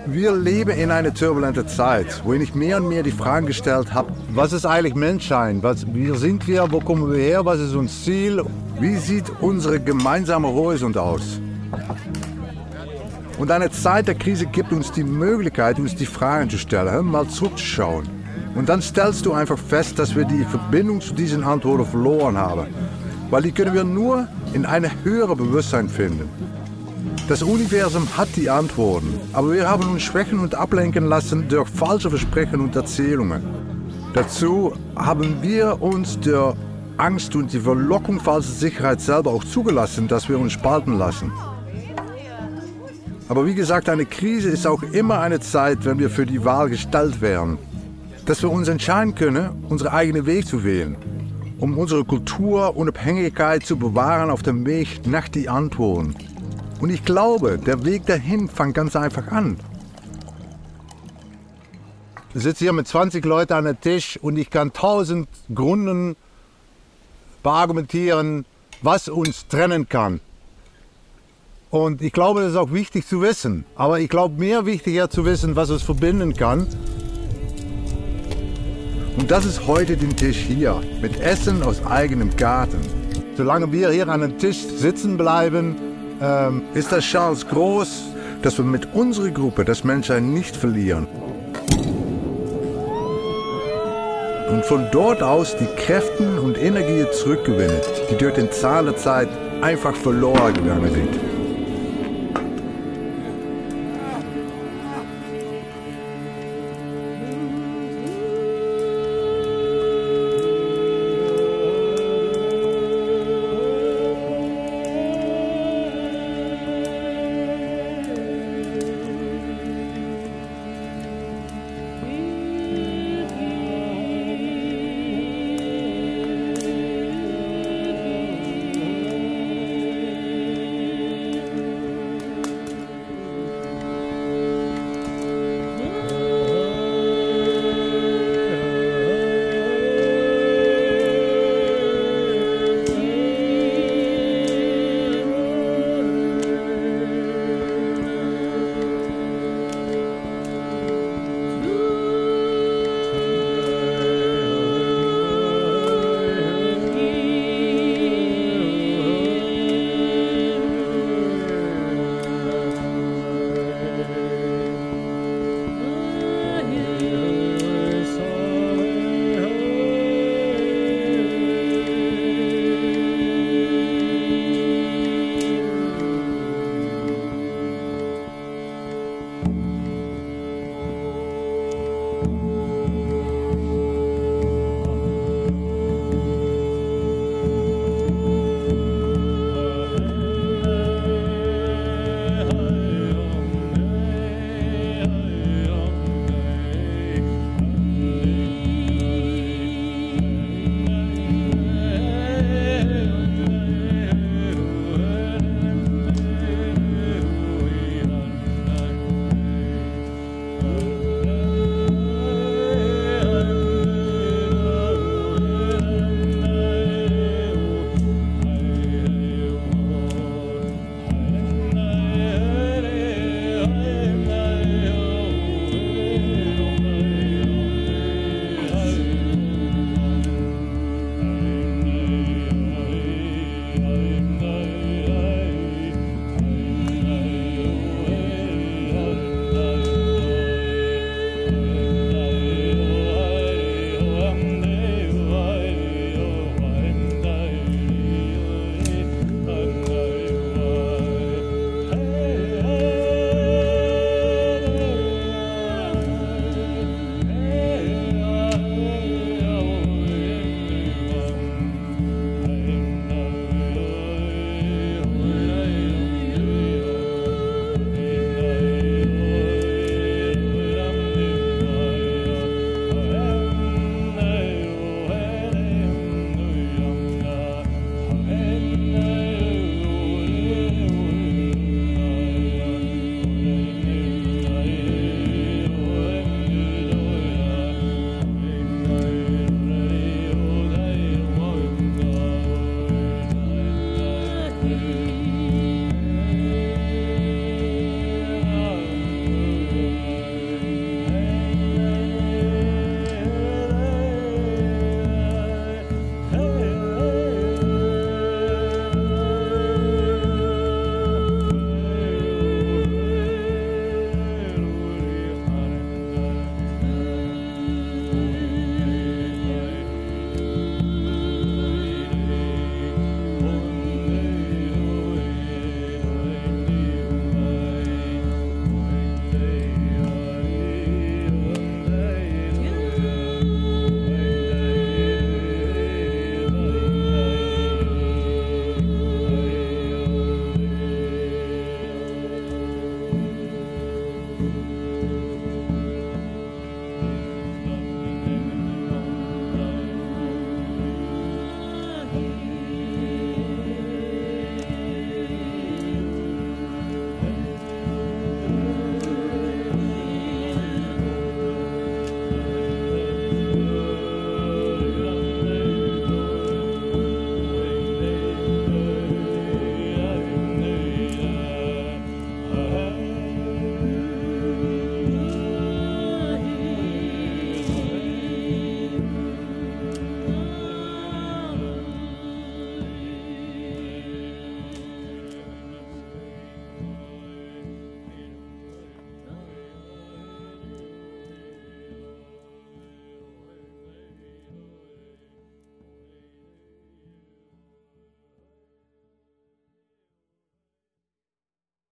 Wir 0.08 0.36
leben 0.36 0.70
in 0.70 0.92
einer 0.92 1.12
turbulenten 1.12 1.68
Zeit, 1.68 2.22
wo 2.24 2.34
ich 2.34 2.54
mehr 2.54 2.78
und 2.78 2.90
mehr 2.90 3.02
die 3.02 3.12
Fragen 3.12 3.48
gestellt 3.48 3.92
habe, 3.92 4.14
was 4.30 4.54
ist 4.54 4.66
eigentlich 4.66 4.94
Menschsein? 4.94 5.64
Was, 5.64 5.86
wie 5.96 6.16
sind 6.16 6.48
wir? 6.48 6.72
Wo 6.72 6.80
kommen 6.80 7.12
wir 7.12 7.18
her? 7.18 7.44
Was 7.44 7.60
ist 7.60 7.74
unser 7.74 8.04
Ziel? 8.04 8.44
Wie 8.80 8.98
sieht 8.98 9.32
unser 9.42 9.80
gemeinsamer 9.80 10.50
Horizont 10.50 10.96
aus? 10.96 11.40
Und 13.40 13.50
eine 13.50 13.72
Zeit 13.72 14.08
der 14.08 14.14
Krise 14.14 14.46
gibt 14.46 14.72
uns 14.72 14.92
die 14.92 15.04
Möglichkeit, 15.04 15.80
uns 15.80 15.96
die 15.96 16.06
Fragen 16.06 16.52
zu 16.52 16.60
stellen, 16.60 17.06
mal 17.08 17.28
zurückzuschauen. 17.28 18.08
Und 18.54 18.70
dann 18.70 18.84
stellst 18.84 19.26
du 19.26 19.34
einfach 19.34 19.58
fest, 19.58 19.98
dass 19.98 20.16
wir 20.16 20.26
die 20.26 20.46
Verbindung 20.46 21.02
zu 21.02 21.16
diesen 21.16 21.44
Antworten 21.44 21.86
verloren 21.86 22.38
haben. 22.38 22.68
Weil 23.32 23.42
die 23.42 23.52
können 23.52 23.74
wir 23.74 23.84
nur 23.84 24.28
in 24.54 24.68
einem 24.68 24.92
höheren 25.04 25.36
Bewusstsein 25.36 25.90
finden. 25.90 26.30
Das 27.28 27.42
Universum 27.42 28.08
hat 28.16 28.30
die 28.36 28.50
Antworten, 28.50 29.20
aber 29.34 29.54
wir 29.54 29.68
haben 29.68 29.90
uns 29.90 30.04
schwächen 30.04 30.40
und 30.40 30.54
ablenken 30.54 31.06
lassen 31.06 31.48
durch 31.48 31.68
falsche 31.70 32.10
Versprechen 32.10 32.62
und 32.62 32.76
Erzählungen. 32.76 33.42
Dazu 34.14 34.74
haben 34.96 35.42
wir 35.42 35.82
uns 35.82 36.20
der 36.20 36.56
Angst 36.98 37.36
und 37.36 37.52
die 37.52 37.60
Verlockung 37.60 38.20
falscher 38.20 38.52
Sicherheit 38.52 39.02
selber 39.02 39.32
auch 39.32 39.44
zugelassen, 39.44 40.08
dass 40.08 40.30
wir 40.30 40.40
uns 40.40 40.54
spalten 40.54 40.98
lassen. 40.98 41.32
Aber 43.28 43.46
wie 43.46 43.56
gesagt, 43.56 43.90
eine 43.90 44.06
Krise 44.06 44.50
ist 44.50 44.68
auch 44.68 44.84
immer 44.84 45.20
eine 45.20 45.40
Zeit, 45.40 45.84
wenn 45.84 45.98
wir 45.98 46.12
für 46.12 46.28
die 46.28 46.46
Wahl 46.46 46.70
gestellt 46.70 47.22
werden. 47.22 47.58
Dass 48.26 48.44
wir 48.44 48.52
uns 48.52 48.68
entscheiden 48.68 49.16
können, 49.16 49.50
unseren 49.68 49.94
eigenen 49.94 50.26
Weg 50.26 50.48
zu 50.48 50.64
wählen 50.64 50.96
um 51.60 51.78
unsere 51.78 52.04
Kulturunabhängigkeit 52.04 53.66
zu 53.66 53.78
bewahren 53.78 54.30
auf 54.30 54.44
dem 54.44 54.66
Weg 54.66 55.08
nach 55.08 55.28
die 55.28 55.50
Antworten. 55.50 56.16
Und 56.80 56.90
ich 56.90 57.06
glaube, 57.06 57.58
der 57.58 57.86
Weg 57.86 58.06
dahin 58.06 58.50
fängt 58.50 58.76
ganz 58.76 58.96
einfach 58.96 59.28
an. 59.28 59.58
Ich 62.34 62.44
sitze 62.44 62.66
hier 62.66 62.74
mit 62.74 62.88
20 62.88 63.24
Leuten 63.24 63.54
an 63.54 63.64
der 63.64 63.80
Tisch 63.80 64.20
und 64.22 64.38
ich 64.38 64.50
kann 64.50 64.74
tausend 64.74 65.30
Gründen 65.54 66.18
beargumentieren, 67.44 68.46
was 68.82 69.08
uns 69.08 69.48
trennen 69.48 69.88
kann. 69.88 70.20
Und 71.70 72.02
ich 72.02 72.12
glaube, 72.12 72.42
das 72.42 72.52
ist 72.52 72.58
auch 72.58 72.72
wichtig 72.72 73.08
zu 73.08 73.22
wissen. 73.22 73.66
Aber 73.76 74.00
ich 74.00 74.10
glaube, 74.10 74.38
mehr 74.38 74.66
wichtiger 74.66 75.10
zu 75.10 75.26
wissen, 75.26 75.56
was 75.56 75.70
uns 75.70 75.82
verbinden 75.82 76.34
kann. 76.34 76.68
Und 79.18 79.32
das 79.32 79.46
ist 79.46 79.66
heute 79.66 79.96
den 79.96 80.16
Tisch 80.16 80.38
hier, 80.38 80.82
mit 81.02 81.20
Essen 81.22 81.64
aus 81.64 81.86
eigenem 81.86 82.36
Garten. 82.36 82.82
Solange 83.38 83.72
wir 83.72 83.92
hier 83.92 84.10
an 84.10 84.22
dem 84.22 84.38
Tisch 84.38 84.58
sitzen 84.58 85.16
bleiben, 85.16 85.76
ähm, 86.22 86.64
ist 86.74 86.92
das 86.92 87.04
Chance 87.04 87.46
groß, 87.46 88.04
dass 88.42 88.58
wir 88.58 88.66
mit 88.66 88.94
unserer 88.94 89.30
Gruppe 89.30 89.66
das 89.66 89.84
Menschsein 89.84 90.34
nicht 90.34 90.56
verlieren. 90.56 91.08
Und 94.50 94.64
von 94.66 94.86
dort 94.92 95.24
aus 95.24 95.56
die 95.58 95.66
Kräfte 95.76 96.40
und 96.42 96.58
Energie 96.58 97.06
zurückgewinnen, 97.12 97.82
die 98.10 98.18
durch 98.18 98.36
den 98.36 98.52
Zahn 98.52 98.86
der 98.86 98.96
Zeit 98.96 99.28
einfach 99.62 99.96
verloren 99.96 100.54
gegangen 100.54 100.94
sind. 100.94 101.35